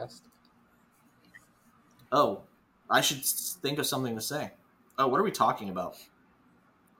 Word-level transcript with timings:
podcast. 0.00 0.20
Oh, 2.12 2.42
I 2.88 3.00
should 3.00 3.24
think 3.24 3.78
of 3.78 3.86
something 3.86 4.14
to 4.14 4.20
say. 4.20 4.50
Oh, 4.98 5.06
what 5.06 5.20
are 5.20 5.22
we 5.22 5.30
talking 5.30 5.68
about? 5.68 5.96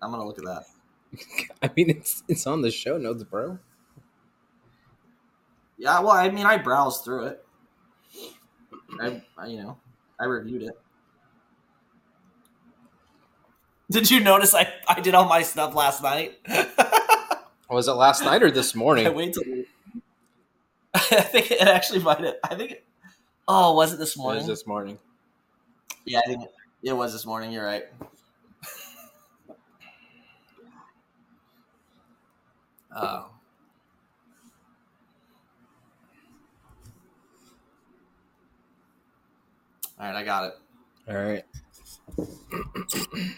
I'm 0.01 0.11
gonna 0.11 0.27
look 0.27 0.39
at 0.39 0.45
that. 0.45 0.65
I 1.63 1.71
mean, 1.77 1.91
it's 1.91 2.23
it's 2.29 2.47
on 2.47 2.63
the 2.63 2.71
show 2.71 2.97
notes, 2.97 3.25
bro. 3.25 3.59
Yeah, 5.77 6.01
well, 6.01 6.11
I 6.11 6.31
mean, 6.31 6.47
I 6.47 6.59
browsed 6.59 7.05
through 7.05 7.27
it. 7.27 7.45
I, 9.01 9.23
I 9.37 9.47
you 9.47 9.63
know, 9.63 9.79
I 10.19 10.25
reviewed 10.25 10.63
it. 10.63 10.79
Did 13.91 14.09
you 14.09 14.21
notice 14.21 14.55
I, 14.55 14.73
I 14.87 15.01
did 15.01 15.15
all 15.15 15.25
my 15.25 15.43
stuff 15.43 15.75
last 15.75 16.03
night? 16.03 16.39
Oh, 16.49 17.77
was 17.77 17.89
it 17.89 17.93
last 17.93 18.25
night 18.25 18.43
or 18.43 18.51
this 18.51 18.75
morning? 18.75 19.07
I 19.07 19.11
morning? 19.11 19.35
wait 19.35 19.35
till. 19.35 20.03
I 20.95 21.23
think 21.23 21.51
it 21.51 21.61
actually 21.61 22.01
might 22.01 22.21
have. 22.21 22.35
I 22.45 22.55
think. 22.55 22.73
It, 22.73 22.85
oh, 23.49 23.75
was 23.75 23.93
it 23.93 23.99
this 23.99 24.17
It 24.17 24.19
morning? 24.19 24.39
was 24.39 24.47
this 24.47 24.67
morning. 24.67 24.99
Yeah, 26.05 26.21
I 26.21 26.23
think 26.29 26.45
it, 26.45 26.51
it 26.83 26.93
was 26.93 27.13
this 27.13 27.27
morning. 27.27 27.53
You're 27.53 27.65
right. 27.65 27.85
Oh. 32.95 33.31
All 39.99 40.07
right, 40.07 40.15
I 40.17 40.25
got 40.25 40.45
it. 40.45 40.55
All 41.09 41.15
right. 41.17 41.45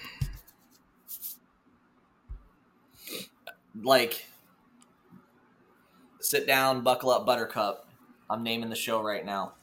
Like, 3.83 4.27
sit 6.21 6.47
down, 6.47 6.83
buckle 6.83 7.11
up, 7.11 7.25
Buttercup. 7.27 7.87
I'm 8.29 8.43
naming 8.43 8.71
the 8.71 8.77
show 8.77 9.03
right 9.03 9.25
now. 9.25 9.55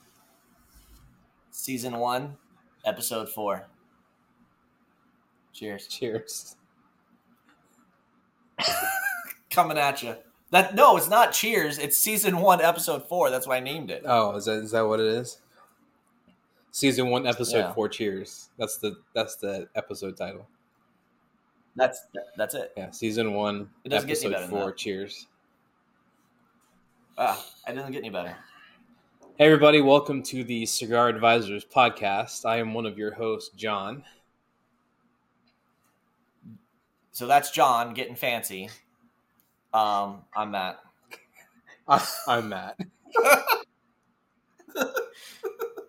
Season 1.59 1.97
one, 1.97 2.37
episode 2.85 3.27
four. 3.27 3.67
Cheers. 5.51 5.87
Cheers. 5.87 6.55
Coming 9.49 9.77
at 9.77 10.01
you. 10.01 10.15
That 10.51 10.73
no, 10.73 10.95
it's 10.95 11.09
not 11.09 11.33
Cheers. 11.33 11.77
It's 11.77 11.97
season 11.97 12.37
one, 12.37 12.61
episode 12.61 13.09
four. 13.09 13.29
That's 13.29 13.45
why 13.45 13.57
I 13.57 13.59
named 13.59 13.91
it. 13.91 14.03
Oh, 14.05 14.37
is 14.37 14.45
that 14.45 14.63
is 14.63 14.71
that 14.71 14.87
what 14.87 15.01
it 15.01 15.07
is? 15.07 15.41
Season 16.71 17.09
one, 17.09 17.27
episode 17.27 17.57
Yeah. 17.57 17.73
four. 17.73 17.89
Cheers. 17.89 18.51
That's 18.57 18.77
the 18.77 18.95
that's 19.13 19.35
the 19.35 19.67
episode 19.75 20.15
title. 20.15 20.47
That's 21.75 22.07
that's 22.37 22.55
it. 22.55 22.71
Yeah, 22.77 22.91
season 22.91 23.33
one, 23.33 23.69
It 23.83 23.89
doesn't 23.89 24.07
get 24.07 24.23
any 24.23 24.33
episode 24.33 24.49
four. 24.49 24.71
Cheers. 24.71 25.27
Ah, 27.17 27.45
I 27.67 27.73
didn't 27.73 27.91
get 27.91 27.99
any 27.99 28.11
better. 28.11 28.37
Hey, 29.39 29.45
everybody! 29.45 29.79
Welcome 29.79 30.21
to 30.23 30.43
the 30.43 30.65
Cigar 30.65 31.07
Advisors 31.07 31.63
podcast. 31.63 32.43
I 32.43 32.57
am 32.57 32.73
one 32.73 32.85
of 32.85 32.97
your 32.97 33.13
hosts, 33.13 33.55
John. 33.55 34.03
So 37.13 37.25
that's 37.25 37.49
John 37.49 37.93
getting 37.93 38.17
fancy. 38.17 38.69
Um, 39.73 40.23
I'm 40.35 40.51
Matt. 40.51 40.81
I, 41.87 42.05
I'm 42.27 42.49
Matt. 42.49 42.79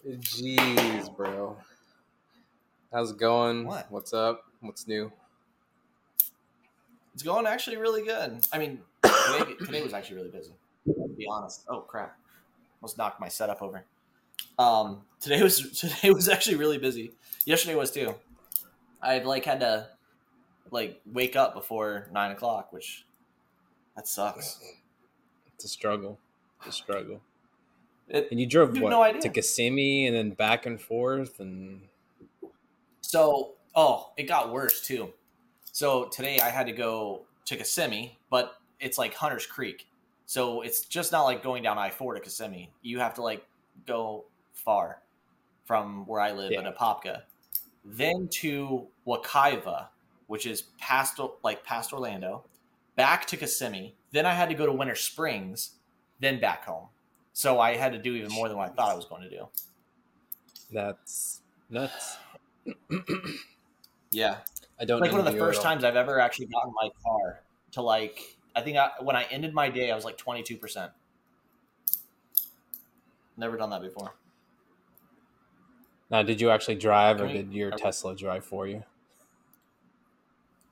Jeez, 0.08 1.16
bro. 1.16 1.56
How's 2.92 3.10
it 3.10 3.18
going? 3.18 3.66
What? 3.66 3.90
What's 3.90 4.12
up? 4.12 4.44
What's 4.60 4.86
new? 4.86 5.10
It's 7.14 7.24
going 7.24 7.48
actually 7.48 7.78
really 7.78 8.04
good. 8.04 8.46
I 8.52 8.58
mean, 8.58 8.78
today, 9.02 9.54
today 9.58 9.82
was 9.82 9.92
actually 9.92 10.18
really 10.18 10.30
busy. 10.30 10.52
To 10.86 11.08
be 11.18 11.26
honest. 11.28 11.64
Oh 11.68 11.80
crap! 11.80 12.16
Almost 12.80 12.98
knocked 12.98 13.20
my 13.20 13.28
setup 13.28 13.62
over. 13.62 13.84
Um, 14.58 15.02
today 15.20 15.42
was 15.42 15.70
today 15.80 16.10
was 16.10 16.28
actually 16.28 16.56
really 16.56 16.78
busy. 16.78 17.12
Yesterday 17.44 17.74
was 17.74 17.90
too. 17.90 18.14
I 19.02 19.18
like 19.18 19.44
had 19.44 19.60
to 19.60 19.88
like 20.70 21.00
wake 21.06 21.36
up 21.36 21.54
before 21.54 22.08
nine 22.12 22.30
o'clock, 22.30 22.72
which 22.72 23.04
that 23.96 24.06
sucks. 24.06 24.60
It's 25.54 25.64
a 25.64 25.68
struggle. 25.68 26.18
It's 26.60 26.68
a 26.68 26.72
struggle. 26.72 27.20
It, 28.08 28.28
And 28.30 28.40
you 28.40 28.46
drove 28.46 28.74
You 28.76 28.82
what 28.82 28.90
no 28.90 29.02
idea. 29.02 29.20
to 29.22 29.28
Kissimmee 29.28 30.06
and 30.06 30.16
then 30.16 30.30
back 30.30 30.66
and 30.66 30.80
forth 30.80 31.38
and 31.40 31.82
So, 33.02 33.52
oh, 33.74 34.12
it 34.16 34.24
got 34.24 34.52
worse 34.52 34.80
too. 34.80 35.12
So 35.72 36.06
today 36.06 36.38
I 36.40 36.48
had 36.48 36.66
to 36.66 36.72
go 36.72 37.22
to 37.46 37.56
Kissimmee, 37.56 38.18
but 38.30 38.54
it's 38.78 38.98
like 38.98 39.14
Hunter's 39.14 39.46
Creek. 39.46 39.86
So 40.30 40.60
it's 40.60 40.82
just 40.84 41.10
not 41.10 41.24
like 41.24 41.42
going 41.42 41.64
down 41.64 41.76
I 41.76 41.90
four 41.90 42.14
to 42.14 42.20
Kissimmee. 42.20 42.70
You 42.82 43.00
have 43.00 43.14
to 43.14 43.22
like 43.22 43.44
go 43.84 44.26
far 44.52 45.02
from 45.64 46.06
where 46.06 46.20
I 46.20 46.30
live 46.30 46.52
Yeah. 46.52 46.60
in 46.60 46.72
Apopka, 46.72 47.22
then 47.84 48.28
to 48.34 48.86
Wekiva, 49.04 49.88
which 50.28 50.46
is 50.46 50.62
past 50.78 51.18
like 51.42 51.64
past 51.64 51.92
Orlando, 51.92 52.44
back 52.94 53.26
to 53.26 53.36
Kissimmee. 53.36 53.96
Then 54.12 54.24
I 54.24 54.32
had 54.34 54.48
to 54.50 54.54
go 54.54 54.66
to 54.66 54.72
Winter 54.72 54.94
Springs, 54.94 55.72
then 56.20 56.38
back 56.38 56.64
home. 56.64 56.86
So 57.32 57.58
I 57.58 57.74
had 57.74 57.90
to 57.90 57.98
do 57.98 58.14
even 58.14 58.30
more 58.30 58.46
than 58.48 58.56
what 58.56 58.70
I 58.70 58.72
thought 58.72 58.92
I 58.92 58.94
was 58.94 59.06
going 59.06 59.22
to 59.22 59.30
do. 59.30 59.48
that's 60.70 61.42
nuts. 61.68 62.18
Yeah. 64.12 64.36
I 64.78 64.84
don't 64.84 65.00
like 65.00 65.10
one 65.10 65.18
of 65.18 65.24
the 65.24 65.32
envy 65.32 65.40
you 65.40 65.44
at 65.44 65.48
first 65.48 65.62
times 65.62 65.82
I've 65.82 65.96
ever 65.96 66.20
actually 66.20 66.46
gotten 66.46 66.72
my 66.80 66.90
car 67.04 67.42
to 67.72 67.82
like 67.82 68.36
I 68.54 68.60
think 68.62 68.76
I, 68.76 68.90
when 69.00 69.16
I 69.16 69.24
ended 69.24 69.54
my 69.54 69.68
day 69.68 69.90
I 69.90 69.94
was 69.94 70.04
like 70.04 70.18
22%. 70.18 70.90
Never 73.36 73.56
done 73.56 73.70
that 73.70 73.82
before. 73.82 74.14
Now, 76.10 76.22
did 76.22 76.40
you 76.40 76.50
actually 76.50 76.74
drive 76.74 77.16
or 77.20 77.26
Can 77.26 77.28
we- 77.28 77.32
did 77.34 77.52
your 77.52 77.68
are 77.68 77.76
we- 77.76 77.82
Tesla 77.82 78.16
drive 78.16 78.44
for 78.44 78.66
you? 78.66 78.82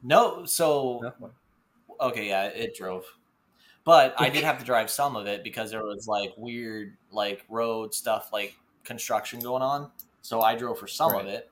No, 0.02 0.44
so 0.44 1.12
okay, 2.00 2.28
yeah, 2.28 2.44
it 2.46 2.76
drove. 2.76 3.04
But 3.84 4.14
I 4.18 4.28
did 4.28 4.44
have 4.48 4.58
to 4.58 4.64
drive 4.64 4.90
some 4.90 5.16
of 5.16 5.26
it 5.26 5.42
because 5.42 5.70
there 5.70 5.84
was 5.84 6.06
like 6.06 6.32
weird 6.36 6.96
like 7.10 7.44
road 7.48 7.94
stuff 7.94 8.30
like 8.32 8.54
construction 8.84 9.40
going 9.40 9.62
on. 9.62 9.90
So 10.22 10.40
I 10.40 10.56
drove 10.56 10.78
for 10.78 10.86
some 10.86 11.14
of 11.14 11.26
it. 11.26 11.50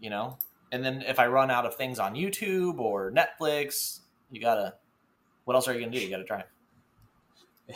You 0.00 0.10
know? 0.10 0.38
And 0.70 0.84
then 0.84 1.02
if 1.02 1.18
I 1.18 1.26
run 1.26 1.50
out 1.50 1.64
of 1.64 1.76
things 1.76 1.98
on 1.98 2.14
YouTube 2.14 2.78
or 2.78 3.10
Netflix, 3.10 4.00
you 4.30 4.40
got 4.40 4.56
to 4.56 4.74
what 5.44 5.54
else 5.54 5.68
are 5.68 5.74
you 5.74 5.84
to 5.86 5.90
do? 5.90 5.98
You 5.98 6.10
got 6.10 6.18
to 6.18 6.24
drive. 6.24 6.44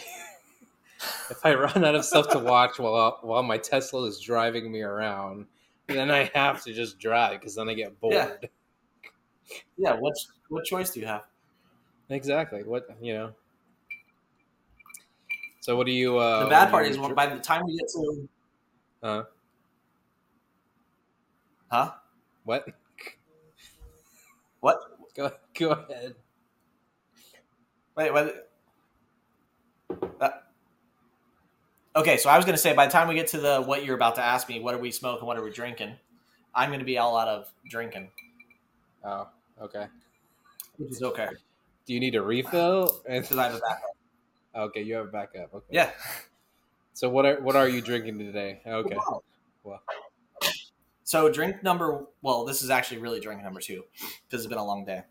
If 1.30 1.44
I 1.44 1.54
run 1.54 1.84
out 1.84 1.94
of 1.94 2.04
stuff 2.04 2.28
to 2.30 2.38
watch 2.38 2.78
while 2.78 3.18
while 3.22 3.42
my 3.42 3.58
Tesla 3.58 4.04
is 4.06 4.20
driving 4.20 4.70
me 4.70 4.82
around, 4.82 5.46
then 5.86 6.10
I 6.10 6.30
have 6.34 6.62
to 6.64 6.72
just 6.72 6.98
drive 6.98 7.40
because 7.40 7.54
then 7.54 7.68
I 7.68 7.74
get 7.74 7.98
bored. 8.00 8.38
Yeah. 8.42 8.48
Yeah, 9.76 9.92
what 9.94 10.14
what 10.48 10.64
choice 10.64 10.90
do 10.90 11.00
you 11.00 11.06
have? 11.06 11.24
Exactly. 12.08 12.62
What 12.62 12.86
you 13.00 13.14
know. 13.14 13.34
So 15.60 15.76
what 15.76 15.86
do 15.86 15.92
you? 15.92 16.18
Uh, 16.18 16.44
the 16.44 16.50
bad 16.50 16.70
part 16.70 16.86
is 16.86 16.98
by 16.98 17.26
the 17.26 17.40
time 17.40 17.64
we 17.64 17.76
get 17.76 17.88
to 17.88 18.28
Uh, 19.02 19.22
huh 21.70 21.92
what? 22.44 22.68
what 24.60 24.78
Go 25.14 25.30
go 25.54 25.70
ahead. 25.70 26.14
Wait 27.96 28.12
what 28.12 28.50
uh, 30.20 30.28
okay 31.96 32.16
so 32.16 32.28
i 32.30 32.36
was 32.36 32.44
going 32.44 32.54
to 32.54 32.60
say 32.60 32.74
by 32.74 32.86
the 32.86 32.92
time 32.92 33.08
we 33.08 33.14
get 33.14 33.26
to 33.28 33.38
the 33.38 33.60
what 33.62 33.84
you're 33.84 33.96
about 33.96 34.14
to 34.16 34.22
ask 34.22 34.48
me 34.48 34.60
what 34.60 34.74
are 34.74 34.78
we 34.78 34.90
smoking 34.90 35.26
what 35.26 35.36
are 35.36 35.42
we 35.44 35.50
drinking 35.50 35.94
i'm 36.54 36.68
going 36.70 36.78
to 36.80 36.84
be 36.86 36.98
all 36.98 37.16
out 37.16 37.28
of 37.28 37.48
drinking 37.68 38.10
Oh, 39.04 39.26
okay. 39.60 39.86
which 40.76 40.92
is 40.92 41.02
okay 41.02 41.28
Do 41.86 41.94
you 41.94 41.98
need 42.00 42.14
a 42.14 42.22
refill? 42.22 43.00
And 43.08 43.22
because 43.22 43.36
i 43.38 43.44
have 43.44 43.54
a 43.54 43.58
backup 43.60 43.96
okay, 44.54 44.82
you 44.82 44.94
have 44.94 45.06
a 45.06 45.10
backup. 45.10 45.54
Okay. 45.54 45.66
yeah 45.70 45.90
So 46.92 47.08
what 47.08 47.26
are 47.26 47.40
what 47.40 47.56
are 47.56 47.68
you 47.68 47.80
drinking 47.80 48.18
today? 48.18 48.60
Okay. 48.66 48.94
Wow. 48.96 49.22
Well, 49.64 49.82
so 51.04 51.30
drink 51.30 51.62
number 51.62 52.04
well 52.22 52.44
this 52.44 52.62
is 52.62 52.70
actually 52.70 52.98
really 52.98 53.18
drink 53.20 53.42
number 53.42 53.60
two 53.60 53.82
because 54.28 54.44
it's 54.44 54.46
been 54.46 54.58
a 54.58 54.64
long 54.64 54.84
day 54.84 55.02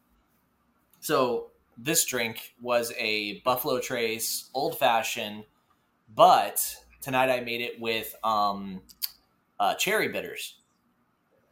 so 0.99 1.51
this 1.83 2.05
drink 2.05 2.53
was 2.61 2.93
a 2.97 3.39
buffalo 3.41 3.79
trace 3.79 4.49
old 4.53 4.77
fashioned 4.77 5.43
but 6.15 6.75
tonight 7.01 7.29
I 7.29 7.41
made 7.41 7.61
it 7.61 7.79
with 7.79 8.15
um, 8.23 8.81
uh, 9.59 9.75
cherry 9.75 10.09
bitters. 10.09 10.55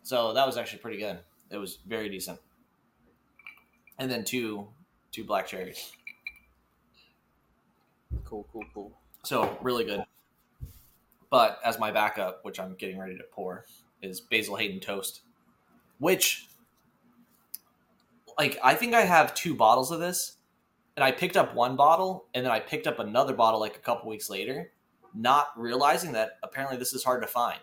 So 0.04 0.34
that 0.34 0.46
was 0.46 0.58
actually 0.58 0.80
pretty 0.80 0.98
good. 0.98 1.20
It 1.50 1.58
was 1.58 1.80
very 1.88 2.10
decent. 2.10 2.40
And 3.98 4.10
then 4.10 4.24
two 4.24 4.68
two 5.12 5.24
black 5.24 5.48
cherries. 5.48 5.92
Cool, 8.26 8.48
cool, 8.52 8.64
cool. 8.74 8.92
So 9.24 9.58
really 9.62 9.86
good. 9.86 10.04
But 11.30 11.60
as 11.64 11.80
my 11.80 11.92
backup, 11.92 12.44
which 12.44 12.60
I'm 12.60 12.76
getting 12.76 12.98
ready 12.98 13.18
to 13.18 13.24
pour, 13.32 13.66
is 14.02 14.20
Basil 14.22 14.56
Hayden 14.56 14.80
toast, 14.80 15.22
which 16.00 16.48
like 18.38 18.58
I 18.64 18.76
think 18.76 18.94
I 18.94 19.02
have 19.02 19.34
two 19.34 19.56
bottles 19.56 19.92
of 19.92 20.00
this, 20.00 20.38
and 20.96 21.04
I 21.04 21.12
picked 21.12 21.38
up 21.38 21.56
one 21.56 21.76
bottle, 21.76 22.28
and 22.34 22.46
then 22.46 22.52
I 22.52 22.60
picked 22.60 22.88
up 22.88 23.00
another 23.00 23.34
bottle 23.34 23.60
like 23.60 23.76
a 23.76 23.80
couple 23.80 24.10
weeks 24.10 24.30
later, 24.30 24.72
not 25.14 25.48
realizing 25.58 26.14
that 26.14 26.38
apparently 26.44 26.78
this 26.78 26.94
is 26.94 27.04
hard 27.04 27.22
to 27.22 27.28
find. 27.28 27.60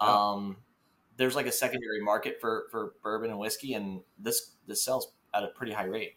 Oh. 0.00 0.34
Um, 0.34 0.56
there's 1.16 1.36
like 1.36 1.46
a 1.46 1.52
secondary 1.52 2.00
market 2.00 2.38
for 2.40 2.66
for 2.70 2.94
bourbon 3.02 3.30
and 3.30 3.38
whiskey, 3.38 3.74
and 3.74 4.00
this 4.18 4.52
this 4.66 4.84
sells 4.84 5.12
at 5.34 5.42
a 5.42 5.48
pretty 5.48 5.72
high 5.72 5.84
rate. 5.84 6.16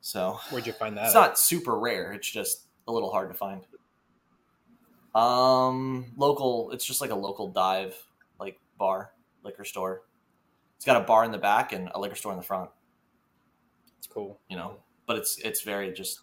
So 0.00 0.38
Where'd 0.50 0.66
you 0.66 0.72
find 0.72 0.96
that? 0.96 1.06
it's 1.06 1.16
at? 1.16 1.20
not 1.20 1.38
super 1.38 1.78
rare. 1.78 2.12
It's 2.12 2.30
just 2.30 2.66
a 2.86 2.92
little 2.92 3.10
hard 3.10 3.30
to 3.30 3.34
find. 3.34 3.66
Um, 5.14 6.12
local. 6.16 6.70
It's 6.70 6.84
just 6.84 7.00
like 7.00 7.10
a 7.10 7.16
local 7.16 7.50
dive, 7.50 7.94
like 8.38 8.58
bar, 8.78 9.12
liquor 9.42 9.64
store. 9.64 10.02
It's 10.78 10.84
got 10.84 10.96
a 10.96 11.04
bar 11.04 11.24
in 11.24 11.32
the 11.32 11.38
back 11.38 11.72
and 11.72 11.90
a 11.92 11.98
liquor 11.98 12.14
store 12.14 12.30
in 12.30 12.38
the 12.38 12.44
front. 12.44 12.70
It's 13.98 14.06
cool. 14.06 14.38
You 14.48 14.56
know, 14.56 14.76
but 15.06 15.16
it's 15.16 15.36
it's 15.38 15.62
very 15.62 15.92
just. 15.92 16.20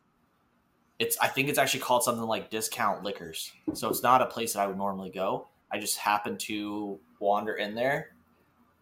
It's 0.98 1.18
I 1.19 1.28
think 1.28 1.50
it's 1.50 1.60
actually 1.60 1.81
called 1.81 2.04
something 2.04 2.24
like 2.24 2.50
discount 2.50 3.04
liquors. 3.04 3.52
So 3.74 3.90
it's 3.90 4.02
not 4.02 4.22
a 4.22 4.28
place 4.28 4.54
that 4.54 4.62
I 4.62 4.68
would 4.68 4.78
normally 4.78 5.10
go. 5.10 5.50
I 5.69 5.78
just 5.78 5.98
happened 5.98 6.40
to 6.42 6.98
wander 7.19 7.56
in 7.56 7.75
there, 7.75 8.16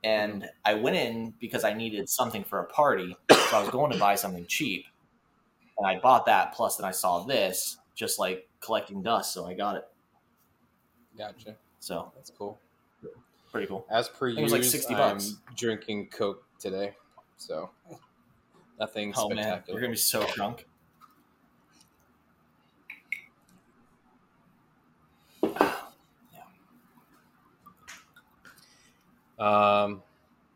and 0.03 0.43
mm-hmm. 0.43 0.47
I 0.63 0.75
went 0.75 0.95
in 0.95 1.33
because 1.39 1.63
I 1.63 1.73
needed 1.73 2.07
something 2.07 2.43
for 2.43 2.59
a 2.59 2.65
party. 2.65 3.17
So 3.31 3.57
I 3.57 3.61
was 3.61 3.71
going 3.71 3.91
to 3.91 3.97
buy 3.97 4.13
something 4.13 4.45
cheap, 4.45 4.85
and 5.79 5.87
I 5.87 5.99
bought 5.99 6.27
that. 6.27 6.53
Plus, 6.53 6.77
then 6.77 6.85
I 6.85 6.91
saw 6.91 7.23
this, 7.23 7.77
just 7.95 8.19
like 8.19 8.47
collecting 8.59 9.01
dust, 9.01 9.33
so 9.33 9.47
I 9.47 9.55
got 9.55 9.77
it. 9.77 9.85
Gotcha. 11.17 11.55
So 11.79 12.11
That's 12.15 12.29
cool. 12.29 12.59
Pretty 13.53 13.67
cool. 13.67 13.85
As 13.89 14.09
per 14.09 14.27
it 14.29 14.41
was 14.41 14.51
like 14.51 14.63
usual, 14.63 14.71
60 14.71 14.95
I'm 14.95 15.19
drinking 15.55 16.07
Coke 16.07 16.43
today, 16.59 16.95
so 17.37 17.69
nothing 18.79 19.13
Oh 19.15 19.29
man, 19.29 19.37
spectacular. 19.37 19.79
you're 19.79 19.81
gonna 19.87 19.93
be 19.93 19.97
so 19.97 20.25
drunk. 20.33 20.65
Um, 29.39 30.03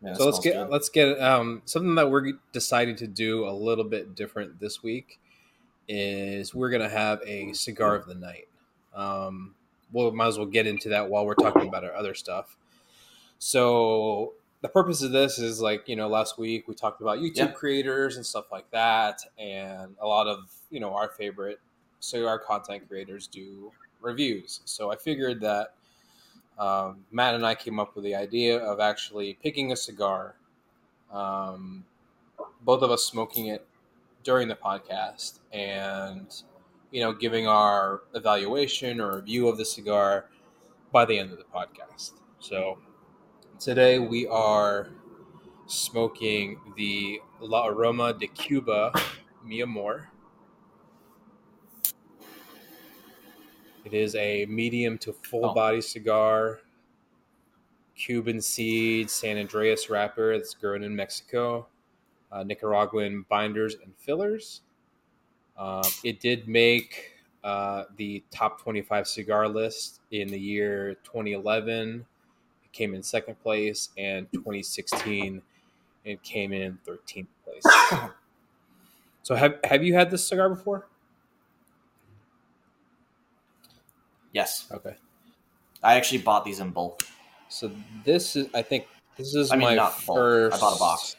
Man, 0.01 0.15
so 0.15 0.25
let's 0.25 0.39
get 0.39 0.53
good. 0.53 0.69
let's 0.69 0.87
get 0.89 1.19
um, 1.19 1.61
something 1.65 1.95
that 1.95 2.09
we're 2.09 2.33
deciding 2.53 2.95
to 2.97 3.07
do 3.07 3.45
a 3.45 3.51
little 3.51 3.83
bit 3.83 4.15
different 4.15 4.59
this 4.59 4.81
week 4.83 5.19
is 5.89 6.53
we're 6.53 6.69
gonna 6.69 6.87
have 6.87 7.19
a 7.25 7.51
cigar 7.53 7.95
of 7.95 8.05
the 8.05 8.15
night. 8.15 8.47
Um, 8.93 9.55
we'll 9.91 10.11
might 10.11 10.27
as 10.27 10.37
well 10.37 10.45
get 10.47 10.67
into 10.67 10.89
that 10.89 11.09
while 11.09 11.25
we're 11.25 11.33
talking 11.33 11.67
about 11.67 11.83
our 11.83 11.95
other 11.95 12.13
stuff. 12.13 12.55
So 13.39 14.33
the 14.61 14.69
purpose 14.69 15.01
of 15.03 15.11
this 15.11 15.37
is 15.39 15.61
like 15.61 15.87
you 15.87 15.95
know 15.95 16.07
last 16.07 16.37
week 16.37 16.67
we 16.67 16.73
talked 16.75 17.01
about 17.01 17.19
YouTube 17.19 17.35
Yeah. 17.37 17.47
creators 17.51 18.17
and 18.17 18.25
stuff 18.25 18.51
like 18.51 18.69
that, 18.71 19.21
and 19.37 19.95
a 19.99 20.07
lot 20.07 20.27
of 20.27 20.51
you 20.69 20.79
know 20.79 20.93
our 20.93 21.09
favorite 21.09 21.59
cigar 21.99 22.39
content 22.39 22.87
creators 22.87 23.27
do 23.27 23.71
reviews. 24.01 24.61
So 24.65 24.91
I 24.91 24.95
figured 24.95 25.41
that 25.41 25.73
um, 26.57 27.05
Matt 27.11 27.35
and 27.35 27.45
I 27.45 27.55
came 27.55 27.79
up 27.79 27.95
with 27.95 28.03
the 28.03 28.15
idea 28.15 28.57
of 28.57 28.79
actually 28.79 29.35
picking 29.41 29.71
a 29.71 29.75
cigar, 29.75 30.35
um, 31.11 31.85
both 32.61 32.81
of 32.81 32.89
us 32.91 33.03
smoking 33.05 33.47
it 33.47 33.65
during 34.23 34.47
the 34.47 34.55
podcast, 34.55 35.39
and 35.53 36.41
you 36.91 37.01
know, 37.01 37.13
giving 37.13 37.47
our 37.47 38.01
evaluation 38.15 38.99
or 39.01 39.17
review 39.17 39.47
of 39.47 39.57
the 39.57 39.65
cigar 39.65 40.25
by 40.91 41.05
the 41.05 41.17
end 41.19 41.31
of 41.31 41.37
the 41.37 41.43
podcast. 41.43 42.13
So 42.39 42.77
today 43.59 43.99
we 43.99 44.27
are 44.27 44.89
smoking 45.67 46.59
the 46.75 47.21
La 47.39 47.67
Aroma 47.67 48.13
de 48.13 48.27
Cuba 48.27 48.91
Mi 49.43 49.61
Amor. 49.61 50.09
It 53.85 53.93
is 53.93 54.15
a 54.15 54.45
medium 54.45 54.97
to 54.99 55.13
full 55.13 55.45
Oh. 55.45 55.53
body 55.53 55.81
cigar, 55.81 56.59
Cuban 57.95 58.41
seed, 58.41 59.09
San 59.09 59.37
Andreas 59.37 59.89
wrapper 59.89 60.37
that's 60.37 60.53
grown 60.53 60.83
in 60.83 60.95
Mexico, 60.95 61.67
uh, 62.31 62.43
Nicaraguan 62.43 63.25
binders 63.29 63.75
and 63.75 63.95
fillers. 63.97 64.61
Um, 65.57 65.83
it 66.03 66.19
did 66.19 66.47
make 66.47 67.13
uh, 67.43 67.85
the 67.95 68.23
top 68.29 68.61
25 68.61 69.07
cigar 69.07 69.47
list 69.47 70.01
in 70.11 70.27
the 70.27 70.39
year 70.39 70.95
2011. 71.03 72.05
Came 72.77 72.93
in 72.93 73.01
second 73.01 73.41
place, 73.41 73.89
and 73.97 74.31
2016 74.33 75.41
it 76.05 76.21
came 76.21 76.53
in 76.53 76.77
13th 76.87 77.25
place. 77.43 77.63
so, 79.23 79.33
have 79.33 79.55
have 79.63 79.83
you 79.83 79.95
had 79.95 80.11
this 80.11 80.23
cigar 80.23 80.47
before? 80.47 80.87
yes, 84.31 84.67
Okay. 84.71 84.95
I 85.81 85.95
actually 85.95 86.19
bought 86.19 86.45
these 86.45 86.59
in 86.59 86.69
bulk. 86.69 87.01
So 87.49 87.71
this 88.05 88.35
is, 88.35 88.47
I 88.53 88.61
think, 88.61 88.85
this 89.17 89.33
is 89.33 89.51
I 89.51 89.55
mean, 89.55 89.69
my 89.69 89.75
not 89.75 90.05
bulk. 90.05 90.53
I 90.53 90.59
bought 90.59 90.75
a 90.75 90.79
box. 90.79 91.15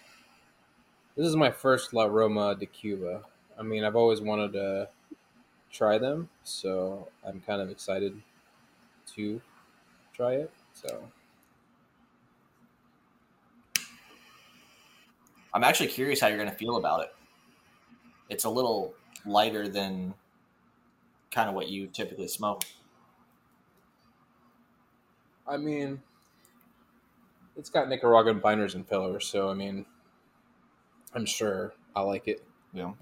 This 1.16 1.26
is 1.26 1.34
my 1.34 1.50
first 1.50 1.92
La 1.92 2.04
Aroma 2.04 2.54
de 2.54 2.66
Cuba. 2.66 3.22
I 3.58 3.62
mean, 3.62 3.82
I've 3.82 3.96
always 3.96 4.20
wanted 4.20 4.52
to 4.52 4.88
try 5.72 5.98
them, 5.98 6.28
so 6.44 7.08
I'm 7.26 7.40
kind 7.40 7.60
of 7.60 7.70
excited 7.70 8.22
to 9.16 9.40
try 10.12 10.34
it. 10.34 10.52
So 10.74 11.02
I'm 15.52 15.64
actually 15.64 15.88
curious 15.88 16.20
how 16.20 16.28
you're 16.28 16.36
going 16.38 16.50
to 16.50 16.54
feel 16.54 16.76
about 16.76 17.02
it. 17.02 17.14
It's 18.28 18.44
a 18.44 18.50
little 18.50 18.94
lighter 19.24 19.68
than 19.68 20.14
kind 21.30 21.48
of 21.48 21.54
what 21.54 21.68
you 21.68 21.86
typically 21.86 22.28
smoke. 22.28 22.64
I 25.46 25.56
mean, 25.56 26.02
it's 27.56 27.70
got 27.70 27.88
Nicaraguan 27.88 28.38
binders 28.38 28.74
and 28.74 28.86
fillers, 28.86 29.26
so 29.26 29.50
I 29.50 29.54
mean, 29.54 29.84
I'm 31.14 31.26
sure 31.26 31.74
I 31.94 32.00
like 32.02 32.28
it. 32.28 32.44
You 32.72 32.82
know, 32.82 32.96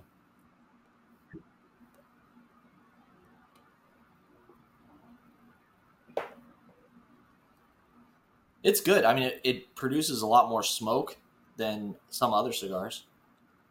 it's 8.63 8.81
good. 8.81 9.05
I 9.05 9.15
mean, 9.15 9.25
it, 9.25 9.41
it 9.45 9.75
produces 9.75 10.23
a 10.23 10.27
lot 10.27 10.49
more 10.49 10.63
smoke 10.63 11.17
than 11.57 11.95
some 12.11 12.33
other 12.33 12.53
cigars, 12.53 13.05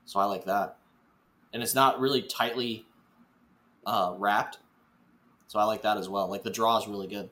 so 0.05 0.19
I 0.19 0.25
like 0.25 0.45
that. 0.45 0.77
And 1.53 1.63
it's 1.63 1.75
not 1.75 1.99
really 1.99 2.21
tightly 2.21 2.85
uh, 3.85 4.13
wrapped, 4.17 4.59
so 5.47 5.59
I 5.59 5.63
like 5.63 5.83
that 5.83 5.97
as 5.97 6.09
well. 6.09 6.27
Like 6.27 6.43
the 6.43 6.49
draw 6.49 6.77
is 6.77 6.87
really 6.87 7.07
good. 7.07 7.29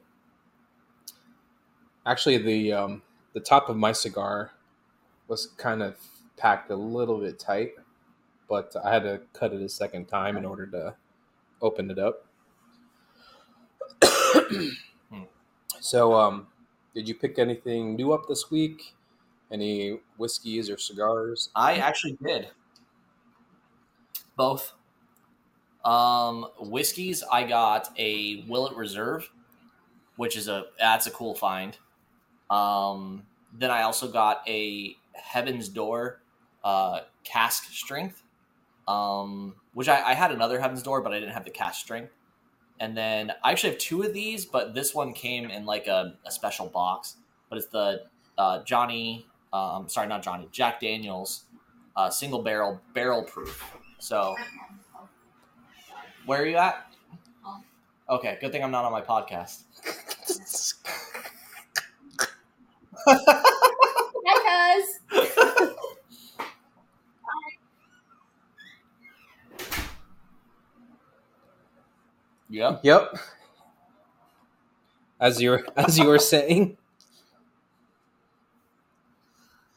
Actually, 2.06 2.38
the 2.38 2.74
um, 2.74 3.02
the 3.34 3.40
top 3.40 3.70
of 3.70 3.78
my 3.78 3.92
cigar 3.92 4.52
was 5.28 5.48
kind 5.58 5.82
of 5.82 5.98
packed 6.38 6.70
a 6.70 6.76
little 6.76 7.20
bit 7.20 7.40
tight, 7.40 7.74
but 8.50 8.76
I 8.84 8.94
had 8.94 9.04
to 9.04 9.22
cut 9.34 9.54
it 9.54 9.62
a 9.62 9.70
second 9.70 10.06
time 10.06 10.38
in 10.38 10.46
order 10.46 10.68
to 10.68 10.96
open 11.62 11.90
it 11.90 12.00
up. 12.00 12.26
so, 15.80 16.14
um, 16.14 16.48
did 16.94 17.08
you 17.08 17.16
pick 17.16 17.40
anything 17.40 17.96
new 17.96 18.12
up 18.12 18.28
this 18.28 18.52
week? 18.52 18.96
Any 19.52 20.00
whiskeys 20.18 20.70
or 20.70 20.78
cigars? 20.78 21.50
I 21.56 21.76
actually 21.76 22.18
did 22.26 22.48
both. 24.36 24.74
Um, 25.86 26.48
whiskeys. 26.60 27.24
I 27.32 27.44
got 27.44 27.90
a 27.98 28.46
Willett 28.48 28.76
Reserve, 28.76 29.30
which 30.16 30.38
is 30.38 30.48
a 30.48 30.66
that's 30.80 31.08
a 31.08 31.12
cool 31.12 31.36
find. 31.36 31.78
Um, 32.50 33.24
then 33.54 33.70
I 33.70 33.84
also 33.84 34.08
got 34.08 34.48
a 34.48 34.96
Heaven's 35.14 35.70
Door 35.70 36.22
uh, 36.64 37.02
cask 37.24 37.66
strength, 37.72 38.24
um, 38.88 39.56
which 39.74 39.90
I, 39.90 40.02
I 40.02 40.14
had 40.14 40.32
another 40.32 40.60
Heaven's 40.60 40.84
Door, 40.84 41.02
but 41.02 41.14
I 41.14 41.20
didn't 41.20 41.34
have 41.34 41.46
the 41.46 41.52
cask 41.52 41.82
strength. 41.82 42.14
And 42.80 42.98
then 42.98 43.32
I 43.44 43.52
actually 43.52 43.72
have 43.72 43.80
two 43.80 44.04
of 44.04 44.14
these, 44.14 44.46
but 44.46 44.74
this 44.74 44.96
one 44.96 45.14
came 45.14 45.50
in 45.50 45.66
like 45.66 45.88
a, 45.88 46.16
a 46.26 46.32
special 46.32 46.68
box. 46.68 47.18
But 47.50 47.58
it's 47.58 47.68
the 47.68 48.04
uh, 48.38 48.64
Johnny, 48.64 49.28
um, 49.54 49.88
sorry, 49.88 50.08
not 50.08 50.24
Johnny, 50.24 50.48
Jack 50.52 50.82
Daniels 50.82 51.44
uh, 51.96 52.10
single 52.10 52.42
barrel 52.42 52.82
barrel 52.94 53.24
proof. 53.24 53.64
So, 54.00 54.36
where 56.26 56.42
are 56.42 56.46
you 56.46 56.58
at? 56.58 56.88
Okay, 58.10 58.38
good 58.42 58.52
thing 58.52 58.64
I'm 58.64 58.72
not 58.72 58.86
on 58.86 58.92
my 58.92 59.02
podcast. 59.02 59.64
Hi, 64.26 64.76
cuz. 64.80 65.00
Yep. 72.50 72.82
Yep. 72.84 73.18
As 75.20 75.42
you 75.42 75.50
were 75.52 75.66
as 75.76 75.98
you 75.98 76.06
were 76.08 76.20
saying. 76.20 76.78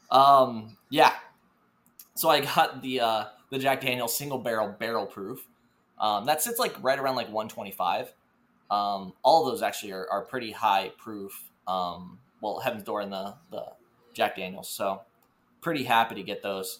Um, 0.09 0.77
yeah. 0.89 1.13
So 2.15 2.29
I 2.29 2.41
got 2.41 2.81
the 2.81 3.01
uh, 3.01 3.25
the 3.49 3.59
Jack 3.59 3.81
Daniel's 3.81 4.17
single 4.17 4.39
barrel 4.39 4.75
barrel 4.77 5.05
proof. 5.05 5.47
Um, 5.99 6.25
that 6.25 6.41
sits 6.41 6.59
like 6.59 6.75
right 6.83 6.99
around 6.99 7.15
like 7.15 7.27
125. 7.27 8.13
Um, 8.69 9.13
all 9.23 9.45
those 9.45 9.61
actually 9.61 9.93
are, 9.93 10.07
are 10.11 10.25
pretty 10.25 10.51
high 10.51 10.91
proof. 10.97 11.49
Um, 11.67 12.19
well, 12.41 12.59
Heaven's 12.59 12.83
Door 12.83 13.01
and 13.01 13.11
the 13.11 13.35
the 13.51 13.65
Jack 14.13 14.35
Daniels. 14.35 14.69
So 14.69 15.01
pretty 15.61 15.83
happy 15.83 16.15
to 16.15 16.23
get 16.23 16.43
those. 16.43 16.79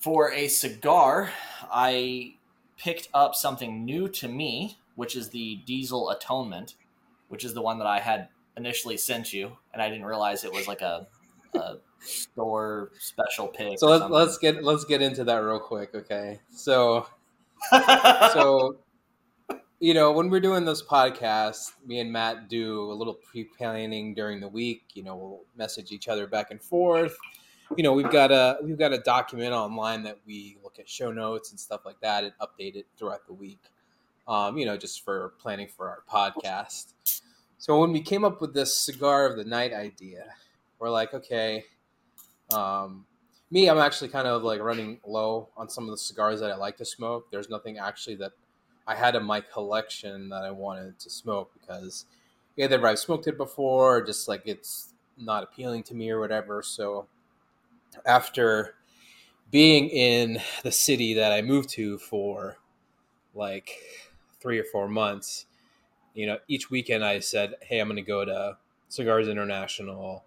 For 0.00 0.32
a 0.32 0.48
cigar, 0.48 1.30
I 1.72 2.34
picked 2.76 3.08
up 3.12 3.34
something 3.34 3.84
new 3.84 4.08
to 4.08 4.28
me, 4.28 4.78
which 4.94 5.16
is 5.16 5.30
the 5.30 5.56
Diesel 5.66 6.10
Atonement, 6.10 6.74
which 7.28 7.44
is 7.44 7.52
the 7.54 7.62
one 7.62 7.78
that 7.78 7.86
I 7.86 7.98
had 7.98 8.28
initially 8.56 8.96
sent 8.96 9.32
you, 9.32 9.56
and 9.72 9.82
I 9.82 9.88
didn't 9.88 10.04
realize 10.04 10.44
it 10.44 10.52
was 10.52 10.68
like 10.68 10.80
a, 10.82 11.08
a 11.54 11.76
store 12.00 12.90
special 12.98 13.48
pick. 13.48 13.78
So 13.78 13.88
let's 13.88 14.04
let's 14.10 14.38
get 14.38 14.62
let's 14.62 14.84
get 14.84 15.02
into 15.02 15.24
that 15.24 15.36
real 15.36 15.60
quick, 15.60 15.94
okay? 15.94 16.40
So 16.50 17.06
so 17.70 18.78
you 19.80 19.94
know 19.94 20.10
when 20.10 20.28
we're 20.28 20.40
doing 20.40 20.64
this 20.64 20.82
podcast 20.82 21.72
me 21.86 22.00
and 22.00 22.12
matt 22.12 22.48
do 22.48 22.90
a 22.90 22.94
little 22.94 23.14
pre-planning 23.14 24.14
during 24.14 24.40
the 24.40 24.48
week 24.48 24.82
you 24.94 25.02
know 25.02 25.16
we'll 25.16 25.40
message 25.56 25.92
each 25.92 26.08
other 26.08 26.26
back 26.26 26.50
and 26.50 26.60
forth 26.60 27.16
you 27.76 27.82
know 27.82 27.92
we've 27.92 28.10
got 28.10 28.32
a 28.32 28.58
we've 28.62 28.78
got 28.78 28.92
a 28.92 28.98
document 28.98 29.52
online 29.52 30.02
that 30.02 30.18
we 30.26 30.56
look 30.62 30.78
at 30.78 30.88
show 30.88 31.12
notes 31.12 31.50
and 31.50 31.60
stuff 31.60 31.82
like 31.84 32.00
that 32.00 32.24
and 32.24 32.32
update 32.40 32.74
it 32.74 32.86
throughout 32.96 33.26
the 33.26 33.32
week 33.32 33.60
um, 34.26 34.58
you 34.58 34.66
know 34.66 34.76
just 34.76 35.04
for 35.04 35.34
planning 35.40 35.68
for 35.68 35.88
our 35.88 36.02
podcast 36.10 36.92
so 37.58 37.80
when 37.80 37.92
we 37.92 38.00
came 38.00 38.24
up 38.24 38.40
with 38.40 38.54
this 38.54 38.76
cigar 38.76 39.26
of 39.26 39.36
the 39.36 39.44
night 39.44 39.72
idea 39.72 40.24
we're 40.78 40.90
like 40.90 41.14
okay 41.14 41.64
um, 42.52 43.04
me, 43.50 43.68
I'm 43.68 43.78
actually 43.78 44.08
kind 44.08 44.26
of 44.26 44.42
like 44.42 44.60
running 44.60 45.00
low 45.06 45.48
on 45.56 45.68
some 45.68 45.84
of 45.84 45.90
the 45.90 45.96
cigars 45.96 46.40
that 46.40 46.50
I 46.50 46.56
like 46.56 46.76
to 46.78 46.84
smoke. 46.84 47.30
There's 47.30 47.48
nothing 47.48 47.78
actually 47.78 48.16
that 48.16 48.32
I 48.86 48.94
had 48.94 49.14
in 49.14 49.24
my 49.24 49.40
collection 49.40 50.28
that 50.30 50.44
I 50.44 50.50
wanted 50.50 50.98
to 51.00 51.10
smoke 51.10 51.50
because 51.58 52.06
either 52.56 52.84
I've 52.86 52.98
smoked 52.98 53.26
it 53.26 53.36
before 53.36 53.98
or 53.98 54.02
just 54.02 54.28
like 54.28 54.42
it's 54.44 54.94
not 55.16 55.42
appealing 55.42 55.82
to 55.84 55.94
me 55.94 56.10
or 56.10 56.20
whatever. 56.20 56.62
So 56.62 57.06
after 58.06 58.74
being 59.50 59.88
in 59.88 60.40
the 60.62 60.72
city 60.72 61.14
that 61.14 61.32
I 61.32 61.40
moved 61.42 61.70
to 61.70 61.98
for 61.98 62.58
like 63.34 63.70
three 64.40 64.58
or 64.58 64.64
four 64.64 64.88
months, 64.88 65.46
you 66.14 66.26
know, 66.26 66.38
each 66.48 66.70
weekend 66.70 67.04
I 67.04 67.20
said, 67.20 67.54
Hey, 67.62 67.78
I'm 67.78 67.88
going 67.88 67.96
to 67.96 68.02
go 68.02 68.24
to 68.24 68.58
Cigars 68.88 69.28
International 69.28 70.24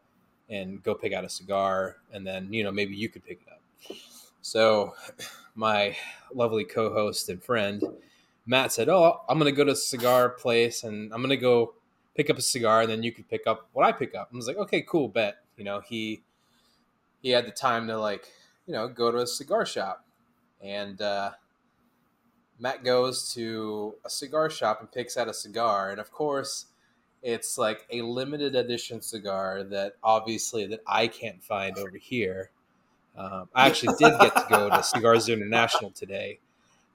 and 0.51 0.83
go 0.83 0.93
pick 0.93 1.13
out 1.13 1.25
a 1.25 1.29
cigar 1.29 1.97
and 2.13 2.27
then 2.27 2.53
you 2.53 2.63
know 2.63 2.71
maybe 2.71 2.95
you 2.95 3.09
could 3.09 3.25
pick 3.25 3.41
it 3.41 3.51
up. 3.51 3.97
So 4.41 4.93
my 5.55 5.95
lovely 6.33 6.63
co-host 6.63 7.27
and 7.29 7.43
friend 7.43 7.83
matt 8.45 8.71
said 8.71 8.87
oh 8.87 9.21
i'm 9.27 9.37
gonna 9.37 9.51
go 9.51 9.65
to 9.65 9.71
a 9.71 9.75
cigar 9.75 10.29
place 10.29 10.83
and 10.83 11.13
i'm 11.13 11.21
gonna 11.21 11.35
go 11.35 11.73
pick 12.15 12.29
up 12.29 12.37
a 12.37 12.41
cigar 12.41 12.81
and 12.81 12.89
then 12.89 13.03
you 13.03 13.11
could 13.11 13.27
pick 13.29 13.47
up 13.47 13.67
what 13.73 13.85
i 13.85 13.91
pick 13.91 14.15
up. 14.15 14.29
I 14.31 14.35
was 14.35 14.47
like 14.47 14.57
okay 14.57 14.81
cool 14.81 15.07
bet. 15.07 15.37
You 15.57 15.63
know 15.63 15.81
he 15.81 16.21
he 17.21 17.29
had 17.29 17.45
the 17.45 17.51
time 17.51 17.87
to 17.87 17.97
like 17.97 18.27
you 18.65 18.73
know 18.73 18.87
go 18.87 19.11
to 19.11 19.19
a 19.19 19.27
cigar 19.27 19.65
shop. 19.65 20.05
And 20.61 21.01
uh 21.01 21.31
matt 22.59 22.83
goes 22.83 23.33
to 23.33 23.95
a 24.05 24.09
cigar 24.09 24.49
shop 24.49 24.79
and 24.81 24.91
picks 24.91 25.17
out 25.17 25.27
a 25.27 25.33
cigar. 25.33 25.91
And 25.91 25.99
of 25.99 26.11
course 26.11 26.65
it's 27.23 27.57
like 27.57 27.85
a 27.91 28.01
limited 28.01 28.55
edition 28.55 29.01
cigar 29.01 29.63
that 29.63 29.93
obviously 30.03 30.67
that 30.67 30.81
I 30.87 31.07
can't 31.07 31.43
find 31.43 31.77
over 31.77 31.97
here. 31.97 32.49
Um, 33.17 33.49
I 33.53 33.67
actually 33.67 33.95
did 33.99 34.19
get 34.19 34.35
to 34.35 34.45
go 34.49 34.69
to 34.69 34.83
Cigars 34.83 35.29
International 35.29 35.91
today, 35.91 36.39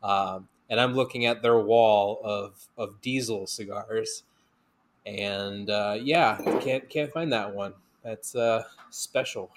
um, 0.02 0.48
and 0.70 0.80
I'm 0.80 0.94
looking 0.94 1.26
at 1.26 1.42
their 1.42 1.58
wall 1.58 2.20
of 2.24 2.66
of 2.76 3.00
diesel 3.02 3.46
cigars, 3.46 4.22
and 5.04 5.68
uh, 5.68 5.96
yeah, 6.00 6.38
can't 6.60 6.88
can't 6.88 7.12
find 7.12 7.32
that 7.32 7.54
one. 7.54 7.74
That's 8.02 8.34
uh, 8.34 8.64
special. 8.90 9.50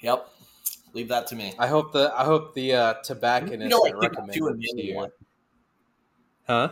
Yep. 0.00 0.28
Leave 0.92 1.08
that 1.08 1.26
to 1.28 1.36
me. 1.36 1.54
I 1.58 1.66
hope 1.68 1.92
the 1.92 2.12
I 2.16 2.24
hope 2.24 2.54
the 2.54 2.74
uh, 2.74 2.94
You 2.94 3.00
tobacconist 3.04 3.70
know, 3.70 3.78
like, 3.78 3.92
that 4.00 4.00
pick 4.00 4.18
up 4.18 4.32
two 4.32 4.48
and 4.48 4.58
recommended 4.58 4.58
mail 4.58 4.74
to 4.74 4.82
you, 4.82 4.96
one. 4.96 5.10
huh? 6.46 6.70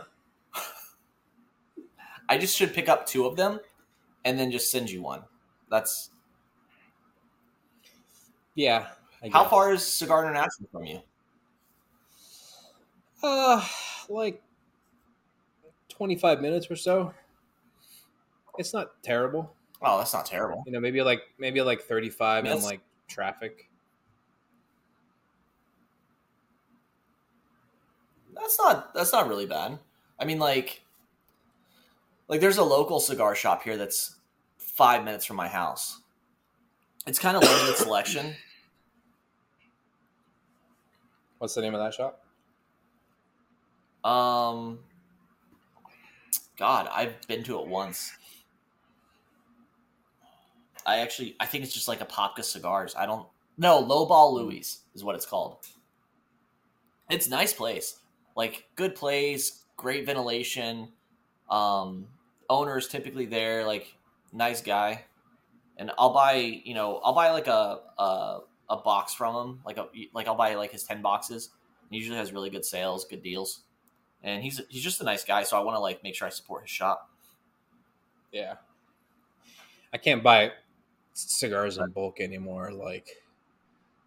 I 2.29 2.37
just 2.37 2.55
should 2.55 2.73
pick 2.73 2.87
up 2.87 3.05
two 3.07 3.25
of 3.25 3.35
them 3.35 3.59
and 4.23 4.39
then 4.39 4.51
just 4.51 4.71
send 4.71 4.89
you 4.89 5.01
one. 5.01 5.23
That's 5.69 6.11
Yeah. 8.55 8.87
I 9.23 9.29
how 9.29 9.43
far 9.43 9.73
is 9.73 9.83
Cigar 9.85 10.21
International 10.25 10.69
from 10.71 10.85
you? 10.85 11.01
Uh, 13.21 13.65
like 14.07 14.41
25 15.89 16.39
minutes 16.39 16.69
or 16.71 16.75
so. 16.75 17.13
It's 18.57 18.73
not 18.73 19.01
terrible. 19.03 19.53
Oh, 19.81 19.97
that's 19.97 20.13
not 20.13 20.25
terrible. 20.25 20.63
You 20.65 20.71
know, 20.71 20.79
maybe 20.79 21.01
like 21.01 21.21
maybe 21.37 21.61
like 21.61 21.81
35 21.81 22.45
in 22.45 22.51
Yes. 22.51 22.63
like 22.63 22.81
traffic. 23.07 23.69
That's 28.35 28.57
not 28.57 28.93
that's 28.93 29.11
not 29.11 29.27
really 29.27 29.45
bad. 29.45 29.79
I 30.19 30.25
mean, 30.25 30.39
like, 30.39 30.81
like 32.29 32.39
there's 32.39 32.59
a 32.59 32.63
local 32.63 32.99
cigar 32.99 33.35
shop 33.35 33.63
here 33.63 33.75
that's 33.75 34.15
five 34.57 35.03
minutes 35.03 35.25
from 35.25 35.35
my 35.35 35.47
house. 35.47 36.01
It's 37.07 37.19
kind 37.19 37.35
of 37.35 37.43
limited 37.43 37.75
selection. 37.75 38.35
What's 41.39 41.55
the 41.55 41.61
name 41.61 41.73
of 41.73 41.81
that 41.81 41.93
shop? 41.93 42.23
Um, 44.03 44.79
God, 46.57 46.87
I've 46.91 47.15
been 47.27 47.43
to 47.43 47.59
it 47.59 47.67
once. 47.67 48.11
I 50.85 50.97
actually, 50.99 51.35
I 51.39 51.45
think 51.45 51.63
it's 51.63 51.73
just 51.73 51.87
like 51.87 51.99
Apopka 51.99 52.43
cigars. 52.43 52.95
I 52.95 53.05
don't. 53.05 53.27
No, 53.57 53.83
Lowball 53.83 54.33
Louis 54.33 54.79
is 54.93 55.03
what 55.03 55.15
it's 55.15 55.25
called. 55.25 55.57
It's 57.09 57.27
a 57.27 57.29
nice 57.29 57.53
place, 57.53 57.99
like 58.35 58.67
good 58.75 58.95
place, 58.95 59.63
great 59.77 60.05
ventilation. 60.05 60.89
Um, 61.49 62.07
owner's 62.49 62.87
typically 62.87 63.25
there, 63.25 63.65
like 63.65 63.95
nice 64.33 64.61
guy. 64.61 65.05
And 65.77 65.91
I'll 65.97 66.13
buy, 66.13 66.33
you 66.33 66.73
know, 66.73 66.97
I'll 67.03 67.13
buy 67.13 67.31
like 67.31 67.47
a 67.47 67.79
a, 67.97 68.39
a 68.69 68.77
box 68.77 69.13
from 69.13 69.35
him, 69.35 69.61
like 69.65 69.77
a 69.77 69.87
like 70.13 70.27
I'll 70.27 70.35
buy 70.35 70.55
like 70.55 70.71
his 70.71 70.83
ten 70.83 71.01
boxes. 71.01 71.51
He 71.89 71.97
usually 71.97 72.17
has 72.17 72.31
really 72.31 72.49
good 72.49 72.65
sales, 72.65 73.05
good 73.05 73.23
deals, 73.23 73.63
and 74.23 74.43
he's 74.43 74.61
he's 74.69 74.83
just 74.83 75.01
a 75.01 75.05
nice 75.05 75.23
guy. 75.23 75.43
So 75.43 75.57
I 75.57 75.63
want 75.63 75.75
to 75.75 75.79
like 75.79 76.03
make 76.03 76.15
sure 76.15 76.27
I 76.27 76.31
support 76.31 76.63
his 76.63 76.71
shop. 76.71 77.09
Yeah. 78.31 78.55
I 79.91 79.97
can't 79.97 80.21
buy 80.21 80.51
cigars 81.13 81.77
in 81.77 81.89
bulk 81.89 82.21
anymore 82.21 82.71
like 82.71 83.09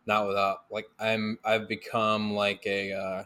not 0.07 0.27
without 0.27 0.65
like 0.71 0.87
I'm 0.99 1.39
I've 1.45 1.69
become 1.69 2.33
like 2.35 2.63
a 2.67 2.93
uh 2.93 3.25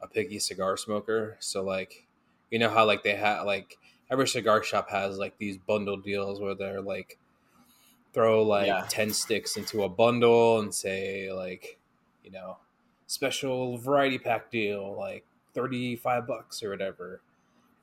a 0.00 0.08
picky 0.08 0.38
cigar 0.38 0.76
smoker. 0.76 1.36
So 1.40 1.62
like 1.62 2.06
you 2.50 2.58
know 2.58 2.68
how 2.68 2.84
like 2.86 3.02
they 3.02 3.14
have 3.14 3.46
like 3.46 3.78
every 4.10 4.28
cigar 4.28 4.62
shop 4.62 4.90
has 4.90 5.18
like 5.18 5.36
these 5.38 5.56
bundle 5.58 5.96
deals 5.96 6.40
where 6.40 6.54
they're 6.54 6.80
like 6.80 7.18
throw 8.12 8.42
like 8.42 8.66
Yeah. 8.66 8.86
10 8.88 9.12
sticks 9.12 9.56
into 9.56 9.82
a 9.82 9.88
bundle 9.88 10.60
and 10.60 10.74
say 10.74 11.32
like 11.32 11.78
you 12.24 12.30
know 12.30 12.56
special 13.06 13.76
variety 13.78 14.18
pack 14.18 14.50
deal 14.50 14.96
like 14.96 15.24
35 15.54 16.26
bucks 16.26 16.62
or 16.62 16.70
whatever 16.70 17.20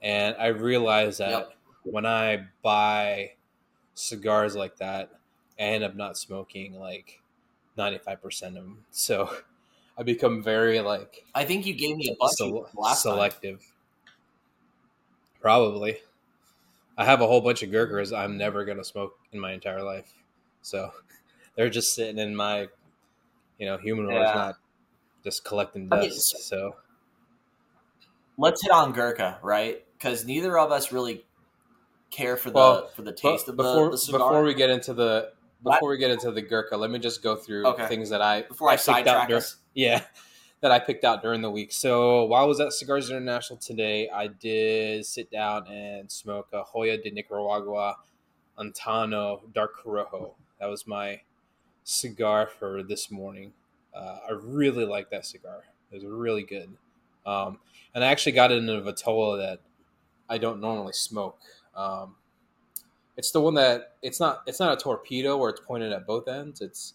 and 0.02 0.36
i 0.38 0.48
realized 0.48 1.20
that 1.20 1.30
Yep. 1.30 1.54
when 1.84 2.06
i 2.06 2.46
buy 2.62 3.32
cigars 3.94 4.56
like 4.56 4.78
that 4.78 5.12
i 5.60 5.64
end 5.64 5.84
up 5.84 5.96
not 5.96 6.18
smoking 6.18 6.80
like 6.80 7.22
95% 7.78 8.48
of 8.48 8.54
them 8.56 8.86
so 8.92 9.34
i 9.98 10.04
become 10.04 10.42
very 10.44 10.80
like 10.82 11.26
I 11.36 11.46
think 11.46 11.66
you 11.66 11.74
gave 11.76 11.96
me 11.98 12.10
a 12.12 12.16
bunch 12.20 12.34
sele- 12.34 12.66
of 12.66 12.76
last 12.76 13.04
time. 13.04 13.14
selective 13.14 13.62
probably 15.42 15.98
i 16.98 17.06
have 17.06 17.22
a 17.22 17.28
whole 17.28 17.42
bunch 17.42 17.64
of 17.64 17.72
Gurkhas 17.72 18.12
i'm 18.14 18.38
never 18.38 18.66
going 18.66 18.78
to 18.78 18.84
smoke 18.84 19.14
in 19.32 19.40
my 19.40 19.54
entire 19.54 19.84
life 19.84 20.14
so 20.62 20.92
they're 21.56 21.70
just 21.70 21.96
sitting 21.96 22.18
in 22.20 22.36
my 22.36 22.68
you 23.58 23.66
know 23.66 23.78
humidor 23.78 24.22
Yeah. 24.22 24.34
not 24.36 24.56
just 25.24 25.46
collecting 25.46 25.90
I 25.92 26.00
mean, 26.00 26.10
dust 26.10 26.38
so 26.50 26.76
let's 28.38 28.62
hit 28.62 28.72
on 28.72 28.92
Gurkha, 28.94 29.40
right? 29.42 29.84
Because 29.98 30.26
neither 30.26 30.58
of 30.58 30.72
us 30.72 30.92
really 30.92 31.24
care 32.12 32.38
for 32.38 32.50
the 32.50 32.58
Well, 32.58 32.88
for 32.96 33.02
the 33.02 33.12
taste 33.12 33.48
of 33.48 33.58
before 33.58 33.86
the, 33.86 33.92
the 33.92 33.98
cigar. 33.98 34.20
before 34.20 34.44
we 34.44 34.54
get 34.54 34.70
into 34.70 34.94
the 34.94 35.32
What? 35.62 35.76
before 35.76 35.90
we 35.90 35.98
get 35.98 36.12
into 36.12 36.32
the 36.32 36.42
Gurkha, 36.42 36.76
let 36.78 36.92
me 36.92 37.00
just 37.00 37.24
go 37.24 37.36
through 37.36 37.66
Okay. 37.66 37.88
things 37.88 38.10
that 38.10 38.22
I 38.22 38.44
Before 38.44 38.70
I 38.70 38.74
out 38.74 38.80
sidetrack 38.80 39.32
us. 39.32 39.58
Yeah, 39.76 40.02
that 40.64 40.72
I 40.72 40.80
picked 40.80 41.04
out 41.04 41.22
during 41.22 41.42
the 41.42 41.52
week. 41.52 41.74
So 41.74 42.24
while 42.24 42.42
I 42.42 42.46
was 42.46 42.62
at 42.62 42.72
Cigars 42.72 43.10
International 43.10 43.60
today, 43.60 44.10
I 44.10 44.28
did 44.28 45.06
sit 45.06 45.30
down 45.30 45.68
and 45.68 46.10
smoke 46.10 46.48
a 46.54 46.64
Joya 46.72 46.98
de 46.98 47.12
Nicaragua 47.12 47.98
Antaño 48.58 49.42
Dark 49.54 49.84
Corojo. 49.84 50.36
That 50.62 50.68
was 50.68 50.88
my 50.88 51.20
cigar 51.84 52.48
for 52.48 52.82
this 52.82 53.12
morning. 53.12 53.52
Uh, 53.94 54.20
I 54.30 54.32
really 54.42 54.86
like 54.86 55.10
that 55.10 55.26
cigar. 55.26 55.64
It 55.92 55.96
was 55.96 56.06
really 56.06 56.44
good. 56.44 56.70
Um, 57.26 57.60
and 57.94 58.02
I 58.02 58.08
actually 58.08 58.32
got 58.32 58.54
it 58.54 58.60
in 58.60 58.70
a 58.70 58.82
Vitola 58.82 59.38
that 59.40 59.60
I 60.30 60.38
don't 60.38 60.62
normally 60.62 60.94
smoke. 60.94 61.40
Um, 61.76 62.16
it's 63.18 63.32
the 63.32 63.42
one 63.42 63.56
that 63.56 63.96
it's 64.02 64.22
not 64.22 64.44
it's 64.48 64.62
not 64.62 64.72
a 64.72 64.82
torpedo 64.82 65.36
where 65.36 65.50
it's 65.50 65.60
pointed 65.60 65.92
at 65.92 66.08
both 66.08 66.30
ends. 66.30 66.62
It's 66.62 66.94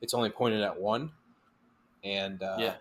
it's 0.00 0.14
only 0.14 0.30
pointed 0.30 0.62
at 0.62 0.80
one. 0.80 1.12
And 2.02 2.42
uh, 2.42 2.56
Yeah. 2.58 2.74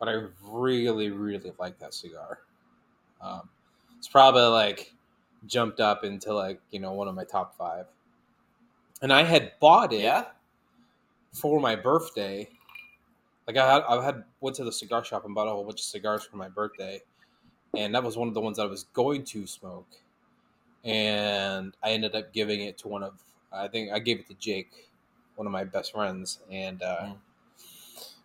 But 0.00 0.08
I 0.10 0.24
really 0.42 1.10
really 1.10 1.52
like 1.60 1.78
that 1.80 1.94
cigar. 1.94 2.40
Um, 3.22 3.50
it's 3.98 4.08
probably 4.08 4.42
like 4.44 4.94
jumped 5.46 5.80
up 5.80 6.04
into 6.04 6.34
like 6.34 6.60
you 6.72 6.80
know 6.80 6.92
one 6.94 7.08
of 7.08 7.16
my 7.16 7.24
top 7.24 7.56
five. 7.56 7.86
And 9.02 9.12
I 9.12 9.24
had 9.24 9.52
bought 9.60 9.92
it 9.94 10.00
Yeah, 10.02 10.26
for 11.32 11.60
my 11.60 11.76
birthday. 11.76 12.50
Like 13.46 13.56
I 13.56 13.74
had, 13.74 13.82
I 13.84 14.04
had 14.04 14.24
went 14.40 14.56
to 14.56 14.64
the 14.64 14.72
cigar 14.72 15.04
shop 15.04 15.24
and 15.26 15.34
bought 15.34 15.48
a 15.48 15.50
whole 15.50 15.64
bunch 15.64 15.80
of 15.80 15.86
cigars 15.86 16.24
for 16.24 16.36
my 16.36 16.48
birthday, 16.48 17.02
and 17.76 17.94
that 17.94 18.04
was 18.04 18.16
one 18.16 18.28
of 18.28 18.34
the 18.34 18.40
ones 18.40 18.58
I 18.58 18.66
was 18.66 18.84
going 18.94 19.24
to 19.26 19.46
smoke. 19.46 19.88
And 20.84 21.76
I 21.82 21.90
ended 21.92 22.14
up 22.14 22.32
giving 22.32 22.60
it 22.62 22.78
to 22.78 22.88
one 22.88 23.02
of, 23.02 23.20
I 23.52 23.68
think 23.68 23.92
I 23.92 23.98
gave 23.98 24.20
it 24.20 24.28
to 24.28 24.34
Jake, 24.34 24.90
one 25.36 25.46
of 25.46 25.52
my 25.52 25.64
best 25.64 25.92
friends, 25.92 26.40
and 26.50 26.80
Mm. 26.80 27.18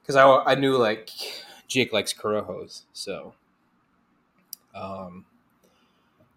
because 0.01 0.15
I 0.15 0.25
I 0.45 0.55
knew 0.55 0.77
like 0.77 1.09
Jake 1.67 1.91
likes 1.93 2.13
Corojos, 2.13 2.83
so. 2.93 3.33
Um, 4.73 5.25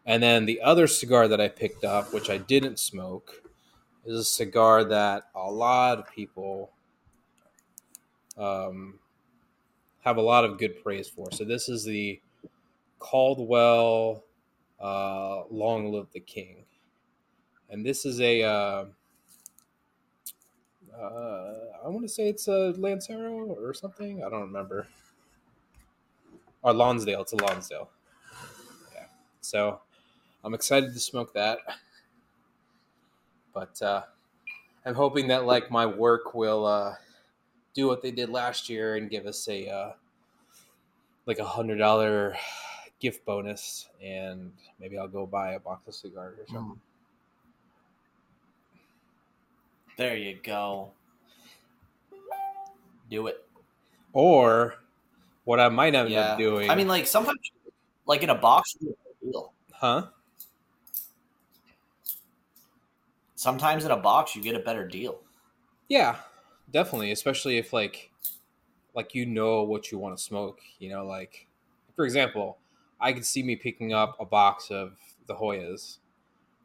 and 0.06 0.22
then 0.22 0.46
the 0.46 0.60
other 0.62 0.86
cigar 0.86 1.28
that 1.28 1.40
I 1.40 1.48
picked 1.48 1.84
up, 1.84 2.14
which 2.14 2.30
I 2.30 2.38
didn't 2.38 2.78
smoke, 2.78 3.42
is 4.06 4.18
a 4.18 4.24
cigar 4.24 4.84
that 4.84 5.24
a 5.34 5.50
lot 5.50 5.98
of 5.98 6.10
people 6.10 6.70
um, 8.38 8.98
have 10.00 10.16
a 10.16 10.22
lot 10.22 10.44
of 10.44 10.58
good 10.58 10.82
praise 10.82 11.08
for. 11.08 11.30
So 11.30 11.44
this 11.44 11.68
is 11.68 11.84
the 11.84 12.20
Caldwell 12.98 14.24
uh, 14.80 15.42
"Long 15.50 15.92
Live 15.92 16.06
the 16.12 16.20
King," 16.20 16.64
and 17.68 17.84
this 17.84 18.06
is 18.06 18.20
a. 18.20 18.42
Uh, 18.42 18.84
uh, 20.98 21.54
I 21.84 21.88
want 21.88 22.02
to 22.02 22.08
say 22.08 22.28
it's 22.28 22.48
a 22.48 22.74
Lancero 22.76 23.44
or 23.44 23.72
something. 23.74 24.24
I 24.24 24.30
don't 24.30 24.40
remember. 24.40 24.88
Or 26.62 26.72
Lonsdale. 26.72 27.22
It's 27.22 27.32
a 27.32 27.36
Lonsdale. 27.36 27.88
Yeah. 28.94 29.06
So 29.40 29.80
I'm 30.44 30.54
excited 30.54 30.92
to 30.92 31.00
smoke 31.00 31.32
that. 31.34 31.58
But 33.54 33.80
uh, 33.82 34.02
I'm 34.84 34.94
hoping 34.94 35.28
that 35.28 35.44
like 35.44 35.70
my 35.70 35.86
work 35.86 36.34
will 36.34 36.66
uh, 36.66 36.94
do 37.74 37.86
what 37.86 38.02
they 38.02 38.10
did 38.10 38.28
last 38.28 38.68
year 38.68 38.96
and 38.96 39.10
give 39.10 39.26
us 39.26 39.48
a 39.48 39.68
uh, 39.68 39.92
like 41.26 41.38
a 41.38 41.44
hundred 41.44 41.76
dollar 41.76 42.36
gift 43.00 43.24
bonus, 43.24 43.88
and 44.02 44.52
maybe 44.80 44.98
I'll 44.98 45.08
go 45.08 45.26
buy 45.26 45.52
a 45.52 45.60
box 45.60 45.86
of 45.88 45.94
cigars 45.94 46.38
or 46.38 46.46
something. 46.52 46.80
there 49.96 50.16
you 50.16 50.38
go. 50.42 50.92
Do 53.10 53.26
it. 53.26 53.44
Or 54.12 54.76
what 55.48 55.58
I 55.58 55.70
might 55.70 55.94
end 55.94 56.10
Yeah. 56.10 56.32
up 56.32 56.38
doing. 56.38 56.68
I 56.68 56.74
mean, 56.74 56.88
like 56.88 57.06
sometimes, 57.06 57.38
like 58.04 58.22
in 58.22 58.28
a 58.28 58.34
box, 58.34 58.76
you 58.78 58.88
get 58.88 58.98
a 59.10 59.32
deal. 59.32 59.52
huh? 59.72 60.06
Sometimes 63.34 63.86
in 63.86 63.90
a 63.90 63.96
box, 63.96 64.36
you 64.36 64.42
get 64.42 64.54
a 64.54 64.58
better 64.58 64.86
deal. 64.86 65.20
Yeah, 65.88 66.16
definitely. 66.70 67.12
Especially 67.12 67.56
if 67.56 67.72
like, 67.72 68.10
like 68.94 69.14
you 69.14 69.24
know 69.24 69.62
what 69.62 69.90
you 69.90 69.96
want 69.98 70.18
to 70.18 70.22
smoke. 70.22 70.60
You 70.80 70.90
know, 70.90 71.06
like 71.06 71.46
for 71.96 72.04
example, 72.04 72.58
I 73.00 73.14
could 73.14 73.24
see 73.24 73.42
me 73.42 73.56
picking 73.56 73.94
up 73.94 74.16
a 74.20 74.26
box 74.26 74.70
of 74.70 74.98
the 75.28 75.34
Joyas, 75.34 75.98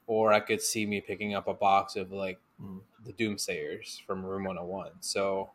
or 0.08 0.34
I 0.34 0.41
could 0.41 0.62
see 0.62 0.86
me 0.86 1.00
picking 1.00 1.34
up 1.36 1.48
a 1.48 1.54
box 1.54 1.96
of 1.96 2.12
like 2.12 2.39
Mm. 2.62 2.82
the 3.06 3.13
Doomsayers 3.13 4.02
from 4.06 4.24
Room 4.26 4.43
101. 4.43 4.91
So 5.02 5.52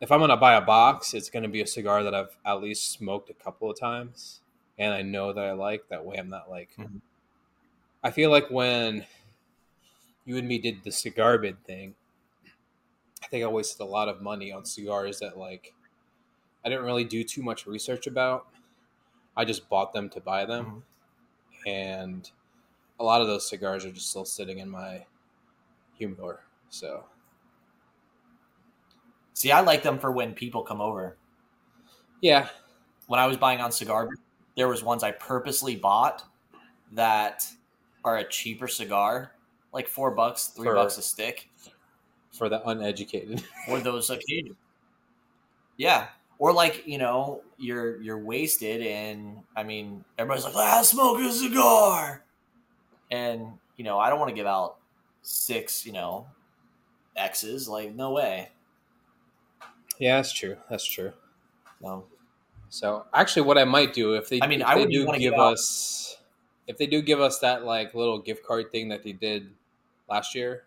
if 0.00 0.12
I'm 0.12 0.20
gonna 0.20 0.36
buy 0.36 0.54
a 0.54 0.60
box, 0.60 1.14
it's 1.14 1.30
gonna 1.30 1.48
be 1.48 1.60
a 1.60 1.66
cigar 1.66 2.02
that 2.02 2.14
I've 2.14 2.36
at 2.44 2.60
least 2.60 2.90
smoked 2.92 3.30
a 3.30 3.34
couple 3.34 3.70
of 3.70 3.78
times, 3.78 4.40
and 4.78 4.92
I 4.92 5.02
know 5.02 5.32
that 5.32 5.44
I 5.44 5.52
like. 5.52 5.88
That 5.88 6.04
way, 6.04 6.16
I'm 6.16 6.28
not 6.28 6.50
like. 6.50 6.74
Mhm. 6.76 7.00
I 8.02 8.10
feel 8.10 8.30
like 8.30 8.50
when 8.50 9.06
you 10.26 10.36
and 10.36 10.46
me 10.48 10.58
did 10.58 10.84
the 10.84 10.92
cigar 10.92 11.38
bid 11.38 11.64
thing, 11.64 11.94
I 13.22 13.26
think 13.28 13.44
I 13.44 13.48
wasted 13.48 13.80
a 13.80 13.84
lot 13.84 14.08
of 14.08 14.20
money 14.20 14.52
on 14.52 14.64
cigars 14.64 15.20
that 15.20 15.38
like 15.38 15.72
I 16.64 16.68
didn't 16.68 16.84
really 16.84 17.04
do 17.04 17.24
too 17.24 17.42
much 17.42 17.66
research 17.66 18.06
about. 18.06 18.48
I 19.36 19.44
just 19.44 19.68
bought 19.68 19.92
them 19.92 20.08
to 20.10 20.20
buy 20.20 20.44
them, 20.44 20.84
and 21.66 22.30
a 23.00 23.04
lot 23.04 23.20
of 23.20 23.26
those 23.26 23.48
cigars 23.48 23.84
are 23.84 23.90
just 23.92 24.10
still 24.10 24.24
sitting 24.24 24.58
in 24.58 24.68
my 24.70 25.06
humidor. 25.94 26.44
So 26.68 27.04
See, 29.34 29.50
I 29.52 29.60
like 29.60 29.82
them 29.82 29.98
for 29.98 30.10
when 30.12 30.32
people 30.32 30.62
come 30.62 30.80
over. 30.80 31.16
yeah, 32.20 32.48
When 33.08 33.20
I 33.20 33.26
was 33.26 33.36
buying 33.36 33.60
on 33.60 33.70
cigar, 33.72 34.08
there 34.56 34.68
was 34.68 34.82
ones 34.82 35.02
I 35.02 35.10
purposely 35.10 35.76
bought 35.76 36.24
that 36.92 37.46
are 38.04 38.18
a 38.18 38.28
cheaper 38.28 38.68
cigar, 38.68 39.32
like 39.72 39.88
four 39.88 40.12
bucks, 40.12 40.46
three 40.48 40.66
For- 40.66 40.74
bucks 40.74 40.96
a 40.98 41.02
stick, 41.02 41.50
for 42.32 42.48
the 42.48 42.66
uneducated. 42.68 43.42
for 43.66 43.80
those 43.80 44.08
occasions. 44.10 44.56
Yeah, 45.76 46.06
or 46.38 46.52
like 46.52 46.86
you 46.86 46.98
know, 46.98 47.42
you're 47.58 48.00
you're 48.00 48.18
wasted, 48.18 48.80
and 48.82 49.38
I 49.56 49.64
mean, 49.64 50.04
everybody's 50.18 50.44
like, 50.44 50.54
"Ah, 50.56 50.82
smoke 50.82 51.18
a 51.20 51.32
cigar," 51.32 52.24
and 53.10 53.48
you 53.76 53.84
know, 53.84 53.98
I 53.98 54.08
don't 54.08 54.20
want 54.20 54.28
to 54.30 54.34
give 54.36 54.46
out 54.46 54.76
six, 55.22 55.84
you 55.84 55.92
know, 55.92 56.26
X's. 57.16 57.68
Like, 57.68 57.94
no 57.94 58.12
way. 58.12 58.50
Yeah, 59.98 60.16
that's 60.16 60.32
true. 60.32 60.56
That's 60.68 60.84
true. 60.84 61.12
No. 61.80 62.06
So 62.70 63.06
actually, 63.14 63.42
what 63.42 63.58
I 63.58 63.64
might 63.64 63.94
do 63.94 64.14
if 64.14 64.28
they, 64.28 64.42
I 64.42 64.46
mean, 64.46 64.60
if 64.60 64.66
I 64.66 64.74
they 64.74 64.80
wouldn't 64.80 64.92
do 64.92 65.18
give 65.18 65.34
us, 65.34 66.16
if 66.66 66.78
they 66.78 66.86
do 66.86 67.02
give 67.02 67.20
us 67.20 67.38
that 67.40 67.64
like 67.64 67.94
little 67.94 68.18
gift 68.18 68.44
card 68.44 68.72
thing 68.72 68.88
that 68.88 69.02
they 69.02 69.12
did 69.12 69.52
last 70.08 70.34
year, 70.34 70.64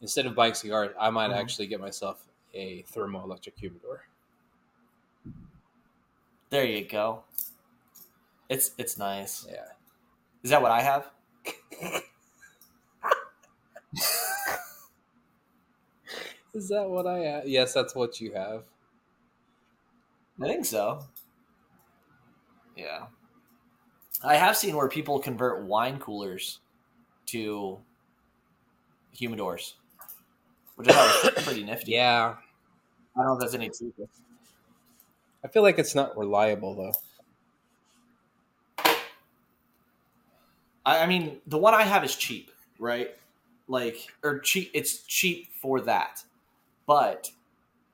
instead 0.00 0.26
of 0.26 0.34
buying 0.34 0.54
cigars, 0.54 0.94
I 1.00 1.10
might 1.10 1.30
Mhm. 1.30 1.40
actually 1.40 1.66
get 1.68 1.80
myself 1.80 2.26
a 2.54 2.82
thermoelectric 2.84 3.58
humidor. 3.58 4.06
There 6.50 6.64
you 6.64 6.84
go. 6.88 7.24
It's 8.48 8.70
it's 8.78 8.96
nice. 8.98 9.46
Yeah. 9.50 9.66
Is 10.42 10.50
that 10.50 10.62
what 10.62 10.72
I 10.72 10.82
have? 10.82 11.10
Is 16.56 16.68
that 16.70 16.88
what 16.88 17.06
I? 17.06 17.18
Have? 17.18 17.46
Yes, 17.46 17.74
that's 17.74 17.94
what 17.94 18.18
you 18.18 18.32
have. 18.32 18.62
I 20.42 20.46
think 20.46 20.64
so. 20.64 21.02
Yeah. 22.74 23.08
I 24.24 24.36
have 24.36 24.56
seen 24.56 24.74
where 24.74 24.88
people 24.88 25.18
convert 25.18 25.66
wine 25.66 25.98
coolers 25.98 26.60
to 27.26 27.78
humidors, 29.14 29.74
which 30.76 30.88
I 30.88 30.92
thought 30.92 31.34
was 31.34 31.44
pretty 31.44 31.62
nifty. 31.62 31.92
Yeah, 31.92 32.36
I 33.14 33.18
don't 33.18 33.26
know 33.26 33.34
if 33.34 33.40
that's 33.40 33.52
any 33.52 33.68
cheaper. 33.68 34.08
I 35.44 35.48
feel 35.48 35.62
like 35.62 35.78
it's 35.78 35.94
not 35.94 36.16
reliable 36.16 36.74
though. 36.74 36.94
I, 40.86 41.02
I 41.02 41.06
mean, 41.06 41.42
the 41.46 41.58
one 41.58 41.74
I 41.74 41.82
have 41.82 42.02
is 42.02 42.16
cheap, 42.16 42.50
right? 42.78 43.10
Like, 43.68 43.98
or 44.22 44.38
cheap. 44.38 44.70
It's 44.72 45.02
cheap 45.02 45.52
for 45.60 45.82
that, 45.82 46.24
but 46.86 47.30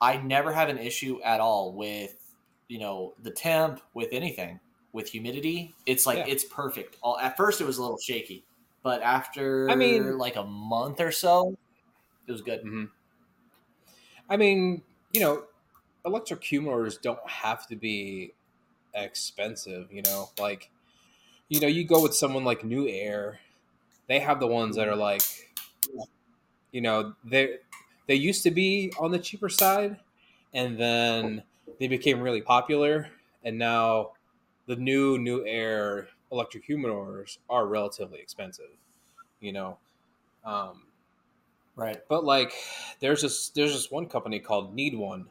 I 0.01 0.19
never 0.19 0.53
have 0.53 0.69
an 0.69 0.79
issue 0.79 1.21
at 1.23 1.41
all 1.41 1.73
with 1.73 2.35
you 2.69 2.79
know 2.79 3.15
the 3.23 3.31
temp 3.31 3.81
with 3.95 4.11
anything 4.13 4.61
with 4.93 5.09
humidity. 5.09 5.75
It's 5.87 6.07
like 6.07 6.19
Yeah. 6.19 6.27
it's 6.29 6.45
perfect. 6.45 6.97
All 7.03 7.19
at 7.19 7.37
first 7.37 7.61
it 7.61 7.65
was 7.65 7.79
a 7.79 7.83
little 7.83 7.99
shaky, 7.99 8.45
but 8.83 9.03
after 9.03 9.71
I 9.71 9.77
mean- 9.77 10.19
like 10.19 10.37
a 10.37 10.45
month 10.45 11.01
or 11.01 11.13
so, 11.13 11.57
it 12.27 12.33
was 12.33 12.43
good. 12.43 12.63
hmm 12.63 12.85
I 14.29 14.37
mean, 14.37 14.83
you 15.13 15.21
know, 15.21 15.45
electric 16.05 16.41
humidors 16.43 17.01
don't 17.01 17.29
have 17.29 17.67
to 17.69 17.77
be 17.77 18.33
expensive. 18.95 19.93
You 19.93 20.03
know, 20.03 20.31
like 20.39 20.71
you 21.49 21.61
know, 21.61 21.67
you 21.69 21.85
go 21.85 22.03
with 22.03 22.15
someone 22.15 22.45
like 22.45 22.63
NewAir, 22.63 23.39
they 24.09 24.21
have 24.21 24.41
the 24.41 24.47
ones 24.47 24.77
that 24.77 24.89
are 24.89 24.97
like, 24.97 25.23
you 26.71 26.81
know, 26.81 27.15
they 27.25 27.59
they 28.07 28.15
used 28.15 28.43
to 28.45 28.51
be 28.51 28.93
on 28.99 29.11
the 29.13 29.19
cheaper 29.19 29.49
side, 29.49 30.01
and 30.55 30.79
then 30.79 31.45
they 31.79 31.89
became 31.89 32.21
really 32.21 32.43
popular, 32.43 33.11
and 33.45 33.59
now 33.59 34.15
the 34.67 34.77
new 34.77 35.19
NewAir 35.19 36.09
electric 36.33 36.67
humidors 36.67 37.39
are 37.51 37.67
relatively 37.67 38.21
expensive. 38.21 38.71
You 39.41 39.53
know, 39.53 39.79
um, 40.45 40.89
Right. 41.77 42.03
but 42.09 42.25
like 42.25 42.53
there's 43.01 43.23
this 43.23 43.49
there's 43.51 43.73
this 43.73 43.91
one 43.91 44.09
company 44.09 44.41
called 44.41 44.75
Need 44.75 44.95
One, 44.97 45.31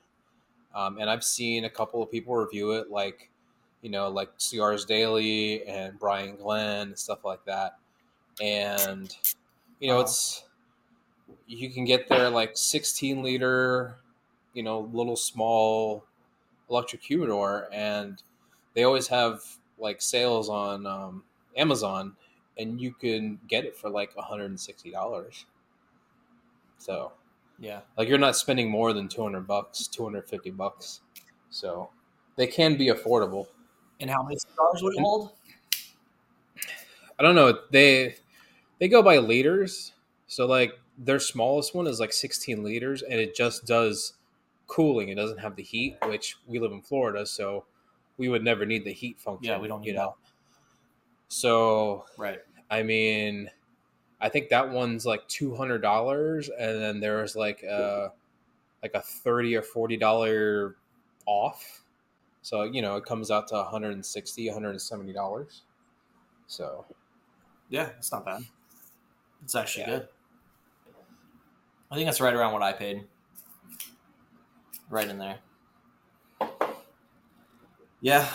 um, 0.74 1.00
and 1.00 1.10
I've 1.10 1.24
seen 1.24 1.66
a 1.66 1.70
couple 1.70 2.04
of 2.04 2.12
people 2.12 2.36
review 2.36 2.74
it, 2.74 2.92
like 2.92 3.32
you 3.82 3.90
know, 3.92 4.10
like 4.10 4.32
Cigars 4.38 4.86
Daily 4.86 5.66
and 5.68 6.00
Brian 6.00 6.38
Glenn 6.38 6.90
and 6.90 7.00
stuff 7.00 7.26
like 7.26 7.46
that. 7.46 7.80
And 8.42 9.16
you 9.80 9.90
know, 9.90 10.00
Wow. 10.00 10.02
it's 10.02 10.50
you 11.48 11.72
can 11.72 11.86
get 11.86 12.08
their 12.10 12.30
like 12.30 12.52
16 12.58 13.24
liter, 13.24 13.98
you 14.54 14.64
know, 14.64 14.82
little 14.82 15.16
small 15.16 16.06
electric 16.70 17.04
humidor, 17.04 17.70
and 17.74 18.24
they 18.76 18.84
always 18.84 19.08
have 19.10 19.42
like 19.80 20.02
sales 20.02 20.50
on 20.50 20.86
um, 20.88 21.26
Amazon, 21.58 22.18
and 22.58 22.82
you 22.82 22.94
can 22.94 23.40
get 23.48 23.66
it 23.66 23.78
for 23.78 23.90
like 23.90 24.16
160 24.16 24.92
dollars. 24.92 25.46
So 26.78 27.14
Yeah. 27.60 27.82
like 27.98 28.10
you're 28.10 28.18
not 28.18 28.36
spending 28.38 28.70
more 28.70 28.94
than 28.94 29.08
200 29.10 29.48
bucks 29.48 29.88
250 29.88 30.52
bucks 30.52 31.02
so 31.50 31.92
they 32.38 32.48
can 32.48 32.78
be 32.78 32.88
affordable 32.88 33.48
And 34.02 34.10
how 34.10 34.22
many 34.24 34.36
cigars 34.38 34.82
would 34.84 34.96
it 34.96 35.00
hold? 35.00 35.32
i 37.20 37.24
don't 37.24 37.36
know 37.36 37.60
they 37.72 38.16
they 38.80 38.90
go 38.90 39.04
by 39.04 39.20
liters 39.20 39.94
so 40.28 40.48
like 40.48 40.74
their 40.98 41.20
smallest 41.20 41.74
one 41.76 41.88
is 41.88 42.00
like 42.00 42.14
16 42.14 42.64
liters 42.64 43.02
and 43.02 43.20
it 43.20 43.36
just 43.36 43.66
does 43.66 44.14
cooling 44.68 45.10
it 45.10 45.16
doesn't 45.16 45.40
have 45.40 45.56
the 45.56 45.64
heat 45.64 45.98
which 46.06 46.38
we 46.48 46.60
live 46.60 46.72
in 46.72 46.82
florida 46.82 47.26
so 47.26 47.66
we 48.18 48.30
would 48.30 48.44
never 48.44 48.66
need 48.66 48.86
the 48.86 48.94
heat 48.94 49.20
function 49.20 49.52
Yeah, 49.52 49.60
we 49.60 49.68
don't 49.68 49.84
you 49.84 49.92
need 49.92 49.98
know 49.98 50.16
so 51.28 52.06
Right. 52.18 52.42
I 52.70 52.84
mean, 52.84 53.50
I 54.22 54.30
think 54.30 54.50
that 54.50 54.70
one's 54.72 55.06
like 55.06 55.28
two 55.28 55.56
hundred 55.56 55.80
dollars, 55.82 56.50
and 56.50 56.82
then 56.82 57.00
there's 57.00 57.36
like 57.36 57.64
a 57.64 58.14
like 58.84 58.94
a 58.96 59.02
thirty 59.02 59.56
or 59.56 59.62
forty 59.64 59.98
dollar 59.98 60.78
off. 61.26 61.84
So 62.42 62.64
you 62.64 62.82
know, 62.82 62.98
it 62.98 63.06
comes 63.06 63.32
out 63.32 63.48
to 63.50 63.56
160 63.56 64.48
170 64.48 65.14
dollars. 65.14 65.64
So 66.48 66.86
Yeah, 67.70 67.90
it's 67.98 68.12
not 68.12 68.26
bad. 68.26 68.44
It's 69.44 69.56
actually 69.56 69.84
Yeah. 69.84 70.00
good. 70.00 70.10
I 71.92 71.96
think 71.96 72.08
that's 72.08 72.22
right 72.22 72.34
around 72.34 72.54
what 72.54 72.64
I 72.64 72.72
paid. 72.72 73.04
Right 74.90 75.08
in 75.08 75.18
there. 75.20 75.40
Yeah. 78.00 78.28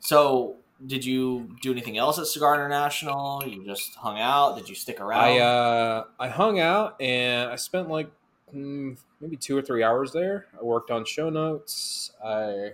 So, 0.00 0.56
did 0.86 1.04
you 1.04 1.54
do 1.60 1.70
anything 1.70 1.98
else 1.98 2.18
at 2.18 2.26
Cigar 2.26 2.54
International? 2.54 3.42
You 3.46 3.64
just 3.64 3.94
hung 3.96 4.18
out? 4.18 4.56
Did 4.56 4.68
you 4.68 4.74
stick 4.74 5.00
around? 5.00 5.22
I 5.22 5.38
uh, 5.38 6.04
I 6.18 6.28
hung 6.28 6.60
out 6.60 7.00
and 7.00 7.50
I 7.50 7.56
spent 7.56 7.88
like 7.90 8.10
mm, 8.54 8.96
maybe 9.20 9.36
two 9.36 9.56
or 9.56 9.62
three 9.62 9.82
hours 9.82 10.12
there. 10.12 10.46
I 10.58 10.64
worked 10.64 10.90
on 10.90 11.04
show 11.04 11.28
notes. 11.28 12.12
I 12.24 12.72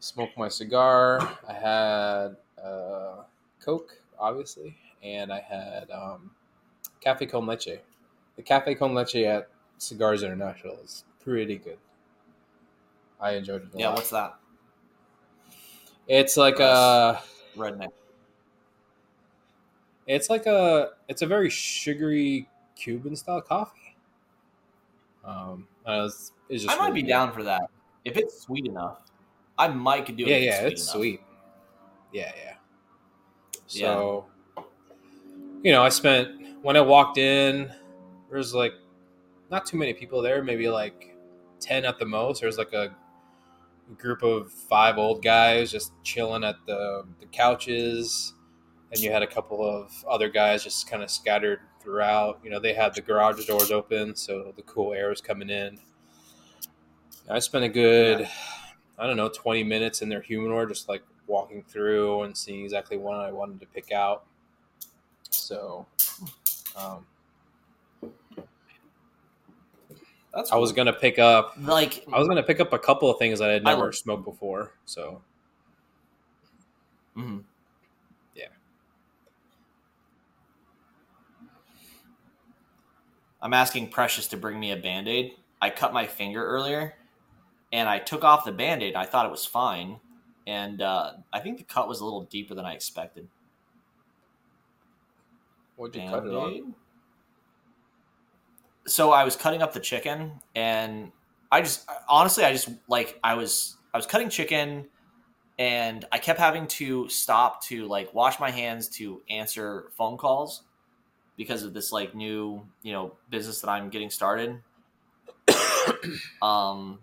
smoked 0.00 0.36
my 0.36 0.48
cigar. 0.48 1.20
I 1.48 1.52
had 1.52 2.36
uh, 2.62 3.22
Coke, 3.60 4.00
obviously, 4.18 4.76
and 5.02 5.32
I 5.32 5.40
had 5.40 5.90
um, 5.90 6.30
Cafe 7.00 7.26
Con 7.26 7.46
Leche. 7.46 7.80
The 8.38 8.44
Cafe 8.44 8.76
Con 8.76 8.94
Leche 8.94 9.16
at 9.16 9.48
Cigars 9.78 10.22
International 10.22 10.78
is 10.84 11.04
pretty 11.22 11.56
good. 11.56 11.76
I 13.20 13.32
enjoyed 13.32 13.62
it 13.62 13.74
a 13.74 13.78
yeah, 13.78 13.88
lot. 13.88 13.96
what's 13.96 14.10
that? 14.10 14.36
It's 16.06 16.36
like 16.36 16.60
a. 16.60 17.20
Redneck. 17.56 17.88
It's 20.06 20.30
like 20.30 20.46
a 20.46 20.90
it's 21.08 21.22
a 21.22 21.26
very 21.26 21.50
sugary 21.50 22.48
Cuban 22.76 23.16
style 23.16 23.42
coffee. 23.42 23.96
Um, 25.24 25.66
uh, 25.84 26.04
it's, 26.06 26.30
it's 26.48 26.62
just 26.62 26.74
I 26.74 26.78
might 26.78 26.90
really 26.90 27.02
be 27.02 27.02
good. 27.02 27.08
down 27.08 27.32
for 27.32 27.42
that. 27.42 27.68
If 28.04 28.16
it's 28.16 28.40
sweet 28.40 28.66
enough, 28.66 29.00
I 29.58 29.66
might 29.66 30.06
could 30.06 30.16
do 30.16 30.24
it. 30.24 30.28
Yeah, 30.28 30.36
yeah, 30.36 30.60
sweet 30.60 30.72
it's 30.72 30.84
sweet. 30.84 31.20
Yeah, 32.12 32.32
yeah. 32.36 32.54
So, 33.66 34.26
you 35.64 35.72
know, 35.72 35.82
I 35.82 35.88
spent 35.88 36.62
when 36.62 36.76
I 36.76 36.82
walked 36.82 37.18
in. 37.18 37.72
There 38.28 38.38
was 38.38 38.54
like 38.54 38.72
not 39.50 39.66
too 39.66 39.76
many 39.76 39.94
people 39.94 40.22
there, 40.22 40.42
maybe 40.42 40.68
like 40.68 41.16
ten 41.60 41.84
at 41.84 41.98
the 41.98 42.06
most. 42.06 42.40
There 42.40 42.46
was 42.46 42.58
like 42.58 42.72
a 42.72 42.94
group 43.96 44.22
of 44.22 44.52
five 44.52 44.98
old 44.98 45.22
guys 45.22 45.72
just 45.72 45.92
chilling 46.02 46.44
at 46.44 46.56
the 46.66 47.04
the 47.20 47.26
couches, 47.26 48.34
and 48.92 49.00
you 49.00 49.10
had 49.10 49.22
a 49.22 49.26
couple 49.26 49.64
of 49.64 49.92
other 50.08 50.28
guys 50.28 50.64
just 50.64 50.88
kind 50.88 51.02
of 51.02 51.10
scattered 51.10 51.60
throughout. 51.80 52.40
You 52.44 52.50
know, 52.50 52.60
they 52.60 52.74
had 52.74 52.94
the 52.94 53.00
garage 53.00 53.44
doors 53.46 53.70
open, 53.70 54.14
so 54.14 54.52
the 54.56 54.62
cool 54.62 54.92
air 54.92 55.08
was 55.08 55.20
coming 55.20 55.48
in. 55.50 55.78
I 57.30 57.40
spent 57.40 57.64
a 57.64 57.68
good, 57.68 58.28
I 58.98 59.06
don't 59.06 59.16
know, 59.16 59.28
twenty 59.28 59.64
minutes 59.64 60.02
in 60.02 60.08
their 60.08 60.22
humidor, 60.22 60.66
just 60.66 60.88
like 60.88 61.02
walking 61.26 61.62
through 61.62 62.22
and 62.22 62.36
seeing 62.36 62.64
exactly 62.64 62.96
what 62.96 63.18
I 63.18 63.30
wanted 63.32 63.60
to 63.60 63.66
pick 63.66 63.92
out. 63.92 64.24
So, 65.30 65.86
um, 66.76 67.06
That's 70.38 70.52
I 70.52 70.56
was 70.56 70.70
gonna 70.70 70.92
pick 70.92 71.18
up. 71.18 71.54
like 71.58 72.04
I 72.12 72.16
was 72.16 72.28
gonna 72.28 72.44
pick 72.44 72.60
up 72.60 72.72
a 72.72 72.78
couple 72.78 73.10
of 73.10 73.18
things 73.18 73.40
that 73.40 73.50
I 73.50 73.54
had 73.54 73.64
never 73.64 73.86
love- 73.86 73.94
smoked 73.96 74.24
before. 74.24 74.72
So, 74.84 75.20
Mhm. 77.16 77.42
Yeah. 78.36 78.46
I'm 83.42 83.52
asking 83.52 83.90
Precious 83.90 84.28
to 84.28 84.36
bring 84.36 84.60
me 84.60 84.70
a 84.70 84.76
band 84.76 85.08
aid. 85.08 85.32
I 85.60 85.70
cut 85.70 85.92
my 85.92 86.06
finger 86.06 86.46
earlier 86.46 86.94
and 87.72 87.88
I 87.88 87.98
took 87.98 88.22
off 88.22 88.44
the 88.44 88.52
band 88.52 88.84
aid. 88.84 88.94
I 88.94 89.06
thought 89.06 89.26
it 89.26 89.32
was 89.32 89.44
fine. 89.44 89.98
And 90.46 90.80
uh, 90.80 91.14
I 91.32 91.40
think 91.40 91.58
the 91.58 91.64
cut 91.64 91.88
was 91.88 91.98
a 92.00 92.04
little 92.04 92.22
deeper 92.22 92.54
than 92.54 92.64
I 92.64 92.74
expected. 92.74 93.28
what'd 95.74 96.00
you 96.00 96.08
cut 96.08 96.24
it 96.26 96.30
on? 96.32 96.74
So 98.88 99.12
I 99.12 99.24
was 99.24 99.36
cutting 99.36 99.62
up 99.62 99.72
the 99.72 99.80
chicken 99.80 100.32
and 100.54 101.12
I 101.52 101.60
just 101.60 101.88
honestly 102.08 102.44
I 102.44 102.52
just 102.52 102.70
like 102.88 103.18
I 103.22 103.34
was 103.34 103.76
I 103.92 103.98
was 103.98 104.06
cutting 104.06 104.30
chicken 104.30 104.86
and 105.58 106.04
I 106.10 106.18
kept 106.18 106.38
having 106.38 106.66
to 106.68 107.08
stop 107.08 107.62
to 107.64 107.86
like 107.86 108.14
wash 108.14 108.40
my 108.40 108.50
hands 108.50 108.88
to 108.96 109.22
answer 109.28 109.90
phone 109.96 110.16
calls 110.16 110.62
because 111.36 111.64
of 111.64 111.74
this 111.74 111.92
like 111.92 112.14
new, 112.14 112.66
you 112.82 112.92
know, 112.92 113.16
business 113.30 113.60
that 113.60 113.68
I'm 113.68 113.90
getting 113.90 114.10
started. 114.10 114.60
um 116.42 117.00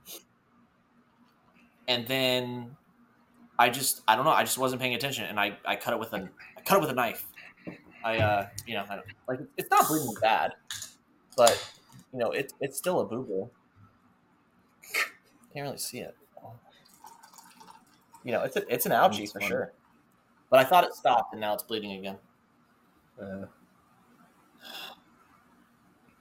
and 1.88 2.08
then 2.08 2.76
I 3.60 3.70
just 3.70 4.02
I 4.08 4.16
don't 4.16 4.26
know, 4.26 4.32
I 4.32 4.44
just 4.44 4.58
wasn't 4.58 4.82
paying 4.82 4.96
attention 4.96 5.26
and 5.26 5.40
I 5.40 5.58
I 5.66 5.76
cut 5.76 5.94
it 5.94 6.00
with 6.00 6.14
a 6.14 6.30
I 6.58 6.62
cut 6.62 6.78
it 6.78 6.82
with 6.82 6.90
a 6.90 6.96
knife. 6.96 7.26
I 8.04 8.18
uh 8.18 8.48
you 8.66 8.74
know, 8.74 8.86
I 8.90 9.02
like 9.28 9.40
it's 9.58 9.70
not 9.70 9.88
bleeding 9.88 10.14
bad, 10.22 10.52
but 11.38 11.75
you 12.16 12.22
know, 12.24 12.32
it's 12.32 12.54
it's 12.62 12.78
still 12.78 13.02
a 13.02 13.06
boo 13.06 13.24
boo. 13.24 13.50
Can't 15.54 15.66
really 15.66 15.78
see 15.78 16.00
it. 16.00 16.16
You 18.24 18.32
know, 18.32 18.42
it's 18.44 18.56
a, 18.56 18.74
it's 18.74 18.86
an 18.86 18.94
ouchie 18.94 19.20
That's 19.20 19.32
for 19.34 19.40
funny. 19.42 19.50
sure. 19.50 19.74
But 20.50 20.60
I 20.60 20.64
thought 20.64 20.86
it 20.86 20.94
stopped 20.94 21.34
and 21.34 21.42
now 21.42 21.54
it's 21.54 21.64
bleeding 21.64 21.92
again. 21.94 22.18
Uh, 23.22 23.46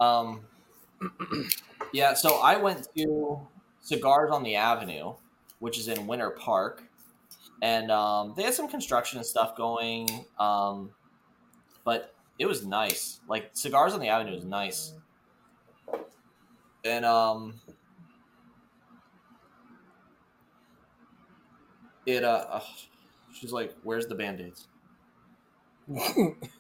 Um, 0.00 0.40
yeah, 1.92 2.14
so 2.14 2.40
I 2.40 2.56
went 2.56 2.88
to 2.96 3.40
Cigars 3.80 4.30
on 4.30 4.42
the 4.42 4.56
Avenue, 4.56 5.14
which 5.60 5.78
is 5.78 5.88
in 5.88 6.06
Winter 6.06 6.30
Park, 6.30 6.84
and 7.62 7.90
um, 7.90 8.34
they 8.36 8.42
had 8.42 8.54
some 8.54 8.68
construction 8.68 9.18
and 9.18 9.26
stuff 9.26 9.56
going. 9.56 10.26
Um, 10.38 10.90
but 11.84 12.14
it 12.38 12.46
was 12.46 12.66
nice. 12.66 13.20
Like 13.28 13.50
Cigars 13.54 13.94
on 13.94 14.00
the 14.00 14.08
Avenue 14.08 14.36
is 14.36 14.44
nice, 14.44 14.94
and 16.84 17.04
um, 17.04 17.60
it 22.06 22.24
uh, 22.24 22.46
ugh, 22.50 22.62
she's 23.32 23.52
like, 23.52 23.76
"Where's 23.82 24.06
the 24.06 24.14
band 24.14 24.40
aids?" 24.40 24.68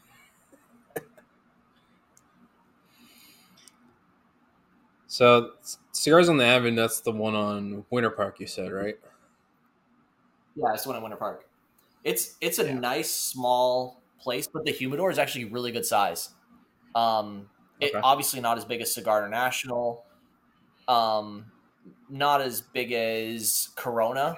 so, 5.06 5.52
cigars 5.92 6.28
on 6.28 6.36
the 6.38 6.44
avenue. 6.44 6.76
That's 6.76 7.00
the 7.00 7.12
one 7.12 7.34
on 7.34 7.84
Winter 7.90 8.10
Park. 8.10 8.40
You 8.40 8.46
said 8.46 8.72
right? 8.72 8.98
Yeah, 10.54 10.72
it's 10.74 10.84
the 10.84 10.90
one 10.90 10.96
in 10.96 11.02
Winter 11.02 11.16
Park. 11.16 11.44
It's 12.04 12.36
it's 12.40 12.58
a 12.58 12.64
Yeah. 12.64 12.72
nice 12.72 13.12
small 13.12 14.04
place, 14.20 14.48
but 14.52 14.64
the 14.64 14.72
humidor 14.72 15.10
is 15.10 15.18
actually 15.18 15.46
really 15.46 15.72
good 15.72 15.86
size. 15.86 16.30
Um, 16.94 17.50
it 17.80 17.98
obviously 18.02 18.40
not 18.40 18.58
as 18.58 18.66
big 18.66 18.82
as 18.82 18.94
Cigar 18.94 19.20
International, 19.20 20.03
um, 20.88 21.46
not 22.08 22.40
as 22.40 22.60
big 22.60 22.92
as 22.92 23.70
Corona, 23.76 24.36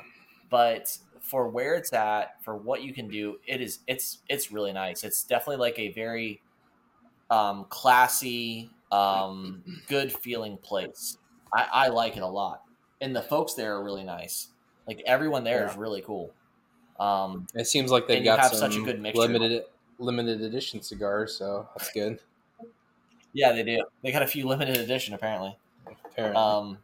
but 0.51 0.97
for 1.21 1.49
where 1.49 1.75
it's 1.75 1.93
at, 1.93 2.43
for 2.45 2.57
what 2.57 2.83
you 2.83 2.93
can 2.95 3.09
do, 3.09 3.39
it 3.47 3.61
is 3.61 3.81
it's 3.87 4.19
it's 4.29 4.53
really 4.53 4.73
nice. 4.73 5.05
It's 5.05 5.25
definitely 5.25 5.57
like 5.57 5.79
a 5.79 5.93
very 5.93 6.41
um, 7.31 7.67
classy, 7.69 8.71
um, 8.93 9.63
good 9.89 10.13
feeling 10.13 10.57
place. 10.59 11.19
I, 11.55 11.69
I 11.73 11.89
like 11.89 12.17
it 12.17 12.23
a 12.23 12.27
lot, 12.27 12.63
and 13.01 13.15
the 13.15 13.23
folks 13.23 13.55
there 13.55 13.75
are 13.75 13.85
really 13.85 14.05
nice. 14.05 14.49
Like 14.87 15.03
everyone 15.07 15.43
there 15.45 15.67
is 15.67 15.75
Yeah. 15.75 15.81
really 15.81 16.03
cool. 16.03 16.33
Um, 17.01 17.47
It 17.55 17.67
seems 17.67 17.91
like 17.91 18.09
you 18.09 18.23
got 18.23 18.39
have 18.39 18.53
some 18.55 18.71
such 18.71 18.81
a 18.81 18.85
good 18.85 19.01
mixture. 19.01 19.21
limited 19.21 19.65
limited 19.99 20.43
edition 20.43 20.81
cigars, 20.83 21.35
so 21.37 21.69
that's 21.77 21.91
good. 21.93 22.21
yeah, 23.33 23.53
they 23.53 23.63
do. 23.65 23.85
They 24.03 24.13
got 24.13 24.23
a 24.23 24.27
few 24.27 24.47
limited 24.47 24.77
edition 24.77 25.15
apparently. 25.15 25.57
Um, 26.35 26.79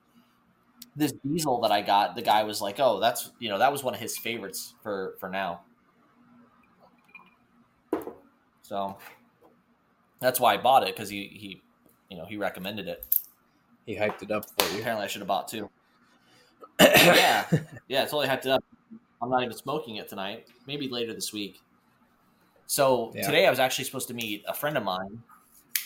this 0.97 1.13
diesel 1.25 1.61
that 1.63 1.73
I 1.73 1.83
got, 1.83 2.15
the 2.17 2.23
guy 2.23 2.43
was 2.45 2.61
like, 2.61 2.81
"Oh, 2.81 3.01
that's 3.01 3.31
you 3.39 3.49
know 3.51 3.59
that 3.59 3.73
was 3.73 3.83
one 3.85 3.95
of 3.95 4.01
his 4.01 4.19
favorites 4.19 4.75
for 4.83 5.17
for 5.21 5.29
now." 5.31 5.67
So 8.63 8.99
that's 10.21 10.41
why 10.41 10.55
I 10.55 10.57
bought 10.57 10.85
it 10.87 10.95
because 10.95 11.09
he 11.09 11.27
he 11.29 11.65
you 12.09 12.17
know 12.17 12.27
he 12.27 12.37
recommended 12.37 12.89
it. 12.89 13.05
he 13.87 13.97
hyped 13.97 14.23
it 14.23 14.31
up 14.31 14.45
for 14.59 14.69
you. 14.73 14.81
Apparently, 14.81 15.05
I 15.05 15.09
should 15.09 15.21
have 15.21 15.29
bought 15.29 15.49
two. 15.49 15.71
yeah, 16.81 17.49
yeah, 17.89 18.05
totally 18.05 18.27
hyped 18.29 18.41
it 18.47 18.49
up. 18.49 18.65
I'm 19.23 19.31
not 19.31 19.43
even 19.43 19.57
smoking 19.57 19.97
it 19.97 20.09
tonight. 20.09 20.49
Maybe 20.67 20.89
later 20.89 21.15
this 21.15 21.33
week. 21.33 21.63
So 22.67 23.13
Yeah. 23.15 23.23
today 23.23 23.47
I 23.47 23.51
was 23.51 23.59
actually 23.59 23.85
supposed 23.85 24.09
to 24.09 24.15
meet 24.15 24.45
a 24.49 24.55
friend 24.55 24.77
of 24.77 24.85
mine, 24.85 25.23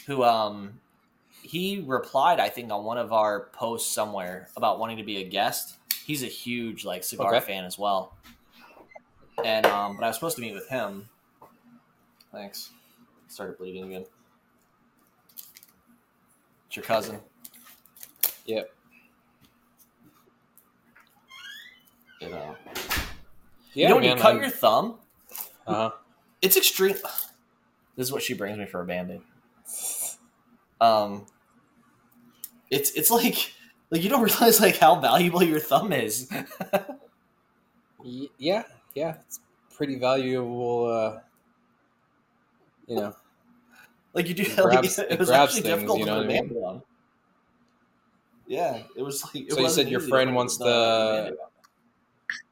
who 0.07 0.23
um 0.25 0.81
he 1.47 1.83
replied 1.87 2.41
I 2.41 2.49
think 2.49 2.71
on 2.71 2.85
one 2.85 2.99
of 2.99 3.13
our 3.13 3.49
posts 3.53 3.93
somewhere 3.93 4.49
about 4.57 4.79
wanting 4.79 4.97
to 4.99 5.05
be 5.05 5.19
a 5.19 5.25
guest. 5.29 5.77
He's 6.05 6.23
a 6.23 6.27
huge 6.27 6.85
like 6.85 7.03
cigar 7.05 7.35
Okay. 7.35 7.47
fan 7.47 7.65
as 7.65 7.79
well. 7.79 8.15
And 9.45 9.67
um, 9.67 9.97
but 9.97 10.05
I 10.05 10.09
was 10.09 10.17
supposed 10.17 10.37
to 10.37 10.43
meet 10.43 10.55
with 10.55 10.69
him. 10.69 11.09
Thanks. 12.33 12.71
Started 13.29 13.59
bleeding 13.59 13.85
again. 13.85 14.05
It's 16.67 16.77
your 16.77 16.85
cousin. 16.85 17.19
Yep. 18.47 18.73
You 22.21 22.29
know. 22.31 22.57
Yeah, 23.75 23.83
you 23.83 23.89
know 23.89 23.95
when 23.97 24.05
you 24.05 24.15
cut 24.15 24.35
I'm- 24.35 24.41
your 24.41 24.51
thumb, 24.51 24.97
uh-huh. 25.67 25.91
it's 26.41 26.57
extreme. 26.57 26.95
This 27.97 28.07
is 28.07 28.13
what 28.13 28.23
she 28.23 28.35
brings 28.35 28.59
me 28.59 28.67
for 28.67 28.81
a 28.81 28.85
band-aid. 28.85 29.21
Um, 30.81 31.27
it's 32.71 32.91
it's 32.93 33.11
like 33.11 33.53
like 33.91 34.03
you 34.03 34.09
don't 34.11 34.23
realize 34.31 34.61
like 34.61 34.77
how 34.79 34.97
valuable 35.01 35.43
your 35.43 35.61
thumb 35.61 35.93
is. 35.93 36.31
Yeah, 38.39 38.65
yeah, 38.95 39.17
it's 39.27 39.41
pretty 39.77 39.99
valuable. 39.99 40.87
Uh, 40.87 41.21
you 42.87 42.97
know, 42.97 43.17
like 44.15 44.29
you 44.29 44.35
do. 44.35 44.43
It 44.43 44.59
like, 44.59 44.85
it 44.99 44.99
it 45.11 45.19
was 45.19 45.31
actually 45.31 45.63
things, 45.63 45.75
difficult 45.75 45.99
you 45.99 46.05
to 46.05 46.11
know 46.11 46.17
put 46.23 46.27
a 46.27 46.29
what 46.29 46.39
I 46.39 46.43
mean? 46.43 46.65
on. 46.65 46.83
Yeah, 48.47 48.83
it 48.97 49.03
was 49.03 49.25
like. 49.25 49.47
It 49.47 49.53
So 49.53 49.61
you 49.61 49.69
said 49.69 49.89
your 49.89 50.01
friend 50.01 50.35
wants 50.35 50.57
the 50.57 50.65
to- 50.65 51.37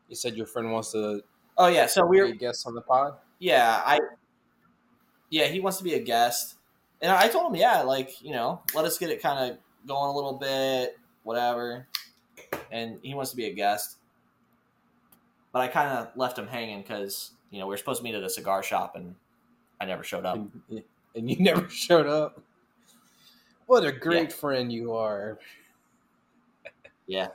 you 0.09 0.16
said 0.16 0.37
your 0.37 0.46
friend 0.46 0.72
wants 0.72 0.92
to 0.92 1.22
Oh 1.57 1.68
yeah, 1.68 1.87
so 1.87 2.05
we're 2.05 2.24
were 2.27 2.33
a 2.33 2.37
guest 2.37 2.66
on 2.66 2.74
the 2.74 2.81
pod. 2.81 3.14
Yeah, 3.38 3.81
I. 3.85 4.00
Yeah, 5.31 5.46
he 5.46 5.61
wants 5.61 5.79
to 5.79 5.85
be 5.85 5.94
a 5.94 6.00
guest, 6.00 6.57
and 7.00 7.11
I 7.12 7.29
told 7.29 7.53
him, 7.53 7.57
yeah, 7.61 7.83
like 7.83 8.22
you 8.22 8.33
know, 8.33 8.62
let 8.74 8.85
us 8.85 8.98
get 8.98 9.11
it 9.11 9.22
kind 9.22 9.53
of 9.53 9.59
going 9.87 10.11
a 10.11 10.14
little 10.14 10.35
bit, 10.35 10.99
whatever. 11.23 11.87
And 12.70 12.99
he 13.03 13.14
wants 13.14 13.31
to 13.31 13.37
be 13.37 13.47
a 13.47 13.53
guest, 13.53 13.97
but 15.53 15.61
I 15.61 15.68
kind 15.68 15.90
of 15.90 16.16
left 16.16 16.38
him 16.38 16.47
hanging 16.47 16.83
because 16.83 17.33
you 17.51 17.61
know 17.61 17.66
we 17.66 17.70
were 17.70 17.77
supposed 17.77 18.01
to 18.01 18.05
meet 18.05 18.14
at 18.14 18.23
a 18.23 18.31
cigar 18.31 18.62
shop, 18.62 18.97
and 18.97 19.14
I 19.81 19.85
never 19.85 20.03
showed 20.03 20.25
up. 20.25 20.37
and, 20.37 20.83
and 21.14 21.31
you 21.31 21.37
never 21.40 21.68
showed 21.68 22.07
up. 22.07 22.40
What 23.66 23.85
a 23.85 23.92
great 23.92 24.33
friend 24.33 24.73
you 24.73 24.92
are! 24.94 25.38
Yeah, 27.07 27.29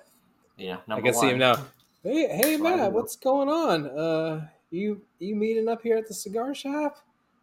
you 0.57 0.67
know, 0.67 0.73
I 0.75 0.81
number 0.88 1.12
can 1.12 1.19
see 1.19 1.29
him 1.29 1.39
now. 1.39 1.55
Hey, 2.03 2.27
hey, 2.27 2.41
That's 2.51 2.62
Matt, 2.62 2.89
do. 2.89 2.95
what's 2.95 3.15
going 3.15 3.49
on? 3.49 3.85
Uh, 3.88 4.47
you 4.71 5.01
you 5.19 5.35
meeting 5.35 5.67
up 5.67 5.81
here 5.81 5.97
at 5.97 6.07
the 6.07 6.13
cigar 6.13 6.53
shop? 6.53 6.97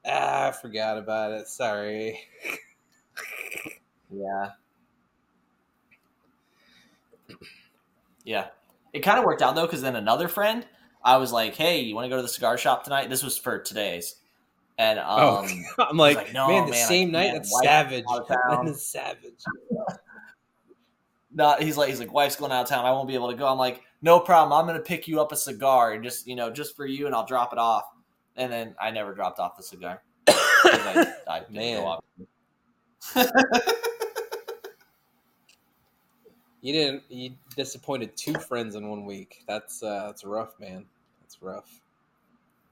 Ah, 0.07 0.49
I 0.49 0.53
forgot 0.53 0.99
about 0.99 1.33
it. 1.33 1.49
Sorry. 1.49 2.21
Yeah. 4.11 4.51
Yeah. 8.27 8.49
It 8.93 9.01
kind 9.01 9.19
of 9.19 9.25
worked 9.25 9.41
out 9.41 9.55
though, 9.55 9.65
because 9.65 9.81
then 9.81 9.97
another 9.97 10.29
friend, 10.29 10.67
I 11.03 11.17
was 11.17 11.33
like, 11.33 11.55
"Hey, 11.55 11.81
you 11.81 11.95
want 11.95 12.05
to 12.05 12.09
go 12.09 12.17
to 12.17 12.23
the 12.23 12.29
cigar 12.29 12.59
shop 12.59 12.85
tonight?" 12.85 13.09
This 13.09 13.23
was 13.23 13.39
for 13.39 13.59
today's, 13.59 14.17
and 14.77 14.99
um, 14.99 15.07
oh, 15.09 15.49
I'm 15.79 15.97
like, 15.97 16.17
like, 16.17 16.33
no, 16.33 16.49
man, 16.49 16.65
the 16.65 16.73
man, 16.73 16.89
same 16.89 17.12
night. 17.12 17.31
can't. 17.31 17.37
That's 17.43 17.61
savage. 17.62 18.05
out 18.11 18.23
of. 18.23 18.29
That 18.29 18.65
is 18.69 18.85
savage. 18.85 19.45
not 21.33 21.62
he's 21.62 21.77
like 21.77 21.89
he's 21.89 22.01
like 22.01 22.12
wife's 22.12 22.37
going 22.37 22.51
out 22.51 22.62
of 22.62 22.69
town 22.69 22.87
i 22.87 22.91
won't 22.91 23.07
be 23.07 23.15
able 23.15 23.31
to 23.31 23.37
go 23.37 23.47
i'm 23.47 23.59
like 23.59 23.83
no 24.01 24.19
problem 24.19 24.59
i'm 24.59 24.67
gonna 24.67 24.81
pick 24.81 25.07
you 25.07 25.21
up 25.21 25.33
a 25.33 25.37
cigar 25.37 25.93
and 25.93 26.03
just 26.03 26.27
you 26.27 26.35
know 26.35 26.51
just 26.51 26.75
for 26.75 26.87
you 26.87 27.05
and 27.05 27.15
i'll 27.15 27.27
drop 27.27 27.53
it 27.53 27.59
off 27.59 27.85
and 28.37 28.51
then 28.51 28.75
i 28.81 28.91
never 28.91 29.12
dropped 29.12 29.39
off 29.39 29.55
the 29.57 29.62
cigar. 29.62 30.03
I, 30.29 31.12
I 31.29 31.43
Man. 31.51 31.99
You 36.62 36.73
didn't. 36.73 37.03
You 37.09 37.35
disappointed 37.57 38.16
two 38.16 38.35
friends 38.35 38.75
in 38.75 38.88
one 38.88 39.05
week. 39.07 39.45
That's 39.47 39.83
uh, 39.83 40.07
that's 40.07 40.25
rough, 40.25 40.59
man. 40.61 40.85
That's 41.23 41.40
rough. 41.42 41.81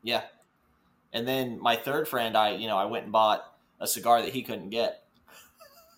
yeah 0.03 0.23
and 1.12 1.27
then 1.27 1.61
my 1.61 1.77
third 1.77 2.09
friend 2.09 2.37
i 2.37 2.51
you 2.55 2.68
know 2.68 2.77
i 2.77 2.85
went 2.85 3.05
and 3.05 3.12
bought 3.12 3.55
a 3.81 3.87
cigar 3.87 4.23
that 4.23 4.33
he 4.33 4.42
couldn't 4.42 4.70
get 4.70 5.03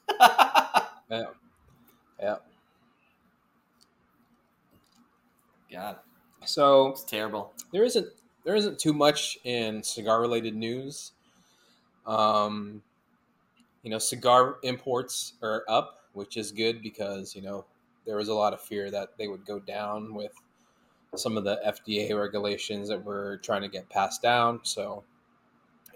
Yeah. 1.11 1.25
Yeah. 2.21 2.37
god 5.73 5.97
So 6.45 6.89
it's 6.89 7.05
terrible 7.05 7.53
there 7.73 7.85
isn't 7.85 8.09
there 8.45 8.55
isn't 8.57 8.79
too 8.79 8.93
much 8.93 9.39
in 9.45 9.83
cigar 9.83 10.21
related 10.21 10.55
news. 10.55 11.11
Um, 12.07 12.83
you 13.83 13.91
know, 13.91 13.99
cigar 13.99 14.57
imports 14.63 15.35
are 15.43 15.65
up, 15.69 16.01
which 16.13 16.37
is 16.37 16.53
good 16.53 16.83
because 16.83 17.35
you 17.35 17.43
know 17.43 17.65
there 18.07 18.17
was 18.17 18.29
a 18.29 18.35
lot 18.35 18.55
of 18.55 18.61
fear 18.61 18.91
that 18.91 19.11
they 19.19 19.29
would 19.29 19.45
go 19.45 19.59
down 19.59 20.15
with 20.15 20.33
some 21.15 21.37
of 21.37 21.45
the 21.45 21.61
FDA 21.67 22.19
regulations 22.19 22.89
that 22.89 23.05
were 23.05 23.39
trying 23.43 23.63
to 23.63 23.69
get 23.69 23.89
passed 23.89 24.23
down. 24.23 24.61
So 24.63 25.05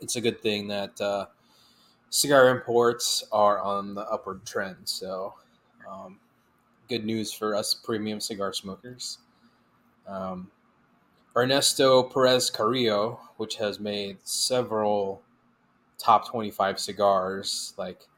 it's 0.00 0.16
a 0.16 0.20
good 0.20 0.40
thing 0.40 0.68
that 0.68 1.00
uh, 1.00 1.26
cigar 2.10 2.48
imports 2.48 3.24
are 3.32 3.60
on 3.60 3.94
the 3.94 4.02
upward 4.02 4.44
trend. 4.44 4.76
So 4.84 5.34
um, 5.88 6.18
good 6.88 7.04
news 7.04 7.32
for 7.32 7.54
us 7.54 7.74
premium 7.74 8.20
cigar 8.20 8.52
smokers. 8.52 9.18
Um, 10.06 10.50
Ernesto 11.36 12.02
Perez 12.02 12.50
Carrillo, 12.50 13.20
which 13.36 13.56
has 13.56 13.78
made 13.78 14.18
several 14.24 15.22
top 15.98 16.28
25 16.28 16.80
cigars 16.80 17.74
like 17.76 18.08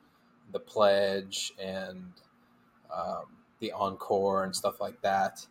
the 0.52 0.60
Pledge 0.60 1.52
and 1.60 2.12
um, 2.94 3.24
the 3.62 3.72
Encore 3.72 4.44
and 4.44 4.54
stuff 4.54 4.80
like 4.80 5.00
that, 5.00 5.46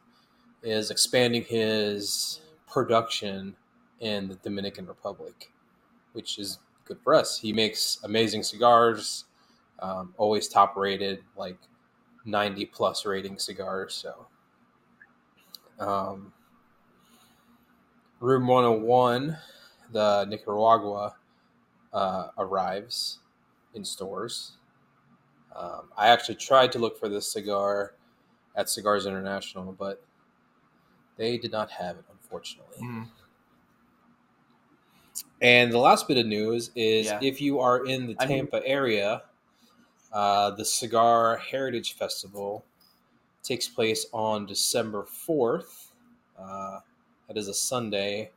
is 0.62 0.92
expanding 0.92 1.44
his 1.44 2.42
production 2.68 3.56
in 4.02 4.28
the 4.28 4.36
Dominican 4.36 4.86
Republic, 4.86 5.52
which 6.14 6.38
is 6.38 6.60
good 6.86 7.00
for 7.04 7.16
us. 7.16 7.40
He 7.40 7.54
makes 7.54 8.00
amazing 8.04 8.44
cigars, 8.44 9.26
um, 9.80 10.14
always 10.18 10.48
top 10.48 10.76
rated, 10.76 11.24
like 11.36 11.58
90 12.26 12.66
plus 12.66 13.06
rating 13.06 13.40
cigars. 13.40 13.94
So, 13.94 14.28
um, 15.80 16.34
Room 18.20 18.46
101, 18.46 19.38
the 19.92 20.26
Nicaragua, 20.26 21.16
uh, 21.94 22.28
arrives 22.38 23.20
in 23.74 23.86
stores. 23.86 24.58
Um, 25.56 25.90
I 25.98 26.08
actually 26.10 26.36
tried 26.36 26.72
to 26.74 26.80
look 26.80 27.00
for 27.00 27.10
this 27.10 27.32
cigar 27.32 27.94
at 28.56 28.70
Cigars 28.70 29.06
International, 29.06 29.72
but 29.78 30.04
they 31.18 31.38
did 31.38 31.52
not 31.52 31.70
have 31.72 31.98
it, 31.98 32.06
unfortunately. 32.12 32.78
Mm-hmm. 32.78 33.04
And 35.42 35.72
the 35.72 35.78
last 35.80 36.08
bit 36.08 36.18
of 36.18 36.26
news 36.26 36.72
is 36.76 37.08
Yeah. 37.08 37.20
if 37.22 37.42
you 37.42 37.60
are 37.60 37.86
in 37.86 38.08
the 38.08 38.16
I 38.20 38.26
mean- 38.26 38.38
Tampa 38.50 38.66
area, 38.66 39.24
uh, 40.12 40.52
the 40.52 40.66
Cigar 40.66 41.38
Heritage 41.38 41.94
Festival 41.94 42.64
takes 43.44 43.68
place 43.68 44.06
on 44.14 44.46
December 44.46 45.04
4th. 45.04 45.92
Uh, 46.38 46.80
It 47.30 47.38
is 47.38 47.48
a 47.48 47.54
Sunday 47.54 48.32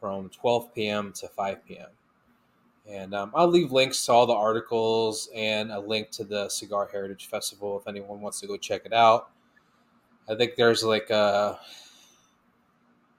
from 0.00 0.30
12 0.30 0.74
p.m. 0.74 1.12
to 1.12 1.28
5 1.28 1.64
p.m. 1.66 1.90
And 2.88 3.14
um, 3.14 3.30
I'll 3.34 3.46
leave 3.48 3.70
links 3.70 4.04
to 4.06 4.12
all 4.12 4.26
the 4.26 4.32
articles 4.32 5.28
and 5.34 5.70
a 5.70 5.78
link 5.78 6.10
to 6.12 6.24
the 6.24 6.48
Cigar 6.48 6.88
Heritage 6.90 7.26
Festival 7.26 7.78
if 7.78 7.86
anyone 7.86 8.22
wants 8.22 8.40
to 8.40 8.46
go 8.46 8.56
check 8.56 8.86
it 8.86 8.94
out. 8.94 9.30
I 10.30 10.36
think 10.36 10.54
there's 10.56 10.84
like 10.84 11.10
a 11.10 11.58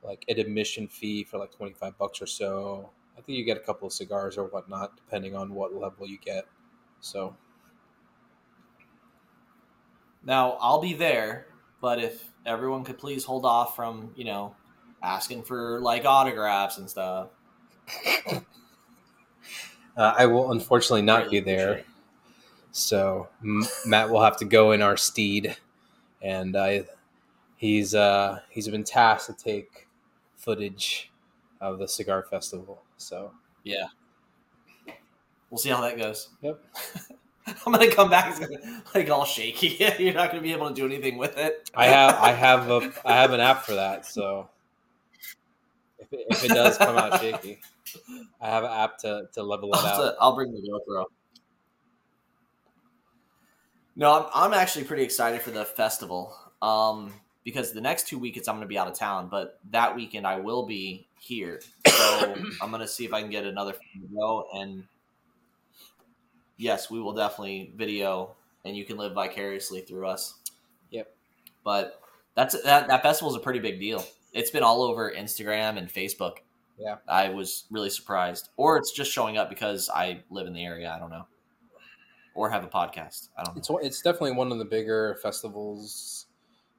like 0.04 0.26
an 0.30 0.39
admission 0.39 0.88
fee 0.88 1.24
for 1.24 1.38
like 1.38 1.52
25 1.52 1.97
bucks 1.97 2.21
or 2.21 2.28
so. 2.28 2.89
I 3.17 3.21
think 3.21 3.38
you 3.38 3.43
get 3.45 3.58
a 3.58 3.62
couple 3.62 3.88
of 3.88 3.93
cigars 3.93 4.38
or 4.38 4.45
whatnot, 4.45 4.95
depending 4.95 5.36
on 5.36 5.54
what 5.54 5.76
level 5.76 6.08
you 6.08 6.17
get. 6.17 6.45
So 7.02 7.36
Now 10.24 10.58
I'll 10.60 10.82
be 10.82 10.93
there, 10.93 11.47
but 11.82 12.00
if 12.00 12.30
everyone 12.45 12.84
could 12.84 12.97
please 12.97 13.26
hold 13.26 13.45
off 13.45 13.76
from 13.76 14.12
you 14.15 14.26
know 14.26 14.56
asking 15.04 15.43
for 15.43 15.80
like 15.82 16.06
autographs 16.06 16.78
and 16.78 16.89
stuff. 16.89 17.30
uh, 18.28 18.41
I 19.97 20.26
will 20.28 20.52
unfortunately 20.52 21.02
not 21.02 21.24
Greatly 21.24 21.39
be 21.41 21.45
there. 21.45 21.74
it. 21.74 21.86
So 22.71 23.28
Matt 23.86 24.10
will 24.10 24.21
have 24.21 24.38
to 24.38 24.45
go 24.45 24.71
in 24.71 24.82
our 24.82 24.95
steed, 24.95 25.58
and 26.21 26.56
I, 26.56 26.86
he's 27.62 27.93
uh, 27.93 28.39
he's 28.50 28.67
been 28.67 28.84
tasked 28.84 29.28
to 29.28 29.43
take 29.43 29.88
footage 30.36 31.12
of 31.62 31.78
the 31.78 31.88
cigar 31.88 32.24
festival. 32.24 32.82
So 32.97 33.32
Yeah. 33.63 33.86
We'll 35.52 35.60
see 35.60 35.69
how 35.69 35.82
that 35.82 35.97
goes. 35.97 36.30
Yep. 36.41 36.60
I'm 37.65 37.71
gonna 37.74 37.91
come 37.91 38.10
back 38.10 38.39
like 38.95 39.10
all 39.10 39.26
shaky. 39.26 39.78
You're 40.04 40.13
not 40.13 40.32
gonna 40.32 40.41
be 40.41 40.54
able 40.54 40.69
to 40.69 40.74
do 40.74 40.86
anything 40.86 41.17
with 41.17 41.38
it. 41.38 41.69
I 41.76 41.86
have 41.88 42.15
I 42.15 42.32
have 42.32 42.69
a 42.71 42.91
I 43.06 43.13
have 43.13 43.32
an 43.32 43.39
app 43.41 43.63
for 43.63 43.76
that. 43.76 44.06
So 44.08 44.50
if 46.00 46.12
it, 46.13 46.26
if 46.30 46.45
it 46.45 46.50
does 46.50 46.78
come 46.78 46.97
out 46.97 47.19
shaky, 47.19 47.60
I 48.39 48.47
have 48.47 48.63
an 48.63 48.71
app 48.71 48.97
to 49.00 49.24
to 49.34 49.43
level 49.43 49.69
it 49.74 49.78
I'll, 49.78 49.86
out. 49.86 49.97
to- 49.97 50.15
I'll 50.19 50.36
bring 50.36 50.52
the 50.52 50.62
GoPro. 50.62 51.06
No, 53.97 54.30
I'm, 54.34 54.54
I'm 54.54 54.54
actually 54.60 54.86
pretty 54.86 55.04
excited 55.04 55.41
for 55.41 55.52
the 55.52 55.65
festival. 55.65 56.34
Um, 56.62 57.13
because 57.43 57.71
the 57.73 57.82
next 57.82 58.08
two 58.08 58.19
weekends 58.19 58.47
I'm 58.47 58.56
going 58.56 58.65
to 58.65 58.67
be 58.67 58.77
out 58.77 58.88
of 58.88 58.93
town, 58.93 59.27
but 59.30 59.60
that 59.71 59.95
weekend 59.95 60.27
I 60.27 60.39
will 60.39 60.65
be 60.65 61.08
here. 61.19 61.62
So 61.91 62.36
I'm 62.62 62.71
going 62.71 62.82
to 62.82 62.88
see 62.88 63.06
if 63.06 63.13
I 63.13 63.21
can 63.21 63.30
get 63.30 63.45
another 63.45 63.75
go. 64.13 64.47
And 64.54 64.86
yes, 66.58 66.89
we 66.89 66.99
will 66.99 67.13
definitely 67.13 67.73
video, 67.75 68.36
and 68.65 68.75
you 68.75 68.86
can 68.86 68.97
live 68.97 69.13
vicariously 69.13 69.82
through 69.82 70.08
us. 70.08 70.36
Yep. 70.89 71.13
But 71.63 72.01
that's 72.36 72.60
that. 72.63 72.88
That 72.88 73.04
festival 73.04 73.30
is 73.30 73.36
a 73.36 73.39
pretty 73.39 73.60
big 73.60 73.80
deal. 73.80 74.04
It's 74.34 74.49
been 74.49 74.63
all 74.63 74.82
over 74.84 75.12
Instagram 75.15 75.77
and 75.77 75.89
Facebook. 75.89 76.38
Yeah. 76.77 76.95
I 77.08 77.30
was 77.30 77.65
really 77.69 77.89
surprised, 77.89 78.49
or 78.58 78.77
it's 78.77 78.91
just 78.91 79.12
showing 79.12 79.38
up 79.38 79.49
because 79.49 79.89
I 79.93 80.23
live 80.30 80.47
in 80.47 80.54
the 80.54 80.65
area. 80.65 80.91
I 80.91 80.97
don't 80.99 81.12
know, 81.12 81.27
or 82.34 82.49
have 82.49 82.63
a 82.63 82.67
podcast. 82.67 83.30
I 83.38 83.43
don't 83.43 83.56
know. 83.56 83.77
It's 83.80 83.86
it's 83.86 84.01
definitely 84.01 84.34
one 84.34 84.51
of 84.51 84.58
the 84.58 84.65
bigger 84.65 85.19
festivals. 85.21 86.25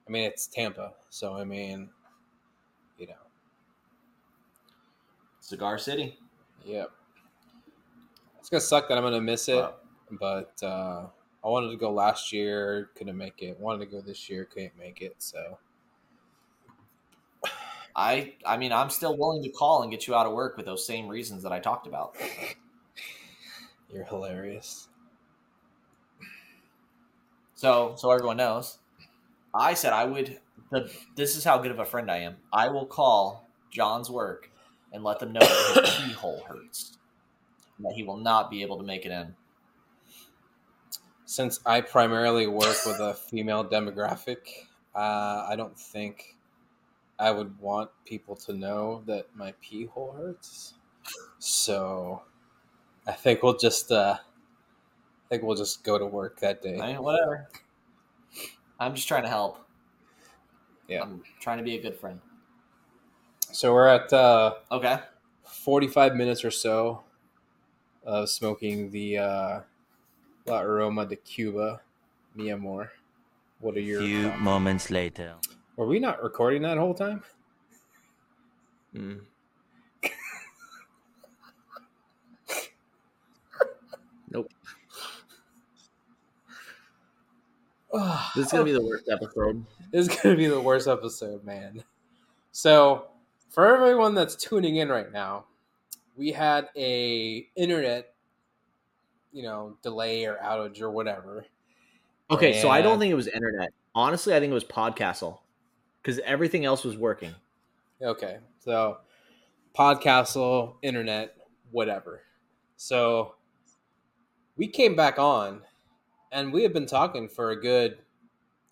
I 0.07 0.11
mean, 0.11 0.23
it's 0.23 0.47
Tampa, 0.47 0.93
so 1.09 1.35
I 1.35 1.43
mean, 1.43 1.89
you 2.97 3.07
know, 3.07 3.13
Cigar 5.39 5.77
City. 5.77 6.17
Yep. 6.65 6.91
It's 8.39 8.49
gonna 8.49 8.61
suck 8.61 8.89
that 8.89 8.97
I'm 8.97 9.03
gonna 9.03 9.21
miss 9.21 9.47
it, 9.47 9.55
Wow. 9.55 9.75
but 10.11 10.61
uh, 10.61 11.07
I 11.43 11.47
wanted 11.47 11.71
to 11.71 11.77
go 11.77 11.91
last 11.91 12.31
year, 12.33 12.91
couldn't 12.95 13.17
make 13.17 13.41
it. 13.41 13.59
Wanted 13.59 13.79
to 13.85 13.91
go 13.91 14.01
this 14.01 14.29
year, 14.29 14.45
couldn't 14.45 14.77
make 14.77 15.01
it. 15.01 15.15
So 15.19 15.59
I 17.95 18.35
I 18.45 18.57
mean 18.57 18.71
I'm 18.71 18.89
still 18.89 19.15
willing 19.17 19.43
to 19.43 19.49
call 19.49 19.83
and 19.83 19.91
get 19.91 20.07
you 20.07 20.15
out 20.15 20.25
of 20.25 20.33
work 20.33 20.57
with 20.57 20.65
those 20.65 20.85
same 20.85 21.07
reasons 21.07 21.43
that 21.43 21.51
I 21.51 21.59
talked 21.59 21.87
about. 21.87 22.15
you're 23.89 24.05
hilarious. 24.05 24.89
So 27.55 27.95
so 27.95 28.11
everyone 28.11 28.37
knows, 28.37 28.79
I 29.53 29.73
said 29.73 29.93
I 29.93 30.05
would. 30.05 30.39
The, 30.71 30.91
this 31.15 31.35
is 31.35 31.43
how 31.43 31.57
good 31.59 31.71
of 31.71 31.79
a 31.79 31.85
friend 31.85 32.09
I 32.09 32.17
am. 32.19 32.37
I 32.51 32.67
will 32.69 32.85
call 32.85 33.47
John's 33.69 34.09
work 34.09 34.49
and 34.91 35.03
let 35.03 35.19
them 35.19 35.33
know 35.33 35.39
that 35.41 35.85
his 35.85 35.95
keyhole 35.97 36.43
hurts, 36.47 36.97
that 37.79 37.93
he 37.93 38.03
will 38.03 38.17
not 38.17 38.49
be 38.49 38.61
able 38.61 38.77
to 38.77 38.83
make 38.83 39.05
it 39.05 39.11
in. 39.11 39.35
Since 41.25 41.59
I 41.65 41.81
primarily 41.81 42.47
work 42.47 42.77
with 42.85 42.99
a 42.99 43.13
female 43.13 43.63
demographic, 43.65 44.37
uh, 44.95 45.47
I 45.49 45.55
don't 45.55 45.77
think 45.77 46.35
I 47.19 47.31
would 47.31 47.59
want 47.59 47.89
people 48.05 48.35
to 48.37 48.53
know 48.53 49.03
that 49.05 49.27
my 49.35 49.53
pee 49.61 49.85
hole 49.85 50.13
hurts. 50.17 50.75
So 51.39 52.23
I 53.07 53.13
think 53.13 53.43
we'll 53.43 53.57
just 53.57 53.91
uh, 53.91 54.17
I 54.17 55.29
think 55.29 55.43
we'll 55.43 55.55
just 55.55 55.83
go 55.83 55.97
to 55.97 56.05
work 56.05 56.39
that 56.39 56.61
day. 56.61 56.79
I 56.79 56.93
mean, 56.93 57.01
whatever. 57.01 57.49
I'm 58.83 58.95
just 58.95 59.07
trying 59.07 59.23
to 59.23 59.29
help. 59.29 59.57
Yeah. 60.87 61.03
I'm 61.03 61.23
trying 61.39 61.57
to 61.59 61.63
be 61.63 61.75
a 61.77 61.81
good 61.81 61.95
friend. 61.95 62.19
So 63.51 63.73
we're 63.73 63.87
at 63.87 64.11
uh, 64.11 64.55
Okay. 64.71 64.99
45 65.43 66.15
minutes 66.15 66.43
or 66.43 66.51
so 66.51 67.03
of 68.05 68.29
smoking 68.29 68.89
the 68.91 69.17
uh, 69.17 69.59
La 70.45 70.61
Aroma 70.61 71.05
de 71.05 71.15
Cuba, 71.15 71.81
Mi 72.35 72.51
Amor. 72.51 72.91
What 73.59 73.77
are 73.77 73.79
your 73.79 74.01
Few 74.01 74.23
thoughts? 74.29 74.41
moments 74.41 74.91
later. 74.91 75.35
Were 75.77 75.87
we 75.87 75.99
not 75.99 76.21
recording 76.21 76.63
that 76.63 76.77
whole 76.77 76.93
time? 76.93 77.23
Mm. 78.93 79.21
Nope. 84.31 84.49
This 88.35 88.47
is 88.47 88.51
gonna 88.51 88.63
be 88.63 88.71
the 88.71 88.81
worst 88.81 89.09
episode. 89.09 89.65
This 89.93 90.07
is 90.07 90.15
going 90.15 90.35
to 90.35 90.35
be 90.35 90.47
the 90.47 90.59
worst 90.59 90.87
episode, 90.87 91.43
man. 91.43 91.83
So, 92.51 93.09
for 93.49 93.75
everyone 93.75 94.15
that's 94.15 94.35
tuning 94.35 94.77
in 94.77 94.89
right 94.89 95.11
now, 95.11 95.45
we 96.15 96.31
had 96.31 96.69
a 96.75 97.47
internet, 97.55 98.15
you 99.31 99.43
know, 99.43 99.77
delay 99.83 100.25
or 100.25 100.37
outage 100.43 100.81
or 100.81 100.89
whatever. 100.89 101.45
Okay, 102.31 102.59
so 102.59 102.69
I 102.69 102.81
don't 102.81 102.97
think 102.97 103.11
it 103.11 103.15
was 103.15 103.27
internet. 103.27 103.71
Honestly, 103.93 104.33
I 104.33 104.39
think 104.39 104.49
it 104.49 104.55
was 104.55 104.63
Podcastle 104.63 105.37
because 106.01 106.17
everything 106.25 106.65
else 106.65 106.83
was 106.83 106.97
working. 106.97 107.35
Okay, 108.01 108.37
so 108.59 108.97
Podcastle, 109.77 110.77
internet, 110.81 111.35
whatever. 111.69 112.21
So 112.77 113.35
we 114.57 114.67
came 114.67 114.95
back 114.95 115.19
on, 115.19 115.61
and 116.33 116.51
we 116.51 116.63
had 116.63 116.73
been 116.73 116.85
talking 116.85 117.29
for 117.29 117.51
a 117.51 117.55
good 117.61 117.99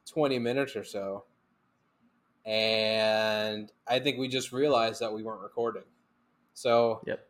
twenty 0.06 0.40
minutes 0.40 0.76
or 0.76 0.84
so, 0.84 1.24
and 2.46 3.72
I 3.88 4.00
think 4.00 4.18
we 4.18 4.28
just 4.28 4.52
realized 4.52 5.00
that 5.02 5.14
we 5.14 5.24
weren't 5.24 5.42
recording. 5.42 5.84
So 6.54 7.02
Yep. 7.06 7.26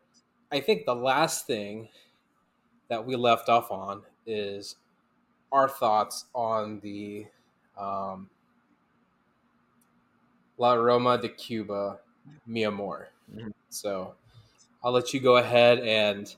I 0.50 0.60
think 0.60 0.84
the 0.86 0.94
last 0.94 1.46
thing 1.46 1.88
that 2.88 3.04
we 3.04 3.16
left 3.16 3.48
off 3.48 3.70
on 3.70 4.02
is 4.26 4.76
our 5.52 5.68
thoughts 5.68 6.26
on 6.34 6.80
the 6.80 7.26
um, 7.76 8.28
La 10.58 10.74
Aroma 10.74 11.18
de 11.18 11.28
Cuba, 11.28 12.00
Mi 12.46 12.64
Amor. 12.64 13.08
Mhm. 13.34 13.52
So 13.70 14.14
I'll 14.82 14.92
let 14.92 15.14
you 15.14 15.20
go 15.20 15.36
ahead 15.36 15.80
and 15.80 16.34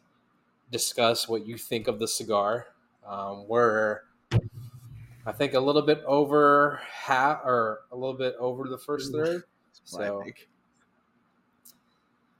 discuss 0.71 1.29
what 1.29 1.47
you 1.47 1.57
think 1.59 1.89
of 1.89 1.99
the 1.99 2.09
cigar. 2.09 2.69
Um, 3.07 3.47
we're, 3.49 4.01
I 5.27 5.33
think, 5.33 5.55
a 5.55 5.61
little 5.61 5.83
bit 5.83 6.03
over 6.07 6.81
half 6.91 7.41
or 7.45 7.81
a 7.93 7.97
little 7.97 8.17
bit 8.17 8.35
over 8.39 8.69
the 8.69 8.79
first 8.79 9.13
third. 9.13 9.45
That's 9.83 9.93
what 9.93 10.03
I 10.03 10.07
So 10.07 10.23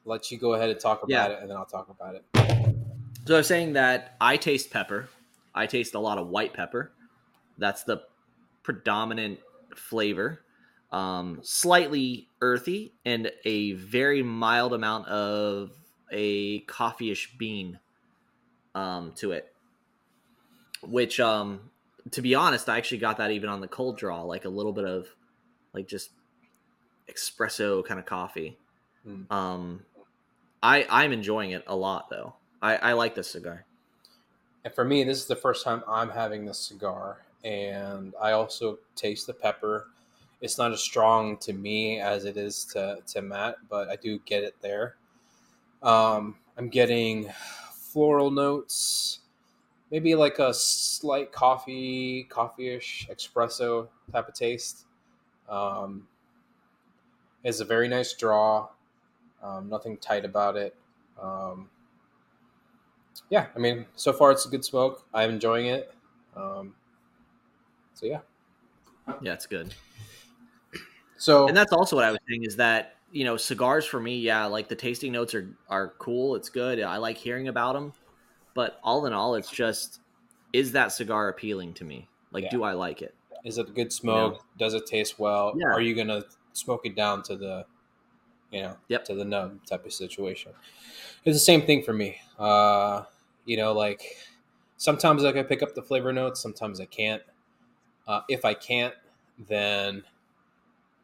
let 0.05 0.31
you 0.31 0.39
go 0.39 0.55
ahead 0.55 0.71
and 0.71 0.79
talk 0.79 1.03
about 1.03 1.11
Yeah. 1.11 1.37
it, 1.37 1.43
and 1.43 1.51
then 1.51 1.57
I'll 1.57 1.65
talk 1.65 1.89
about 1.89 2.15
it. 2.15 2.25
So 3.27 3.35
I 3.35 3.39
was 3.39 3.47
saying 3.47 3.73
that 3.75 4.17
I 4.21 4.37
taste 4.37 4.71
pepper. 4.71 5.09
I 5.55 5.67
taste 5.67 5.95
a 5.95 5.99
lot 5.99 6.19
of 6.19 6.29
white 6.29 6.53
pepper. 6.53 6.93
That's 7.57 7.85
the 7.85 8.03
predominant 8.63 9.41
flavor. 9.77 10.41
Um, 10.93 11.41
slightly 11.43 12.29
earthy 12.41 12.93
and 13.05 13.33
a 13.45 13.73
very 13.73 14.23
mild 14.23 14.75
amount 14.75 15.09
of 15.09 15.71
a 16.11 16.61
coffee-ish 16.61 17.37
bean 17.37 17.81
um, 18.75 19.13
to 19.17 19.33
it. 19.33 19.54
Which, 20.89 21.21
um, 21.21 21.61
to 22.11 22.23
be 22.23 22.35
honest, 22.35 22.69
I 22.69 22.79
actually 22.79 22.99
got 22.99 23.19
that 23.19 23.31
even 23.31 23.49
on 23.49 23.61
the 23.61 23.69
cold 23.69 23.99
draw, 23.99 24.23
like 24.23 24.45
a 24.45 24.49
little 24.49 24.73
bit 24.73 24.85
of, 24.85 25.07
like 25.73 25.89
just 25.89 26.11
espresso 27.09 27.85
kind 27.85 28.01
of 28.01 28.07
coffee. 28.07 28.57
Mm. 29.07 29.31
Um, 29.31 29.85
I 30.63 30.87
I'm 30.89 31.13
enjoying 31.13 31.51
it 31.51 31.65
a 31.67 31.77
lot 31.77 32.09
though. 32.09 32.35
I 32.63 32.77
I 32.77 32.93
like 32.93 33.15
this 33.15 33.31
cigar. 33.31 33.65
And 34.65 34.75
for 34.75 34.85
me, 34.85 35.05
this 35.05 35.19
is 35.19 35.27
the 35.27 35.37
first 35.37 35.63
time 35.65 35.83
I'm 35.87 36.09
having 36.09 36.47
this 36.47 36.59
cigar, 36.59 37.19
and 37.45 38.15
I 38.21 38.33
also 38.33 38.79
taste 38.97 39.27
the 39.27 39.35
pepper. 39.35 39.89
It's 40.41 40.57
not 40.57 40.73
as 40.73 40.81
strong 40.81 41.37
to 41.39 41.53
me 41.53 42.01
as 42.01 42.25
it 42.25 42.37
is 42.37 42.65
to 42.73 42.99
to 43.07 43.23
Matt, 43.23 43.57
but 43.69 43.89
I 43.89 43.97
do 43.97 44.19
get 44.25 44.43
it 44.43 44.55
there. 44.63 44.97
Um, 45.83 46.37
I'm 46.57 46.69
getting 46.69 47.31
floral 47.75 48.31
notes, 48.31 49.21
maybe 49.95 50.17
like 50.17 50.41
a 50.41 50.53
slight 50.53 51.31
coffee, 51.31 52.25
coffee-ish 52.25 53.07
espresso 53.13 53.87
type 54.11 54.27
of 54.27 54.35
taste. 54.35 54.87
Um, 55.49 56.09
it's 57.45 57.61
a 57.61 57.65
very 57.65 57.87
nice 57.87 58.13
draw. 58.13 58.71
Um, 59.41 59.69
nothing 59.69 59.97
tight 59.99 60.25
about 60.25 60.57
it. 60.57 60.75
Um, 61.23 61.71
yeah, 63.31 63.47
I 63.55 63.61
mean, 63.61 63.87
so 63.95 64.13
far 64.13 64.33
it's 64.33 64.45
a 64.47 64.49
good 64.49 64.65
smoke. 64.65 65.07
I'm 65.15 65.31
enjoying 65.31 65.67
it. 65.67 65.95
Um, 66.35 66.75
so 67.93 68.07
yeah. 68.07 68.19
Yeah, 69.23 69.35
it's 69.35 69.47
good. 69.47 69.73
So 71.19 71.47
And 71.47 71.57
that's 71.57 71.73
also 71.73 71.95
what 71.95 72.05
I 72.05 72.11
was 72.11 72.19
saying 72.29 72.43
is 72.43 72.57
that 72.57 72.97
you 73.13 73.23
know 73.23 73.37
cigars 73.37 73.85
for 73.85 74.01
me, 74.01 74.19
yeah, 74.19 74.47
like 74.47 74.69
the 74.69 74.75
tasting 74.75 75.13
notes 75.13 75.37
are 75.37 75.57
are 75.69 75.95
cool. 76.01 76.35
It's 76.35 76.49
good. 76.49 76.81
I 76.83 76.97
like 76.97 77.17
hearing 77.17 77.47
about 77.47 77.75
them, 77.75 77.93
but 78.55 78.79
all 78.83 79.07
in 79.07 79.13
all, 79.13 79.35
it's 79.35 79.51
just 79.51 80.01
is 80.53 80.73
that 80.73 80.93
cigar 80.93 81.29
appealing 81.29 81.75
to 81.75 81.85
me? 81.85 82.09
Like, 82.31 82.45
Yeah. 82.45 82.51
do 82.51 82.63
I 82.63 82.73
like 82.73 83.03
it? 83.03 83.15
is 83.45 83.59
it 83.59 83.69
a 83.69 83.73
good 83.73 83.93
smoke? 83.93 84.43
Does 84.57 84.73
it 84.73 84.87
taste 84.87 85.19
well? 85.19 85.53
Yeah. 85.55 85.67
Are 85.67 85.81
you 85.83 85.95
gonna 85.95 86.23
smoke 86.55 86.87
it 86.87 86.97
down 86.97 87.23
to 87.25 87.37
the, 87.37 87.67
you 88.51 88.63
know, 88.63 88.77
Yep. 88.89 89.05
to 89.07 89.15
the 89.15 89.25
nub 89.25 89.63
type 89.67 89.85
of 89.85 89.93
situation? 89.93 90.53
It's 91.25 91.37
the 91.37 91.41
same 91.41 91.61
thing 91.67 91.83
for 91.83 91.93
me. 91.93 92.21
Uh, 92.39 93.03
you 93.45 93.59
know, 93.59 93.73
like 93.75 94.03
sometimes 94.79 95.23
like 95.25 95.35
I 95.35 95.41
can 95.41 95.47
pick 95.47 95.63
up 95.63 95.75
the 95.75 95.83
flavor 95.83 96.11
notes, 96.13 96.41
sometimes 96.41 96.81
I 96.81 96.87
can't. 96.87 97.23
Uh, 98.07 98.23
if 98.31 98.45
I 98.47 98.55
can't, 98.55 98.95
then 99.47 100.05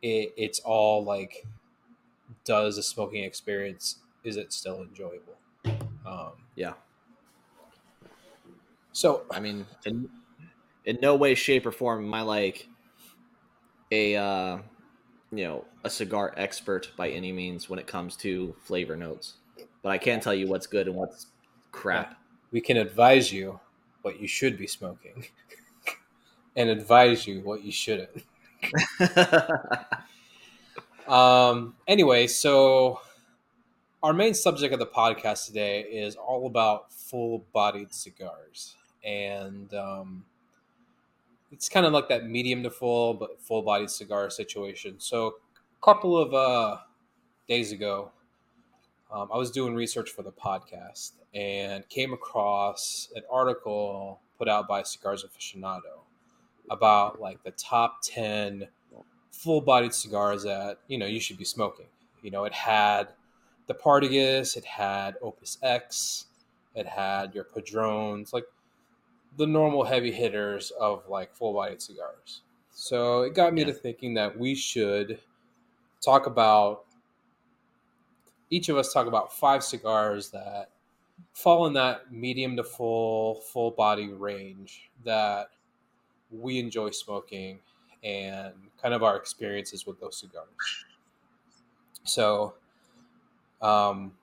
it, 0.00 0.32
it's 0.36 0.60
all 0.60 1.04
like, 1.04 1.46
does 2.44 2.76
the 2.76 2.82
smoking 2.82 3.24
experience 3.24 3.96
is 4.24 4.36
it 4.38 4.52
still 4.52 4.80
enjoyable? 4.82 5.36
Um, 6.06 6.32
Yeah. 6.54 6.74
So 8.92 9.22
I 9.30 9.40
mean, 9.40 9.66
in 9.84 10.08
in 10.84 10.98
no 11.02 11.14
way, 11.16 11.34
shape, 11.34 11.66
or 11.66 11.72
form 11.72 12.04
am 12.04 12.14
I 12.14 12.22
like 12.22 12.68
a 13.90 14.16
uh, 14.16 14.58
you 15.32 15.44
know 15.44 15.64
a 15.84 15.90
cigar 15.90 16.34
expert 16.36 16.90
by 16.96 17.10
any 17.10 17.32
means 17.32 17.68
when 17.68 17.78
it 17.78 17.86
comes 17.86 18.16
to 18.18 18.54
flavor 18.62 18.96
notes. 18.96 19.34
But 19.82 19.90
I 19.90 19.98
can 19.98 20.20
tell 20.20 20.34
you 20.34 20.46
what's 20.46 20.66
good 20.66 20.86
and 20.88 20.96
what's 20.96 21.26
crap. 21.72 22.18
we 22.52 22.60
can 22.60 22.76
advise 22.76 23.32
you 23.32 23.60
what 24.02 24.20
you 24.20 24.28
should 24.28 24.58
be 24.58 24.66
smoking 24.66 25.26
and 26.56 26.68
advise 26.68 27.26
you 27.26 27.40
what 27.40 27.64
you 27.64 27.72
shouldn't. 27.72 28.24
Um, 31.10 31.74
anyway, 31.88 32.28
so 32.28 33.00
our 34.02 34.12
main 34.12 34.32
subject 34.32 34.72
of 34.72 34.78
the 34.78 34.86
podcast 34.86 35.46
today 35.46 35.80
is 35.80 36.14
all 36.14 36.46
about 36.46 36.92
full 36.92 37.44
bodied 37.52 37.92
cigars. 37.92 38.76
And 39.04 39.72
um, 39.74 40.24
it's 41.52 41.68
kind 41.68 41.86
of 41.86 41.92
like 41.92 42.08
that 42.08 42.26
medium 42.26 42.62
to 42.62 42.70
full, 42.70 43.14
but 43.14 43.40
full 43.40 43.62
bodied 43.62 43.90
cigar 43.90 44.30
situation. 44.30 44.96
So, 44.98 45.34
a 45.80 45.84
couple 45.84 46.16
of 46.16 46.34
uh, 46.34 46.78
days 47.48 47.72
ago, 47.72 48.10
um, 49.12 49.28
I 49.32 49.36
was 49.36 49.50
doing 49.50 49.74
research 49.74 50.10
for 50.10 50.22
the 50.22 50.32
podcast 50.32 51.12
and 51.34 51.88
came 51.88 52.12
across 52.12 53.10
an 53.16 53.22
article 53.30 54.20
put 54.38 54.48
out 54.48 54.68
by 54.68 54.82
Cigars 54.82 55.24
Aficionado 55.24 56.00
about 56.70 57.20
like 57.20 57.42
the 57.42 57.50
top 57.52 58.00
10 58.02 58.66
full 59.32 59.60
bodied 59.60 59.92
cigars 59.92 60.44
that, 60.44 60.78
you 60.88 60.98
know, 60.98 61.06
you 61.06 61.20
should 61.20 61.38
be 61.38 61.44
smoking. 61.44 61.86
You 62.22 62.30
know, 62.30 62.44
it 62.44 62.52
had 62.52 63.08
the 63.66 63.74
Partagas, 63.74 64.56
it 64.56 64.64
had 64.64 65.16
Opus 65.22 65.58
X, 65.62 66.26
it 66.74 66.86
had 66.86 67.34
your 67.34 67.44
Padrones, 67.44 68.32
like 68.32 68.44
the 69.36 69.46
normal 69.46 69.84
heavy 69.84 70.12
hitters 70.12 70.70
of 70.72 71.08
like 71.08 71.34
full 71.34 71.54
bodied 71.54 71.80
cigars. 71.82 72.42
So 72.72 73.22
it 73.22 73.34
got 73.34 73.54
me 73.54 73.62
Yeah. 73.62 73.66
to 73.66 73.72
thinking 73.72 74.14
that 74.14 74.38
we 74.38 74.54
should 74.54 75.20
talk 76.00 76.26
about 76.26 76.86
each 78.50 78.68
of 78.68 78.76
us 78.76 78.92
talk 78.92 79.06
about 79.06 79.32
five 79.32 79.62
cigars 79.62 80.30
that 80.30 80.70
fall 81.32 81.66
in 81.66 81.72
that 81.74 82.12
medium 82.12 82.56
to 82.56 82.64
full 82.64 83.36
full 83.42 83.70
body 83.70 84.08
range 84.12 84.90
that 85.04 85.50
we 86.30 86.58
enjoy 86.58 86.90
smoking 86.90 87.60
and 88.02 88.54
kind 88.80 88.94
of 88.94 89.02
our 89.02 89.16
experiences 89.16 89.86
with 89.86 90.00
those 90.00 90.18
cigars. 90.18 90.46
So, 92.04 92.54
um, 93.60 94.16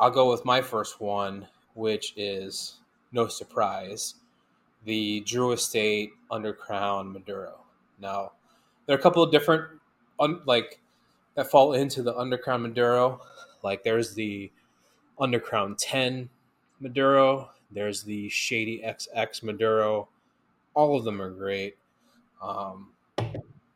I'll 0.00 0.10
go 0.10 0.30
with 0.30 0.44
my 0.44 0.60
first 0.62 1.00
one, 1.00 1.46
which 1.74 2.14
is 2.16 2.77
no 3.12 3.26
surprise, 3.28 4.16
the 4.84 5.20
Drew 5.20 5.52
Estate 5.52 6.10
Undercrown 6.30 7.12
Maduro. 7.12 7.60
Now, 8.00 8.32
there 8.86 8.96
are 8.96 8.98
a 8.98 9.02
couple 9.02 9.22
of 9.22 9.30
different, 9.32 9.64
un, 10.20 10.40
like, 10.46 10.80
that 11.34 11.50
fall 11.50 11.72
into 11.72 12.02
the 12.02 12.14
Undercrown 12.14 12.62
Maduro. 12.62 13.20
Like, 13.62 13.82
there's 13.82 14.14
the 14.14 14.50
Undercrown 15.20 15.76
10 15.78 16.28
Maduro, 16.80 17.50
there's 17.70 18.02
the 18.02 18.28
Shady 18.28 18.82
XX 18.86 19.42
Maduro. 19.42 20.08
All 20.74 20.96
of 20.96 21.04
them 21.04 21.20
are 21.20 21.30
great. 21.30 21.76
Um, 22.40 22.90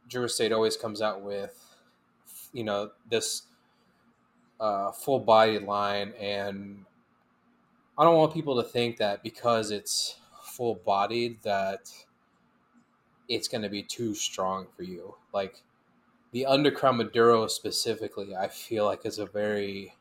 Drew 0.08 0.24
Estate 0.24 0.52
always 0.52 0.76
comes 0.76 1.02
out 1.02 1.22
with, 1.22 1.58
you 2.52 2.64
know, 2.64 2.90
this 3.10 3.42
uh, 4.60 4.92
full 4.92 5.18
body 5.18 5.58
line, 5.58 6.12
and 6.20 6.84
I 7.98 8.04
don't 8.04 8.16
want 8.16 8.32
people 8.32 8.60
to 8.62 8.68
think 8.68 8.96
that 8.98 9.22
because 9.22 9.70
it's 9.70 10.16
full 10.42 10.76
bodied 10.76 11.42
that 11.42 11.90
it's 13.28 13.48
going 13.48 13.62
to 13.62 13.68
be 13.68 13.82
too 13.82 14.14
strong 14.14 14.66
for 14.76 14.82
you. 14.82 15.14
Like 15.32 15.62
the 16.32 16.46
Undercrown 16.48 16.96
Maduro 16.96 17.46
specifically, 17.46 18.34
I 18.34 18.48
feel 18.48 18.86
like 18.86 19.04
is 19.04 19.18
a 19.18 19.26
very 19.26 19.94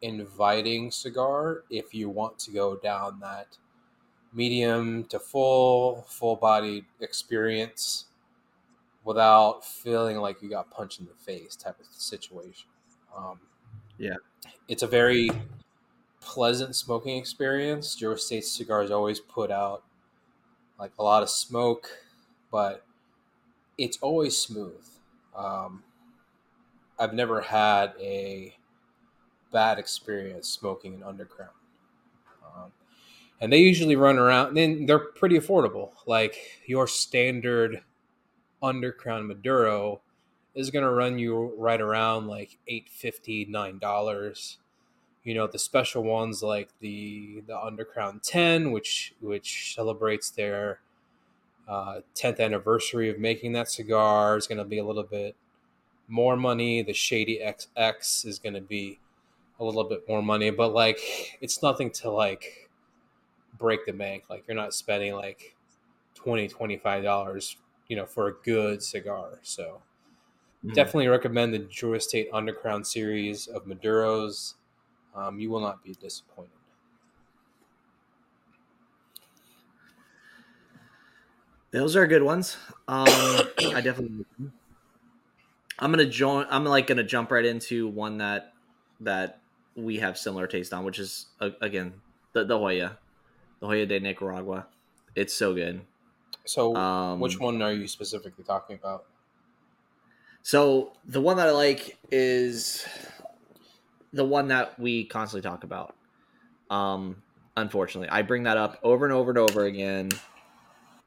inviting 0.00 0.90
cigar 0.90 1.64
if 1.70 1.94
you 1.94 2.08
want 2.08 2.38
to 2.40 2.50
go 2.50 2.76
down 2.76 3.20
that 3.20 3.56
medium 4.32 5.04
to 5.04 5.18
full, 5.18 6.04
full 6.08 6.36
bodied 6.36 6.84
experience 7.00 8.06
without 9.04 9.64
feeling 9.64 10.16
like 10.18 10.40
you 10.40 10.48
got 10.48 10.70
punched 10.70 11.00
in 11.00 11.06
the 11.06 11.14
face 11.14 11.56
type 11.56 11.78
of 11.80 11.86
situation. 11.86 12.68
Um, 13.16 13.40
Yeah. 13.98 14.16
It's 14.68 14.82
a 14.82 14.86
very 14.86 15.30
pleasant 16.22 16.74
smoking 16.74 17.18
experience. 17.18 17.94
Drew 17.94 18.12
Estate 18.12 18.44
cigars 18.44 18.90
always 18.90 19.20
put 19.20 19.50
out 19.50 19.82
like 20.78 20.92
a 20.98 21.02
lot 21.02 21.22
of 21.22 21.28
smoke, 21.30 21.88
but 22.50 22.84
it's 23.76 23.98
always 23.98 24.38
smooth. 24.38 24.84
Um, 25.36 25.82
I've 26.98 27.14
never 27.14 27.40
had 27.40 27.92
a 28.00 28.54
bad 29.52 29.78
experience 29.78 30.48
smoking 30.48 30.94
an 30.94 31.00
Undercrown. 31.00 31.48
Um, 32.44 32.72
and 33.40 33.52
they 33.52 33.58
usually 33.58 33.96
run 33.96 34.18
around, 34.18 34.54
then 34.54 34.86
they're 34.86 34.98
pretty 34.98 35.38
affordable. 35.38 35.90
Like 36.06 36.36
your 36.66 36.86
standard 36.86 37.82
undercrown 38.62 39.26
Maduro 39.26 40.00
is 40.54 40.70
going 40.70 40.84
to 40.84 40.90
run 40.90 41.18
you 41.18 41.54
right 41.58 41.80
around 41.80 42.28
like 42.28 42.58
eight 42.68 42.88
fifty 42.88 43.44
nine 43.44 43.78
dollars. 43.78 44.58
You 45.24 45.34
know 45.34 45.46
the 45.46 45.58
special 45.58 46.02
ones 46.02 46.42
like 46.42 46.70
the 46.80 47.42
the 47.46 47.54
Undercrown 47.54 48.20
ten, 48.22 48.72
which 48.72 49.14
which 49.20 49.74
celebrates 49.74 50.30
their 50.30 50.80
uh, 51.68 52.02
tenth 52.14 52.40
anniversary 52.40 53.08
of 53.10 53.18
making 53.18 53.52
that 53.52 53.68
cigar, 53.70 54.36
is 54.36 54.46
going 54.46 54.58
to 54.58 54.64
be 54.64 54.78
a 54.78 54.84
little 54.84 55.04
bit 55.04 55.36
more 56.08 56.36
money. 56.36 56.82
The 56.82 56.94
Shady 56.94 57.40
XX 57.40 58.24
is 58.24 58.38
going 58.38 58.54
to 58.54 58.60
be 58.62 59.00
a 59.60 59.64
little 59.64 59.84
bit 59.84 60.08
more 60.08 60.22
money, 60.22 60.50
but 60.50 60.70
like 60.74 60.98
it's 61.42 61.62
nothing 61.62 61.90
to 61.92 62.10
like 62.10 62.70
break 63.58 63.86
the 63.86 63.92
bank. 63.92 64.24
Like 64.30 64.44
you're 64.48 64.56
not 64.56 64.74
spending 64.74 65.14
like 65.14 65.56
20 66.14 66.48
25 66.48 67.02
dollars, 67.04 67.56
you 67.88 67.96
know, 67.96 68.06
for 68.06 68.28
a 68.28 68.34
good 68.44 68.82
cigar. 68.82 69.40
So 69.42 69.82
Mhm. 70.62 70.72
definitely 70.72 71.08
recommend 71.08 71.54
the 71.54 71.60
Drew 71.60 71.94
Estate 71.94 72.30
Undercrown 72.32 72.86
series 72.86 73.46
of 73.48 73.64
Maduros. 73.66 74.54
Um, 75.14 75.38
you 75.38 75.50
will 75.50 75.60
not 75.60 75.82
be 75.82 75.94
disappointed. 75.94 76.50
Those 81.70 81.96
are 81.96 82.06
good 82.06 82.22
ones. 82.22 82.56
Um, 82.88 83.06
I 83.74 83.80
definitely. 83.80 84.26
I'm 85.78 85.90
gonna 85.90 86.06
join. 86.06 86.46
I'm 86.50 86.64
like 86.64 86.86
gonna 86.86 87.02
jump 87.04 87.30
right 87.30 87.44
into 87.44 87.88
one 87.88 88.18
that 88.18 88.52
that 89.00 89.42
we 89.74 89.98
have 89.98 90.18
similar 90.18 90.46
taste 90.46 90.72
on, 90.72 90.84
which 90.84 90.98
is 90.98 91.26
uh, 91.40 91.50
again 91.60 92.02
the 92.32 92.44
the 92.44 92.58
Joya, 92.58 92.98
the 93.60 93.66
Joya 93.68 93.86
de 93.86 94.00
Nicaragua. 94.00 94.68
It's 95.14 95.34
so 95.34 95.54
good. 95.54 95.86
So, 96.44 96.76
Um, 96.76 97.20
which 97.20 97.38
one 97.38 97.60
are 97.62 97.72
you 97.72 97.86
specifically 97.88 98.44
talking 98.44 98.76
about? 98.76 99.06
So 100.42 100.92
the 101.04 101.20
one 101.20 101.36
that 101.36 101.48
I 101.48 101.52
like 101.52 101.98
is 102.10 102.86
the 104.12 104.24
one 104.24 104.48
that 104.48 104.78
we 104.78 105.04
constantly 105.04 105.48
talk 105.48 105.64
about. 105.64 105.94
Um, 106.70 107.22
unfortunately, 107.56 108.08
I 108.08 108.22
bring 108.22 108.44
that 108.44 108.56
up 108.56 108.78
over 108.82 109.04
and 109.04 109.14
over 109.14 109.30
and 109.30 109.38
over 109.38 109.64
again. 109.64 110.10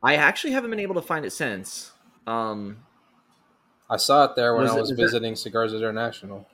I 0.01 0.15
actually 0.15 0.53
haven't 0.53 0.69
been 0.69 0.79
able 0.79 0.95
to 0.95 1.01
find 1.01 1.25
it 1.25 1.31
since. 1.31 1.91
Um, 2.27 2.77
I 3.89 3.97
saw 3.97 4.25
it 4.25 4.35
there 4.35 4.53
when 4.55 4.63
Was 4.63 4.73
I 4.73 4.79
was 4.79 4.91
visiting 4.91 5.35
Cigars 5.35 5.73
International. 5.73 6.47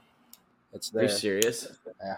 It's 0.73 0.89
there. 0.89 1.03
are 1.03 1.05
you 1.05 1.11
serious? 1.11 1.67
Yeah. 2.03 2.15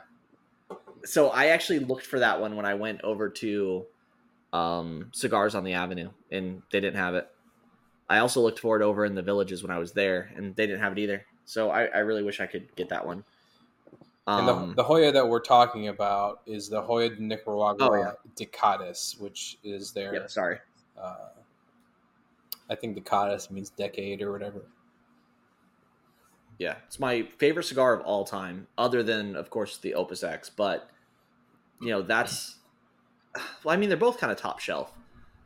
So 1.05 1.29
I 1.29 1.47
actually 1.47 1.79
looked 1.79 2.05
for 2.05 2.19
that 2.19 2.39
one 2.39 2.55
when 2.55 2.65
I 2.65 2.75
went 2.75 3.01
over 3.01 3.29
to 3.29 3.85
um, 4.53 5.09
Cigars 5.11 5.55
on 5.55 5.63
the 5.63 5.73
Avenue, 5.73 6.09
and 6.31 6.61
they 6.71 6.79
didn't 6.79 6.97
have 6.97 7.15
it. 7.15 7.27
I 8.09 8.19
also 8.19 8.41
looked 8.41 8.59
for 8.59 8.79
it 8.79 8.83
over 8.83 9.05
in 9.05 9.15
the 9.15 9.21
villages 9.21 9.63
when 9.63 9.71
I 9.71 9.79
was 9.79 9.93
there, 9.93 10.31
and 10.35 10.55
they 10.55 10.67
didn't 10.67 10.81
have 10.81 10.91
it 10.91 10.99
either. 10.99 11.25
So 11.45 11.71
I, 11.71 11.85
I 11.85 11.99
really 11.99 12.23
wish 12.23 12.39
I 12.39 12.45
could 12.45 12.73
get 12.75 12.89
that 12.89 13.05
one. 13.05 13.23
And 14.27 14.49
Um, 14.49 14.69
the, 14.69 14.75
the 14.75 14.87
Joya 14.87 15.11
that 15.11 15.27
we're 15.27 15.41
talking 15.41 15.89
about 15.89 16.41
is 16.45 16.69
the 16.69 16.81
Joya 16.81 17.09
de 17.09 17.21
Nicaragua 17.21 17.77
Oh, 17.79 17.95
yeah. 17.95 18.11
Decatus, 18.35 19.17
which 19.19 19.57
is 19.63 19.91
their. 19.91 20.13
yeah, 20.15 20.27
sorry. 20.27 20.59
Uh, 20.97 21.29
I 22.69 22.75
think 22.75 22.95
Decatus 22.95 23.51
means 23.51 23.69
decade 23.71 24.21
or 24.21 24.31
whatever. 24.31 24.63
Yeah, 26.59 26.75
it's 26.87 26.99
my 26.99 27.23
favorite 27.37 27.63
cigar 27.63 27.93
of 27.93 28.01
all 28.05 28.23
time, 28.23 28.67
other 28.77 29.03
than, 29.03 29.35
of 29.35 29.49
course, 29.49 29.77
the 29.77 29.95
Opus 29.95 30.23
X. 30.23 30.49
But 30.49 30.89
you 31.81 31.89
know, 31.89 32.01
that's 32.01 32.57
well, 33.63 33.73
I 33.73 33.77
mean, 33.77 33.89
they're 33.89 33.97
both 33.97 34.19
kind 34.19 34.31
of 34.31 34.37
top 34.37 34.59
shelf, 34.59 34.93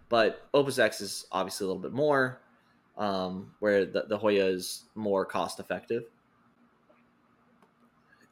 but 0.10 0.46
Opus 0.54 0.78
X 0.78 1.02
is 1.02 1.26
obviously 1.32 1.66
a 1.66 1.68
little 1.68 1.82
bit 1.82 1.94
more, 1.94 2.40
um, 2.98 3.52
where 3.60 3.86
the, 3.86 4.04
the 4.08 4.18
Joya 4.20 4.46
is 4.46 4.84
more 4.94 5.26
cost 5.26 5.60
effective. 5.60 6.04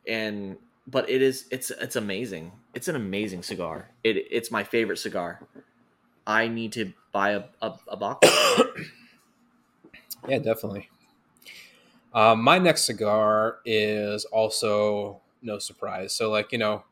And 0.08 0.58
but 0.88 1.10
it 1.10 1.22
is 1.22 1.46
it's 1.52 1.72
it's 1.72 1.96
amazing. 1.96 2.52
It's 2.74 2.88
an 2.88 2.96
amazing 2.96 3.44
cigar. 3.44 3.90
It 4.04 4.18
it's 4.30 4.52
my 4.52 4.64
favorite 4.64 4.98
cigar. 4.98 5.42
I 6.28 6.48
need 6.48 6.72
to 6.74 6.94
buy 7.12 7.32
a, 7.32 7.44
a, 7.62 7.74
a 7.88 7.98
box. 7.98 8.28
Yeah, 10.28 10.40
definitely. 10.40 10.90
Um, 12.14 12.42
my 12.42 12.58
next 12.58 12.86
cigar 12.86 13.58
is 13.66 14.26
also 14.26 15.22
no 15.42 15.60
surprise. 15.60 16.14
So, 16.14 16.32
like 16.32 16.52
you 16.52 16.58
know, 16.58 16.84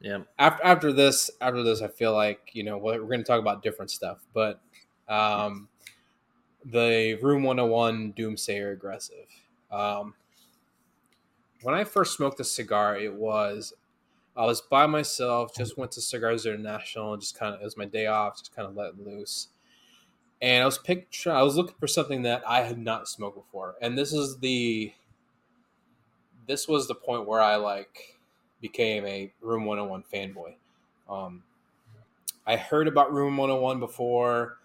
yeah, 0.00 0.20
after 0.38 0.64
after 0.64 0.92
this, 0.92 1.30
after 1.40 1.62
this, 1.62 1.82
I 1.82 1.88
feel 1.88 2.12
like 2.12 2.50
you 2.52 2.64
know 2.64 2.78
we're, 2.78 3.00
we're 3.00 3.08
going 3.08 3.20
to 3.20 3.24
talk 3.24 3.40
about 3.40 3.62
different 3.62 3.90
stuff. 3.90 4.18
But 4.32 4.60
um, 5.08 5.68
the 6.64 7.18
Room 7.22 7.42
One 7.42 7.58
Hundred 7.58 7.70
One 7.70 8.12
Doomsayer 8.14 8.72
Aggressive. 8.72 9.26
Um, 9.70 10.14
when 11.64 11.74
I 11.74 11.84
first 11.84 12.16
smoked 12.16 12.38
a 12.40 12.44
cigar, 12.44 12.96
it 12.96 13.14
was 13.14 13.72
I 14.36 14.44
was 14.44 14.60
by 14.60 14.86
myself, 14.86 15.54
just 15.54 15.78
went 15.78 15.92
to 15.92 16.00
Cigars 16.00 16.44
International, 16.44 17.16
just 17.16 17.38
kind 17.38 17.54
of 17.54 17.60
it 17.60 17.64
was 17.64 17.76
my 17.76 17.84
day 17.84 18.06
off, 18.06 18.38
just 18.38 18.54
kind 18.54 18.68
of 18.68 18.76
let 18.76 18.98
loose. 18.98 19.48
And 20.42 20.62
I 20.62 20.66
was 20.66 20.78
picture 20.78 21.32
I 21.32 21.42
was 21.42 21.56
looking 21.56 21.76
for 21.78 21.86
something 21.86 22.22
that 22.22 22.42
I 22.46 22.62
had 22.62 22.78
not 22.78 23.08
smoked 23.08 23.36
before, 23.36 23.76
and 23.80 23.96
this 23.96 24.12
is 24.12 24.38
the 24.38 24.92
this 26.46 26.68
was 26.68 26.86
the 26.88 26.94
point 26.94 27.26
where 27.26 27.40
I 27.40 27.56
like 27.56 28.18
became 28.60 29.06
a 29.06 29.32
Room 29.40 29.64
101 29.64 30.04
fanboy. 30.12 30.54
Um, 31.08 31.42
I 32.46 32.56
heard 32.56 32.88
about 32.88 33.12
Room 33.12 33.36
101 33.36 33.80
before, 33.80 34.58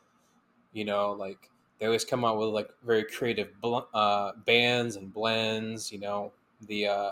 you 0.74 0.84
know, 0.84 1.12
like 1.14 1.50
they 1.80 1.86
always 1.86 2.04
come 2.04 2.26
out 2.26 2.38
with 2.38 2.50
like 2.50 2.70
very 2.84 3.04
creative 3.04 3.50
bl- 3.62 3.88
uh, 3.94 4.34
bands 4.46 4.96
and 4.98 5.14
blends. 5.14 5.92
You 5.92 6.00
know, 6.00 6.34
the 6.68 6.88
uh, 6.88 7.12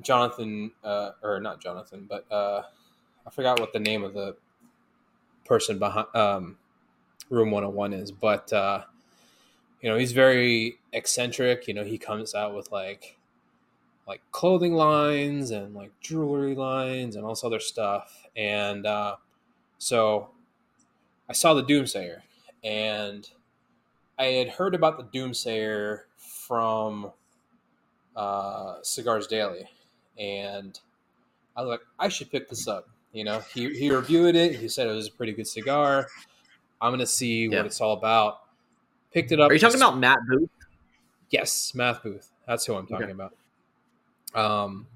Jonathan 0.00 0.72
uh, 0.82 1.10
or 1.22 1.40
not 1.40 1.60
Jonathan, 1.60 2.06
but 2.08 2.30
uh, 2.30 2.62
I 3.26 3.30
forgot 3.30 3.60
what 3.60 3.72
the 3.72 3.80
name 3.80 4.04
of 4.04 4.14
the 4.14 4.36
person 5.44 5.78
behind 5.78 6.06
um, 6.14 6.56
Room 7.30 7.50
101 7.50 7.92
is, 7.92 8.10
but 8.10 8.52
uh, 8.52 8.82
you 9.80 9.88
know, 9.88 9.96
he's 9.96 10.12
very 10.12 10.78
eccentric. 10.92 11.66
You 11.66 11.74
know, 11.74 11.84
he 11.84 11.98
comes 11.98 12.34
out 12.34 12.54
with 12.54 12.70
like 12.70 13.18
like 14.06 14.20
clothing 14.30 14.74
lines 14.74 15.50
and 15.50 15.74
like 15.74 15.92
jewelry 16.00 16.54
lines 16.54 17.16
and 17.16 17.24
all 17.24 17.32
this 17.32 17.44
other 17.44 17.60
stuff. 17.60 18.26
And 18.36 18.86
uh, 18.86 19.16
so 19.78 20.30
I 21.28 21.32
saw 21.32 21.54
the 21.54 21.64
Doomsayer, 21.64 22.22
and 22.62 23.28
I 24.18 24.24
had 24.26 24.48
heard 24.50 24.74
about 24.74 24.98
the 24.98 25.18
Doomsayer 25.18 26.02
from 26.16 27.12
uh, 28.16 28.76
Cigars 28.82 29.26
Daily, 29.26 29.68
and 30.18 30.78
I 31.56 31.60
was 31.62 31.68
like, 31.70 31.80
I 31.98 32.08
should 32.08 32.30
pick 32.30 32.48
this 32.48 32.66
up. 32.68 32.88
You 33.12 33.24
know, 33.24 33.40
he, 33.54 33.68
he 33.78 33.90
reviewed 33.90 34.36
it. 34.36 34.56
He 34.56 34.68
said 34.68 34.86
it 34.86 34.92
was 34.92 35.08
a 35.08 35.12
pretty 35.12 35.32
good 35.32 35.46
cigar. 35.46 36.06
I'm 36.80 36.92
gonna 36.92 37.06
see 37.06 37.46
Yeah. 37.46 37.58
what 37.58 37.66
it's 37.66 37.80
all 37.80 37.92
about. 37.92 38.40
Picked 39.12 39.32
it 39.32 39.40
up. 39.40 39.50
are 39.50 39.54
you 39.54 39.60
talking 39.60 39.76
about 39.80 39.98
Matt 39.98 40.18
Booth? 40.28 40.48
Yes, 41.30 41.74
Matt 41.74 42.02
Booth. 42.02 42.30
That's 42.46 42.64
who 42.66 42.74
I'm 42.74 42.86
talking 42.86 43.10
Okay. 43.10 43.12
about. 43.12 43.34
Um, 44.34 44.86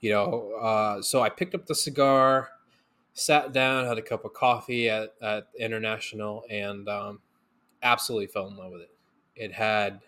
you 0.00 0.10
know, 0.12 0.52
uh, 0.60 1.02
so 1.02 1.20
I 1.22 1.28
picked 1.28 1.54
up 1.54 1.66
the 1.66 1.74
cigar, 1.74 2.50
sat 3.14 3.52
down, 3.52 3.84
had 3.86 3.98
a 3.98 4.02
cup 4.02 4.24
of 4.24 4.32
coffee 4.32 4.88
at, 4.88 5.14
at 5.20 5.48
International, 5.58 6.44
and 6.48 6.88
um, 6.88 7.20
absolutely 7.82 8.28
fell 8.28 8.46
in 8.46 8.56
love 8.56 8.70
with 8.72 8.82
it. 8.82 8.90
It 9.34 9.52
had 9.52 10.00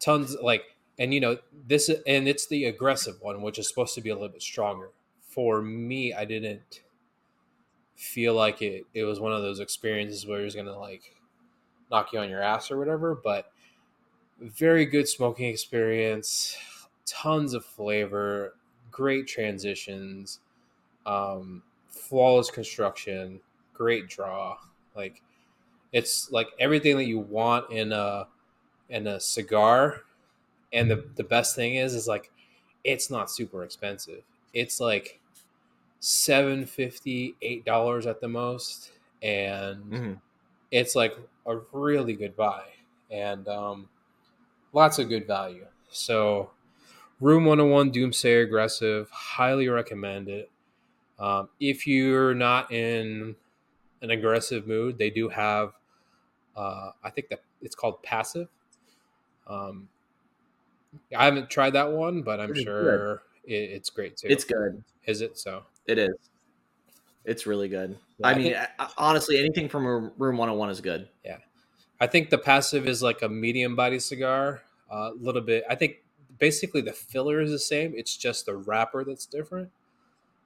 tons, 0.00 0.36
like, 0.42 0.64
and 0.98 1.14
you 1.14 1.20
know, 1.20 1.38
this, 1.66 1.90
and 2.06 2.28
it's 2.28 2.46
the 2.46 2.64
aggressive 2.64 3.20
one, 3.20 3.42
which 3.42 3.58
is 3.58 3.68
supposed 3.68 3.94
to 3.94 4.00
be 4.00 4.10
a 4.10 4.14
little 4.14 4.28
bit 4.28 4.42
stronger. 4.42 4.90
For 5.22 5.62
me, 5.62 6.12
I 6.12 6.24
didn't 6.24 6.80
feel 7.94 8.34
like 8.34 8.62
it. 8.62 8.86
It 8.94 9.04
was 9.04 9.20
one 9.20 9.32
of 9.32 9.42
those 9.42 9.60
experiences 9.60 10.26
where 10.26 10.40
it 10.40 10.44
was 10.44 10.54
gonna 10.54 10.76
like 10.78 11.14
knock 11.90 12.12
you 12.12 12.18
on 12.18 12.30
your 12.30 12.42
ass 12.42 12.70
or 12.70 12.78
whatever, 12.78 13.14
but 13.14 13.52
very 14.40 14.86
good 14.86 15.06
smoking 15.06 15.48
experience, 15.48 16.56
tons 17.04 17.52
of 17.52 17.64
flavor, 17.64 18.54
great 18.90 19.26
transitions, 19.26 20.40
um, 21.04 21.62
flawless 21.88 22.50
construction, 22.50 23.40
great 23.74 24.08
draw. 24.08 24.56
Like 24.96 25.22
it's 25.92 26.30
like 26.30 26.48
everything 26.58 26.96
that 26.96 27.04
you 27.04 27.18
want 27.18 27.70
in 27.70 27.92
a 27.92 28.28
in 28.90 29.06
a 29.06 29.20
cigar. 29.20 30.02
And 30.72 30.90
the 30.90 31.08
the 31.16 31.24
best 31.24 31.56
thing 31.56 31.76
is 31.76 31.94
is 31.94 32.08
like 32.08 32.32
it's 32.84 33.10
not 33.10 33.30
super 33.30 33.64
expensive. 33.64 34.22
It's 34.54 34.80
like 34.80 35.20
seven 36.00 36.66
fifty, 36.66 37.36
eight 37.42 37.64
dollars 37.64 38.06
at 38.06 38.20
the 38.20 38.28
most. 38.28 38.92
And 39.22 39.84
Mhm. 39.84 40.20
it's 40.70 40.94
like 40.96 41.16
a 41.46 41.58
really 41.72 42.14
good 42.14 42.36
buy 42.36 42.64
and 43.10 43.46
um, 43.48 43.88
lots 44.72 44.98
of 44.98 45.08
good 45.08 45.26
value. 45.26 45.66
So, 45.90 46.50
Room 47.20 47.44
101 47.44 47.92
Doomsayer 47.92 48.44
Aggressive, 48.44 49.10
highly 49.10 49.68
recommend 49.68 50.28
it. 50.28 50.50
Um, 51.18 51.50
if 51.60 51.86
you're 51.86 52.34
not 52.34 52.72
in 52.72 53.36
an 54.02 54.10
aggressive 54.10 54.66
mood, 54.66 54.98
they 54.98 55.10
do 55.10 55.28
have, 55.30 55.74
uh, 56.56 56.92
I 57.02 57.10
think 57.10 57.28
that 57.30 57.42
it's 57.62 57.74
called 57.74 58.02
Passive. 58.02 58.48
Um, 59.50 59.88
I 61.16 61.24
haven't 61.24 61.50
tried 61.50 61.70
that 61.74 61.90
one, 61.90 62.22
but 62.22 62.40
I'm 62.40 62.48
Pretty 62.48 62.64
sure 62.64 63.22
it, 63.44 63.54
it's 63.54 63.90
great 63.90 64.16
too. 64.16 64.28
It's 64.30 64.44
good. 64.44 64.82
Is 65.06 65.20
it 65.20 65.38
so? 65.38 65.62
It 65.86 65.98
is. 65.98 66.14
It's 67.24 67.46
really 67.46 67.68
good. 67.68 67.98
Yeah, 68.18 68.26
I 68.26 68.30
I 68.30 68.34
mean, 68.34 68.52
think- 68.54 68.90
honestly, 68.96 69.38
anything 69.38 69.68
from 69.68 69.84
Room 69.86 70.36
101 70.36 70.70
is 70.70 70.80
good. 70.80 71.08
Yeah. 71.24 71.38
I 72.00 72.06
think 72.06 72.30
the 72.30 72.38
passive 72.38 72.88
is 72.88 73.02
like 73.02 73.22
a 73.22 73.28
medium 73.28 73.76
body 73.76 73.98
cigar. 73.98 74.62
A 74.90 75.10
little 75.20 75.42
bit. 75.42 75.64
I 75.70 75.74
think 75.76 76.02
basically 76.38 76.80
the 76.80 76.92
filler 76.92 77.40
is 77.40 77.50
the 77.50 77.58
same. 77.58 77.92
It's 77.96 78.16
just 78.16 78.46
the 78.46 78.56
wrapper 78.56 79.04
that's 79.04 79.26
different. 79.26 79.70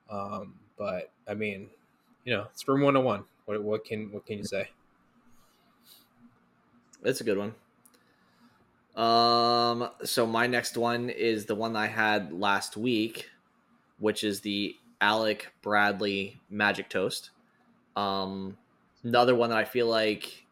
Um, 0.09 0.55
but 0.77 1.11
I 1.27 1.33
mean, 1.33 1.69
you 2.25 2.33
know, 2.35 2.45
it's 2.53 2.67
room 2.67 2.81
one 2.81 2.93
hundred 2.95 3.05
one. 3.05 3.23
What, 3.45 3.63
what 3.63 3.85
can 3.85 4.11
what 4.11 4.25
can 4.25 4.37
you 4.37 4.43
say? 4.43 4.69
It's 7.03 7.21
a 7.21 7.23
good 7.23 7.37
one. 7.37 7.55
Um, 8.95 9.89
so 10.03 10.25
my 10.25 10.47
next 10.47 10.77
one 10.77 11.09
is 11.09 11.45
the 11.45 11.55
one 11.55 11.75
I 11.75 11.87
had 11.87 12.31
last 12.31 12.77
week, 12.77 13.29
which 13.99 14.23
is 14.23 14.41
the 14.41 14.75
Alec 15.01 15.51
Bradley 15.61 16.39
Magic 16.49 16.89
Toast. 16.89 17.31
Um, 17.95 18.57
another 19.03 19.35
one 19.35 19.49
that 19.49 19.59
I 19.59 19.65
feel 19.65 19.87
like 19.87 20.45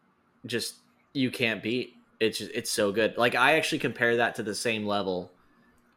just 0.46 0.76
you 1.12 1.30
can't 1.30 1.62
beat. 1.62 1.94
It's 2.20 2.38
just, 2.38 2.50
it's 2.54 2.70
so 2.70 2.92
good. 2.92 3.16
Like 3.16 3.34
I 3.34 3.56
actually 3.56 3.78
compare 3.78 4.16
that 4.16 4.34
to 4.36 4.42
the 4.42 4.54
same 4.54 4.86
level 4.86 5.30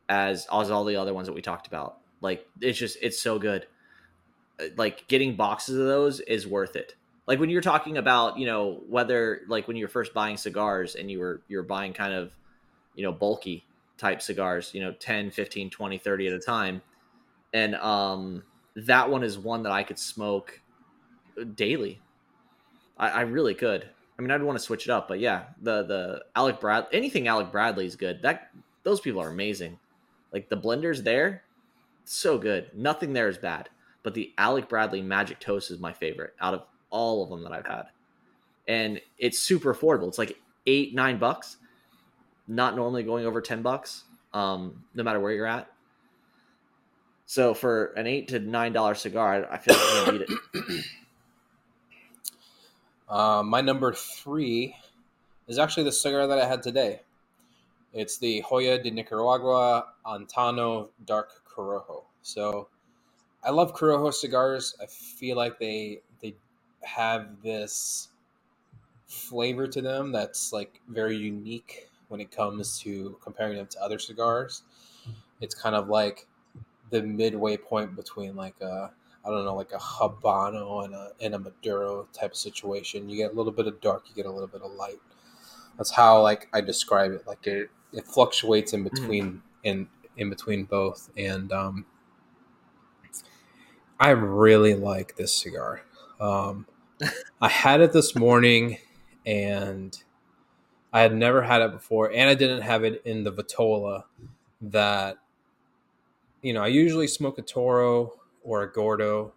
as 0.10 0.48
as 0.52 0.72
all 0.72 0.86
the 0.86 0.96
other 0.96 1.14
ones 1.14 1.28
that 1.28 1.34
we 1.34 1.42
talked 1.42 1.68
about. 1.68 1.98
Like 2.22 2.48
it's 2.62 2.78
just 2.78 2.98
it's 3.02 3.20
so 3.22 3.40
good. 3.40 3.68
Uh, 4.60 4.66
Like 4.78 5.08
getting 5.08 5.36
boxes 5.36 5.78
of 5.78 5.86
those 5.86 6.22
is 6.22 6.48
worth 6.48 6.76
it. 6.76 6.96
Like 7.28 7.40
when 7.40 7.50
you're 7.50 7.62
talking 7.62 7.98
about, 7.98 8.40
you 8.40 8.46
know, 8.46 8.82
whether 8.88 9.42
like 9.48 9.68
when 9.68 9.76
you're 9.76 9.90
first 9.90 10.14
buying 10.14 10.38
cigars 10.38 10.96
and 10.96 11.12
you 11.12 11.20
were 11.20 11.42
you're 11.48 11.64
buying 11.64 11.94
kind 11.94 12.14
of, 12.14 12.32
you 12.96 13.04
know, 13.04 13.12
bulky 13.12 13.66
type 13.98 14.22
cigars, 14.22 14.74
you 14.74 14.82
know, 14.82 14.94
10, 14.94 15.32
15, 15.32 15.70
20, 15.70 15.98
30 15.98 16.28
at 16.28 16.34
a 16.34 16.40
time. 16.40 16.82
And 17.54 17.76
um 17.76 18.44
that 18.76 19.10
one 19.10 19.24
is 19.24 19.38
one 19.38 19.64
that 19.64 19.72
I 19.72 19.84
could 19.84 20.00
smoke 20.00 20.62
daily. 21.56 22.00
I, 22.98 23.10
I 23.10 23.22
really 23.22 23.56
could. 23.56 23.90
I 24.18 24.22
mean, 24.22 24.32
I'd 24.32 24.42
want 24.42 24.58
to 24.58 24.64
switch 24.64 24.86
it 24.86 24.92
up, 24.92 25.08
but 25.08 25.20
yeah, 25.20 25.46
the 25.62 25.84
the 25.84 26.26
Alec 26.36 26.60
Brad 26.60 26.88
anything 26.92 27.28
Alec 27.28 27.52
Bradley 27.52 27.86
is 27.86 27.96
good. 27.96 28.22
That 28.22 28.52
those 28.84 29.02
people 29.02 29.22
are 29.22 29.30
amazing. 29.30 29.80
Like 30.32 30.50
the 30.50 30.58
blenders 30.58 31.04
there, 31.04 31.44
so 32.06 32.38
good. 32.38 32.72
Nothing 32.74 33.14
there 33.14 33.28
is 33.28 33.38
bad. 33.38 33.70
But 34.04 34.14
the 34.14 34.34
Alec 34.38 34.70
Bradley 34.70 35.02
Magic 35.02 35.40
Toast 35.40 35.70
is 35.70 35.80
my 35.80 35.94
favorite 35.94 36.34
out 36.40 36.54
of 36.54 36.64
all 36.90 37.24
of 37.24 37.30
them 37.30 37.44
that 37.44 37.52
I've 37.52 37.68
had, 37.68 37.86
and 38.68 39.02
it's 39.18 39.40
super 39.40 39.74
affordable. 39.74 40.08
It's 40.08 40.18
like 40.18 40.38
eight 40.66 40.94
nine 40.94 41.18
bucks. 41.18 41.58
Not 42.48 42.76
normally 42.76 43.04
going 43.04 43.26
over 43.26 43.42
ten 43.42 43.62
bucks, 43.62 44.04
um, 44.34 44.84
no 44.94 45.04
matter 45.04 45.20
where 45.20 45.34
you're 45.34 45.46
at. 45.46 45.70
So 47.26 47.54
for 47.54 47.88
an 47.98 48.08
eight 48.08 48.30
to 48.30 48.40
nine 48.40 48.72
dollar 48.72 48.96
cigar, 48.96 49.48
I 49.52 49.58
feel 49.58 49.76
like 49.76 49.86
I'm 49.86 50.06
gonna 50.06 50.20
beat 50.20 50.30
it. 50.54 50.86
Uh, 53.10 53.42
my 53.42 53.62
number 53.62 53.94
three 53.94 54.76
is 55.48 55.58
actually 55.58 55.84
the 55.84 55.92
cigar 55.94 56.28
that 56.28 56.40
I 56.40 56.46
had 56.46 56.62
today. 56.62 57.02
It's 57.94 58.18
the 58.18 58.44
Joya 58.48 58.84
de 58.84 58.92
Nicaragua 58.92 59.86
Antaño 60.06 60.90
Dark 61.06 61.32
Corojo. 61.50 62.04
So 62.22 62.68
I 63.44 63.52
love 63.52 63.74
Corojo 63.74 64.14
cigars. 64.14 64.76
I 64.82 64.86
feel 64.88 65.38
like 65.38 65.58
they 65.58 66.02
have 66.84 67.42
this 67.42 68.10
flavor 69.08 69.68
to 69.68 69.82
them 69.82 70.12
that's 70.12 70.52
like 70.54 70.82
very 70.88 71.16
unique 71.16 71.90
when 72.10 72.20
it 72.22 72.32
comes 72.32 72.80
to 72.80 73.18
comparing 73.22 73.58
them 73.58 73.68
to 73.68 73.82
other 73.82 74.00
cigars. 74.00 74.64
It's 75.42 75.56
kind 75.56 75.76
of 75.76 75.90
like 75.90 76.28
the 76.92 77.04
midway 77.04 77.58
point 77.58 77.96
between 77.96 78.36
like 78.36 78.60
a 78.62 78.94
I 79.26 79.30
don't 79.30 79.46
know, 79.46 79.56
like 79.56 79.74
a 79.74 79.78
Habano 79.78 80.86
and 80.86 80.96
a 80.96 81.12
and 81.22 81.36
a 81.36 81.40
Maduro 81.40 82.08
type 82.14 82.32
of 82.32 82.38
situation. 82.38 83.10
You 83.10 83.18
get 83.18 83.32
a 83.32 83.36
little 83.36 83.52
bit 83.52 83.68
of 83.68 83.82
dark, 83.82 84.10
you 84.10 84.16
get 84.16 84.26
a 84.26 84.32
little 84.32 84.48
bit 84.48 84.62
of 84.62 84.72
light. 84.72 85.02
That's 85.78 85.92
how 85.92 86.22
like 86.22 86.50
I 86.54 86.62
describe 86.62 87.12
it. 87.12 87.28
Like 87.28 87.48
it, 87.48 87.70
it 87.94 88.06
fluctuates 88.06 88.74
in 88.74 88.84
between 88.84 89.44
in 89.64 89.90
in 90.18 90.30
between 90.30 90.66
both, 90.66 91.12
and 91.18 91.52
um, 91.52 91.86
I 94.00 94.10
really 94.12 94.74
like 94.74 95.16
this 95.16 95.34
cigar. 95.36 95.82
Um, 96.20 96.66
I 97.42 97.50
had 97.50 97.82
it 97.82 97.94
this 97.94 98.16
morning, 98.16 98.80
and 99.26 99.98
I 100.94 101.02
had 101.02 101.16
never 101.16 101.42
had 101.44 101.62
it 101.62 101.72
before, 101.72 102.12
and 102.12 102.30
I 102.30 102.36
didn't 102.36 102.62
have 102.62 102.84
it 102.84 103.02
in 103.06 103.24
the 103.24 103.32
Vitola 103.32 104.06
that 104.62 105.18
you 106.42 106.54
know. 106.54 106.62
I 106.64 106.68
usually 106.68 107.08
smoke 107.08 107.38
a 107.38 107.42
Toro 107.42 108.14
or 108.44 108.64
a 108.64 108.72
Gordo. 108.72 109.34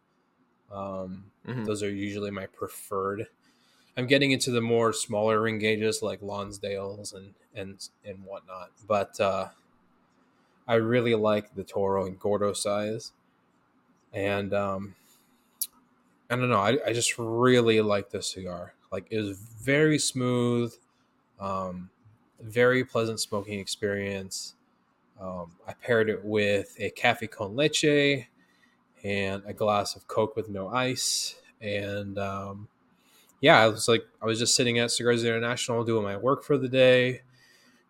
Um, 0.70 1.30
Mhm. 1.46 1.66
Those 1.66 1.82
are 1.82 1.90
usually 1.90 2.30
my 2.30 2.46
preferred. 2.46 3.28
I'm 3.96 4.06
getting 4.06 4.32
into 4.32 4.50
the 4.50 4.60
more 4.62 4.92
smaller 4.92 5.40
ring 5.42 5.58
gauges 5.58 6.02
like 6.02 6.20
Lonsdales 6.22 7.14
and 7.14 7.34
and 7.54 7.88
and 8.04 8.24
whatnot, 8.24 8.72
but 8.86 9.20
uh, 9.20 9.50
I 10.66 10.74
really 10.74 11.14
like 11.14 11.54
the 11.54 11.64
Toro 11.64 12.06
and 12.06 12.18
Gordo 12.18 12.52
size, 12.52 13.12
and 14.12 14.52
um, 14.54 14.96
I 16.30 16.36
don't 16.36 16.48
know. 16.48 16.60
I, 16.60 16.78
I 16.86 16.92
just 16.92 17.18
really 17.18 17.80
like 17.80 18.10
this 18.10 18.28
cigar. 18.28 18.74
Like 18.92 19.06
it 19.10 19.18
was 19.18 19.36
very 19.38 19.98
smooth, 19.98 20.72
um, 21.40 21.90
very 22.40 22.84
pleasant 22.84 23.20
smoking 23.20 23.58
experience. 23.58 24.54
Um, 25.20 25.52
I 25.66 25.74
paired 25.74 26.08
it 26.08 26.24
with 26.24 26.74
a 26.78 26.90
cafe 26.90 27.26
con 27.26 27.56
leche 27.56 28.26
and 29.02 29.42
a 29.44 29.52
glass 29.52 29.96
of 29.96 30.06
Coke 30.06 30.36
with 30.36 30.48
no 30.48 30.68
ice. 30.68 31.34
And 31.60 32.16
um, 32.18 32.68
yeah, 33.40 33.58
I 33.58 33.66
was 33.66 33.88
like, 33.88 34.06
I 34.22 34.26
was 34.26 34.38
just 34.38 34.54
sitting 34.54 34.78
at 34.78 34.90
Cigars 34.90 35.24
International 35.24 35.84
doing 35.84 36.04
my 36.04 36.16
work 36.16 36.44
for 36.44 36.56
the 36.56 36.68
day, 36.68 37.22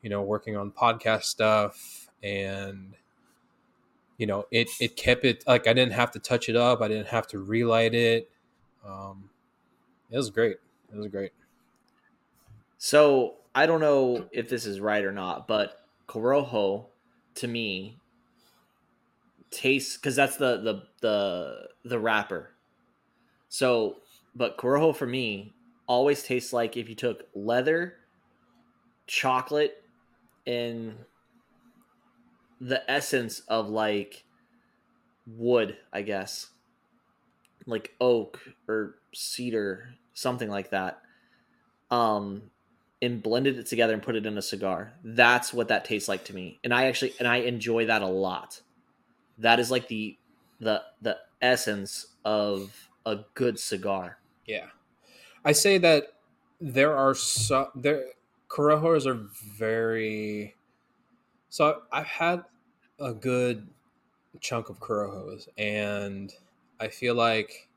you 0.02 0.10
know, 0.10 0.22
working 0.22 0.56
on 0.56 0.70
podcast 0.70 1.24
stuff. 1.24 2.08
And, 2.22 2.94
you 4.20 4.26
know, 4.26 4.44
it, 4.50 4.68
it 4.80 4.96
kept 4.96 5.24
it 5.24 5.42
like 5.46 5.66
I 5.66 5.72
didn't 5.72 5.94
have 5.94 6.10
to 6.10 6.18
touch 6.18 6.50
it 6.50 6.54
up, 6.54 6.82
I 6.82 6.88
didn't 6.88 7.06
have 7.06 7.26
to 7.28 7.38
relight 7.38 7.94
it. 7.94 8.30
Um, 8.86 9.30
it 10.10 10.16
was 10.18 10.28
great. 10.28 10.58
It 10.92 10.98
was 10.98 11.06
great. 11.06 11.32
So 12.76 13.36
I 13.54 13.64
don't 13.64 13.80
know 13.80 14.28
if 14.30 14.50
this 14.50 14.66
is 14.66 14.78
right 14.78 15.02
or 15.02 15.10
not, 15.10 15.48
but 15.48 15.86
Corojo 16.06 16.88
to 17.36 17.48
me 17.48 17.96
tastes 19.50 19.96
because 19.96 20.16
that's 20.16 20.36
the 20.36 20.58
the 20.58 20.82
the 21.00 21.68
the 21.88 21.98
wrapper. 21.98 22.50
So, 23.48 24.00
but 24.34 24.58
Corojo 24.58 24.94
for 24.94 25.06
me 25.06 25.54
always 25.86 26.22
tastes 26.22 26.52
like 26.52 26.76
if 26.76 26.90
you 26.90 26.94
took 26.94 27.22
leather, 27.34 27.94
chocolate, 29.06 29.82
and 30.46 30.94
the 32.60 32.88
essence 32.90 33.40
of 33.40 33.68
like 33.68 34.24
wood, 35.26 35.78
I 35.92 36.02
guess, 36.02 36.50
like 37.66 37.94
oak 38.00 38.40
or 38.68 38.96
cedar, 39.14 39.94
something 40.12 40.48
like 40.48 40.70
that. 40.70 41.02
Um, 41.90 42.50
and 43.02 43.22
blended 43.22 43.58
it 43.58 43.66
together 43.66 43.94
and 43.94 44.02
put 44.02 44.14
it 44.14 44.26
in 44.26 44.36
a 44.36 44.42
cigar. 44.42 44.92
That's 45.02 45.52
what 45.52 45.68
that 45.68 45.84
tastes 45.84 46.08
like 46.08 46.24
to 46.26 46.34
me. 46.34 46.60
And 46.62 46.74
I 46.74 46.84
actually 46.84 47.14
and 47.18 47.26
I 47.26 47.36
enjoy 47.36 47.86
that 47.86 48.02
a 48.02 48.06
lot. 48.06 48.60
That 49.38 49.58
is 49.58 49.70
like 49.70 49.88
the 49.88 50.18
the 50.60 50.82
the 51.00 51.18
essence 51.40 52.06
of 52.24 52.90
a 53.06 53.20
good 53.34 53.58
cigar. 53.58 54.18
Yeah, 54.46 54.66
I 55.44 55.52
say 55.52 55.78
that 55.78 56.08
there 56.60 56.94
are 56.96 57.14
so 57.14 57.70
there 57.74 58.04
Corojos 58.48 59.06
are 59.06 59.28
very. 59.56 60.56
So 61.48 61.82
I've 61.90 62.06
had 62.06 62.44
a 63.00 63.12
good 63.12 63.66
chunk 64.40 64.68
of 64.68 64.78
Corojos, 64.78 65.48
and 65.58 66.32
I 66.78 66.88
feel 66.88 67.14
like 67.14 67.68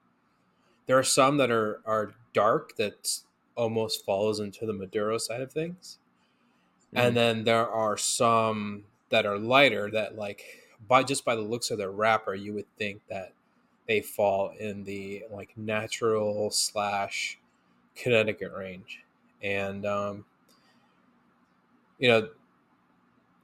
there 0.85 0.97
are 0.97 1.03
some 1.03 1.37
that 1.37 1.51
are 1.51 1.81
are 1.85 2.13
dark 2.33 2.75
that 2.77 3.19
almost 3.55 4.05
falls 4.05 4.39
into 4.39 4.65
the 4.65 4.73
Maduro 4.73 5.17
side 5.17 5.41
of 5.41 5.51
things, 5.51 5.97
and 6.93 7.15
then 7.15 7.43
there 7.43 7.67
are 7.67 7.97
some 7.97 8.83
that 9.09 9.25
are 9.25 9.37
lighter 9.37 9.89
that 9.91 10.17
like 10.17 10.43
by 10.87 11.03
just 11.03 11.23
by 11.25 11.35
the 11.35 11.41
looks 11.41 11.71
of 11.71 11.77
their 11.77 11.91
wrapper, 11.91 12.35
you 12.35 12.53
would 12.53 12.67
think 12.77 13.01
that 13.09 13.33
they 13.87 14.01
fall 14.01 14.53
in 14.59 14.83
the 14.83 15.23
like 15.31 15.57
natural 15.57 16.51
slash 16.51 17.39
Connecticut 17.95 18.51
range, 18.53 19.03
and 19.41 19.85
um, 19.85 20.25
you 21.99 22.09
know, 22.09 22.29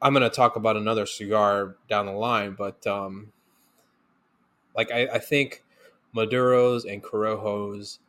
I'm 0.01 0.13
going 0.13 0.23
to 0.29 0.35
talk 0.35 0.55
about 0.55 0.77
another 0.77 1.05
cigar 1.05 1.75
down 1.89 2.05
the 2.05 2.13
line, 2.13 2.55
but 2.57 2.85
um, 2.87 3.33
like 4.75 4.91
I, 4.91 5.07
I 5.07 5.19
think 5.19 5.63
Maduros 6.15 6.91
and 6.91 7.03
Corojos, 7.03 7.99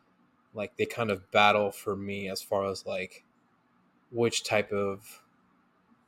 like 0.53 0.77
they 0.77 0.85
kind 0.85 1.11
of 1.11 1.29
battle 1.31 1.71
for 1.71 1.95
me 1.95 2.29
as 2.29 2.41
far 2.41 2.69
as 2.69 2.85
like 2.85 3.23
which 4.11 4.43
type 4.43 4.71
of 4.71 5.21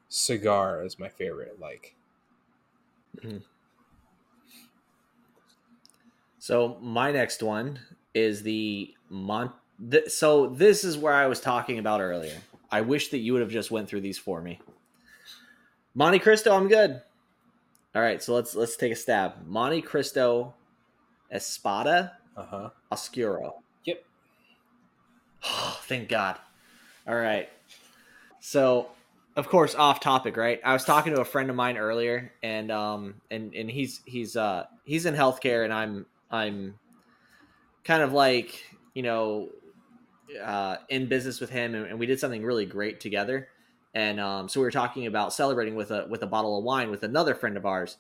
cigar 0.10 0.84
is 0.84 1.00
my 1.00 1.10
favorite. 1.10 1.60
Like, 1.60 1.96
So 6.40 6.78
my 6.82 7.12
next 7.12 7.42
one 7.42 7.80
is 8.14 8.44
the 8.44 8.94
Mont. 9.10 9.52
Th- 9.90 10.10
so 10.10 10.48
this 10.48 10.84
is 10.84 10.98
where 10.98 11.14
I 11.14 11.28
was 11.28 11.40
talking 11.40 11.80
about 11.80 12.02
earlier. 12.02 12.38
I 12.72 12.82
wish 12.82 13.10
that 13.10 13.20
you 13.20 13.34
would 13.34 13.42
have 13.42 13.52
just 13.52 13.72
went 13.72 13.88
through 13.88 14.02
these 14.02 14.18
for 14.18 14.42
me. 14.42 14.60
Monte 15.96 16.20
Cristo, 16.20 16.56
I'm 16.56 16.68
good. 16.68 17.02
All 17.96 18.02
right, 18.02 18.22
so 18.22 18.34
let's 18.34 18.56
let's 18.56 18.76
take 18.76 18.92
a 18.92 18.96
stab. 18.96 19.46
Monte 19.46 19.82
Cristo 19.82 20.56
Espada 21.32 22.14
uh 22.36 22.46
huh. 22.46 22.70
Oscuro. 22.92 23.62
Yep. 23.86 24.04
Oh, 25.46 25.80
thank 25.84 26.10
God. 26.10 26.38
All 27.08 27.16
right. 27.16 27.50
So, 28.40 28.88
of 29.36 29.48
course, 29.48 29.76
off 29.76 30.00
topic, 30.00 30.38
right? 30.38 30.60
I 30.64 30.74
was 30.74 30.86
talking 30.86 31.14
to 31.14 31.22
a 31.22 31.26
friend 31.26 31.50
of 31.50 31.56
mine 31.56 31.78
earlier, 31.78 32.34
and 32.42 32.72
um, 32.72 33.16
and 33.30 33.54
and 33.54 33.70
he's 33.70 34.02
he's 34.06 34.36
uh 34.36 34.66
he's 34.86 35.06
in 35.06 35.14
healthcare, 35.14 35.64
and 35.64 35.74
I'm 35.74 36.06
I'm 36.32 36.76
kind 37.84 38.02
of 38.02 38.14
like 38.14 38.64
you 38.94 39.04
know 39.04 39.50
uh, 40.44 40.78
in 40.90 41.08
business 41.08 41.40
with 41.40 41.50
him, 41.50 41.76
and, 41.76 41.86
and 41.86 42.00
we 42.00 42.06
did 42.06 42.20
something 42.20 42.44
really 42.44 42.66
great 42.66 43.00
together. 43.00 43.50
And 43.94 44.20
um, 44.20 44.50
so 44.50 44.60
we 44.60 44.66
were 44.66 44.72
talking 44.72 45.06
about 45.06 45.34
celebrating 45.34 45.76
with 45.76 45.92
a 45.92 46.08
with 46.10 46.24
a 46.24 46.28
bottle 46.28 46.58
of 46.58 46.64
wine 46.64 46.90
with 46.92 47.04
another 47.04 47.36
friend 47.36 47.58
of 47.58 47.66
ours, 47.66 47.98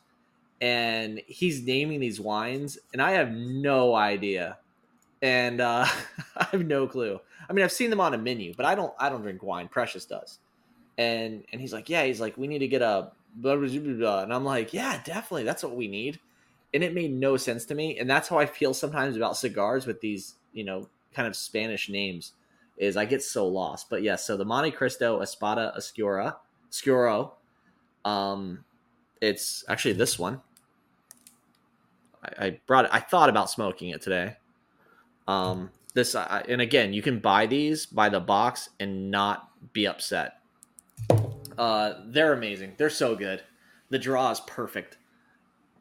and 0.61 1.21
he's 1.27 1.61
naming 1.63 1.99
these 1.99 2.19
wines, 2.19 2.77
and 2.93 3.01
I 3.01 3.11
have 3.11 3.31
no 3.31 3.95
idea. 3.95 4.57
and 5.21 5.61
uh, 5.61 5.85
I 6.37 6.43
have 6.51 6.65
no 6.65 6.87
clue. 6.87 7.19
I 7.49 7.53
mean, 7.53 7.63
I've 7.63 7.71
seen 7.71 7.89
them 7.89 7.99
on 8.01 8.13
a 8.13 8.17
menu, 8.17 8.53
but 8.55 8.65
I 8.65 8.75
don't. 8.75 8.93
I 8.99 9.09
don't 9.09 9.21
drink 9.21 9.43
wine. 9.43 9.67
Precious 9.67 10.05
does, 10.05 10.39
and 10.97 11.43
and 11.51 11.61
he's 11.61 11.73
like, 11.73 11.89
yeah, 11.89 12.03
he's 12.05 12.21
like, 12.21 12.37
we 12.37 12.47
need 12.47 12.59
to 12.59 12.67
get 12.67 12.81
a 12.81 13.11
blah 13.35 13.55
blah 13.55 13.67
blah, 13.67 13.79
blah. 13.79 13.93
blah." 13.93 14.23
and 14.23 14.33
I'm 14.33 14.45
like, 14.45 14.73
yeah, 14.73 15.01
definitely, 15.03 15.43
that's 15.43 15.63
what 15.63 15.75
we 15.75 15.87
need. 15.87 16.19
And 16.73 16.83
it 16.83 16.93
made 16.93 17.13
no 17.13 17.37
sense 17.37 17.65
to 17.65 17.75
me, 17.75 17.99
and 17.99 18.09
that's 18.09 18.27
how 18.29 18.37
I 18.39 18.45
feel 18.47 18.73
sometimes 18.73 19.15
about 19.15 19.37
cigars 19.37 19.85
with 19.85 20.01
these, 20.01 20.35
you 20.53 20.63
know, 20.63 20.89
kind 21.13 21.27
of 21.27 21.35
Spanish 21.35 21.87
names. 21.89 22.33
Is 22.83 22.97
I 22.97 23.05
get 23.05 23.23
so 23.23 23.47
lost. 23.47 23.89
But 23.89 24.03
yes, 24.03 24.25
so 24.25 24.35
the 24.35 24.45
Monte 24.45 24.71
Cristo 24.71 25.21
Espada 25.21 25.73
Oscura, 25.77 26.35
Scuro, 26.69 27.35
um, 28.03 28.63
it's 29.21 29.63
actually 29.69 29.93
this 29.93 30.19
one. 30.19 30.41
I, 32.23 32.45
I 32.45 32.59
brought 32.67 32.85
it. 32.85 32.91
I 32.93 32.99
thought 32.99 33.29
about 33.29 33.49
smoking 33.49 33.89
it 33.89 34.01
today. 34.01 34.35
Um, 35.27 35.69
this 35.93 36.15
I, 36.15 36.43
and 36.49 36.61
again, 36.61 36.93
you 36.93 37.01
can 37.01 37.19
buy 37.19 37.45
these 37.45 37.85
by 37.85 38.09
the 38.09 38.19
box 38.19 38.69
and 38.79 39.09
not 39.09 39.49
be 39.71 39.87
upset. 39.87 40.39
Uh, 41.57 41.93
they're 42.07 42.33
amazing. 42.33 42.73
They're 42.77 42.89
so 42.89 43.15
good. 43.15 43.43
The 43.89 43.99
draw 43.99 44.31
is 44.31 44.41
perfect. 44.41 44.97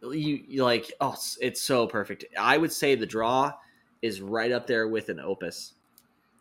You, 0.03 0.43
you 0.47 0.65
like 0.65 0.93
oh, 1.01 1.13
it's, 1.13 1.39
it's 1.41 1.63
so 1.63 1.87
perfect. 1.87 2.25
I 2.39 2.59
would 2.59 2.73
say 2.73 2.95
the 2.95 3.07
draw 3.07 3.53
is 4.03 4.21
right 4.21 4.53
up 4.53 4.67
there 4.67 4.89
with 4.89 5.09
an 5.09 5.21
opus. 5.21 5.75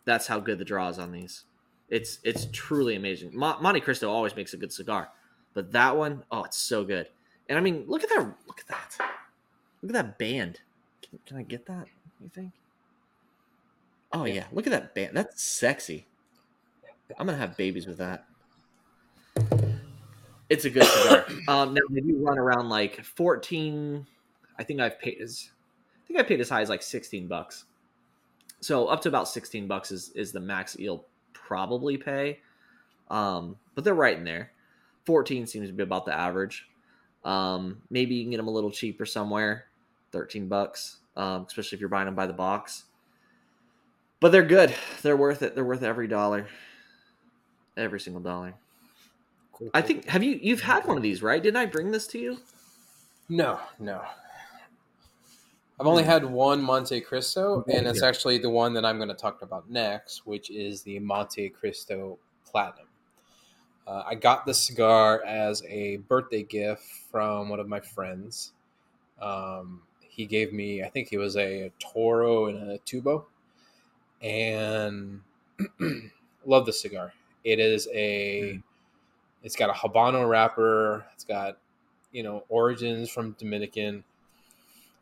That's 0.04 0.26
how 0.26 0.40
good 0.40 0.58
the 0.58 0.64
draw 0.64 0.88
is 0.88 0.98
on 0.98 1.12
these. 1.12 1.44
It's 1.88 2.18
it's 2.24 2.46
truly 2.52 2.96
amazing. 2.96 3.30
Mo- 3.34 3.58
Monte 3.60 3.80
Cristo 3.80 4.10
always 4.10 4.34
makes 4.34 4.54
a 4.54 4.56
good 4.56 4.72
cigar, 4.72 5.10
but 5.54 5.72
that 5.72 5.96
one, 5.96 6.24
oh, 6.30 6.44
it's 6.44 6.56
so 6.56 6.84
good. 6.84 7.08
And 7.48 7.58
I 7.58 7.60
mean, 7.60 7.84
look 7.86 8.02
at 8.02 8.08
that! 8.08 8.34
Look 8.46 8.60
at 8.60 8.68
that! 8.68 8.96
Look 9.82 9.90
at 9.90 10.06
that 10.06 10.18
band. 10.18 10.60
Can, 11.02 11.18
can 11.26 11.36
I 11.36 11.42
get 11.42 11.66
that? 11.66 11.86
You 12.20 12.30
think? 12.34 12.52
Oh 14.12 14.24
yeah, 14.24 14.44
look 14.52 14.66
at 14.66 14.70
that 14.70 14.94
band. 14.94 15.16
That's 15.16 15.42
sexy. 15.42 16.06
I'm 17.18 17.26
gonna 17.26 17.38
have 17.38 17.56
babies 17.56 17.86
with 17.86 17.98
that. 17.98 18.24
It's 20.48 20.64
a 20.64 20.70
good 20.70 20.84
cigar. 20.84 21.24
um, 21.48 21.74
now 21.74 21.80
they 21.90 22.00
do 22.00 22.16
run 22.18 22.38
around 22.38 22.68
like 22.68 23.02
14. 23.02 24.06
I 24.58 24.64
think 24.64 24.80
I've 24.80 24.98
paid 24.98 25.18
as 25.20 25.50
I 26.04 26.06
think 26.06 26.20
I 26.20 26.22
paid 26.22 26.40
as 26.40 26.48
high 26.48 26.60
as 26.60 26.68
like 26.68 26.82
16 26.82 27.26
bucks. 27.26 27.64
So 28.62 28.86
up 28.86 29.02
to 29.02 29.08
about 29.08 29.28
16 29.28 29.66
bucks 29.66 29.90
is 29.90 30.10
is 30.14 30.32
the 30.32 30.40
max 30.40 30.76
you'll 30.78 31.04
probably 31.32 31.98
pay. 31.98 32.38
Um, 33.10 33.56
but 33.74 33.84
they're 33.84 33.94
right 33.94 34.16
in 34.16 34.24
there. 34.24 34.52
14 35.04 35.46
seems 35.46 35.68
to 35.68 35.72
be 35.72 35.82
about 35.82 36.06
the 36.06 36.14
average. 36.14 36.68
Um, 37.24 37.82
maybe 37.90 38.14
you 38.14 38.24
can 38.24 38.30
get 38.30 38.36
them 38.38 38.48
a 38.48 38.52
little 38.52 38.70
cheaper 38.70 39.04
somewhere, 39.04 39.66
13 40.12 40.48
bucks, 40.48 40.98
um, 41.16 41.44
especially 41.46 41.76
if 41.76 41.80
you're 41.80 41.88
buying 41.88 42.06
them 42.06 42.14
by 42.14 42.26
the 42.26 42.32
box. 42.32 42.84
But 44.20 44.30
they're 44.30 44.44
good. 44.44 44.74
They're 45.02 45.16
worth 45.16 45.42
it. 45.42 45.54
They're 45.54 45.64
worth 45.64 45.82
every 45.82 46.06
dollar. 46.06 46.46
Every 47.76 47.98
single 47.98 48.22
dollar. 48.22 48.54
Cool, 49.52 49.70
I 49.74 49.82
think 49.82 50.06
have 50.06 50.22
you 50.22 50.38
you've 50.40 50.60
had 50.60 50.86
one 50.86 50.96
of 50.96 51.02
these, 51.02 51.22
right? 51.22 51.42
Didn't 51.42 51.56
I 51.56 51.66
bring 51.66 51.90
this 51.90 52.06
to 52.08 52.18
you? 52.18 52.38
no, 53.28 53.60
no. 53.78 54.02
I've 55.82 55.88
only 55.88 56.04
had 56.04 56.24
one 56.24 56.62
Monte 56.62 57.00
Cristo, 57.00 57.64
and 57.66 57.88
it's 57.88 58.04
actually 58.04 58.38
the 58.38 58.48
one 58.48 58.72
that 58.74 58.84
I'm 58.84 58.98
going 58.98 59.08
to 59.08 59.16
talk 59.16 59.42
about 59.42 59.68
next, 59.68 60.24
which 60.24 60.48
is 60.48 60.82
the 60.82 61.00
Monte 61.00 61.48
Cristo 61.48 62.20
Platinum. 62.48 62.86
Uh, 63.84 64.04
I 64.06 64.14
got 64.14 64.46
the 64.46 64.54
cigar 64.54 65.24
as 65.24 65.60
a 65.64 65.96
birthday 65.96 66.44
gift 66.44 66.84
from 67.10 67.48
one 67.48 67.58
of 67.58 67.66
my 67.66 67.80
friends. 67.80 68.52
Um, 69.20 69.82
he 70.08 70.24
gave 70.24 70.52
me, 70.52 70.84
I 70.84 70.88
think 70.88 71.12
it 71.12 71.18
was 71.18 71.36
a 71.36 71.72
Toro 71.80 72.46
and 72.46 72.70
a 72.70 72.78
Tubo, 72.78 73.24
and 74.22 75.20
love 76.46 76.64
the 76.64 76.72
cigar. 76.72 77.12
It 77.42 77.58
is 77.58 77.88
a, 77.92 78.62
it's 79.42 79.56
got 79.56 79.68
a 79.68 79.72
Habano 79.72 80.28
wrapper. 80.28 81.04
It's 81.12 81.24
got, 81.24 81.58
you 82.12 82.22
know, 82.22 82.44
origins 82.48 83.10
from 83.10 83.32
Dominican. 83.32 84.04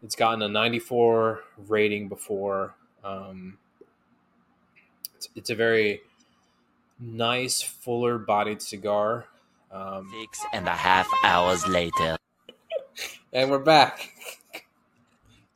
It's 0.03 0.17
gotten 0.17 0.43
a 0.43 0.49
94 0.49 1.41
rating 1.69 2.09
before. 2.09 2.75
Um, 3.05 3.59
it's, 5.17 5.29
it's 5.37 5.51
a 5.51 5.55
very 5.55 6.01
nice, 6.99 7.61
fuller 7.63 8.19
bodied 8.19 8.63
cigar. 8.63 9.27
Um, 9.71 10.11
Six 10.21 10.43
and 10.53 10.67
a 10.67 10.73
half 10.73 11.07
hours 11.25 11.67
later. 11.69 12.17
and 13.33 13.51
we're 13.51 13.59
back. 13.59 14.13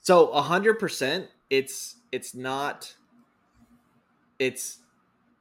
So 0.00 0.30
hundred 0.34 0.78
percent, 0.78 1.28
it's 1.48 1.96
it's 2.12 2.34
not. 2.34 2.94
It's, 4.38 4.80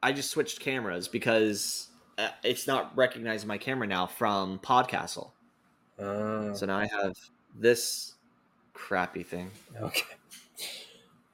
I 0.01 0.13
just 0.13 0.29
switched 0.29 0.61
cameras 0.61 1.09
because 1.09 1.89
uh, 2.17 2.29
it's 2.45 2.65
not 2.65 2.95
recognizing 2.95 3.49
my 3.49 3.57
camera 3.57 3.87
now 3.87 4.07
from 4.07 4.59
Podcastle. 4.59 5.31
Uh, 5.99 6.53
So 6.53 6.65
now 6.65 6.77
I 6.77 6.87
have 6.87 7.13
this 7.53 8.12
crappy 8.73 9.23
thing. 9.23 9.51
Okay. 9.79 10.05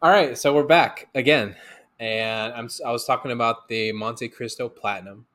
All 0.02 0.12
right, 0.12 0.38
so 0.38 0.54
we're 0.54 0.64
back 0.64 1.10
again, 1.14 1.56
and 2.00 2.54
I'm 2.54 2.70
I 2.86 2.92
was 2.92 3.06
talking 3.06 3.32
about 3.32 3.68
the 3.68 3.92
Monte 3.92 4.30
Cristo 4.30 4.70
Platinum. 4.70 5.26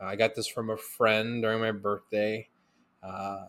I 0.00 0.16
got 0.16 0.34
this 0.34 0.48
from 0.48 0.70
a 0.70 0.76
friend 0.76 1.42
during 1.42 1.60
my 1.60 1.70
birthday. 1.70 2.48
Uh, 3.02 3.46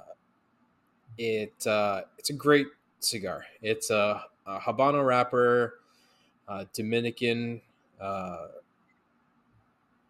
it 1.17 1.65
uh, 1.65 2.01
it's 2.17 2.29
a 2.29 2.33
great 2.33 2.67
cigar. 2.99 3.45
It's 3.61 3.89
a, 3.89 4.23
a 4.45 4.59
Habano 4.59 5.05
wrapper, 5.05 5.79
uh, 6.47 6.65
Dominican, 6.73 7.61
uh, 7.99 8.47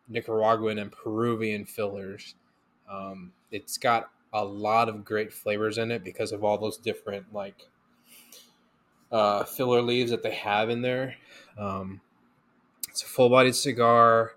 Nicaraguan, 0.10 0.80
and 0.80 0.92
Peruvian 0.92 1.66
fillers. 1.66 2.36
Um, 2.90 3.32
it's 3.52 3.78
got 3.78 4.10
a 4.36 4.44
lot 4.44 4.90
of 4.90 5.06
great 5.06 5.32
flavors 5.32 5.78
in 5.78 5.92
it 5.92 6.04
because 6.04 6.34
of 6.34 6.44
all 6.44 6.58
those 6.58 6.78
different 6.78 7.34
like 7.34 7.56
uh, 9.10 9.46
filler 9.46 9.82
leaves 9.82 10.12
that 10.12 10.24
they 10.24 10.34
have 10.34 10.70
in 10.70 10.82
there. 10.82 11.16
Um, 11.58 12.02
it's 12.90 13.02
a 13.02 13.06
full 13.06 13.30
bodied 13.30 13.56
cigar. 13.56 14.34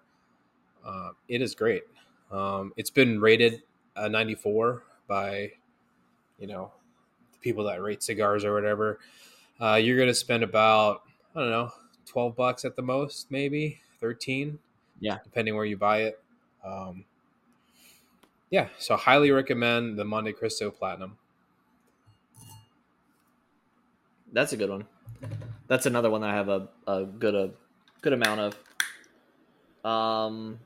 Uh, 0.86 1.10
it 1.28 1.42
is 1.42 1.56
great. 1.56 1.82
Um, 2.30 2.72
it's 2.76 2.90
been 2.90 3.20
rated 3.20 3.62
a 3.96 4.08
94 4.08 4.84
by, 5.08 5.52
you 6.38 6.46
know, 6.46 6.70
the 7.32 7.38
people 7.38 7.64
that 7.64 7.82
rate 7.82 8.02
cigars 8.02 8.44
or 8.44 8.54
whatever. 8.54 9.00
Uh, 9.60 9.74
you're 9.74 9.96
going 9.96 10.08
to 10.08 10.14
spend 10.14 10.44
about, 10.44 11.02
I 11.34 11.40
don't 11.40 11.50
know, 11.50 11.72
12 12.06 12.36
bucks 12.36 12.64
at 12.64 12.76
the 12.76 12.82
most, 12.82 13.32
maybe 13.32 13.80
13. 14.00 14.60
Yeah. 15.00 15.18
Depending 15.24 15.56
where 15.56 15.64
you 15.64 15.76
buy 15.76 16.02
it. 16.02 16.22
Um, 16.64 17.04
yeah. 18.50 18.68
So 18.78 18.96
highly 18.96 19.30
recommend 19.30 19.98
the 19.98 20.04
Monte 20.04 20.32
Cristo 20.32 20.70
Platinum. 20.70 21.18
That's 24.32 24.52
a 24.52 24.56
good 24.56 24.70
one. 24.70 24.86
That's 25.66 25.86
another 25.86 26.10
one 26.10 26.20
that 26.22 26.30
I 26.30 26.34
have 26.34 26.48
a, 26.48 26.68
a 26.86 27.04
good 27.04 27.34
a 27.34 27.50
good 28.02 28.12
amount 28.12 28.40
of. 29.84 29.90
Um, 29.90 30.58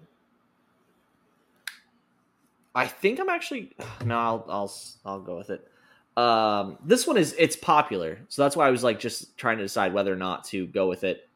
I 2.74 2.87
think 2.87 3.20
I'm 3.20 3.28
actually 3.28 3.72
no. 4.05 4.18
I'll 4.18 4.47
I'll 4.49 4.74
I'll 5.05 5.20
go 5.20 5.37
with 5.37 5.51
it. 5.51 5.68
Um, 6.16 6.78
this 6.85 7.07
one 7.07 7.16
is 7.16 7.35
it's 7.39 7.57
popular, 7.57 8.18
so 8.28 8.43
that's 8.43 8.57
why 8.57 8.66
I 8.66 8.70
was 8.70 8.85
like 8.85 9.01
just 9.01 9.37
trying 9.37 9.59
to 9.59 9.64
decide 9.64 9.95
whether 9.95 10.12
or 10.12 10.16
not 10.16 10.45
to 10.45 10.66
go 10.66 10.89
with 10.89 11.05
it. 11.05 11.28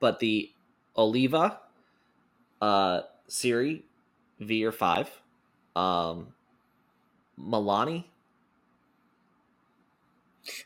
But 0.00 0.18
the 0.20 0.50
Oliva, 0.96 1.60
uh, 2.60 3.02
Serie, 3.28 3.84
V 4.40 4.64
or 4.64 4.72
five, 4.72 5.10
um, 5.76 6.28
Melanio. 7.38 8.04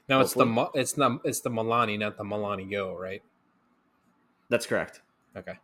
Now 0.09 0.20
it's 0.20 0.34
the 0.34 0.44
Hopefully. 0.46 0.82
It's 0.82 0.96
not 0.96 1.20
it's 1.24 1.40
the 1.40 1.50
Melanio, 1.50 1.98
not 1.98 2.16
the 2.18 2.24
Milani 2.24 2.70
Go, 2.70 2.96
right? 2.98 3.22
That's 4.48 4.66
correct. 4.66 5.02
Okay. 5.36 5.54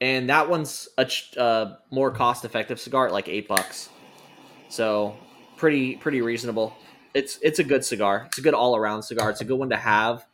and 0.00 0.28
that 0.30 0.48
one's 0.48 0.88
a 0.98 1.06
uh, 1.38 1.76
more 1.90 2.10
cost 2.10 2.44
effective 2.44 2.80
cigar 2.80 3.06
at 3.06 3.12
like 3.12 3.28
eight 3.28 3.48
bucks 3.48 3.88
so 4.68 5.16
pretty 5.56 5.96
pretty 5.96 6.22
reasonable 6.22 6.74
it's 7.14 7.38
it's 7.42 7.58
a 7.58 7.64
good 7.64 7.84
cigar 7.84 8.24
it's 8.26 8.38
a 8.38 8.42
good 8.42 8.54
all 8.54 8.76
around 8.76 9.02
cigar 9.02 9.30
it's 9.30 9.40
a 9.40 9.44
good 9.44 9.58
one 9.58 9.70
to 9.70 9.76
have 9.76 10.26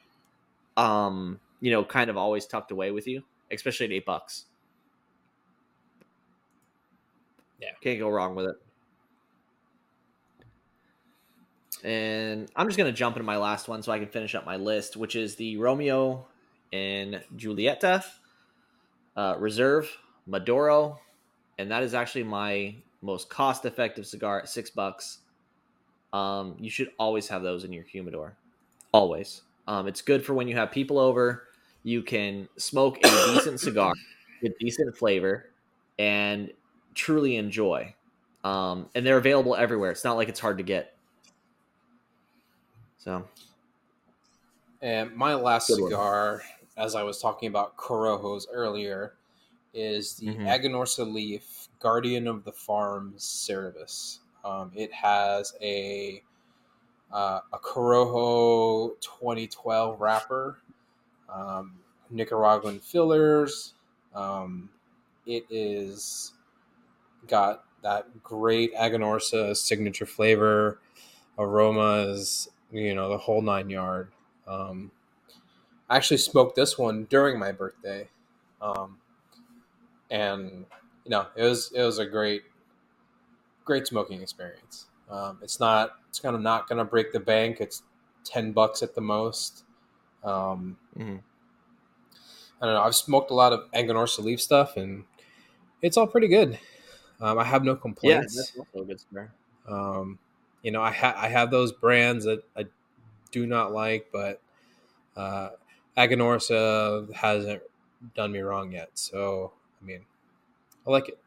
um 0.76 1.40
you 1.60 1.70
know 1.70 1.84
kind 1.84 2.10
of 2.10 2.16
always 2.16 2.46
tucked 2.46 2.70
away 2.70 2.90
with 2.90 3.06
you 3.06 3.22
especially 3.50 3.86
at 3.86 3.92
eight 3.92 4.06
bucks 4.06 4.46
Yeah. 7.60 7.68
can't 7.80 7.98
go 7.98 8.10
wrong 8.10 8.34
with 8.34 8.46
it 8.46 8.56
and 11.84 12.50
i'm 12.56 12.66
just 12.66 12.78
going 12.78 12.90
to 12.90 12.96
jump 12.96 13.16
into 13.16 13.24
my 13.24 13.36
last 13.36 13.68
one 13.68 13.82
so 13.82 13.92
i 13.92 13.98
can 13.98 14.08
finish 14.08 14.34
up 14.34 14.44
my 14.44 14.56
list 14.56 14.96
which 14.96 15.16
is 15.16 15.36
the 15.36 15.56
romeo 15.56 16.26
and 16.72 17.22
julieta 17.36 18.02
uh, 19.16 19.34
Reserve, 19.38 19.90
Maduro, 20.26 21.00
and 21.58 21.70
that 21.70 21.82
is 21.82 21.94
actually 21.94 22.24
my 22.24 22.74
most 23.02 23.28
cost-effective 23.30 24.06
cigar 24.06 24.40
at 24.40 24.48
six 24.48 24.70
bucks. 24.70 25.18
Um, 26.12 26.56
you 26.58 26.70
should 26.70 26.90
always 26.98 27.28
have 27.28 27.42
those 27.42 27.64
in 27.64 27.72
your 27.72 27.84
humidor, 27.84 28.34
always. 28.92 29.42
Um, 29.66 29.88
it's 29.88 30.02
good 30.02 30.24
for 30.24 30.34
when 30.34 30.48
you 30.48 30.56
have 30.56 30.70
people 30.70 30.98
over. 30.98 31.44
You 31.82 32.02
can 32.02 32.48
smoke 32.56 32.98
a 33.04 33.34
decent 33.34 33.60
cigar 33.60 33.94
with 34.42 34.58
decent 34.58 34.96
flavor 34.96 35.50
and 35.98 36.50
truly 36.96 37.36
enjoy. 37.36 37.94
Um, 38.44 38.90
and 38.94 39.06
they're 39.06 39.18
available 39.18 39.56
everywhere. 39.56 39.92
It's 39.92 40.04
not 40.04 40.16
like 40.16 40.28
it's 40.28 40.40
hard 40.40 40.58
to 40.58 40.64
get. 40.64 40.96
So 42.98 43.28
And 44.82 45.14
my 45.16 45.34
last 45.34 45.68
Good 45.68 45.80
one. 45.80 45.90
cigar, 45.90 46.42
as 46.76 46.94
I 46.94 47.02
was 47.02 47.20
talking 47.20 47.48
about 47.48 47.76
Corojos 47.76 48.46
earlier, 48.50 49.16
is 49.74 50.16
the 50.16 50.26
Mhm. 50.26 50.46
Aganorsa 50.46 51.10
Leaf 51.10 51.68
Guardian 51.80 52.26
of 52.28 52.44
the 52.44 52.52
Farm 52.52 53.14
Cerberus. 53.18 54.20
Um, 54.44 54.72
it 54.74 54.92
has 54.92 55.54
a 55.60 56.22
uh, 57.12 57.40
a 57.52 57.58
Corojo 57.58 59.00
2012 59.00 60.00
wrapper, 60.00 60.58
um, 61.28 61.78
Nicaraguan 62.10 62.80
fillers. 62.80 63.74
Um, 64.14 64.70
it 65.26 65.46
is 65.50 66.34
got 67.26 67.64
that 67.82 68.22
great 68.22 68.74
Aganorsa 68.74 69.56
signature 69.56 70.06
flavor, 70.06 70.80
aromas, 71.38 72.48
you 72.70 72.94
know, 72.94 73.08
the 73.08 73.18
whole 73.18 73.42
nine 73.42 73.70
yard. 73.70 74.10
Um, 74.46 74.90
I 75.88 75.96
actually 75.96 76.16
smoked 76.18 76.56
this 76.56 76.76
one 76.78 77.04
during 77.04 77.38
my 77.38 77.52
birthday, 77.52 78.08
um, 78.60 78.98
and 80.10 80.66
you 81.04 81.10
know 81.10 81.26
it 81.36 81.42
was 81.42 81.72
it 81.72 81.82
was 81.82 81.98
a 81.98 82.06
great 82.06 82.42
great 83.64 83.86
smoking 83.86 84.20
experience. 84.22 84.86
Um, 85.10 85.38
it's 85.42 85.60
not 85.60 85.92
it's 86.08 86.18
kind 86.18 86.34
of 86.34 86.42
not 86.42 86.68
going 86.68 86.78
to 86.78 86.84
break 86.84 87.12
the 87.12 87.20
bank. 87.20 87.58
It's 87.60 87.82
ten 88.24 88.52
bucks 88.52 88.82
at 88.82 88.94
the 88.94 89.00
most. 89.00 89.64
Um, 90.24 90.76
Mhm. 90.98 91.20
I 92.60 92.64
don't 92.66 92.74
know. 92.74 92.82
I've 92.82 92.94
smoked 92.96 93.30
a 93.30 93.34
lot 93.34 93.52
of 93.52 93.70
Aganorsa 93.72 94.20
leaf 94.20 94.40
stuff, 94.40 94.76
and 94.76 95.04
it's 95.82 95.96
all 95.96 96.06
pretty 96.06 96.28
good. 96.28 96.58
Um, 97.20 97.38
I 97.38 97.44
have 97.44 97.64
no 97.64 97.74
yeah, 97.74 97.80
complaints. 97.80 98.36
that's 98.36 98.56
also 98.56 98.82
a 98.82 98.84
good. 98.84 99.00
Um, 99.66 100.18
you 100.62 100.70
know, 100.70 100.82
I 100.82 100.92
ha- 100.92 101.14
I 101.16 101.28
have 101.28 101.50
those 101.50 101.72
brands 101.72 102.24
that 102.24 102.42
I 102.56 102.66
do 103.30 103.46
not 103.46 103.72
like, 103.72 104.08
but 104.12 104.40
uh, 105.16 105.50
Aganorsa 105.96 107.12
hasn't 107.14 107.62
done 108.14 108.32
me 108.32 108.40
wrong 108.40 108.72
yet. 108.72 108.90
So, 108.94 109.52
I 109.80 109.84
mean, 109.84 110.04
I 110.86 110.90
like 110.90 111.08
it. 111.08 111.18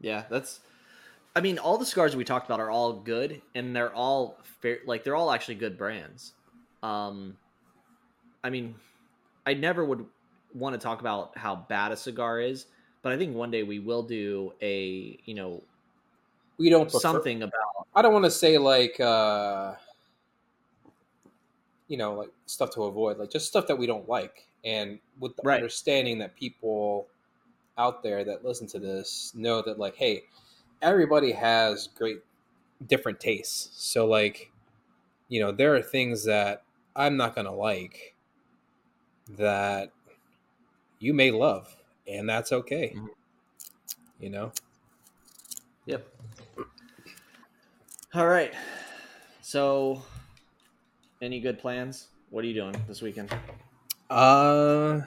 Yeah, 0.00 0.24
that's. 0.28 0.60
I 1.36 1.40
mean, 1.40 1.58
all 1.58 1.78
the 1.78 1.86
cigars 1.86 2.14
we 2.14 2.24
talked 2.24 2.46
about 2.46 2.60
are 2.60 2.70
all 2.70 2.92
good, 3.00 3.42
and 3.54 3.74
they're 3.74 3.94
all 3.94 4.38
fair. 4.60 4.78
Like 4.86 5.04
they're 5.04 5.16
all 5.16 5.30
actually 5.30 5.56
good 5.56 5.76
brands. 5.76 6.34
Um, 6.82 7.38
I 8.42 8.50
mean, 8.50 8.76
I 9.46 9.54
never 9.54 9.84
would 9.84 10.06
want 10.54 10.74
to 10.74 10.78
talk 10.78 11.00
about 11.00 11.36
how 11.36 11.56
bad 11.56 11.92
a 11.92 11.96
cigar 11.96 12.40
is, 12.40 12.66
but 13.04 13.12
I 13.12 13.18
think 13.18 13.36
one 13.36 13.52
day 13.52 13.64
we 13.64 13.80
will 13.80 14.04
do 14.04 14.54
a 14.62 15.20
you 15.26 15.34
know 15.34 15.64
We 16.58 16.70
don't 16.70 16.90
prefer- 16.90 17.26
something 17.26 17.42
about 17.42 17.86
I 17.94 18.02
don't 18.02 18.12
want 18.12 18.24
to 18.26 18.30
say 18.30 18.58
like, 18.58 19.00
uh, 19.00 19.76
you 21.88 21.96
know, 21.96 22.14
like 22.14 22.30
stuff 22.46 22.70
to 22.74 22.84
avoid, 22.84 23.18
like 23.18 23.30
just 23.30 23.46
stuff 23.46 23.66
that 23.66 23.76
we 23.76 23.86
don't 23.86 24.08
like, 24.08 24.48
and 24.64 24.98
with 25.18 25.36
the 25.36 25.42
Right. 25.42 25.52
understanding 25.52 26.18
that 26.18 26.34
people 26.34 27.08
out 27.78 28.02
there 28.02 28.24
that 28.24 28.44
listen 28.44 28.66
to 28.68 28.78
this 28.80 29.34
know 29.34 29.62
that, 29.62 29.78
like, 29.78 29.96
hey, 29.96 30.24
everybody 30.82 31.32
has 31.32 31.88
great 31.88 32.22
different 32.86 33.20
tastes. 33.20 33.70
So, 33.82 34.06
like, 34.06 34.52
you 35.28 35.40
know, 35.40 35.52
there 35.52 35.74
are 35.76 35.82
things 35.82 36.24
that 36.24 36.64
I'm 36.96 37.16
not 37.16 37.34
gonna 37.36 37.54
like 37.54 38.16
that 39.28 39.92
you 40.98 41.14
may 41.14 41.30
love, 41.30 41.83
and 42.06 42.28
that's 42.28 42.52
okay. 42.52 42.94
Mhm. 42.96 43.08
You 44.20 44.30
know. 44.30 44.52
Yep. 45.86 46.08
All 48.14 48.26
right. 48.26 48.54
So, 49.42 50.02
any 51.20 51.40
good 51.40 51.58
plans? 51.58 52.08
What 52.30 52.44
are 52.44 52.46
you 52.46 52.54
doing 52.54 52.74
this 52.88 53.02
weekend? 53.02 53.34
Uh, 54.08 55.02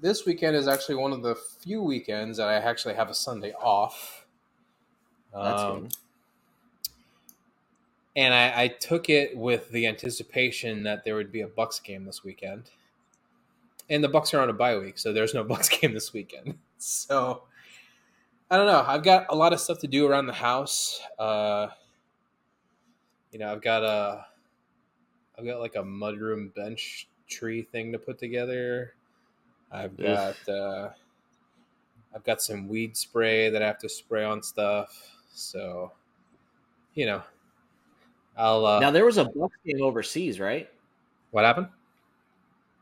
this 0.00 0.26
weekend 0.26 0.56
is 0.56 0.66
actually 0.68 0.96
one 0.96 1.12
of 1.12 1.22
the 1.22 1.34
few 1.34 1.82
weekends 1.82 2.38
that 2.38 2.48
I 2.48 2.54
actually 2.54 2.94
have 2.94 3.08
a 3.08 3.14
Sunday 3.14 3.52
off. 3.52 4.26
That's 5.32 5.62
Um, 5.62 5.80
good. 5.82 5.96
And 8.16 8.34
I, 8.34 8.64
I 8.64 8.68
took 8.68 9.08
it 9.08 9.36
with 9.36 9.70
the 9.70 9.86
anticipation 9.86 10.82
that 10.82 11.04
there 11.04 11.14
would 11.14 11.30
be 11.30 11.42
a 11.42 11.46
Bucs 11.48 11.82
game 11.82 12.04
this 12.04 12.24
weekend. 12.24 12.70
And 13.90 14.02
the 14.02 14.08
Bucs 14.08 14.32
are 14.32 14.40
on 14.40 14.48
a 14.48 14.52
bye 14.52 14.78
week, 14.78 14.98
so 14.98 15.12
there's 15.12 15.34
no 15.34 15.44
Bucs 15.46 15.80
game 15.80 15.92
this 15.92 16.12
weekend. 16.12 16.56
So 16.78 17.42
I 18.50 18.56
don't 18.56 18.66
know. 18.66 18.84
I've 18.86 19.02
got 19.02 19.26
a 19.28 19.34
lot 19.34 19.52
of 19.52 19.60
stuff 19.60 19.80
to 19.80 19.86
do 19.86 20.06
around 20.06 20.26
the 20.26 20.32
house. 20.32 21.00
Uh, 21.18 21.68
you 23.32 23.38
know, 23.38 23.52
I've 23.52 23.62
got 23.62 23.84
a, 23.84 24.24
I've 25.38 25.44
got 25.44 25.60
like 25.60 25.76
a 25.76 25.82
mudroom 25.82 26.54
bench 26.54 27.08
tree 27.28 27.62
thing 27.62 27.92
to 27.92 27.98
put 27.98 28.18
together. 28.18 28.94
I've 29.70 29.96
got, 29.96 30.48
uh, 30.48 30.90
I've 32.14 32.24
got 32.24 32.42
some 32.42 32.66
weed 32.66 32.96
spray 32.96 33.50
that 33.50 33.62
I 33.62 33.66
have 33.66 33.78
to 33.78 33.88
spray 33.88 34.24
on 34.24 34.42
stuff. 34.42 34.90
So, 35.32 35.92
you 36.94 37.06
know, 37.06 37.22
I'll. 38.36 38.66
Uh, 38.66 38.80
now 38.80 38.90
there 38.90 39.04
was 39.04 39.18
a 39.18 39.26
Bucs 39.26 39.50
game 39.64 39.82
overseas, 39.82 40.40
right? 40.40 40.68
what 41.30 41.44
happened? 41.44 41.68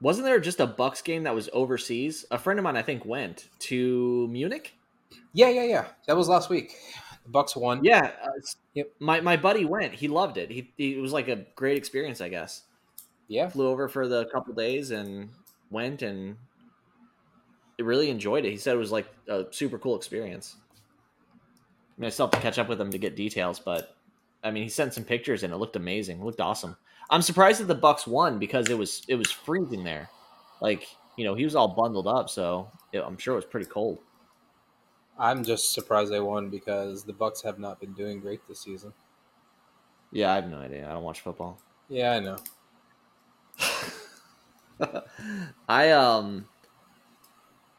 Wasn't 0.01 0.25
there 0.25 0.39
just 0.39 0.61
a 0.61 0.67
Bucs 0.67 1.03
game 1.03 1.25
that 1.25 1.35
was 1.35 1.49
overseas? 1.53 2.25
A 2.31 2.39
friend 2.39 2.59
of 2.59 2.65
mine, 2.65 2.77
I 2.77 2.83
think, 2.83 3.05
went 3.05 3.49
to 3.61 4.29
Munich. 4.29 4.75
Yeah, 5.33 5.49
yeah, 5.49 5.65
yeah. 5.65 5.87
That 6.07 6.17
was 6.17 6.29
last 6.29 6.51
week. 6.51 6.77
The 7.25 7.31
Bucs 7.31 7.57
won. 7.57 7.83
Yeah. 7.85 8.13
Uh, 8.23 8.31
Yep. 8.75 8.93
My 9.01 9.21
my 9.21 9.37
buddy 9.37 9.65
went. 9.65 9.95
He 9.95 10.07
loved 10.07 10.37
it. 10.37 10.51
He, 10.53 10.73
he 10.77 10.95
it 10.95 11.01
was 11.01 11.13
like 11.13 11.27
a 11.27 11.45
great 11.57 11.77
experience, 11.77 12.21
I 12.21 12.29
guess. 12.29 12.63
Yeah. 13.27 13.49
Flew 13.49 13.67
over 13.69 13.89
for 13.89 14.07
the 14.07 14.27
couple 14.27 14.55
days 14.55 14.93
and 14.93 15.31
went 15.71 16.03
and 16.03 16.37
really 17.79 18.11
enjoyed 18.11 18.45
it. 18.45 18.51
He 18.51 18.57
said 18.57 18.75
it 18.75 18.79
was 18.79 18.93
like 18.93 19.09
a 19.29 19.47
super 19.51 19.79
cool 19.79 19.97
experience. 19.97 20.57
I 21.97 22.01
mean, 22.01 22.07
I 22.07 22.11
still 22.11 22.27
have 22.27 22.33
to 22.33 22.41
catch 22.41 22.59
up 22.59 22.69
with 22.69 22.81
him 22.81 22.91
to 22.91 22.99
get 22.99 23.17
details, 23.17 23.59
but 23.59 23.97
I 24.43 24.51
mean, 24.53 24.63
he 24.63 24.69
sent 24.69 24.95
some 24.95 25.05
pictures 25.05 25.43
and 25.43 25.53
it 25.53 25.57
looked 25.57 25.77
amazing. 25.77 26.21
It 26.21 26.25
looked 26.25 26.41
awesome. 26.41 26.77
I'm 27.11 27.23
surprised 27.23 27.61
that 27.61 27.67
the 27.67 27.77
Bucs 27.77 28.07
won 28.07 28.39
because 28.39 28.69
it 28.69 28.79
was 28.79 29.03
it 29.09 29.17
was 29.17 29.31
freezing 29.31 29.85
there. 29.85 30.11
Like 30.61 30.89
you 31.17 31.25
know, 31.25 31.35
he 31.35 31.45
was 31.45 31.55
all 31.55 31.69
bundled 31.69 32.07
up, 32.07 32.31
so 32.31 32.71
it, 32.93 33.01
I'm 33.01 33.19
sure 33.19 33.35
it 33.35 33.39
was 33.39 33.45
pretty 33.45 33.67
cold. 33.67 33.99
I'm 35.19 35.43
just 35.43 35.73
surprised 35.73 36.13
they 36.13 36.21
won 36.21 36.49
because 36.49 37.05
the 37.05 37.13
Bucs 37.13 37.43
have 37.43 37.59
not 37.59 37.81
been 37.81 37.93
doing 37.93 38.21
great 38.21 38.47
this 38.47 38.61
season. 38.61 38.93
Yeah, 40.13 40.33
I 40.33 40.37
have 40.37 40.49
no 40.49 40.59
idea. 40.59 40.89
I 40.89 40.93
don't 40.93 41.03
watch 41.03 41.21
football. 41.21 41.61
Yeah, 41.89 42.13
I 42.13 42.21
know. 42.21 42.39
I 45.69 45.91
um 45.91 46.47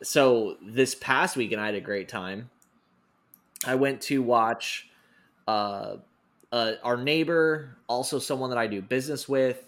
so 0.03 0.57
this 0.61 0.95
past 0.95 1.37
weekend 1.37 1.61
I 1.61 1.67
had 1.67 1.75
a 1.75 1.81
great 1.81 2.09
time. 2.09 2.49
I 3.65 3.75
went 3.75 4.01
to 4.03 4.21
watch 4.21 4.89
uh, 5.47 5.97
uh 6.51 6.73
our 6.83 6.97
neighbor, 6.97 7.77
also 7.87 8.19
someone 8.19 8.49
that 8.49 8.59
I 8.59 8.67
do 8.67 8.81
business 8.81 9.27
with. 9.27 9.63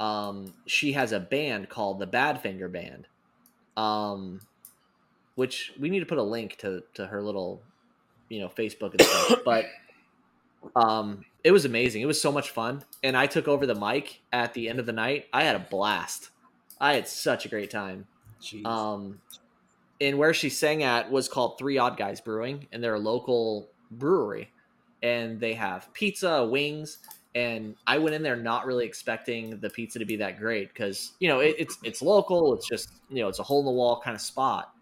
Um 0.00 0.52
she 0.66 0.92
has 0.92 1.12
a 1.12 1.20
band 1.20 1.68
called 1.68 1.98
the 1.98 2.06
Badfinger 2.06 2.70
Band. 2.70 3.06
Um 3.76 4.40
which 5.34 5.72
we 5.78 5.90
need 5.90 6.00
to 6.00 6.06
put 6.06 6.18
a 6.18 6.22
link 6.22 6.56
to 6.58 6.82
to 6.94 7.06
her 7.06 7.22
little 7.22 7.62
you 8.28 8.40
know 8.40 8.48
Facebook 8.48 8.92
and 8.92 9.02
stuff. 9.02 9.40
but 9.44 9.66
um 10.74 11.24
it 11.44 11.52
was 11.52 11.64
amazing. 11.64 12.02
It 12.02 12.06
was 12.06 12.20
so 12.20 12.32
much 12.32 12.50
fun. 12.50 12.82
And 13.04 13.16
I 13.16 13.26
took 13.26 13.46
over 13.46 13.66
the 13.66 13.74
mic 13.76 14.20
at 14.32 14.52
the 14.52 14.68
end 14.68 14.80
of 14.80 14.86
the 14.86 14.92
night. 14.92 15.26
I 15.32 15.44
had 15.44 15.54
a 15.54 15.60
blast. 15.60 16.30
I 16.80 16.94
had 16.94 17.06
such 17.06 17.46
a 17.46 17.48
great 17.48 17.70
time. 17.70 18.08
Jeez. 18.42 18.66
Um, 18.66 19.20
and 20.00 20.18
where 20.18 20.34
she 20.34 20.50
sang 20.50 20.82
at 20.82 21.10
was 21.10 21.28
called 21.28 21.56
Three 21.56 21.78
Odd 21.78 21.96
Guys 21.96 22.20
Brewing, 22.20 22.66
and 22.72 22.82
they're 22.82 22.94
a 22.94 22.98
local 22.98 23.68
brewery, 23.90 24.50
and 25.02 25.38
they 25.40 25.54
have 25.54 25.92
pizza, 25.92 26.44
wings, 26.44 26.98
and 27.34 27.74
I 27.86 27.98
went 27.98 28.14
in 28.14 28.22
there 28.22 28.36
not 28.36 28.66
really 28.66 28.86
expecting 28.86 29.58
the 29.60 29.68
pizza 29.68 29.98
to 29.98 30.04
be 30.04 30.16
that 30.16 30.38
great 30.38 30.68
because 30.72 31.12
you 31.20 31.28
know 31.28 31.40
it, 31.40 31.56
it's 31.58 31.78
it's 31.82 32.02
local, 32.02 32.54
it's 32.54 32.68
just 32.68 32.90
you 33.10 33.22
know 33.22 33.28
it's 33.28 33.38
a 33.38 33.42
hole 33.42 33.60
in 33.60 33.66
the 33.66 33.72
wall 33.72 34.00
kind 34.02 34.14
of 34.14 34.20
spot, 34.20 34.74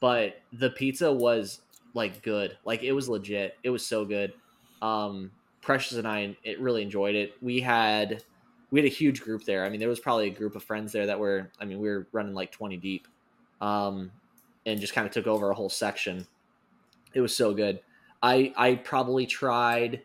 but 0.00 0.40
the 0.52 0.70
pizza 0.70 1.12
was 1.12 1.60
like 1.94 2.22
good, 2.22 2.56
like 2.64 2.82
it 2.82 2.92
was 2.92 3.08
legit, 3.08 3.56
it 3.62 3.70
was 3.70 3.86
so 3.86 4.04
good. 4.04 4.32
Um, 4.82 5.30
Precious 5.60 5.96
and 5.96 6.06
I 6.06 6.36
it 6.44 6.60
really 6.60 6.82
enjoyed 6.82 7.14
it. 7.14 7.34
We 7.40 7.60
had 7.60 8.22
we 8.74 8.80
had 8.80 8.86
a 8.86 8.92
huge 8.92 9.20
group 9.22 9.44
there. 9.44 9.64
I 9.64 9.68
mean, 9.68 9.78
there 9.78 9.88
was 9.88 10.00
probably 10.00 10.26
a 10.26 10.30
group 10.30 10.56
of 10.56 10.64
friends 10.64 10.90
there 10.90 11.06
that 11.06 11.18
were, 11.18 11.48
I 11.60 11.64
mean, 11.64 11.78
we 11.78 11.88
were 11.88 12.08
running 12.10 12.34
like 12.34 12.50
20 12.50 12.76
deep 12.78 13.06
um, 13.60 14.10
and 14.66 14.80
just 14.80 14.92
kind 14.92 15.06
of 15.06 15.12
took 15.12 15.28
over 15.28 15.48
a 15.50 15.54
whole 15.54 15.68
section. 15.68 16.26
It 17.14 17.20
was 17.20 17.36
so 17.36 17.54
good. 17.54 17.78
I, 18.24 18.54
I 18.56 18.74
probably 18.76 19.26
tried 19.26 20.02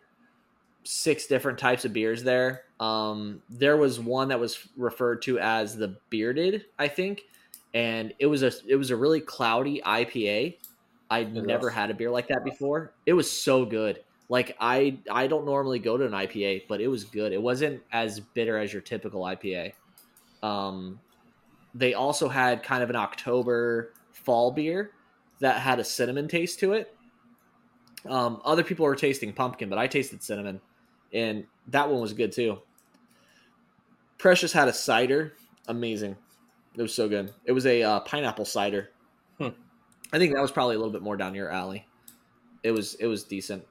six 0.84 1.26
different 1.28 1.58
types 1.58 1.86
of 1.86 1.94
beers 1.94 2.22
there. 2.24 2.64
Um, 2.82 3.42
there 3.50 3.78
was 3.78 3.98
one 4.00 4.28
that 4.30 4.40
was 4.40 4.68
referred 4.76 5.22
to 5.24 5.40
as 5.40 5.78
the 5.78 5.98
bearded, 6.10 6.66
I 6.78 6.90
think, 6.90 7.22
and 7.74 8.14
it 8.20 8.26
was 8.26 8.44
a 8.44 8.52
it 8.68 8.76
was 8.76 8.90
a 8.92 8.98
really 8.98 9.22
cloudy 9.22 9.82
IPA. 9.86 10.58
I'd 11.10 11.36
It 11.36 11.46
never 11.46 11.68
was. 11.68 11.76
had 11.76 11.92
a 11.92 11.94
beer 11.94 12.12
like 12.12 12.28
that 12.28 12.44
before. 12.44 12.94
It 13.06 13.14
was 13.14 13.32
so 13.32 13.66
good. 13.66 14.04
Like 14.28 14.58
I 14.60 15.00
I 15.10 15.28
don't 15.28 15.46
normally 15.46 15.80
go 15.80 15.98
to 15.98 16.06
an 16.06 16.12
IPA, 16.12 16.68
but 16.68 16.82
it 16.82 16.88
was 16.90 17.06
good. 17.06 17.32
It 17.32 17.42
wasn't 17.42 17.82
as 17.94 18.20
bitter 18.20 18.58
as 18.58 18.74
your 18.74 18.82
typical 18.82 19.22
IPA. 19.22 19.74
Um, 20.44 21.02
they 21.74 21.94
also 21.94 22.28
had 22.30 22.64
kind 22.64 22.84
of 22.84 22.90
an 22.90 22.98
October 22.98 23.96
fall 24.12 24.52
beer 24.52 24.92
that 25.40 25.62
had 25.62 25.80
a 25.80 25.84
cinnamon 25.86 26.28
taste 26.28 26.60
to 26.60 26.74
it. 26.74 26.99
Um, 28.08 28.42
other 28.46 28.64
people 28.64 28.86
were 28.86 28.96
tasting 28.96 29.34
pumpkin, 29.34 29.70
but 29.70 29.78
I 29.78 29.88
tasted 29.88 30.24
cinnamon, 30.24 30.62
and 31.14 31.46
that 31.68 31.90
one 31.90 32.02
was 32.02 32.14
good 32.14 32.32
too. 32.32 32.60
Precious 34.18 34.54
had 34.54 34.68
a 34.68 34.74
cider, 34.74 35.34
amazing. 35.68 36.16
It 36.76 36.82
was 36.82 36.94
so 36.94 37.10
good. 37.10 37.34
It 37.46 37.52
was 37.52 37.66
a 37.66 37.84
uh, 37.84 38.00
pineapple 38.02 38.46
cider. 38.46 38.90
Hmm. 39.38 39.50
I 40.14 40.18
think 40.18 40.34
that 40.34 40.42
was 40.42 40.52
probably 40.52 40.76
a 40.76 40.78
little 40.78 40.94
bit 40.94 41.02
more 41.02 41.18
down 41.18 41.36
your 41.36 41.52
alley. 41.52 41.86
It 42.64 42.72
was 42.72 42.96
it 42.96 43.08
was 43.08 43.24
decent, 43.24 43.66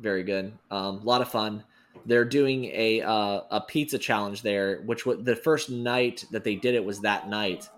very 0.00 0.22
good. 0.22 0.52
Um, 0.70 0.98
a 0.98 1.02
lot 1.04 1.20
of 1.20 1.28
fun. 1.28 1.64
They're 2.06 2.24
doing 2.24 2.66
a 2.66 3.02
uh, 3.02 3.40
a 3.50 3.60
pizza 3.60 3.98
challenge 3.98 4.42
there, 4.42 4.82
which 4.82 5.06
was 5.06 5.22
the 5.22 5.36
first 5.36 5.70
night 5.70 6.24
that 6.30 6.44
they 6.44 6.56
did 6.56 6.74
it 6.74 6.84
was 6.84 7.00
that 7.00 7.28
night. 7.28 7.68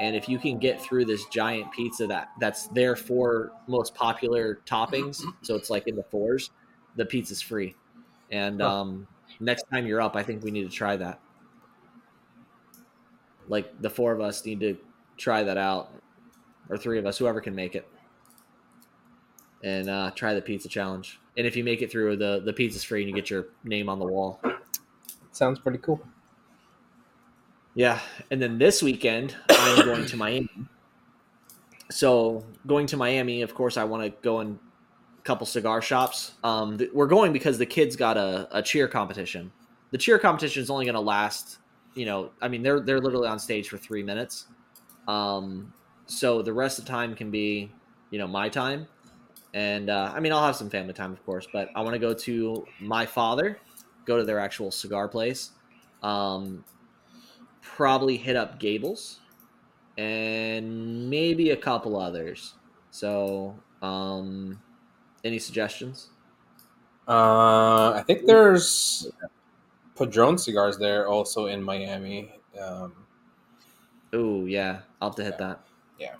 And 0.00 0.16
if 0.16 0.28
you 0.28 0.38
can 0.38 0.58
get 0.58 0.80
through 0.80 1.04
this 1.04 1.24
giant 1.26 1.72
pizza 1.72 2.06
that 2.08 2.30
that's 2.40 2.66
their 2.68 2.96
four 2.96 3.52
most 3.68 3.94
popular 3.94 4.60
toppings, 4.66 5.22
so 5.42 5.54
it's 5.54 5.70
like 5.70 5.86
in 5.86 5.94
the 5.96 6.02
fours, 6.04 6.50
the 6.96 7.06
pizza's 7.06 7.40
free. 7.40 7.76
And 8.30 8.60
Huh. 8.60 8.80
um, 8.80 9.08
next 9.40 9.64
time 9.72 9.86
you're 9.86 10.00
up, 10.00 10.16
I 10.16 10.22
think 10.22 10.42
we 10.42 10.50
need 10.50 10.64
to 10.68 10.76
try 10.76 10.96
that. 10.96 11.20
Like 13.46 13.80
the 13.80 13.90
four 13.90 14.12
of 14.12 14.20
us 14.20 14.44
need 14.44 14.60
to 14.60 14.76
try 15.16 15.42
that 15.44 15.58
out, 15.58 15.92
or 16.68 16.76
three 16.78 16.98
of 16.98 17.06
us, 17.06 17.18
whoever 17.18 17.40
can 17.40 17.54
make 17.54 17.74
it, 17.74 17.86
and 19.62 19.88
uh, 19.88 20.10
try 20.14 20.34
the 20.34 20.42
pizza 20.42 20.68
challenge. 20.68 21.20
And 21.36 21.46
if 21.46 21.56
you 21.56 21.62
make 21.64 21.82
it 21.82 21.90
through, 21.90 22.16
the 22.16 22.40
the 22.44 22.52
pizza's 22.52 22.84
free, 22.84 23.02
and 23.02 23.08
you 23.10 23.14
get 23.14 23.30
your 23.30 23.46
name 23.62 23.88
on 23.88 23.98
the 23.98 24.06
wall. 24.06 24.40
Sounds 25.32 25.58
pretty 25.58 25.78
cool. 25.78 26.00
Yeah, 27.74 28.00
and 28.30 28.40
then 28.40 28.58
this 28.58 28.82
weekend 28.82 29.34
I'm 29.48 29.84
going 29.84 30.06
to 30.06 30.16
Miami. 30.16 30.48
So 31.90 32.44
going 32.66 32.86
to 32.88 32.96
Miami, 32.96 33.42
of 33.42 33.54
course, 33.54 33.76
I 33.76 33.84
want 33.84 34.04
to 34.04 34.10
go 34.22 34.40
in 34.40 34.58
a 35.18 35.22
couple 35.22 35.46
cigar 35.46 35.82
shops. 35.82 36.32
Um, 36.44 36.78
th- 36.78 36.90
we're 36.92 37.06
going 37.06 37.32
because 37.32 37.58
the 37.58 37.66
kids 37.66 37.96
got 37.96 38.16
a, 38.16 38.48
a 38.56 38.62
cheer 38.62 38.86
competition. 38.86 39.52
The 39.90 39.98
cheer 39.98 40.18
competition 40.18 40.62
is 40.62 40.70
only 40.70 40.84
going 40.84 40.94
to 40.94 41.00
last, 41.00 41.58
you 41.94 42.06
know, 42.06 42.30
I 42.40 42.48
mean 42.48 42.62
they're 42.62 42.80
they're 42.80 43.00
literally 43.00 43.28
on 43.28 43.38
stage 43.38 43.68
for 43.68 43.76
three 43.76 44.02
minutes. 44.02 44.46
Um, 45.08 45.72
so 46.06 46.42
the 46.42 46.52
rest 46.52 46.78
of 46.78 46.84
the 46.84 46.90
time 46.90 47.14
can 47.14 47.30
be, 47.30 47.72
you 48.10 48.18
know, 48.18 48.26
my 48.26 48.48
time, 48.48 48.86
and 49.52 49.90
uh, 49.90 50.12
I 50.14 50.20
mean 50.20 50.32
I'll 50.32 50.44
have 50.44 50.56
some 50.56 50.70
family 50.70 50.94
time, 50.94 51.12
of 51.12 51.24
course, 51.26 51.46
but 51.52 51.70
I 51.74 51.82
want 51.82 51.94
to 51.94 52.00
go 52.00 52.14
to 52.14 52.66
my 52.80 53.04
father, 53.04 53.58
go 54.04 54.16
to 54.16 54.24
their 54.24 54.38
actual 54.38 54.70
cigar 54.70 55.08
place. 55.08 55.50
Um, 56.02 56.64
probably 57.64 58.16
hit 58.16 58.36
up 58.36 58.60
Gables 58.60 59.20
and 59.98 61.10
maybe 61.10 61.50
a 61.50 61.56
couple 61.56 61.98
others. 61.98 62.54
So, 62.90 63.56
um, 63.82 64.60
any 65.24 65.38
suggestions? 65.40 66.10
Uh, 67.08 67.92
I 67.96 68.04
think 68.06 68.26
there's 68.26 69.10
Padron 69.96 70.38
cigars 70.38 70.78
there 70.78 71.08
also 71.08 71.46
in 71.46 71.62
Miami. 71.62 72.32
Um, 72.60 72.92
Oh, 74.14 74.44
yeah, 74.46 74.82
I'll 75.02 75.08
have 75.08 75.16
to 75.16 75.24
hit 75.24 75.38
that. 75.38 75.66
Yeah. 75.98 76.14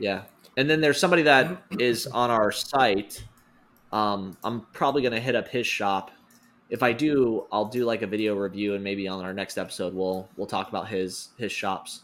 Yeah. 0.00 0.22
And 0.56 0.70
then 0.70 0.80
there's 0.80 0.98
somebody 0.98 1.22
that 1.22 1.62
is 1.78 2.06
on 2.06 2.30
our 2.30 2.50
site. 2.50 3.22
Um, 3.92 4.38
I'm 4.42 4.62
probably 4.72 5.02
going 5.02 5.12
to 5.12 5.20
hit 5.20 5.36
up 5.36 5.46
his 5.46 5.66
shop. 5.66 6.10
If 6.74 6.82
I 6.82 6.92
do, 6.92 7.46
I'll 7.52 7.66
do 7.66 7.84
like 7.86 8.02
a 8.02 8.06
video 8.08 8.34
review 8.36 8.74
and 8.74 8.82
maybe 8.84 9.06
on 9.08 9.24
our 9.24 9.32
next 9.32 9.58
episode 9.58 9.94
we'll 9.94 10.28
we'll 10.36 10.48
talk 10.48 10.68
about 10.68 10.88
his 10.88 11.30
his 11.38 11.52
shops. 11.52 12.02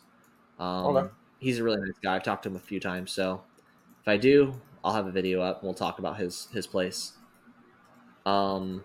Um, 0.58 0.86
Okay. 0.96 1.08
he's 1.40 1.58
a 1.58 1.64
really 1.64 1.80
nice 1.80 1.98
guy. 2.02 2.16
I've 2.16 2.22
talked 2.24 2.44
to 2.44 2.50
him 2.50 2.56
a 2.56 2.60
few 2.60 2.80
times, 2.80 3.12
so 3.12 3.44
if 4.02 4.08
I 4.08 4.16
do, 4.16 4.60
I'll 4.84 4.94
have 4.94 5.06
a 5.08 5.12
video 5.12 5.42
up 5.42 5.58
and 5.60 5.64
we'll 5.68 5.74
talk 5.74 5.98
about 5.98 6.18
his 6.18 6.48
his 6.52 6.66
place. 6.68 7.14
Um, 8.26 8.84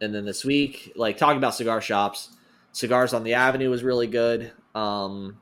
and 0.00 0.14
then 0.14 0.24
this 0.24 0.44
week, 0.44 0.92
like 0.96 1.16
talking 1.16 1.38
about 1.38 1.54
cigar 1.54 1.80
shops, 1.80 2.30
cigars 2.72 3.12
on 3.14 3.24
the 3.24 3.34
avenue 3.34 3.70
was 3.70 3.84
really 3.84 4.06
good. 4.06 4.52
Um, 4.74 5.40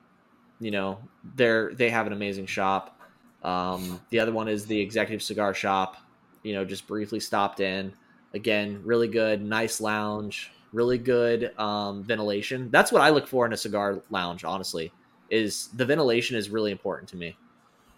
you 0.61 0.71
know, 0.71 1.01
they're 1.25 1.75
they 1.75 1.91
have 1.91 2.07
an 2.07 2.13
amazing 2.13 2.47
shop. 2.47 2.99
Um, 3.43 4.01
the 4.11 4.21
other 4.21 4.33
one 4.33 4.49
is 4.49 4.67
the 4.67 4.81
executive 4.81 5.23
cigar 5.23 5.55
shop. 5.55 5.97
You 6.43 6.55
know, 6.55 6.65
just 6.65 6.87
briefly 6.87 7.21
stopped 7.21 7.61
in. 7.61 7.95
Again, 8.35 8.81
really 8.85 9.09
good, 9.09 9.43
nice 9.43 9.81
lounge, 9.81 10.53
really 10.73 10.99
good 10.99 11.59
um, 11.59 12.05
ventilation. 12.05 12.71
That's 12.71 12.93
what 12.93 13.03
I 13.03 13.11
look 13.11 13.27
for 13.27 13.47
in 13.47 13.53
a 13.53 13.57
cigar 13.57 14.03
lounge. 14.11 14.45
Honestly, 14.45 14.93
is 15.31 15.69
the 15.69 15.85
ventilation 15.85 16.37
is 16.37 16.51
really 16.51 16.71
important 16.71 17.09
to 17.11 17.17
me. 17.17 17.37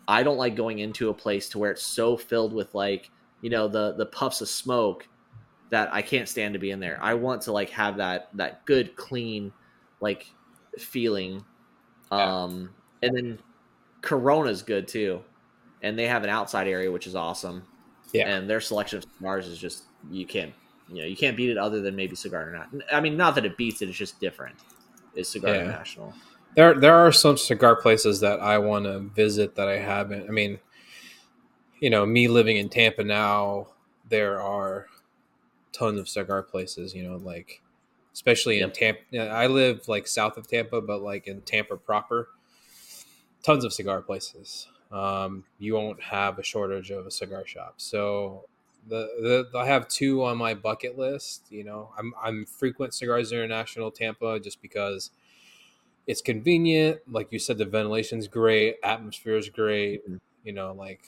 I 0.08 0.22
don't 0.22 0.36
like 0.36 0.56
going 0.56 0.80
into 0.80 1.10
a 1.10 1.14
place 1.14 1.48
to 1.50 1.58
where 1.58 1.70
it's 1.70 1.82
so 1.82 2.16
filled 2.16 2.52
with 2.52 2.74
like 2.74 3.10
you 3.40 3.50
know 3.50 3.68
the 3.68 3.94
the 3.94 4.06
puffs 4.06 4.40
of 4.40 4.48
smoke 4.48 5.06
that 5.70 5.92
I 5.92 6.02
can't 6.02 6.28
stand 6.28 6.52
to 6.54 6.58
be 6.58 6.70
in 6.70 6.80
there. 6.80 6.98
I 7.00 7.14
want 7.14 7.42
to 7.42 7.52
like 7.52 7.70
have 7.70 7.96
that 7.96 8.28
that 8.34 8.64
good 8.66 8.96
clean 8.96 9.52
like 10.00 10.26
feeling. 10.78 11.44
Yeah. 12.10 12.42
Um 12.42 12.70
and 13.02 13.16
then 13.16 13.38
Corona's 14.02 14.62
good 14.62 14.86
too. 14.88 15.22
And 15.82 15.98
they 15.98 16.06
have 16.06 16.24
an 16.24 16.30
outside 16.30 16.68
area 16.68 16.90
which 16.90 17.06
is 17.06 17.14
awesome. 17.14 17.62
Yeah. 18.12 18.28
And 18.28 18.48
their 18.48 18.60
selection 18.60 18.98
of 18.98 19.04
cigars 19.16 19.46
is 19.46 19.58
just 19.58 19.84
you 20.10 20.26
can't 20.26 20.52
you 20.88 21.00
know, 21.00 21.06
you 21.06 21.16
can't 21.16 21.36
beat 21.36 21.48
it 21.50 21.56
other 21.56 21.80
than 21.80 21.96
maybe 21.96 22.16
Cigar 22.16 22.42
International. 22.48 22.82
I 22.92 23.00
mean 23.00 23.16
not 23.16 23.34
that 23.36 23.44
it 23.44 23.56
beats 23.56 23.82
it, 23.82 23.88
it's 23.88 23.98
just 23.98 24.20
different. 24.20 24.56
Is 25.14 25.28
Cigar 25.28 25.54
Yeah. 25.54 25.60
International. 25.62 26.14
there, 26.54 26.74
there 26.78 26.94
are 26.96 27.12
some 27.12 27.36
cigar 27.38 27.76
places 27.76 28.20
that 28.20 28.40
I 28.40 28.58
want 28.58 28.84
to 28.84 29.00
visit 29.00 29.54
that 29.56 29.68
I 29.68 29.78
haven't. 29.78 30.28
I 30.28 30.32
mean, 30.32 30.58
you 31.80 31.90
know, 31.90 32.06
me 32.06 32.28
living 32.28 32.56
in 32.56 32.68
Tampa 32.68 33.02
now, 33.04 33.68
there 34.08 34.40
are 34.40 34.86
tons 35.72 35.98
of 35.98 36.08
cigar 36.08 36.42
places. 36.42 36.94
You 36.94 37.08
know, 37.08 37.16
like 37.16 37.62
especially 38.12 38.60
in 38.60 38.68
Yep. 38.68 38.74
Tampa. 38.74 39.30
I 39.30 39.46
live 39.46 39.88
like 39.88 40.06
south 40.06 40.36
of 40.36 40.46
Tampa, 40.48 40.80
but 40.80 41.02
like 41.02 41.26
in 41.26 41.40
Tampa 41.42 41.76
proper, 41.76 42.28
tons 43.42 43.64
of 43.64 43.72
cigar 43.72 44.02
places. 44.02 44.68
Um, 44.90 45.44
you 45.58 45.74
won't 45.74 46.02
have 46.02 46.38
a 46.38 46.42
shortage 46.42 46.90
of 46.90 47.06
a 47.06 47.10
cigar 47.10 47.46
shop. 47.46 47.74
So 47.78 48.44
the, 48.88 49.48
the 49.52 49.58
I 49.58 49.66
have 49.66 49.88
two 49.88 50.24
on 50.24 50.38
my 50.38 50.54
bucket 50.54 50.98
list. 50.98 51.46
You 51.50 51.64
know, 51.64 51.90
I'm 51.98 52.14
I'm 52.22 52.46
frequent 52.46 52.94
Cigars 52.94 53.32
International 53.32 53.90
Tampa 53.90 54.40
just 54.40 54.62
because 54.62 55.10
it's 56.06 56.22
convenient. 56.22 57.00
Like 57.10 57.32
you 57.32 57.38
said, 57.38 57.58
the 57.58 57.64
ventilation's 57.66 58.28
great, 58.28 58.76
atmosphere 58.82 59.36
is 59.36 59.48
great. 59.48 60.08
Mhm. 60.08 60.20
You 60.44 60.52
know, 60.52 60.72
like 60.72 61.02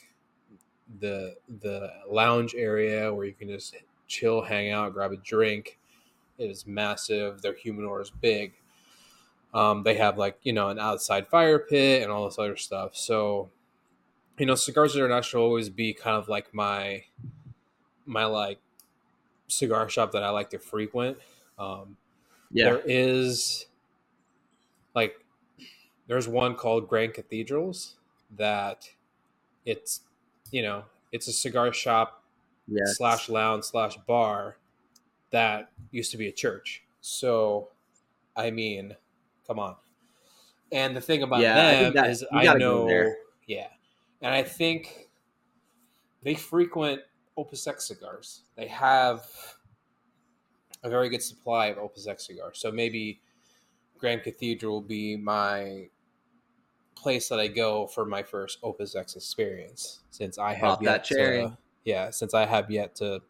the 0.99 1.35
the 1.61 1.91
lounge 2.09 2.55
area 2.55 3.13
where 3.13 3.25
you 3.25 3.33
can 3.33 3.47
just 3.49 3.75
chill, 4.07 4.41
hang 4.43 4.71
out, 4.71 4.93
grab 4.93 5.11
a 5.11 5.17
drink. 5.17 5.79
It 6.37 6.49
is 6.51 6.67
massive. 6.67 7.41
Their 7.41 7.55
humidor 7.55 8.01
is 8.01 8.11
big. 8.11 8.53
Um, 9.53 9.83
they 9.83 9.95
have 9.95 10.17
like 10.17 10.37
you 10.43 10.53
know 10.53 10.69
an 10.69 10.79
outside 10.79 11.27
fire 11.27 11.59
pit 11.59 12.03
and 12.03 12.11
all 12.11 12.25
this 12.25 12.37
other 12.39 12.57
stuff. 12.57 12.95
So, 12.95 13.49
you 14.39 14.45
know, 14.45 14.55
Cigars 14.55 14.95
International 14.95 15.43
will 15.43 15.49
always 15.49 15.69
be 15.69 15.93
kind 15.93 16.17
of 16.17 16.29
like 16.29 16.53
my 16.53 17.03
my 18.05 18.25
like 18.25 18.59
cigar 19.47 19.87
shop 19.89 20.11
that 20.13 20.23
I 20.23 20.29
like 20.29 20.49
to 20.51 20.59
frequent. 20.59 21.17
Um, 21.57 21.97
Yeah. 22.51 22.65
there 22.71 22.81
is 22.85 23.65
like 24.93 25.15
there's 26.07 26.27
one 26.27 26.55
called 26.55 26.87
Grand 26.87 27.13
Cathedrals 27.13 27.95
that 28.37 28.89
it's 29.65 30.01
you 30.51 30.61
know 30.61 30.83
it's 31.11 31.27
a 31.27 31.33
cigar 31.33 31.71
shop 31.73 32.23
Yeah. 32.67 32.83
slash 32.85 33.29
lounge 33.29 33.63
slash 33.65 33.97
bar 34.07 34.57
that 35.31 35.71
used 35.91 36.11
to 36.11 36.17
be 36.17 36.27
a 36.27 36.31
church. 36.31 36.83
So 37.01 37.69
I 38.35 38.51
mean, 38.51 38.95
come 39.47 39.59
on. 39.59 39.75
And 40.71 40.95
the 40.95 41.01
thing 41.01 41.23
about 41.23 41.39
Yeah, 41.41 41.55
I 41.67 41.83
them 41.83 41.93
that- 41.93 42.09
is 42.09 42.25
I 42.31 42.53
know 42.55 42.87
there. 42.87 43.17
yeah. 43.47 43.69
And 44.21 44.33
I 44.33 44.43
think 44.43 45.09
they 46.23 46.33
frequent 46.35 47.01
Opus 47.37 47.67
X 47.67 47.87
cigars. 47.87 48.43
They 48.55 48.67
have 48.67 49.25
a 50.83 50.89
very 50.89 51.09
good 51.09 51.21
supply 51.21 51.67
of 51.67 51.77
Opus 51.77 52.07
X 52.07 52.27
cigars. 52.27 52.59
So 52.59 52.71
maybe 52.71 53.21
Grand 53.97 54.23
Cathedral 54.23 54.73
will 54.73 54.81
be 54.81 55.17
my 55.17 55.89
place 56.95 57.27
that 57.29 57.39
I 57.39 57.47
go 57.47 57.87
for 57.87 58.05
my 58.05 58.23
first 58.23 58.59
Opus 58.63 58.95
X 58.95 59.15
experience, 59.15 60.01
since 60.11 60.37
I 60.37 60.53
have 60.53 60.61
Pop 60.61 60.83
yet 60.83 60.89
that 60.91 61.03
cherry. 61.03 61.43
to, 61.43 61.57
yeah, 61.83 62.09
since 62.09 62.33
I 62.33 62.45
have 62.45 62.71
yet 62.71 62.95
to 62.95 63.21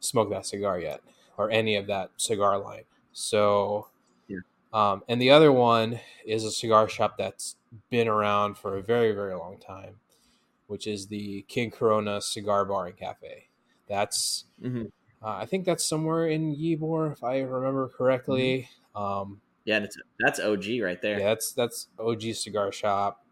smoke 0.00 0.30
that 0.30 0.46
cigar 0.46 0.78
yet, 0.80 1.00
or 1.36 1.50
any 1.50 1.76
of 1.76 1.86
that 1.88 2.10
cigar 2.16 2.58
line. 2.58 2.84
So, 3.12 3.88
Yeah. 4.28 4.38
um, 4.72 5.04
and 5.08 5.20
the 5.20 5.30
other 5.30 5.52
one 5.52 6.00
is 6.24 6.44
a 6.44 6.50
cigar 6.50 6.88
shop 6.88 7.16
that's 7.18 7.56
been 7.90 8.08
around 8.08 8.56
for 8.58 8.76
a 8.76 8.82
very, 8.82 9.12
very 9.12 9.34
long 9.34 9.58
time, 9.58 10.00
which 10.72 10.86
is 10.86 11.08
the 11.08 11.42
King 11.48 11.70
Corona 11.70 12.22
Cigar 12.22 12.64
Bar 12.64 12.86
and 12.86 12.96
Cafe. 12.96 13.48
That's 13.86 14.46
hmm 14.60 14.84
uh, 15.22 15.36
I 15.36 15.46
think 15.46 15.66
that's 15.66 15.84
somewhere 15.84 16.26
in 16.26 16.56
Ybor, 16.56 17.12
if 17.12 17.22
I 17.22 17.40
remember 17.40 17.88
correctly. 17.88 18.68
Um, 18.96 19.40
Yeah, 19.64 19.78
it's 19.78 19.96
that's 20.18 20.40
OG 20.40 20.64
right 20.82 21.00
there. 21.00 21.20
yeah, 21.20 21.26
that's 21.26 21.52
that's 21.52 21.88
OG 21.98 22.22
cigar 22.34 22.72
shop. 22.72 23.24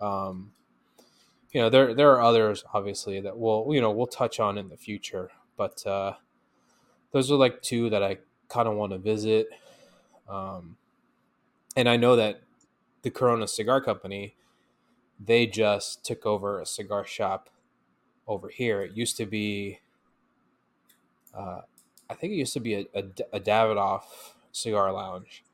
Um, 0.00 0.52
you 1.50 1.60
know, 1.60 1.68
there 1.68 1.92
there 1.92 2.12
are 2.12 2.22
others 2.22 2.64
obviously 2.72 3.20
that 3.20 3.36
we'll 3.36 3.66
you 3.70 3.80
know 3.80 3.90
we'll 3.90 4.06
touch 4.06 4.38
on 4.38 4.56
in 4.56 4.68
the 4.68 4.76
future, 4.76 5.30
but 5.56 5.84
uh, 5.86 6.14
those 7.10 7.30
are 7.30 7.36
like 7.36 7.62
two 7.62 7.90
that 7.90 8.02
I 8.02 8.18
kind 8.48 8.68
of 8.68 8.76
want 8.76 8.92
to 8.92 8.98
visit. 8.98 9.48
Um, 10.28 10.76
and 11.76 11.88
I 11.88 11.96
know 11.96 12.16
that 12.16 12.40
the 13.02 13.10
Corona 13.10 13.46
Cigar 13.46 13.80
Company, 13.82 14.36
they 15.18 15.46
just 15.46 16.04
took 16.04 16.26
over 16.26 16.60
a 16.60 16.66
cigar 16.66 17.04
shop 17.06 17.48
over 18.26 18.48
here. 18.48 18.82
It 18.82 18.96
used 18.96 19.16
to 19.16 19.26
be, 19.26 19.80
uh, 21.36 21.60
I 22.08 22.14
think 22.14 22.32
it 22.32 22.36
used 22.36 22.54
to 22.54 22.60
be 22.60 22.74
a, 22.74 22.86
a, 22.94 23.04
a 23.34 23.40
Davidoff 23.40 24.02
cigar 24.52 24.92
lounge, 24.92 25.44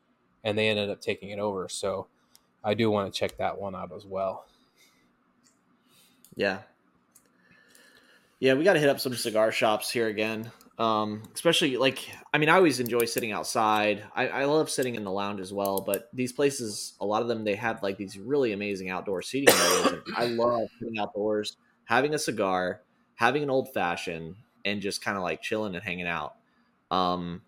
and 0.44 0.56
they 0.56 0.68
ended 0.68 0.90
up 0.90 1.00
taking 1.00 1.30
it 1.30 1.38
over. 1.38 1.68
So 1.68 2.08
I 2.64 2.74
do 2.74 2.90
want 2.90 3.12
to 3.12 3.18
check 3.18 3.36
that 3.38 3.58
one 3.58 3.74
out 3.74 3.92
as 3.94 4.04
well. 4.04 4.46
Yeah. 6.34 6.60
Yeah, 8.40 8.54
we 8.54 8.64
got 8.64 8.72
to 8.72 8.80
hit 8.80 8.88
up 8.88 8.98
some 8.98 9.14
cigar 9.14 9.52
shops 9.52 9.90
here 9.90 10.08
again. 10.08 10.50
Um, 10.78 11.22
especially 11.34 11.76
like, 11.76 12.08
I 12.32 12.38
mean, 12.38 12.48
I 12.48 12.56
always 12.56 12.80
enjoy 12.80 13.04
sitting 13.04 13.30
outside. 13.32 14.04
I, 14.14 14.28
I 14.28 14.44
love 14.46 14.70
sitting 14.70 14.94
in 14.94 15.04
the 15.04 15.10
lounge 15.10 15.40
as 15.40 15.52
well. 15.52 15.80
But 15.80 16.08
these 16.12 16.32
places, 16.32 16.94
a 17.00 17.06
lot 17.06 17.22
of 17.22 17.28
them, 17.28 17.44
they 17.44 17.54
have 17.56 17.82
like 17.82 17.98
these 17.98 18.18
really 18.18 18.52
amazing 18.52 18.90
outdoor 18.90 19.22
seating 19.22 19.54
areas. 19.54 19.86
and 19.86 20.02
I 20.16 20.26
love 20.26 20.68
sitting 20.78 20.98
outdoors, 20.98 21.56
having 21.84 22.14
a 22.14 22.18
cigar, 22.18 22.80
having 23.14 23.42
an 23.42 23.50
old 23.50 23.72
fashioned, 23.72 24.36
and 24.64 24.80
just 24.80 25.04
kind 25.04 25.16
of 25.16 25.22
like 25.22 25.42
chilling 25.42 25.74
and 25.74 25.84
hanging 25.84 26.06
out. 26.06 26.36
Um, 26.90 27.42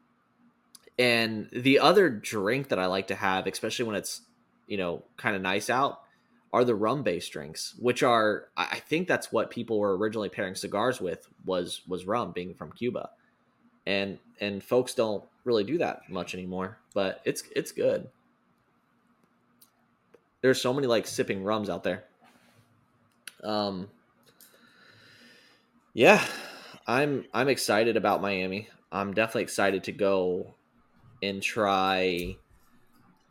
and 0.98 1.48
the 1.52 1.80
other 1.80 2.08
drink 2.08 2.68
that 2.68 2.78
I 2.78 2.86
like 2.86 3.08
to 3.08 3.14
have, 3.14 3.46
especially 3.46 3.86
when 3.86 3.96
it's 3.96 4.22
you 4.66 4.76
know 4.76 5.02
kind 5.16 5.34
of 5.34 5.42
nice 5.42 5.70
out, 5.70 6.00
are 6.54 6.64
the 6.64 6.74
rum 6.76 7.02
based 7.02 7.32
drinks, 7.32 7.74
which 7.80 8.04
are 8.04 8.48
I 8.56 8.68
I 8.72 8.78
think 8.78 9.08
that's 9.08 9.32
what 9.32 9.50
people 9.50 9.80
were 9.80 9.98
originally 9.98 10.28
pairing 10.28 10.54
cigars 10.54 11.00
with 11.00 11.26
was 11.44 11.82
was 11.88 12.06
rum 12.06 12.30
being 12.30 12.54
from 12.54 12.70
Cuba. 12.70 13.10
And 13.86 14.18
and 14.40 14.62
folks 14.62 14.94
don't 14.94 15.24
really 15.42 15.64
do 15.64 15.78
that 15.78 16.08
much 16.08 16.32
anymore, 16.32 16.78
but 16.94 17.20
it's 17.24 17.42
it's 17.56 17.72
good. 17.72 18.08
There's 20.42 20.60
so 20.60 20.72
many 20.72 20.86
like 20.86 21.08
sipping 21.08 21.42
rums 21.42 21.68
out 21.68 21.82
there. 21.82 22.04
Um 23.42 23.88
Yeah, 25.92 26.24
I'm 26.86 27.24
I'm 27.34 27.48
excited 27.48 27.96
about 27.96 28.22
Miami. 28.22 28.68
I'm 28.92 29.12
definitely 29.12 29.42
excited 29.42 29.82
to 29.84 29.92
go 29.92 30.54
and 31.20 31.42
try 31.42 32.36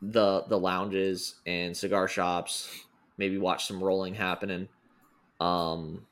the 0.01 0.43
the 0.49 0.59
lounges 0.59 1.35
and 1.45 1.75
cigar 1.77 2.09
shops 2.09 2.83
maybe 3.17 3.37
watch 3.37 3.65
some 3.67 3.83
rolling 3.83 4.15
happening. 4.15 4.69
Um, 5.39 6.07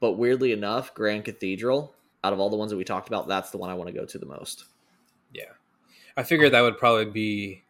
but 0.00 0.12
weirdly 0.12 0.52
enough, 0.52 0.94
Grand 0.94 1.24
Cathedral, 1.24 1.94
out 2.24 2.32
of 2.32 2.40
all 2.40 2.50
the 2.50 2.56
ones 2.56 2.70
that 2.70 2.76
we 2.76 2.84
talked 2.84 3.08
about, 3.08 3.28
that's 3.28 3.50
the 3.50 3.58
one 3.58 3.70
I 3.70 3.74
want 3.74 3.88
to 3.88 3.94
go 3.94 4.04
to 4.06 4.18
the 4.18 4.26
most. 4.26 4.64
Yeah, 5.32 5.52
I 6.16 6.22
figured 6.24 6.52
that 6.52 6.62
would 6.62 6.78
probably 6.78 7.06
be 7.06 7.64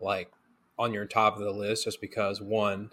like 0.00 0.30
on 0.78 0.92
your 0.92 1.06
top 1.06 1.36
of 1.36 1.42
the 1.42 1.52
list, 1.52 1.84
just 1.84 2.00
because 2.00 2.40
one, 2.40 2.92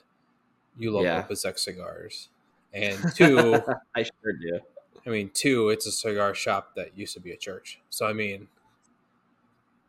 you 0.78 0.92
love 0.92 1.04
Yeah. 1.04 1.20
Opus 1.20 1.46
X 1.46 1.64
cigars, 1.64 2.30
and 2.74 2.98
two, 3.16 3.62
I 3.96 4.04
sure 4.04 4.34
do. 4.40 4.60
I 5.06 5.10
mean, 5.10 5.32
two, 5.34 5.70
it's 5.70 5.86
a 5.86 5.92
cigar 5.92 6.34
shop 6.34 6.76
that 6.76 6.98
used 6.98 7.14
to 7.16 7.20
be 7.20 7.32
a 7.32 7.38
church. 7.38 7.82
So 7.90 8.06
I 8.08 8.14
mean, 8.14 8.48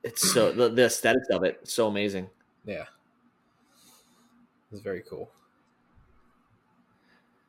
It's 0.02 0.22
so 0.22 0.52
the, 0.52 0.68
the 0.68 0.84
aesthetics 0.86 1.28
of 1.30 1.44
it 1.44 1.66
so 1.66 1.86
amazing. 1.88 2.30
yeah, 2.64 2.84
it's 4.74 4.82
very 4.82 5.02
cool. 5.08 5.30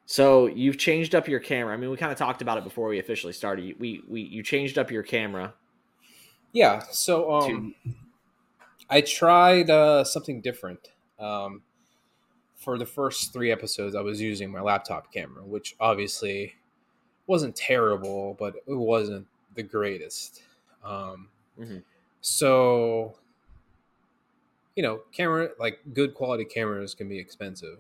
So 0.06 0.46
you've 0.48 0.78
changed 0.78 1.16
up 1.16 1.28
your 1.28 1.40
camera. 1.40 1.74
I 1.74 1.78
mean, 1.78 1.90
we 1.90 1.98
kind 1.98 2.12
of 2.12 2.18
talked 2.18 2.42
about 2.42 2.58
it 2.58 2.64
before 2.64 2.88
we 2.88 3.00
officially 3.00 3.34
started. 3.34 3.66
You- 3.66 3.76
We 3.80 4.04
we 4.08 4.22
you 4.22 4.44
changed 4.44 4.78
up 4.78 4.92
your 4.92 5.04
camera. 5.04 5.54
Yeah, 6.54 6.80
so 6.92 7.34
um, 7.34 7.76
I 8.90 9.02
tried 9.02 9.70
uh, 9.70 10.04
something 10.06 10.40
different. 10.42 10.90
Um, 11.20 11.64
for 12.56 12.78
the 12.78 12.86
first 12.86 13.34
three 13.34 13.52
episodes, 13.52 13.96
I 13.96 14.02
was 14.02 14.22
using 14.22 14.52
my 14.52 14.62
laptop 14.62 15.12
camera, 15.12 15.44
which 15.44 15.76
obviously 15.80 16.56
wasn't 17.28 17.56
terrible, 17.56 18.36
but 18.40 18.56
it 18.56 18.64
wasn't 18.68 19.28
the 19.56 19.64
greatest. 19.64 20.44
Um, 20.84 21.30
Mhm. 21.60 21.84
So, 22.22 23.18
you 24.76 24.84
know, 24.84 25.02
camera 25.12 25.50
like 25.60 25.80
good 25.94 26.14
quality 26.14 26.46
cameras 26.46 26.94
can 26.94 27.08
be 27.10 27.20
expensive. 27.20 27.80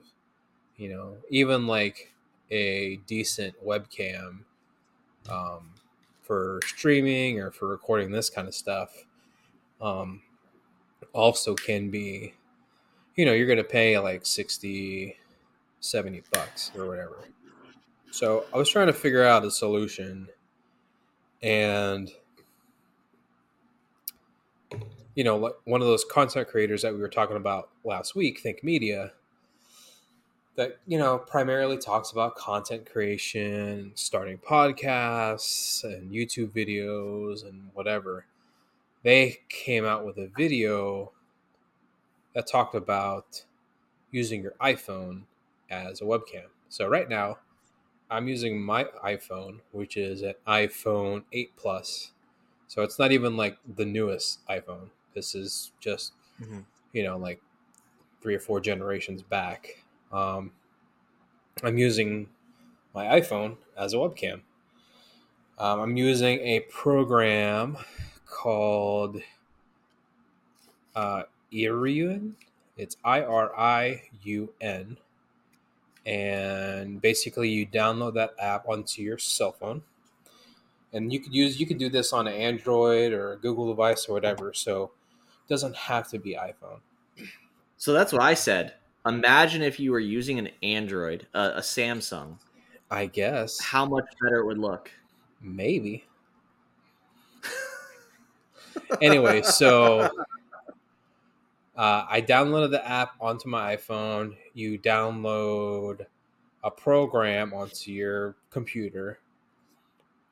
You 0.78 0.89
know, 0.89 1.18
even 1.30 1.68
like 1.68 2.14
a 2.52 2.98
decent 3.08 3.56
webcam 3.66 4.39
um, 5.30 5.72
for 6.22 6.60
streaming 6.66 7.39
or 7.39 7.52
for 7.52 7.68
recording 7.68 8.12
this 8.12 8.30
kind 8.30 8.48
of 8.48 8.56
stuff 8.56 9.06
um, 9.82 10.22
also 11.14 11.56
can 11.56 11.89
be 11.89 12.34
you 13.16 13.26
know 13.26 13.34
you're 13.34 13.48
going 13.48 13.58
to 13.58 13.64
pay 13.64 13.98
like 14.00 14.26
60 14.26 15.16
70 15.80 16.24
bucks 16.32 16.72
or 16.78 16.88
whatever 16.88 17.18
so 18.11 18.45
i 18.53 18.57
was 18.57 18.69
trying 18.69 18.88
to 18.88 18.94
figure 18.94 19.24
out 19.24 19.45
a 19.45 19.52
solution 19.52 20.28
and 21.41 22.11
you 25.16 25.24
know 25.24 25.38
like 25.38 25.56
one 25.64 25.82
of 25.82 25.88
those 25.88 26.04
content 26.06 26.48
creators 26.48 26.82
that 26.82 26.94
we 26.94 27.00
were 27.00 27.10
talking 27.10 27.38
about 27.38 27.70
last 27.84 28.16
week 28.16 28.40
think 28.40 28.64
media 28.64 29.14
that 30.56 30.80
you 30.88 30.98
know 30.98 31.18
primarily 31.18 31.78
talks 31.78 32.12
about 32.12 32.36
content 32.36 32.90
creation 32.90 33.92
starting 33.96 34.38
podcasts 34.38 35.84
and 35.84 36.12
youtube 36.12 36.50
videos 36.50 37.48
and 37.48 37.70
whatever. 37.74 38.26
They 39.04 39.42
came 39.50 39.86
out 39.86 40.04
with 40.04 40.18
a 40.18 40.32
video 40.36 41.12
that 42.34 42.48
talked 42.48 42.74
about 42.74 43.46
using 44.12 44.42
your 44.42 44.54
iphone 44.62 45.24
as 45.70 46.02
a 46.02 46.06
webcam. 46.06 46.48
So 46.70 46.88
right 46.88 47.08
now 47.08 47.38
i'm 48.10 48.28
using 48.28 48.62
my 48.62 48.86
iphone 49.06 49.60
which 49.72 49.98
is 49.98 50.22
an 50.22 50.36
iphone 50.48 51.24
8 51.32 51.52
plus. 51.58 52.12
So 52.68 52.82
it's 52.82 53.00
not 53.00 53.12
even 53.12 53.38
like 53.38 53.58
the 53.76 53.86
newest 53.86 54.46
iphone 54.48 54.90
this 55.16 55.34
is 55.34 55.72
just 55.80 56.14
Mhm. 56.42 56.66
you 56.94 57.04
know 57.04 57.18
like 57.18 57.42
three 58.22 58.36
or 58.36 58.40
four 58.40 58.60
generations 58.60 59.24
back 59.24 59.84
um, 60.12 60.52
I'm 61.64 61.78
using 61.78 62.30
my 62.94 63.06
iPhone 63.20 63.58
as 63.78 63.94
a 63.94 63.98
webcam. 63.98 64.42
Um, 65.58 65.80
I'm 65.80 65.98
using 65.98 66.40
a 66.40 66.62
program 66.62 67.78
called 68.26 69.22
uh, 70.96 71.24
Iriun. 71.52 72.34
It's 72.78 72.98
I 73.04 73.22
R 73.22 73.58
I 73.58 74.04
U 74.24 74.54
N. 74.62 74.98
And 76.06 77.02
basically, 77.02 77.50
you 77.50 77.66
download 77.66 78.14
that 78.14 78.32
app 78.40 78.68
onto 78.68 79.02
your 79.02 79.18
cell 79.18 79.52
phone. 79.54 79.84
And 80.94 81.12
you 81.12 81.20
could 81.20 81.34
use 81.34 81.60
you 81.60 81.66
could 81.66 81.78
do 81.80 81.90
this 81.90 82.14
on 82.14 82.28
an 82.28 82.34
Android 82.34 83.12
or 83.12 83.34
a 83.34 83.38
Google 83.38 83.68
device 83.68 84.08
or 84.08 84.14
whatever. 84.14 84.54
So 84.54 84.92
doesn't 85.47 85.76
have 85.76 86.07
to 86.09 86.19
be 86.19 86.35
iPhone. 86.35 86.80
So 87.77 87.93
that's 87.93 88.11
what 88.13 88.22
I 88.22 88.34
said. 88.34 88.73
Imagine 89.05 89.61
if 89.61 89.80
you 89.80 89.91
were 89.91 89.99
using 89.99 90.39
an 90.39 90.49
Android, 90.63 91.27
uh, 91.34 91.51
a 91.55 91.61
Samsung, 91.61 92.38
I 92.89 93.05
guess 93.05 93.59
how 93.59 93.85
much 93.85 94.05
better 94.22 94.39
it 94.39 94.45
would 94.45 94.57
look. 94.57 94.91
maybe. 95.41 96.05
anyway, 99.01 99.41
so 99.41 100.01
uh, 101.77 102.05
I 102.09 102.22
downloaded 102.22 102.72
the 102.72 102.88
app 102.88 103.15
onto 103.22 103.47
my 103.47 103.76
iPhone. 103.76 104.35
You 104.53 104.80
download 104.80 106.05
a 106.63 106.72
program 106.72 107.53
onto 107.53 107.91
your 107.91 108.35
computer. 108.49 109.19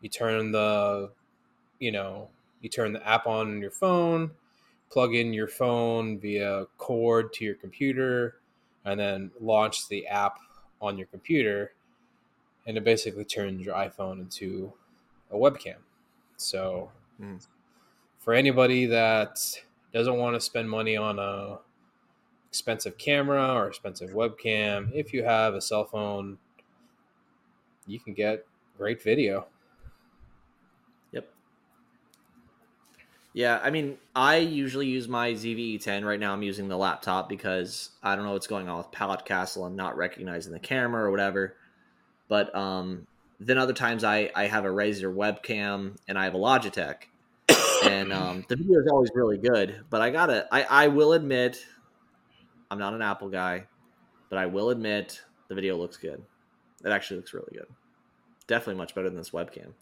You 0.02 0.10
turn 0.10 0.52
the, 0.52 1.12
you 1.80 1.92
know, 1.92 2.30
you 2.62 2.70
turn 2.70 2.94
the 2.94 3.08
app 3.08 3.28
on 3.28 3.52
on 3.52 3.62
your 3.62 3.72
phone, 3.72 4.32
plug 4.94 5.16
in 5.16 5.34
your 5.34 5.48
phone 5.48 6.20
via 6.20 6.68
cord 6.78 7.34
to 7.34 7.44
your 7.44 7.56
computer, 7.56 8.36
and 8.86 9.00
then 9.00 9.32
launch 9.42 9.88
the 9.88 10.06
app 10.06 10.38
on 10.80 11.00
your 11.00 11.08
computer. 11.08 11.74
And 12.68 12.78
it 12.78 12.84
basically 12.84 13.26
turns 13.26 13.66
your 13.66 13.74
iPhone 13.74 14.20
into 14.20 14.72
a 15.32 15.36
webcam. 15.36 15.78
So 16.38 16.92
Mm. 17.20 17.46
for 18.20 18.34
anybody 18.34 18.86
that 18.86 19.40
doesn't 19.94 20.18
want 20.18 20.36
to 20.36 20.40
spend 20.40 20.70
money 20.70 20.96
on 20.96 21.18
a 21.18 21.60
expensive 22.50 22.98
camera 23.00 23.54
or 23.54 23.68
expensive 23.68 24.12
webcam, 24.12 24.92
if 24.94 25.12
you 25.12 25.24
have 25.24 25.56
a 25.56 25.62
cell 25.62 25.86
phone, 25.86 26.38
you 27.88 28.00
can 28.00 28.14
get 28.14 28.46
great 28.78 29.02
video. 29.02 29.48
Yep. 31.12 31.34
Yeah, 33.34 33.60
I 33.64 33.72
mean, 33.72 33.98
I 34.16 34.38
usually 34.38 34.86
use 34.86 35.08
my 35.08 35.32
ZVE10. 35.32 36.06
Right 36.06 36.20
now, 36.20 36.34
I'm 36.34 36.44
using 36.44 36.68
the 36.68 36.78
laptop 36.78 37.28
because 37.28 37.90
I 38.04 38.16
don't 38.16 38.26
know 38.26 38.34
what's 38.34 38.46
going 38.46 38.70
on 38.70 38.78
with 38.78 38.92
Podcastle 38.92 39.66
and 39.66 39.76
not 39.76 39.98
recognizing 39.98 40.54
the 40.54 40.60
camera 40.60 41.04
or 41.04 41.12
whatever. 41.12 41.56
But 42.28 42.54
um, 42.56 43.08
then 43.40 43.58
other 43.58 43.74
times, 43.74 44.04
I 44.04 44.30
I 44.36 44.46
have 44.46 44.66
a 44.66 44.70
Razer 44.70 45.14
webcam 45.14 45.98
and 46.08 46.18
I 46.18 46.26
have 46.26 46.36
a 46.36 46.38
Logitech, 46.38 46.98
and 47.86 48.14
um, 48.14 48.46
the 48.50 48.56
video 48.56 48.80
is 48.80 48.88
always 48.88 49.10
really 49.16 49.40
good. 49.40 49.84
But 49.90 50.02
I 50.02 50.12
gotta, 50.12 50.48
I 50.52 50.64
I 50.64 50.88
will 50.90 51.14
admit, 51.14 51.66
I'm 52.70 52.80
not 52.80 52.94
an 52.94 53.02
Apple 53.02 53.30
guy, 53.30 53.66
but 54.30 54.38
I 54.38 54.46
will 54.46 54.70
admit 54.70 55.22
the 55.48 55.56
video 55.56 55.76
looks 55.76 55.98
good. 55.98 56.22
It 56.86 56.90
actually 56.90 57.18
looks 57.18 57.34
really 57.34 57.52
good. 57.52 57.68
Definitely 58.46 58.76
much 58.76 58.94
better 58.94 59.10
than 59.10 59.18
this 59.18 59.32
webcam. 59.32 59.74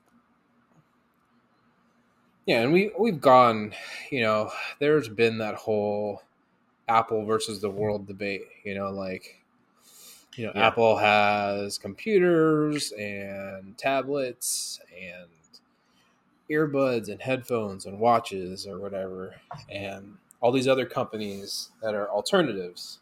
Yeah, 2.45 2.61
and 2.61 2.73
we 2.73 2.91
we've 2.97 3.21
gone, 3.21 3.73
you 4.09 4.21
know, 4.21 4.51
there's 4.79 5.07
been 5.07 5.37
that 5.39 5.55
whole 5.55 6.23
Apple 6.87 7.25
versus 7.25 7.61
the 7.61 7.69
world 7.69 8.07
debate, 8.07 8.43
you 8.63 8.75
know, 8.75 8.89
like 8.89 9.41
you 10.35 10.47
know, 10.47 10.53
Yeah. 10.55 10.67
Apple 10.67 10.97
has 10.97 11.77
computers 11.77 12.91
and 12.93 13.77
tablets 13.77 14.79
and 14.99 15.29
earbuds 16.49 17.09
and 17.09 17.21
headphones 17.21 17.85
and 17.85 17.99
watches 17.99 18.67
or 18.67 18.79
whatever 18.79 19.35
and 19.69 20.17
all 20.41 20.51
these 20.51 20.67
other 20.67 20.85
companies 20.85 21.69
that 21.81 21.93
are 21.93 22.09
alternatives. 22.09 22.99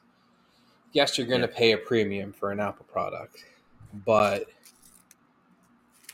Yes, 0.92 1.18
you're 1.18 1.28
going 1.28 1.42
to 1.42 1.48
pay 1.48 1.72
a 1.72 1.78
premium 1.78 2.34
for 2.34 2.52
an 2.52 2.60
Apple 2.60 2.86
product, 2.92 3.46
but 4.06 4.48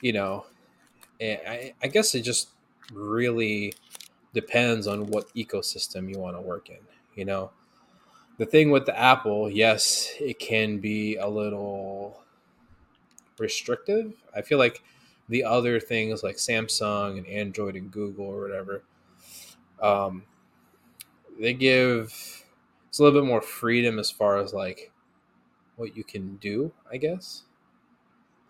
you 0.02 0.14
know, 0.14 0.46
eh, 1.20 1.38
I, 1.48 1.74
I 1.84 1.88
guess 1.88 2.14
it 2.14 2.22
just 2.22 2.50
really 2.94 3.74
depends 4.34 4.88
on 4.88 5.08
what 5.08 5.34
ecosystem 5.36 6.12
you 6.12 6.20
want 6.20 6.36
to 6.36 6.42
work 6.42 6.70
in. 6.70 6.80
You 7.16 7.26
know, 7.26 7.52
the 8.38 8.46
thing 8.46 8.70
with 8.72 8.86
the 8.86 8.98
Apple, 8.98 9.50
yes, 9.50 10.14
it 10.20 10.40
can 10.40 10.80
be 10.80 11.16
a 11.16 11.28
little 11.28 12.22
restrictive. 13.38 14.14
I 14.36 14.42
feel 14.42 14.58
like 14.58 14.84
the 15.30 15.44
other 15.44 15.80
things 15.80 16.24
like 16.24 16.36
Samsung 16.38 17.18
and 17.18 17.28
Android 17.28 17.76
and 17.76 17.92
Google 17.92 18.26
or 18.26 18.42
whatever, 18.42 18.84
um, 19.82 20.24
they 21.40 21.54
give 21.54 22.44
it's 22.88 23.00
a 23.00 23.04
little 23.04 23.20
bit 23.22 23.28
more 23.28 23.42
freedom 23.42 24.00
as 24.00 24.10
far 24.10 24.38
as 24.38 24.54
like 24.54 24.92
what 25.76 25.98
you 25.98 26.04
can 26.04 26.38
do. 26.38 26.72
I 26.92 26.98
guess. 26.98 27.44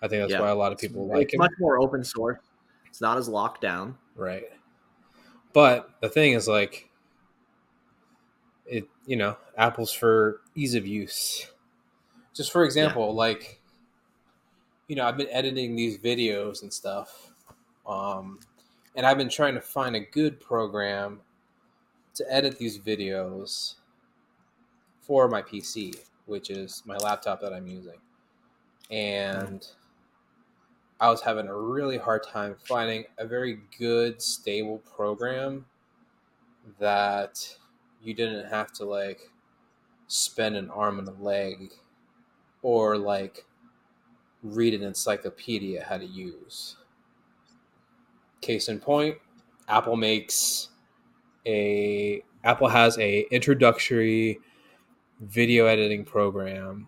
I 0.02 0.08
think 0.08 0.22
that's 0.22 0.32
Yeah. 0.34 0.42
why 0.42 0.50
a 0.50 0.56
lot 0.56 0.72
of 0.72 0.78
people 0.78 1.08
like 1.08 1.28
it's 1.28 1.34
it. 1.34 1.38
much 1.38 1.54
more 1.60 1.80
open 1.80 2.04
source. 2.04 2.40
It's 2.88 3.02
not 3.02 3.18
as 3.18 3.28
locked 3.28 3.62
down. 3.62 3.98
Right. 4.16 4.46
But 5.54 5.90
the 6.02 6.10
thing 6.10 6.34
is 6.34 6.48
like 6.48 6.90
it 8.66 8.88
you 9.06 9.16
know, 9.16 9.38
Apple's 9.58 9.92
for 9.92 10.42
ease 10.56 10.76
of 10.76 10.88
use. 10.88 11.48
Just 12.34 12.52
for 12.52 12.64
example, 12.64 13.14
like 13.14 13.62
you 14.88 14.96
know, 14.96 15.06
I've 15.06 15.18
been 15.18 15.30
editing 15.30 15.76
these 15.76 15.98
videos 15.98 16.62
and 16.62 16.74
stuff. 16.74 17.32
Um 17.86 18.40
and 18.96 19.06
I've 19.06 19.18
been 19.18 19.30
trying 19.30 19.56
to 19.56 19.62
find 19.62 19.96
a 19.96 20.00
good 20.00 20.40
program 20.40 21.20
to 22.16 22.26
edit 22.34 22.58
these 22.58 22.80
videos 22.80 23.76
for 25.02 25.28
my 25.28 25.42
PC, 25.42 25.96
which 26.26 26.50
is 26.50 26.82
my 26.86 26.96
laptop 26.98 27.42
that 27.42 27.54
I'm 27.54 27.68
using. 27.68 28.00
And 28.90 29.68
I 31.00 31.10
was 31.10 31.22
having 31.22 31.48
a 31.48 31.56
really 31.56 31.98
hard 31.98 32.24
time 32.24 32.56
finding 32.68 33.04
a 33.18 33.28
very 33.28 33.60
good, 33.78 34.22
stable 34.22 34.78
program 34.96 35.66
that 36.80 37.58
you 38.02 38.14
didn't 38.14 38.48
have 38.48 38.72
to 38.74 38.86
like 38.86 39.30
spend 40.08 40.56
an 40.56 40.70
arm 40.70 41.00
and 41.00 41.08
a 41.08 41.24
leg 41.24 41.74
or 42.62 42.98
like 42.98 43.46
read 44.42 44.74
an 44.74 44.84
encyclopedia 44.84 45.84
how 45.84 45.98
to 45.98 46.06
use. 46.06 46.78
Case 48.42 48.70
in 48.70 48.80
point, 48.80 49.18
Apple 49.68 49.98
makes 49.98 50.70
a 51.46 52.24
Apple 52.44 52.70
has 52.70 52.98
a 53.00 53.26
introductory 53.32 54.40
video 55.20 55.66
editing 55.66 56.06
program 56.06 56.88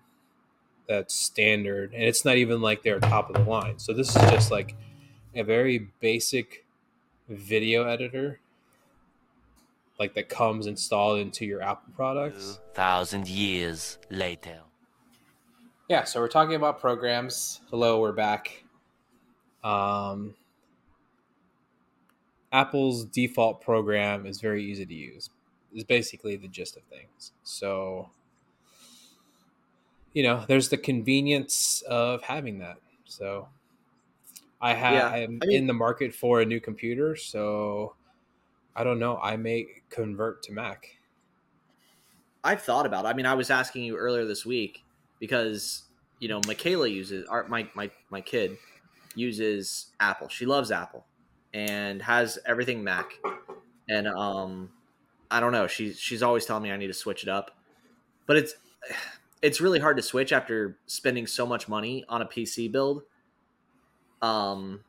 that's 0.88 1.14
standard 1.14 1.93
and 1.93 2.03
it's 2.03 2.23
not 2.23 2.38
even 2.38 2.61
like 2.61 2.81
they're 2.84 2.99
top 2.99 3.30
of 3.30 3.35
the 3.35 3.49
line. 3.49 3.77
So 3.77 3.93
this 3.93 4.09
is 4.09 4.22
just 4.31 4.51
like 4.51 4.76
a 5.35 5.43
very 5.43 5.89
basic 5.99 6.65
video 7.30 7.84
editor 7.88 8.39
like 9.99 10.14
that 10.14 10.30
comes 10.30 10.68
installed 10.68 11.19
into 11.19 11.45
your 11.45 11.61
apple 11.61 11.91
products. 11.95 12.59
Thousand 12.73 13.27
years 13.27 13.97
later. 14.09 14.61
yeah 15.89 16.03
so 16.03 16.19
we're 16.19 16.27
talking 16.27 16.55
about 16.55 16.80
programs. 16.80 17.61
Hello 17.69 17.99
we're 17.99 18.14
back. 18.14 18.64
Um 19.64 20.35
apple's 22.51 23.03
default 23.05 23.61
program 23.61 24.26
is 24.26 24.39
very 24.39 24.64
easy 24.64 24.85
to 24.85 24.93
use. 24.93 25.30
Is 25.73 25.84
basically 25.84 26.38
the 26.38 26.47
gist 26.47 26.77
of 26.77 26.84
things. 26.84 27.34
So 27.43 28.09
you 30.18 30.23
know 30.23 30.44
there's 30.48 30.69
the 30.69 30.77
convenience 30.77 31.84
of 31.88 32.23
having 32.23 32.57
that 32.57 32.77
so 33.06 33.48
i 34.60 34.73
have 34.73 34.94
Yeah, 34.94 35.07
i'm 35.10 35.39
I 35.44 35.45
mean- 35.45 35.57
in 35.57 35.68
the 35.68 35.73
market 35.73 36.11
for 36.22 36.41
a 36.41 36.45
new 36.45 36.60
computer 36.60 37.15
so 37.15 37.94
i 38.76 38.84
don't 38.84 38.98
know 38.98 39.19
i 39.22 39.38
may 39.38 39.68
convert 39.89 40.41
to 40.44 40.53
mac 40.53 40.80
I've 42.44 42.61
thought 42.61 42.85
about. 42.85 43.03
It. 43.03 43.10
I 43.10 43.14
mean, 43.14 43.26
I 43.26 43.34
was 43.34 43.49
asking 43.49 43.84
you 43.84 43.98
earlier 43.98 44.23
this 44.23 44.45
week 44.45 44.84
because 45.19 45.84
you 46.19 46.30
know 46.30 46.39
Michaela 46.48 46.88
uses 46.88 47.27
our, 47.27 47.45
my 47.48 47.68
my 47.73 47.91
my 48.10 48.22
kid 48.22 48.57
uses 49.15 49.88
Apple. 49.99 50.30
She 50.30 50.45
loves 50.45 50.72
Apple 50.72 51.06
and 51.53 52.02
has 52.02 52.39
everything 52.45 52.81
Mac. 52.84 53.11
And 53.89 54.07
um, 54.07 54.69
I 55.30 55.41
don't 55.41 55.52
know. 55.52 55.68
She's 55.68 55.99
she's 55.99 56.23
always 56.23 56.45
telling 56.45 56.64
me 56.64 56.72
I 56.72 56.77
need 56.77 56.88
to 56.88 56.94
switch 56.94 57.23
it 57.23 57.30
up, 57.30 57.52
but 58.27 58.38
it's 58.38 58.53
it's 59.41 59.61
really 59.61 59.80
hard 59.80 59.97
to 59.97 60.03
switch 60.03 60.31
after 60.31 60.80
spending 60.88 61.27
so 61.27 61.45
much 61.45 61.68
money 61.68 62.05
on 62.09 62.22
a 62.22 62.26
PC 62.26 62.68
build. 62.68 63.03
Um, 64.22 64.84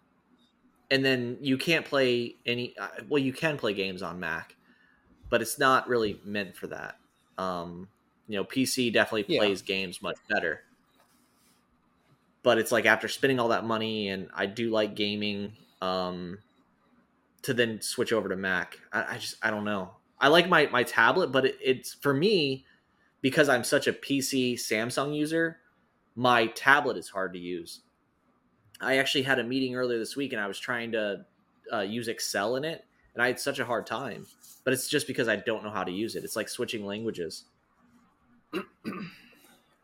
and 0.91 1.05
then 1.05 1.39
you 1.41 1.59
can't 1.59 1.87
play 1.87 2.37
any. 2.47 2.77
uh, 2.79 2.89
Well, 3.09 3.23
you 3.23 3.33
can 3.33 3.59
play 3.59 3.75
games 3.75 4.03
on 4.03 4.20
Mac, 4.20 4.57
but 5.31 5.43
it's 5.43 5.59
not 5.59 5.89
really 5.89 6.20
meant 6.25 6.57
for 6.57 6.69
that. 6.69 7.01
Um, 7.39 7.91
you 8.29 8.37
know, 8.39 8.45
PC 8.45 8.91
definitely 8.91 9.25
Yeah. 9.27 9.41
plays 9.41 9.62
games 9.62 10.03
much 10.03 10.19
better. 10.29 10.65
But 12.43 12.59
it's 12.59 12.73
like 12.73 12.87
after 12.87 13.09
spending 13.09 13.41
all 13.41 13.49
that 13.49 13.65
money, 13.65 14.09
and 14.09 14.31
I 14.35 14.47
do 14.47 14.70
like 14.70 14.95
gaming, 14.95 15.57
um, 15.81 16.43
to 17.43 17.55
then 17.55 17.81
switch 17.81 18.12
over 18.12 18.29
to 18.29 18.37
Mac. 18.37 18.79
I, 18.93 19.15
I 19.15 19.19
just 19.19 19.37
I 19.43 19.51
don't 19.51 19.65
know. 19.65 19.97
I 20.19 20.29
like 20.29 20.49
my 20.49 20.66
my 20.66 20.83
tablet, 20.83 21.29
but 21.33 21.45
it, 21.47 21.59
it's 21.62 21.95
for 21.95 22.12
me 22.12 22.66
because 23.20 23.49
I'm 23.49 23.65
such 23.65 23.86
a 23.86 23.93
PC 23.93 24.55
Samsung 24.55 25.16
user. 25.16 25.59
My 26.15 26.47
tablet 26.47 26.97
is 26.97 27.09
hard 27.09 27.32
to 27.35 27.39
use. 27.39 27.81
I 28.81 28.99
actually 28.99 29.23
had 29.23 29.39
a 29.39 29.45
meeting 29.45 29.74
earlier 29.74 29.99
this 29.99 30.16
week, 30.16 30.32
and 30.32 30.40
I 30.40 30.47
was 30.47 30.59
trying 30.59 30.93
to 30.93 31.24
uh, 31.73 31.81
use 31.81 32.09
Excel 32.09 32.57
in 32.57 32.65
it, 32.65 32.85
and 33.15 33.23
I 33.23 33.27
had 33.27 33.40
such 33.40 33.59
a 33.59 33.65
hard 33.65 33.86
time. 33.86 34.27
But 34.65 34.73
it's 34.73 34.89
just 34.89 35.07
because 35.07 35.28
I 35.28 35.36
don't 35.36 35.65
know 35.65 35.70
how 35.70 35.85
to 35.85 35.93
use 35.93 36.15
it. 36.15 36.24
It's 36.24 36.36
like 36.36 36.49
switching 36.49 36.85
languages. 36.85 37.45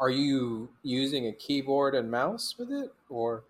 are 0.01 0.11
you 0.11 0.69
using 0.82 1.28
a 1.28 1.32
keyboard 1.32 1.94
and 1.94 2.11
mouse 2.11 2.56
with 2.59 2.70
it 2.70 2.93
or 3.09 3.44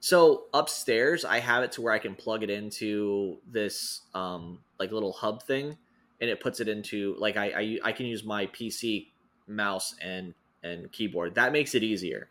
So 0.00 0.44
upstairs, 0.54 1.24
I 1.24 1.38
have 1.40 1.62
it 1.62 1.72
to 1.72 1.82
where 1.82 1.92
I 1.92 1.98
can 1.98 2.14
plug 2.14 2.42
it 2.42 2.50
into 2.50 3.38
this 3.50 4.02
um, 4.14 4.60
like 4.78 4.92
little 4.92 5.12
hub 5.12 5.42
thing, 5.42 5.76
and 6.20 6.28
it 6.30 6.40
puts 6.40 6.60
it 6.60 6.68
into 6.68 7.14
like 7.18 7.36
I, 7.36 7.46
I 7.46 7.78
I 7.88 7.92
can 7.92 8.06
use 8.06 8.24
my 8.24 8.46
PC 8.46 9.08
mouse 9.46 9.94
and 10.02 10.34
and 10.62 10.90
keyboard. 10.92 11.34
That 11.34 11.52
makes 11.52 11.74
it 11.74 11.82
easier. 11.82 12.28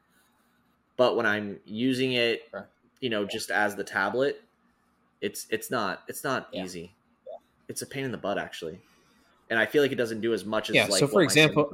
But 0.98 1.16
when 1.16 1.26
I'm 1.26 1.60
using 1.66 2.14
it, 2.14 2.52
you 2.99 3.10
know, 3.10 3.26
just 3.26 3.49
as 3.52 3.76
the 3.76 3.84
tablet, 3.84 4.44
it's 5.22 5.48
it's 5.49 5.72
not 5.72 6.03
it's 6.07 6.24
not 6.24 6.49
Yeah. 6.52 6.64
easy. 6.64 6.94
It's 7.68 7.82
a 7.82 7.86
pain 7.88 8.03
in 8.06 8.11
the 8.11 8.18
butt 8.18 8.38
actually, 8.38 8.80
and 9.49 9.57
I 9.60 9.66
feel 9.66 9.82
like 9.82 9.91
it 9.91 9.95
doesn't 9.95 10.22
do 10.22 10.34
as 10.34 10.44
much 10.45 10.70
as 10.70 10.76
Yeah, 10.76 10.86
like 10.86 10.99
so 10.99 11.07
for 11.07 11.22
example- 11.22 11.74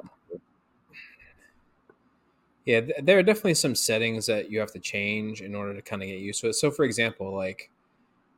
Yeah, 2.66 2.82
there 3.04 3.20
are 3.20 3.24
definitely 3.24 3.54
some 3.54 3.76
settings 3.76 4.26
that 4.26 4.50
you 4.50 4.60
have 4.60 4.72
to 4.72 4.80
change 4.80 5.42
in 5.44 5.54
order 5.54 5.76
to 5.76 5.84
kind 5.84 6.02
of 6.02 6.08
get 6.08 6.18
used 6.20 6.42
to 6.42 6.50
it. 6.50 6.54
So, 6.54 6.72
for 6.72 6.84
example, 6.84 7.32
like 7.36 7.70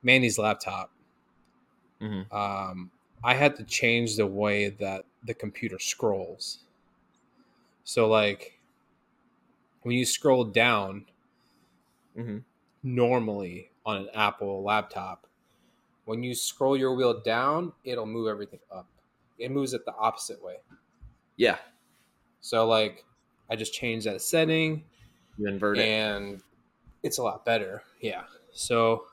Mandy's 0.03 0.37
laptop, 0.37 0.91
Mhm. 2.01 2.29
um, 2.33 2.91
I 3.23 3.35
had 3.35 3.55
to 3.57 3.63
change 3.63 4.15
the 4.15 4.27
way 4.27 4.69
that 4.69 5.05
the 5.23 5.33
computer 5.33 5.79
scrolls. 5.79 6.59
So, 7.83 8.07
like 8.07 8.59
when 9.81 9.95
you 9.95 10.05
scroll 10.05 10.43
down 10.45 11.07
Mhm. 12.15 12.43
normally 12.83 13.71
on 13.85 13.97
an 13.97 14.09
Apple 14.13 14.63
laptop, 14.63 15.27
when 16.05 16.23
you 16.23 16.35
scroll 16.35 16.77
your 16.77 16.95
wheel 16.95 17.21
down, 17.21 17.73
it'll 17.83 18.05
move 18.07 18.27
everything 18.27 18.61
up. 18.71 18.87
It 19.37 19.51
moves 19.51 19.73
it 19.73 19.85
the 19.85 19.95
opposite 19.95 20.43
way. 20.43 20.57
Yeah, 21.37 21.59
So, 22.39 22.67
like, 22.67 23.05
I 23.49 23.55
just 23.55 23.73
changed 23.73 24.05
that 24.07 24.21
setting 24.21 24.85
you 25.37 25.47
invert 25.47 25.79
it. 25.79 25.89
and 25.89 26.41
it's 27.03 27.17
a 27.19 27.23
lot 27.23 27.45
better. 27.45 27.83
Yeah. 28.01 28.25
So 28.51 29.07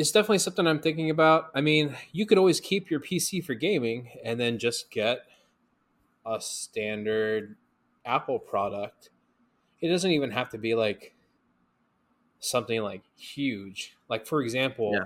it's 0.00 0.10
definitely 0.12 0.38
something 0.38 0.66
I'm 0.66 0.80
thinking 0.80 1.10
about. 1.10 1.50
I 1.54 1.60
mean, 1.60 1.96
you 2.12 2.26
could 2.26 2.38
always 2.38 2.60
keep 2.60 2.90
your 2.90 3.00
PC 3.00 3.44
for 3.44 3.54
gaming 3.54 4.10
and 4.24 4.40
then 4.40 4.58
just 4.58 4.90
get 4.90 5.26
a 6.24 6.40
standard 6.40 7.56
Apple 8.04 8.38
product. 8.38 9.10
It 9.80 9.88
doesn't 9.88 10.10
even 10.10 10.30
have 10.32 10.50
to 10.50 10.58
be 10.58 10.74
like 10.74 11.14
something 12.38 12.82
like 12.82 13.02
huge. 13.16 13.96
Like 14.08 14.26
for 14.26 14.42
example, 14.42 14.92
Yeah. 14.94 15.04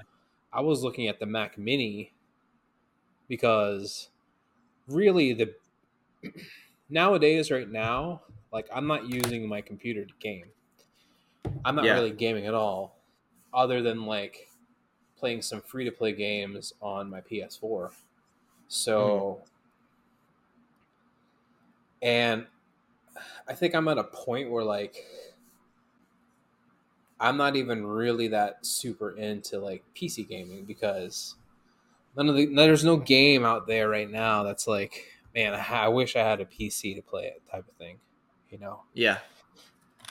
I 0.53 0.61
was 0.61 0.83
looking 0.83 1.09
at 1.09 1.19
the 1.19 1.27
Mac 1.27 1.59
Mini 1.59 2.13
because 3.29 4.11
really 4.89 5.33
the 5.33 5.55
nowadays 6.89 7.51
right 7.51 7.69
now 7.71 8.23
like 8.53 8.69
i'm 8.75 8.87
not 8.87 9.09
using 9.09 9.49
my 9.49 9.61
computer 9.61 10.05
to 10.05 10.15
game 10.21 10.47
i'm 11.65 11.75
not 11.77 11.85
Yeah. 11.85 11.95
really 11.95 12.13
gaming 12.13 12.47
at 12.47 12.55
all 12.55 12.99
other 13.53 13.83
than 13.83 14.07
like 14.07 14.49
playing 15.19 15.43
some 15.43 15.61
free 15.61 15.85
to 15.85 15.91
play 15.91 16.13
games 16.13 16.73
on 16.81 17.09
my 17.09 17.21
ps4 17.21 17.91
so 18.69 19.41
and 22.03 22.47
i 23.49 23.53
think 23.53 23.75
i'm 23.75 23.89
at 23.89 23.99
a 23.99 24.05
point 24.05 24.51
where 24.51 24.65
like 24.65 25.05
i'm 27.21 27.37
not 27.37 27.57
even 27.57 27.87
really 27.87 28.29
that 28.29 28.65
super 28.65 29.13
into 29.13 29.59
like 29.59 29.83
pc 29.95 30.27
gaming 30.29 30.65
because 30.65 31.37
none 32.17 32.29
of 32.29 32.35
the 32.37 32.47
there's 32.55 32.85
no 32.85 32.97
game 32.97 33.45
out 33.45 33.67
there 33.67 33.89
right 33.89 34.11
now 34.11 34.43
that's 34.43 34.67
like 34.67 35.07
man 35.35 35.55
i, 35.71 35.89
wish 35.89 36.17
i 36.17 36.21
had 36.21 36.41
a 36.41 36.45
pc 36.45 36.95
to 36.95 37.03
play 37.03 37.27
it 37.27 37.43
type 37.51 37.67
of 37.69 37.75
thing 37.75 37.99
you 38.51 38.59
know 38.61 38.81
yeah, 38.95 39.19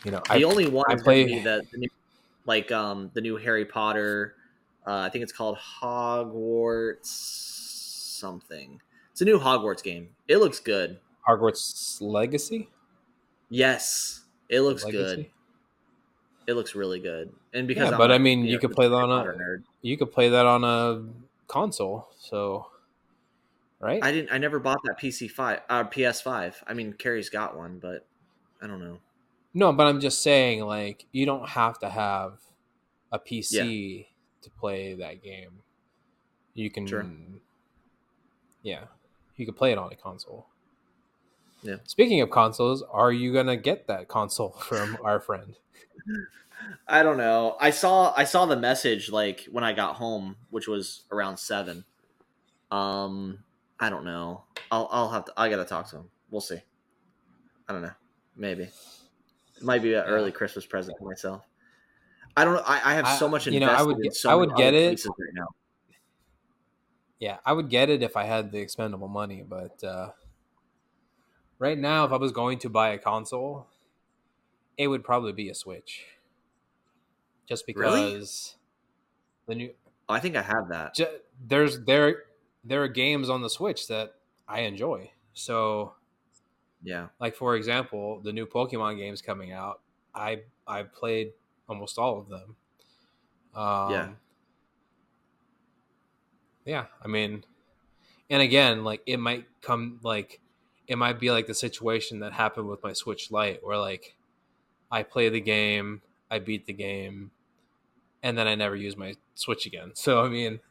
you 0.03 0.11
know 0.11 0.21
the 0.27 0.33
I, 0.33 0.43
only 0.43 0.67
one 0.67 0.85
I 0.89 0.95
play- 0.95 1.23
be 1.23 1.39
the, 1.39 1.63
the 1.71 1.77
new, 1.77 1.89
like 2.45 2.71
um 2.73 3.09
the 3.13 3.21
new 3.21 3.37
Harry 3.37 3.63
Potter. 3.63 4.35
Uh, 4.85 4.97
I 4.97 5.09
think 5.09 5.23
it's 5.23 5.31
called 5.31 5.57
Hogwarts 5.81 7.05
something. 8.19 8.81
It's 9.11 9.21
a 9.21 9.25
new 9.25 9.39
Hogwarts 9.39 9.83
game. 9.83 10.09
It 10.27 10.37
looks 10.37 10.59
good. 10.59 10.99
hogwarts 11.27 12.01
legacy 12.01 12.69
Yes, 13.49 14.21
it 14.49 14.61
looks 14.61 14.83
Legacy? 14.83 15.15
good. 15.15 15.29
It 16.47 16.53
looks 16.55 16.73
really 16.75 16.99
good. 16.99 17.31
And 17.53 17.67
because 17.67 17.83
yeah 17.85 17.91
I'm 17.91 17.97
but 17.97 18.11
a, 18.11 18.15
i 18.15 18.17
mean 18.17 18.45
you 18.45 18.53
know, 18.53 18.59
could 18.59 18.71
play 18.71 18.87
that 18.87 18.95
on 18.95 19.11
a 19.11 19.23
nerd, 19.33 19.63
you 19.81 19.95
could 19.97 20.11
play 20.11 20.29
that 20.29 20.45
on 20.45 20.63
a 20.63 21.03
console 21.47 22.09
so 22.19 22.67
right 23.79 24.03
I 24.03 24.11
didn't. 24.11 24.31
I 24.33 24.39
never 24.39 24.59
bought 24.59 24.79
that 24.85 24.99
PC 24.99 25.29
five, 25.29 25.59
uh, 25.69 25.83
PS 25.83 26.21
five. 26.21 26.61
I 26.67 26.73
mean, 26.73 26.93
Carrie's 26.93 27.29
got 27.29 27.55
one, 27.55 27.77
but 27.79 28.05
I 28.61 28.67
don't 28.67 28.79
know. 28.79 28.97
no 29.53 29.71
but 29.73 29.85
i'm 29.87 29.99
just 29.99 30.23
saying 30.23 30.61
like 30.65 31.05
you 31.11 31.25
don't 31.25 31.47
have 31.49 31.77
to 31.79 31.89
have 31.89 32.39
a 33.11 33.19
pc 33.19 34.07
to 34.43 34.49
play 34.51 34.93
that 34.93 35.21
game 35.23 35.59
you 36.53 36.69
can 36.69 36.87
Sure. 36.87 37.05
yeah 38.61 38.83
you 39.35 39.45
can 39.45 39.53
play 39.55 39.71
it 39.71 39.77
on 39.77 39.91
a 39.91 39.95
console 39.95 40.47
Yeah. 41.63 41.77
speaking 41.85 42.21
of 42.21 42.29
consoles 42.29 42.83
are 42.91 43.11
you 43.11 43.33
gonna 43.33 43.57
get 43.57 43.87
that 43.87 44.07
console 44.07 44.49
from 44.67 44.97
our 45.03 45.19
friend 45.19 45.55
I 46.87 47.03
don't 47.03 47.17
know. 47.17 47.57
I 47.59 47.71
saw 47.71 48.13
I 48.15 48.23
saw 48.23 48.45
the 48.45 48.55
message 48.55 49.11
like 49.11 49.45
when 49.51 49.63
I 49.65 49.73
got 49.73 49.95
home, 49.95 50.37
which 50.49 50.65
was 50.67 51.01
around 51.11 51.37
seven. 51.37 51.83
Um, 52.71 53.43
I 53.79 53.89
don't 53.89 54.05
know. 54.05 54.43
I'll 54.71 54.87
I'll 54.91 55.09
have 55.09 55.25
to. 55.25 55.33
I 55.35 55.49
gotta 55.49 55.65
talk 55.65 55.89
to 55.89 55.97
him. 55.97 56.09
We'll 56.29 56.39
see. 56.41 56.59
I 57.67 57.73
don't 57.73 57.81
know. 57.81 57.91
Maybe 58.37 58.63
it 58.63 59.63
might 59.63 59.81
be 59.81 59.93
an 59.93 60.03
Yeah. 60.05 60.11
early 60.11 60.31
Christmas 60.31 60.65
present 60.65 60.97
for 60.97 61.05
myself. 61.09 61.41
I 62.35 62.45
don't 62.45 62.55
know. 62.55 62.63
I, 62.65 62.91
I 62.91 62.93
have 62.95 63.07
so 63.19 63.27
much 63.29 63.47
you 63.47 63.53
invested 63.53 63.73
know, 63.73 63.79
I 63.79 63.83
would 63.83 63.97
in 63.97 64.03
get- 64.03 64.15
so 64.15 64.29
I 64.29 64.35
would 64.35 64.55
get 64.55 64.73
it. 64.73 65.05
right 65.05 65.33
now. 65.33 65.47
Yeah, 67.19 67.39
I 67.45 67.53
would 67.53 67.69
get 67.69 67.89
it 67.89 68.03
if 68.03 68.17
I 68.17 68.25
had 68.25 68.51
the 68.51 68.59
expendable 68.59 69.07
money, 69.07 69.43
but 69.47 69.81
uh, 69.83 70.11
right 71.59 71.77
now, 71.77 72.05
if 72.05 72.11
I 72.11 72.17
was 72.17 72.31
going 72.31 72.59
to 72.59 72.69
buy 72.69 72.89
a 72.89 72.97
console, 72.97 73.67
it 74.77 74.87
would 74.87 75.03
probably 75.03 75.33
be 75.33 75.49
a 75.49 75.55
Switch. 75.55 76.05
Just 77.45 77.65
Really? 77.75 78.13
because 78.13 78.55
the 79.47 79.55
new 79.55 79.73
Oh, 80.09 80.13
I 80.13 80.19
think 80.19 80.35
I 80.35 80.41
have 80.41 80.69
that. 80.69 80.95
ju- 80.95 81.19
there's 81.45 81.81
there 81.85 82.23
there 82.63 82.83
are 82.83 82.87
games 82.89 83.29
on 83.29 83.41
the 83.41 83.49
Switch 83.49 83.87
that 83.87 84.15
I 84.47 84.61
enjoy. 84.61 85.11
So, 85.33 85.95
Yeah. 86.83 87.09
like 87.19 87.35
for 87.35 87.55
example, 87.55 88.19
the 88.21 88.33
new 88.33 88.45
Pokemon 88.45 88.97
games 88.97 89.21
coming 89.21 89.51
out, 89.51 89.81
I 90.13 90.43
I 90.67 90.83
played 90.83 91.33
almost 91.67 91.97
all 91.97 92.19
of 92.19 92.29
them. 92.29 92.55
Um, 93.55 93.91
Yeah. 93.91 94.09
Yeah, 96.65 96.85
I 97.03 97.07
mean, 97.07 97.43
and 98.29 98.41
again, 98.41 98.83
like 98.83 99.01
it 99.05 99.17
might 99.17 99.45
come 99.61 99.99
like 100.03 100.39
it 100.87 100.97
might 100.97 101.19
be 101.19 101.29
like 101.31 101.47
the 101.47 101.53
situation 101.53 102.19
that 102.19 102.33
happened 102.33 102.67
with 102.69 102.81
my 102.83 102.93
Switch 102.93 103.31
Lite, 103.31 103.63
where 103.65 103.77
like 103.77 104.15
I 104.91 105.03
play 105.03 105.29
the 105.29 105.41
game, 105.41 106.01
I 106.31 106.39
beat 106.39 106.65
the 106.65 106.73
game, 106.73 107.31
and 108.21 108.37
then 108.37 108.47
I 108.47 108.55
never 108.55 108.75
use 108.75 108.95
my 108.97 109.15
Switch 109.35 109.65
again. 109.65 109.91
So 109.95 110.23
I 110.23 110.29
mean, 110.29 110.61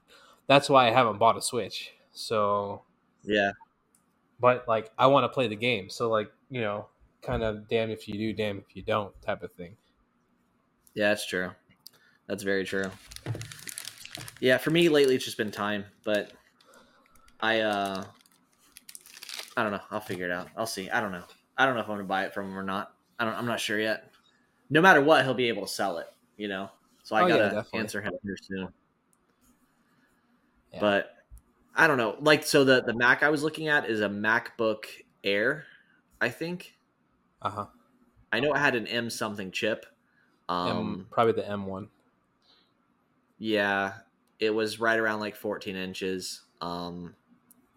that's 0.47 0.71
why 0.71 0.89
I 0.89 0.93
haven't 0.93 1.19
bought 1.19 1.37
a 1.37 1.43
Switch. 1.43 1.93
So, 2.13 2.83
Yeah. 3.25 3.53
but 4.41 4.67
like 4.67 4.91
I 4.99 5.07
want 5.09 5.25
to 5.25 5.29
play 5.29 5.49
the 5.49 5.57
game, 5.57 5.91
so 5.91 6.09
like 6.11 6.33
you 6.51 6.61
know, 6.63 6.89
kind 7.23 7.43
of 7.43 7.69
damn 7.69 7.91
if 7.91 8.09
you 8.09 8.15
do, 8.15 8.33
damn 8.33 8.59
if 8.59 8.75
you 8.77 8.83
don't 8.83 9.15
type 9.23 9.43
of 9.43 9.53
thing. 9.53 9.77
Yeah, 10.95 11.09
that's 11.09 11.27
true. 11.27 11.51
That's 12.27 12.43
very 12.43 12.65
true. 12.65 12.91
Yeah, 14.41 14.59
for 14.59 14.71
me 14.71 14.89
lately 14.89 15.15
it's 15.15 15.25
just 15.25 15.37
been 15.37 15.51
time, 15.51 15.85
but 16.05 16.33
I 17.41 17.61
uh 17.61 18.05
I 19.57 19.63
don't 19.63 19.73
know. 19.73 19.81
I'll 19.91 20.01
figure 20.01 20.25
it 20.25 20.31
out. 20.33 20.49
I'll 20.57 20.67
see. 20.67 20.89
I 20.91 21.01
don't 21.01 21.13
know. 21.13 21.25
I 21.57 21.67
don't 21.67 21.75
know 21.75 21.81
if 21.81 21.89
I'm 21.89 21.97
gonna 21.97 22.05
buy 22.05 22.25
it 22.25 22.35
from 22.35 22.47
him 22.51 22.59
or 22.59 22.63
not. 22.63 22.95
I 23.19 23.25
don't 23.25 23.35
I'm 23.35 23.47
not 23.47 23.61
sure 23.61 23.79
yet. 23.79 24.11
No 24.71 24.81
matter 24.81 25.03
what, 25.03 25.25
he'll 25.25 25.35
be 25.35 25.49
able 25.49 25.63
to 25.67 25.73
sell 25.73 25.99
it, 25.99 26.07
you 26.37 26.49
know? 26.49 26.71
So 27.03 27.17
I 27.17 27.23
Oh, 27.23 27.29
gotta 27.29 27.51
definitely. 27.51 27.81
answer 27.81 28.01
him 28.03 28.13
here 28.23 28.37
soon. 28.43 28.69
Yeah. 30.73 30.81
But 30.81 31.15
I 31.75 31.87
don't 31.87 31.99
know. 31.99 32.17
Like 32.21 32.45
so 32.45 32.65
the 32.65 32.83
the 32.83 32.95
Mac 32.95 33.23
I 33.23 33.31
was 33.31 33.43
looking 33.43 33.69
at 33.69 33.89
is 33.89 34.01
a 34.01 34.09
MacBook 34.09 34.87
Air, 35.25 35.67
I 36.21 36.31
think. 36.31 36.75
Uh 37.43 37.51
huh. 37.51 37.67
I 38.33 38.41
know 38.41 38.53
it 38.55 38.59
had 38.59 38.75
an 38.75 38.87
M 38.87 39.11
something 39.11 39.51
chip. 39.53 39.87
Um 40.53 40.69
M, 40.69 41.07
probably 41.11 41.33
the 41.35 41.49
M 41.49 41.67
one. 41.67 41.89
Yeah, 43.39 43.95
it 44.39 44.51
was 44.51 44.81
right 44.81 44.99
around 44.99 45.21
like 45.21 45.37
14 45.37 45.77
inches. 45.77 46.43
Um, 46.61 47.15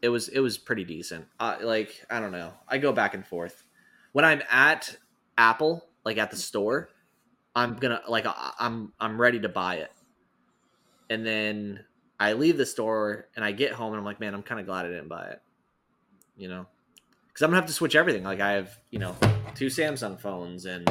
it 0.02 0.10
was 0.10 0.28
it 0.28 0.40
was 0.40 0.58
pretty 0.58 0.84
decent. 0.84 1.26
Uh, 1.40 1.58
like 1.62 2.06
I 2.10 2.20
don't 2.20 2.32
know, 2.32 2.54
I 2.68 2.78
go 2.78 2.92
back 2.92 3.14
and 3.14 3.26
forth. 3.26 3.64
When 4.12 4.26
I'm 4.26 4.42
at 4.52 4.96
Apple, 5.38 5.86
like 6.04 6.18
at 6.18 6.32
the 6.32 6.38
store, 6.38 6.90
I'm 7.56 7.76
gonna 7.76 8.02
like 8.08 8.26
I, 8.26 8.52
I'm 8.60 8.94
I'm 9.00 9.20
ready 9.20 9.40
to 9.40 9.50
buy 9.50 9.76
it, 9.76 9.92
and 11.10 11.26
then 11.26 11.86
I 12.20 12.34
leave 12.34 12.58
the 12.58 12.66
store 12.66 13.28
and 13.36 13.44
I 13.44 13.52
get 13.52 13.72
home 13.72 13.94
and 13.94 14.00
I'm 14.00 14.06
like, 14.06 14.20
man, 14.20 14.34
I'm 14.34 14.44
kind 14.44 14.60
of 14.60 14.66
glad 14.66 14.86
I 14.86 14.90
didn't 14.90 15.10
buy 15.10 15.28
it. 15.28 15.42
You 16.38 16.50
know, 16.50 16.66
because 17.28 17.42
I'm 17.42 17.50
gonna 17.50 17.62
have 17.62 17.68
to 17.68 17.74
switch 17.74 17.96
everything. 17.96 18.24
Like 18.24 18.42
I 18.42 18.54
have 18.54 18.78
you 18.90 19.00
know 19.00 19.16
two 19.56 19.68
Samsung 19.68 20.20
phones 20.20 20.66
and 20.66 20.90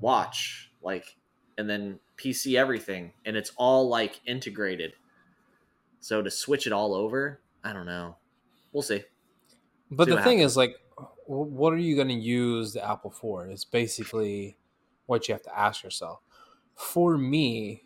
watch 0.00 0.71
like 0.82 1.16
and 1.58 1.68
then 1.68 1.98
PC 2.16 2.58
everything, 2.58 3.12
and 3.24 3.36
it's 3.36 3.52
all 3.56 3.88
like 3.88 4.20
integrated. 4.26 4.94
So 6.00 6.22
to 6.22 6.30
switch 6.30 6.66
it 6.66 6.72
all 6.72 6.94
over, 6.94 7.40
I 7.62 7.72
don't 7.72 7.86
know. 7.86 8.16
We'll 8.72 8.82
see. 8.82 9.02
But 9.90 10.06
See 10.08 10.14
the 10.14 10.22
thing 10.22 10.38
is, 10.40 10.56
like, 10.56 10.76
what 11.26 11.72
are 11.72 11.78
you 11.78 11.94
going 11.94 12.08
to 12.08 12.14
use 12.14 12.72
the 12.72 12.84
Apple 12.84 13.10
for? 13.10 13.46
It's 13.46 13.64
basically 13.64 14.56
what 15.06 15.28
you 15.28 15.34
have 15.34 15.42
to 15.42 15.58
ask 15.58 15.84
yourself. 15.84 16.20
For 16.74 17.18
me, 17.18 17.84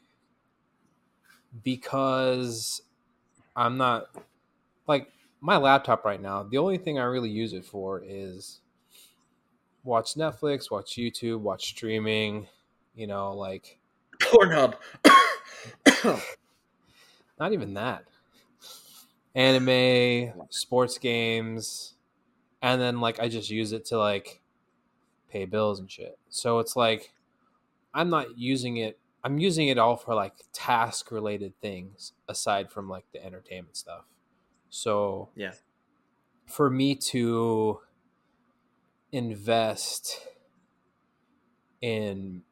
because 1.64 2.82
I'm 3.56 3.76
not 3.76 4.06
like 4.86 5.10
my 5.40 5.56
laptop 5.56 6.04
right 6.04 6.20
now, 6.22 6.44
the 6.44 6.58
only 6.58 6.78
thing 6.78 6.98
I 6.98 7.04
really 7.04 7.30
use 7.30 7.52
it 7.52 7.64
for 7.64 8.02
is 8.06 8.60
watch 9.82 10.14
Netflix, 10.14 10.70
watch 10.70 10.92
YouTube, 10.92 11.40
watch 11.40 11.66
streaming. 11.66 12.46
You 12.96 13.06
know, 13.06 13.34
like 13.34 13.78
Pornhub. 14.20 14.74
not 17.38 17.52
even 17.52 17.74
that. 17.74 18.04
Anime, 19.34 20.32
sports 20.50 20.96
games, 20.96 21.94
and 22.62 22.80
then 22.80 23.00
like 23.00 23.20
I 23.20 23.28
just 23.28 23.50
use 23.50 23.72
it 23.72 23.84
to 23.86 23.98
like 23.98 24.42
pay 25.28 25.44
bills 25.46 25.80
and 25.80 25.90
shit. 25.90 26.18
So 26.30 26.58
it's 26.60 26.76
like 26.76 27.14
I'm 27.94 28.10
not 28.10 28.38
using 28.38 28.78
it. 28.78 28.98
I'm 29.24 29.38
using 29.38 29.68
it 29.68 29.78
all 29.78 29.96
for 29.96 30.14
like 30.14 30.34
task 30.52 31.10
related 31.12 31.60
things 31.60 32.14
aside 32.28 32.70
from 32.72 32.88
like 32.88 33.06
the 33.12 33.24
entertainment 33.24 33.76
stuff. 33.76 34.04
So 34.70 35.30
Yeah. 35.36 35.54
for 36.46 36.70
me 36.70 36.94
to 36.96 37.80
invest 39.12 40.26
in 41.80 42.42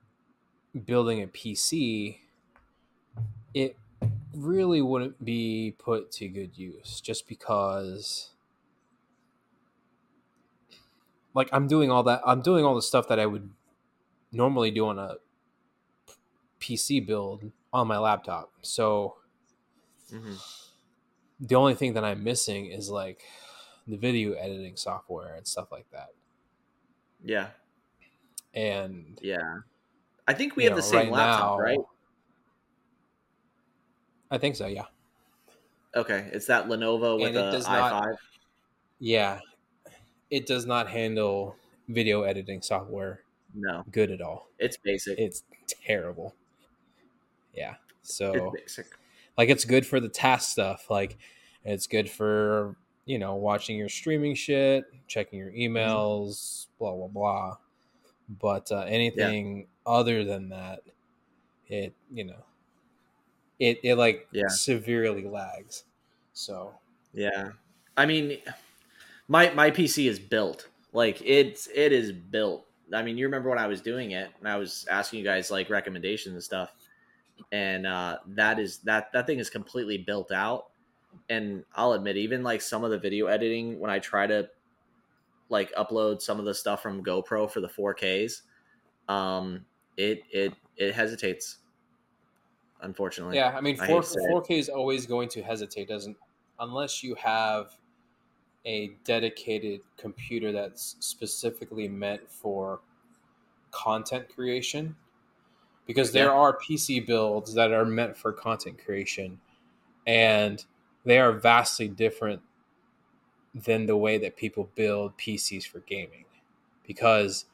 building 0.75 1.23
a 1.23 1.27
PC, 1.27 2.21
it 3.55 3.77
really 4.35 4.83
wouldn't 4.83 5.25
be 5.25 5.75
put 5.79 6.11
to 6.13 6.29
good 6.29 6.57
use 6.59 7.01
just 7.01 7.29
because 7.29 8.31
like 11.35 11.49
I'm 11.53 11.67
doing 11.67 11.91
all 11.91 12.03
that 12.05 12.23
I'm 12.25 12.43
doing 12.43 12.65
all 12.65 12.75
the 12.75 12.83
stuff 12.83 13.09
that 13.09 13.19
I 13.21 13.27
would 13.27 13.51
normally 14.33 14.71
do 14.71 14.87
on 14.87 14.99
a 14.99 15.17
PC 16.61 17.01
build 17.01 17.53
on 17.73 17.87
my 17.87 17.99
laptop. 17.99 18.53
So 18.63 19.17
Mhm. 20.11 20.39
the 21.41 21.55
only 21.55 21.75
thing 21.75 21.95
that 21.95 22.05
I'm 22.05 22.23
missing 22.23 22.67
is 22.67 22.91
like 22.91 23.23
the 23.87 23.97
video 23.97 24.33
editing 24.35 24.77
software 24.77 25.35
and 25.35 25.47
stuff 25.47 25.71
like 25.71 25.91
that. 25.91 26.11
Yeah. 27.23 27.51
And 28.55 29.21
Yeah. 29.21 29.61
I 30.27 30.33
think 30.35 30.57
we 30.57 30.65
you 30.65 30.71
have 30.71 30.77
the 30.77 30.83
same 30.83 31.11
right 31.11 31.13
laptop, 31.13 31.59
now- 31.59 31.59
right? 31.59 31.79
I 34.31 34.39
think 34.39 34.57
so, 34.57 34.67
yeah. 34.67 34.87
Okay. 35.95 36.29
It's 36.33 36.47
that 36.47 36.67
Lenovo 36.67 37.21
with 37.21 37.35
the 37.35 37.49
it 37.51 37.55
a 37.55 37.59
not- 37.71 38.03
i5. 38.05 38.17
Yeah. 38.99 39.39
It 40.31 40.47
does 40.47 40.67
not 40.67 40.89
handle 40.89 41.57
video 41.89 42.23
editing 42.23 42.63
software 42.63 43.21
No. 43.55 43.85
good 43.93 44.11
at 44.11 44.21
all. 44.21 44.49
It's 44.59 44.77
basic. 44.77 45.19
It's 45.19 45.45
terrible. 45.69 46.35
Yeah. 47.55 47.75
So 48.03 48.33
it's 48.33 48.63
basic. 48.77 48.87
like 49.39 49.49
it's 49.51 49.65
good 49.65 49.87
for 49.87 50.01
the 50.01 50.09
task 50.09 50.51
stuff 50.51 50.91
like 50.91 51.17
it's 51.65 51.87
good 51.87 52.11
for 52.11 52.77
you 53.07 53.19
know 53.19 53.35
watching 53.37 53.77
your 53.79 53.89
streaming 53.89 54.35
shit 54.35 54.85
checking 55.07 55.39
your 55.39 55.51
Mm-hmm. 55.51 55.77
emails 55.77 56.67
blah 56.79 56.95
blah 56.95 57.07
blah 57.09 57.57
but 58.29 58.71
uh, 58.73 58.81
anything 58.89 59.69
other 59.87 60.25
than 60.25 60.49
that 60.51 60.83
it 61.69 61.95
you 62.13 62.25
know 62.25 62.45
it 63.59 63.81
it 63.83 63.97
like 63.97 64.29
Yeah. 64.31 64.45
severely 64.47 65.25
lags 65.25 65.85
so 66.33 66.79
Yeah. 67.13 67.53
I 67.97 68.07
mean 68.07 68.41
my 69.29 69.51
my 69.55 69.71
PC 69.71 70.09
is 70.09 70.19
built. 70.21 70.69
Like 70.93 71.23
it's 71.23 71.69
it 71.69 71.93
is 71.93 72.13
built. 72.13 72.67
I 72.93 73.03
mean, 73.03 73.19
you 73.19 73.27
remember 73.27 73.51
when 73.51 73.59
I 73.59 73.69
was 73.69 73.83
doing 73.83 74.13
it 74.13 74.33
and 74.41 74.49
I 74.49 74.57
was 74.57 74.87
asking 74.91 75.21
you 75.21 75.27
guys 75.27 75.51
like 75.51 75.71
recommendations 75.71 76.35
and 76.35 76.45
stuff. 76.45 76.75
And 77.53 77.87
uh 77.87 78.21
that 78.29 78.59
is 78.61 78.81
that 78.81 79.13
that 79.13 79.27
thing 79.27 79.41
is 79.41 79.51
completely 79.51 79.99
built 79.99 80.33
out. 80.33 80.71
And 81.29 81.65
I'll 81.75 81.95
admit 81.95 82.17
even 82.19 82.43
like 82.45 82.63
some 82.63 82.85
of 82.85 82.91
the 82.91 82.99
video 82.99 83.27
editing 83.27 83.81
when 83.81 83.91
I 83.91 84.01
try 84.01 84.27
to 84.29 84.51
like 85.49 85.73
upload 85.75 86.21
some 86.23 86.39
of 86.39 86.45
the 86.47 86.55
stuff 86.55 86.83
from 86.83 87.05
GoPro 87.05 87.51
for 87.51 87.61
the 87.61 87.69
4Ks, 87.69 88.43
um 89.09 89.67
it 89.97 90.23
it 90.31 90.55
it 90.77 90.95
hesitates. 90.95 91.59
Unfortunately. 92.81 93.37
yeah 93.37 93.55
i 93.57 93.61
mean 93.61 93.77
I 93.79 93.87
4, 93.87 93.87
hate 93.87 94.03
to 94.03 94.09
say 94.09 94.21
it. 94.21 94.31
4k 94.31 94.59
is 94.59 94.69
always 94.69 95.07
going 95.07 95.29
to 95.31 95.43
hesitate 95.43 95.89
doesn't 95.89 96.17
unless 96.61 97.03
you 97.03 97.15
have 97.17 97.77
a 98.67 98.89
dedicated 99.05 99.81
computer 99.97 100.53
that's 100.53 100.97
specifically 101.01 101.89
meant 101.89 102.31
for 102.31 102.81
content 103.71 104.29
creation 104.35 104.97
because 105.87 106.13
there 106.13 106.27
Yeah. 106.27 106.33
are 106.33 106.59
PC 106.59 107.07
builds 107.07 107.55
that 107.55 107.73
are 107.73 107.85
meant 107.85 108.17
for 108.17 108.33
content 108.33 108.79
creation 108.85 109.41
and 110.07 110.65
they 111.05 111.19
are 111.19 111.33
vastly 111.33 111.89
different 111.89 112.41
than 113.55 113.87
the 113.87 113.97
way 113.97 114.19
that 114.19 114.37
people 114.37 114.71
build 114.75 115.17
PCs 115.19 115.67
for 115.67 115.81
gaming 115.81 116.25
because 116.87 117.47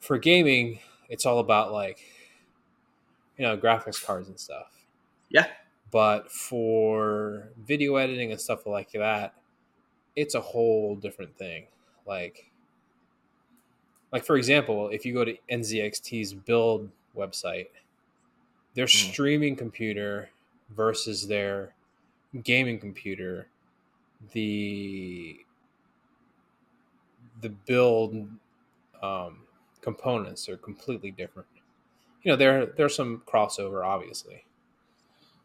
for 0.00 0.18
gaming 0.18 0.80
it's 1.08 1.26
all 1.26 1.38
about 1.38 1.72
like 1.72 2.00
you 3.36 3.44
know 3.44 3.56
graphics 3.56 4.04
cards 4.04 4.28
and 4.28 4.38
stuff 4.38 4.86
Yeah. 5.30 5.46
but 5.90 6.30
for 6.30 7.50
video 7.56 7.96
editing 7.96 8.32
and 8.32 8.40
stuff 8.40 8.66
like 8.66 8.92
that 8.92 9.34
it's 10.16 10.34
a 10.34 10.40
whole 10.40 10.96
different 10.96 11.36
thing 11.36 11.66
like 12.06 12.50
like 14.12 14.24
for 14.24 14.36
example 14.36 14.88
if 14.90 15.06
you 15.06 15.14
go 15.14 15.24
to 15.24 15.36
nzxt's 15.50 16.34
build 16.34 16.90
website 17.16 17.68
their 18.74 18.86
Mm. 18.86 19.12
streaming 19.12 19.56
computer 19.56 20.30
versus 20.70 21.26
their 21.28 21.74
gaming 22.42 22.78
computer 22.80 23.48
the 24.30 25.38
the 27.40 27.48
build 27.48 28.28
um, 29.02 29.38
components 29.80 30.48
are 30.48 30.56
completely 30.56 31.10
different 31.10 31.48
you 32.22 32.30
know 32.30 32.36
there 32.36 32.66
there's 32.66 32.94
some 32.94 33.20
crossover 33.26 33.84
obviously 33.84 34.44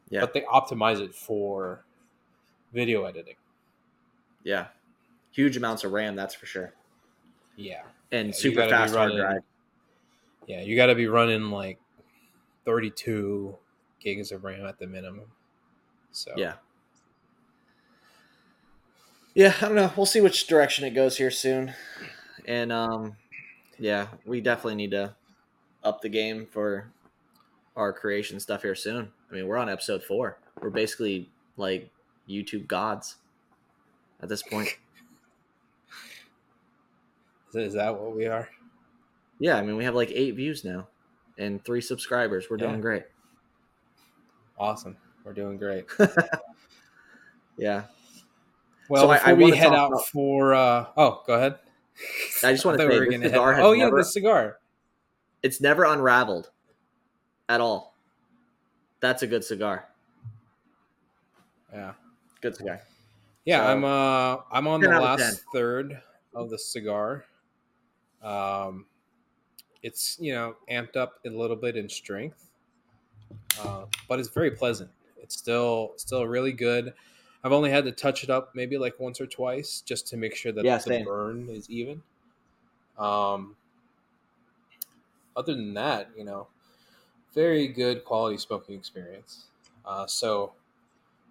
Yeah. 0.09 0.21
but 0.21 0.33
they 0.33 0.41
optimize 0.41 0.99
it 1.01 1.15
for 1.15 1.83
video 2.73 3.05
editing 3.05 3.35
Yeah. 4.43 4.67
Huge 5.31 5.57
amounts 5.57 5.83
of 5.83 5.91
RAM, 5.91 6.15
that's 6.15 6.35
for 6.35 6.45
sure. 6.45 6.73
yeah 7.55 7.81
And 8.11 8.27
you 8.27 8.33
super 8.33 8.67
fast 8.69 8.93
hard 8.95 9.13
drive. 9.15 9.41
yeah 10.47 10.61
you 10.61 10.75
got 10.75 10.87
to 10.87 10.95
be 10.95 11.07
running 11.07 11.49
like 11.49 11.79
32 12.65 13.55
gigs 13.99 14.31
of 14.31 14.43
ram 14.43 14.65
at 14.67 14.77
the 14.77 14.85
minimum 14.85 15.25
so 16.11 16.31
Yeah. 16.37 16.53
Yeah, 19.37 19.53
I 19.61 19.65
don't 19.67 19.75
know. 19.75 19.91
We'll 19.95 20.07
see 20.07 20.19
which 20.19 20.47
direction 20.47 20.83
it 20.83 20.95
goes 20.95 21.17
here 21.17 21.29
soon. 21.29 21.71
And 22.45 22.71
um 22.71 23.17
yeah, 23.77 24.07
we 24.25 24.41
definitely 24.41 24.73
need 24.73 24.89
to 24.91 25.13
up 25.83 26.01
the 26.01 26.09
game 26.09 26.47
for 26.51 26.91
our 27.75 27.93
creation 27.93 28.39
stuff 28.39 28.63
here 28.63 28.73
soon. 28.73 29.11
I 29.29 29.35
mean, 29.35 29.45
we're 29.45 29.57
on 29.57 29.69
episode 29.69 30.03
4. 30.03 30.39
We're 30.59 30.71
basically 30.71 31.29
like 31.55 31.91
YouTube 32.27 32.65
gods 32.65 33.17
at 34.23 34.27
this 34.27 34.41
point. 34.41 34.69
is, 37.51 37.55
is 37.67 37.73
that 37.75 37.93
what 37.95 38.15
we 38.15 38.25
are 38.25 38.49
Yeah, 39.37 39.57
I 39.57 39.61
mean, 39.61 39.77
we 39.77 39.83
have 39.83 39.93
like 39.93 40.09
8 40.11 40.31
views 40.35 40.63
now 40.63 40.87
and 41.37 41.63
3 41.63 41.79
subscribers. 41.79 42.49
We're 42.49 42.57
Yeah. 42.57 42.69
doing 42.69 42.81
great. 42.81 43.03
awesome 44.57 44.97
we're 45.23 45.33
doing 45.33 45.57
great 45.59 45.85
Yeah. 47.57 47.83
Well 48.89 49.03
So 49.03 49.13
before 49.13 49.29
I 49.29 49.33
we 49.33 49.51
head 49.55 49.73
out 49.73 49.91
about- 49.93 50.05
for 50.07 50.53
uh 50.53 50.85
oh 50.97 51.23
go 51.27 51.33
ahead 51.33 51.59
I 52.43 52.51
just 52.53 52.63
wanna 52.65 52.77
thought 52.77 52.91
say 52.91 52.99
we 52.99 53.13
head- 53.15 53.23
cigar 53.31 53.53
has 53.53 53.63
oh 53.65 53.71
yeah 53.73 53.85
never- 53.85 53.97
the 53.97 54.03
cigar 54.05 54.59
It's 55.43 55.59
never 55.61 55.83
unraveled 55.85 56.49
at 57.49 57.61
all. 57.61 57.95
That's 58.99 59.21
a 59.23 59.27
good 59.27 59.43
cigar. 59.43 59.87
yeah 61.73 61.93
Good 62.41 62.55
cigar. 62.55 62.81
Yeah, 63.45 63.59
So, 63.65 63.71
I'm 63.71 63.83
uh 63.83 64.37
I'm 64.51 64.67
on 64.67 64.81
the 64.81 64.89
last 64.89 65.43
third 65.53 66.01
of 66.33 66.49
the 66.49 66.57
cigar. 66.57 67.25
Um 68.21 68.85
it's, 69.83 70.17
you 70.19 70.33
know, 70.33 70.55
amped 70.69 70.95
up 70.97 71.19
a 71.25 71.29
little 71.29 71.55
bit 71.55 71.77
in 71.77 71.87
strength. 71.87 72.49
Uh, 73.61 73.85
but 74.09 74.19
it's 74.19 74.27
very 74.29 74.51
pleasant. 74.51 74.89
It's 75.17 75.37
still 75.37 75.93
still 75.97 76.25
really 76.27 76.51
good. 76.51 76.93
I've 77.43 77.51
only 77.51 77.69
had 77.69 77.85
to 77.85 77.91
touch 77.91 78.23
it 78.23 78.29
up 78.29 78.55
maybe 78.55 78.77
like 78.77 78.99
once 78.99 79.21
or 79.21 79.27
twice 79.27 79.81
just 79.81 80.07
to 80.07 80.17
make 80.17 80.35
sure 80.35 80.51
that 80.51 80.65
Yeah, 80.65 80.77
the 80.77 80.83
same. 80.83 81.05
burn 81.05 81.49
is 81.49 81.69
even. 81.69 82.01
Um 82.97 83.55
other 85.35 85.53
than 85.53 85.75
that, 85.75 86.09
you 86.17 86.23
know, 86.23 86.47
very 87.33 87.67
good 87.67 88.03
quality 88.03 88.37
smoking 88.37 88.75
experience. 88.75 89.45
Uh, 89.85 90.07
so 90.07 90.53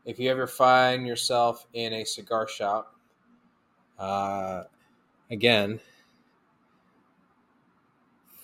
if 0.05 0.21
you 0.21 0.31
ever 0.31 0.47
find 0.47 1.07
yourself 1.07 1.67
in 1.73 1.93
a 1.93 2.05
cigar 2.05 2.47
shop, 2.47 2.95
uh, 3.99 4.63
again, 5.31 5.81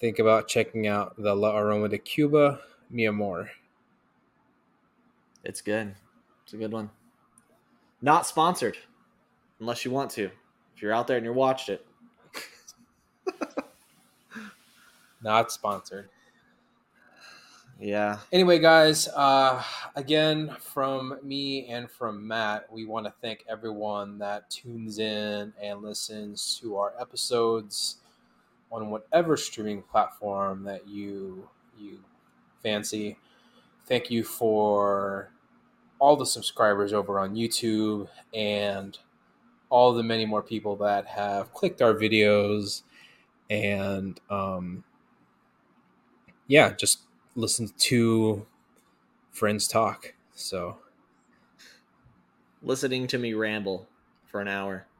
think 0.00 0.18
about 0.18 0.48
checking 0.48 0.88
out 0.88 1.14
the 1.16 1.34
La 1.36 1.56
Aroma 1.56 1.88
de 1.88 1.98
Cuba, 1.98 2.60
Mi 2.90 3.06
Amor. 3.06 3.48
It's 5.44 5.60
good. 5.60 5.94
It's 6.42 6.54
a 6.54 6.56
good 6.56 6.72
one. 6.72 6.90
Not 8.02 8.26
sponsored, 8.26 8.76
unless 9.60 9.84
you 9.84 9.90
want 9.90 10.10
to. 10.12 10.24
If 10.74 10.82
you're 10.82 10.92
out 10.92 11.06
there 11.06 11.16
and 11.16 11.24
you 11.24 11.32
watched 11.32 11.68
it, 11.68 11.86
Not 15.22 15.52
sponsored. 15.52 16.08
Yeah. 17.78 18.18
Anyway, 18.32 18.58
guys, 18.58 19.08
uh, 19.08 19.62
again, 19.96 20.56
from 20.60 21.18
me 21.22 21.66
and 21.66 21.90
from 21.90 22.26
Matt, 22.26 22.66
we 22.70 22.84
want 22.84 23.06
to 23.06 23.12
thank 23.20 23.44
everyone 23.48 24.18
that 24.18 24.48
tunes 24.50 24.98
in 24.98 25.52
and 25.60 25.82
listens 25.82 26.58
to 26.60 26.76
our 26.76 26.94
episodes 27.00 27.96
on 28.70 28.90
whatever 28.90 29.36
streaming 29.36 29.82
platform 29.82 30.64
that 30.64 30.86
you 30.88 31.48
you 31.78 31.98
fancy. 32.62 33.16
Thank 33.86 34.10
you 34.10 34.22
for 34.22 35.30
all 36.02 36.16
the 36.16 36.26
subscribers 36.26 36.92
over 36.92 37.20
on 37.20 37.36
YouTube 37.36 38.08
and 38.34 38.98
all 39.70 39.92
the 39.92 40.02
many 40.02 40.26
more 40.26 40.42
people 40.42 40.74
that 40.74 41.06
have 41.06 41.54
clicked 41.54 41.80
our 41.80 41.94
videos 41.94 42.82
and 43.48 44.18
um, 44.28 44.82
yeah, 46.48 46.72
just 46.72 47.02
listen 47.36 47.70
to 47.78 48.44
friends 49.30 49.68
talk. 49.68 50.14
So 50.34 50.78
Listening 52.64 53.06
to 53.06 53.18
me 53.18 53.34
ramble 53.34 53.86
for 54.26 54.40
an 54.40 54.48
hour. 54.48 54.88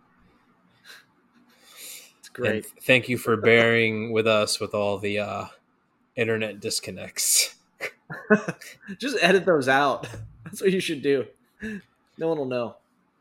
It's 2.21 2.29
great. 2.29 2.65
and 2.65 2.65
thank 2.85 3.09
you 3.09 3.19
for 3.19 3.37
bearing 3.37 4.13
with 4.13 4.29
us 4.29 4.61
with 4.61 4.73
all 4.73 4.99
the 4.99 5.19
uh, 5.19 5.47
internet 6.15 6.61
disconnects. 6.61 7.57
Just 8.99 9.19
edit 9.21 9.45
those 9.45 9.67
out. 9.67 10.07
That's 10.53 10.61
what 10.61 10.71
you 10.71 10.81
should 10.81 11.01
do. 11.03 11.25
No 12.19 12.29
one 12.29 12.37
will 12.39 12.45
know. 12.45 12.77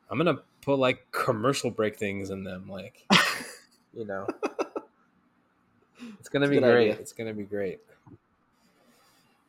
I'm 0.10 0.18
gonna 0.18 0.40
put 0.62 0.76
like 0.80 1.08
commercial 1.12 1.72
break 1.72 1.98
things 1.98 2.30
in 2.30 2.44
them, 2.44 2.68
like 2.70 3.06
you 3.94 4.06
know. 4.06 4.28
It's 6.20 6.30
gonna 6.30 6.46
It's 6.46 6.56
be 6.56 6.60
great. 6.60 6.90
idea. 6.90 6.94
It's 6.94 7.14
gonna 7.14 7.34
be 7.34 7.44
great. 7.44 7.80
All 8.08 8.16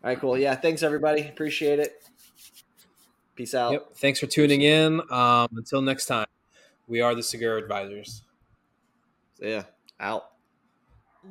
right, 0.05 0.21
cool. 0.21 0.37
Yeah, 0.37 0.55
thanks 0.55 0.83
everybody. 0.83 1.23
Appreciate 1.27 1.79
it. 1.79 2.03
Peace 3.37 3.55
out. 3.55 3.73
Yep. 3.73 3.93
Thanks 3.95 4.21
for 4.21 4.27
tuning 4.27 4.61
in. 4.61 5.01
Um, 5.11 5.49
until 5.57 5.81
next 5.81 6.07
time, 6.07 6.27
we 6.89 7.01
are 7.01 7.15
the 7.15 7.23
Cigar 7.23 7.57
Advisors. 7.57 8.23
Yeah, 9.41 9.63
out. 9.99 10.27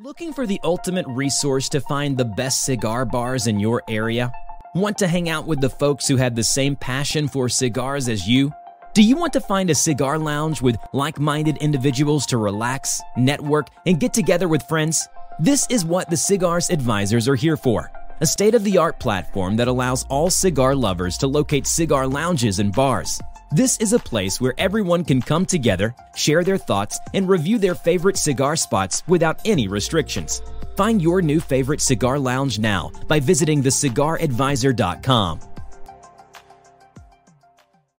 Looking 0.02 0.34
for 0.34 0.48
the 0.48 0.60
ultimate 0.64 1.06
resource 1.08 1.70
to 1.70 1.82
find 1.82 2.18
the 2.18 2.26
best 2.26 2.64
cigar 2.66 3.06
bars 3.06 3.46
in 3.46 3.60
your 3.60 3.84
area? 3.88 4.32
Want 4.74 5.00
to 5.00 5.08
hang 5.08 5.28
out 5.28 5.48
with 5.48 5.60
the 5.60 5.70
folks 5.70 6.08
who 6.08 6.16
have 6.16 6.34
the 6.34 6.46
same 6.46 6.78
passion 6.78 7.28
for 7.28 7.50
cigars 7.50 8.08
as 8.08 8.26
you? 8.26 8.54
Do 8.94 9.04
you 9.04 9.18
want 9.18 9.34
to 9.34 9.42
find 9.42 9.70
a 9.70 9.76
cigar 9.76 10.18
lounge 10.18 10.62
with 10.62 10.78
like 10.94 11.20
minded 11.20 11.58
individuals 11.58 12.26
to 12.28 12.38
relax, 12.38 13.02
network, 13.18 13.68
and 13.86 14.00
get 14.00 14.14
together 14.14 14.48
with 14.48 14.64
friends? 14.64 15.10
This 15.40 15.68
is 15.70 15.84
what 15.84 16.10
the 16.10 16.16
Cigars 16.16 16.70
Advisors 16.70 17.28
are 17.28 17.36
here 17.36 17.58
for 17.58 17.92
a 18.22 18.26
state 18.26 18.56
of 18.56 18.64
the 18.64 18.78
art 18.78 18.98
platform 18.98 19.58
that 19.58 19.68
allows 19.68 20.06
all 20.06 20.30
cigar 20.30 20.74
lovers 20.74 21.18
to 21.18 21.28
locate 21.28 21.68
cigar 21.68 22.08
lounges 22.08 22.60
and 22.60 22.72
bars. 22.72 23.20
This 23.52 23.78
is 23.80 23.92
a 23.92 24.00
place 24.00 24.40
where 24.40 24.54
everyone 24.58 25.04
can 25.04 25.22
come 25.22 25.46
together, 25.46 25.94
share 26.16 26.46
their 26.46 26.58
thoughts, 26.58 26.98
and 27.14 27.28
review 27.28 27.58
their 27.58 27.76
favorite 27.76 28.16
cigar 28.16 28.56
spots 28.56 29.04
without 29.08 29.42
any 29.44 29.68
restrictions. 29.68 30.42
Find 30.76 31.02
your 31.02 31.22
new 31.22 31.40
favorite 31.40 31.82
cigar 31.82 32.18
lounge 32.18 32.60
now 32.60 32.92
by 33.08 33.20
visiting 33.20 33.62
thecigaradvisor.com. 33.62 35.51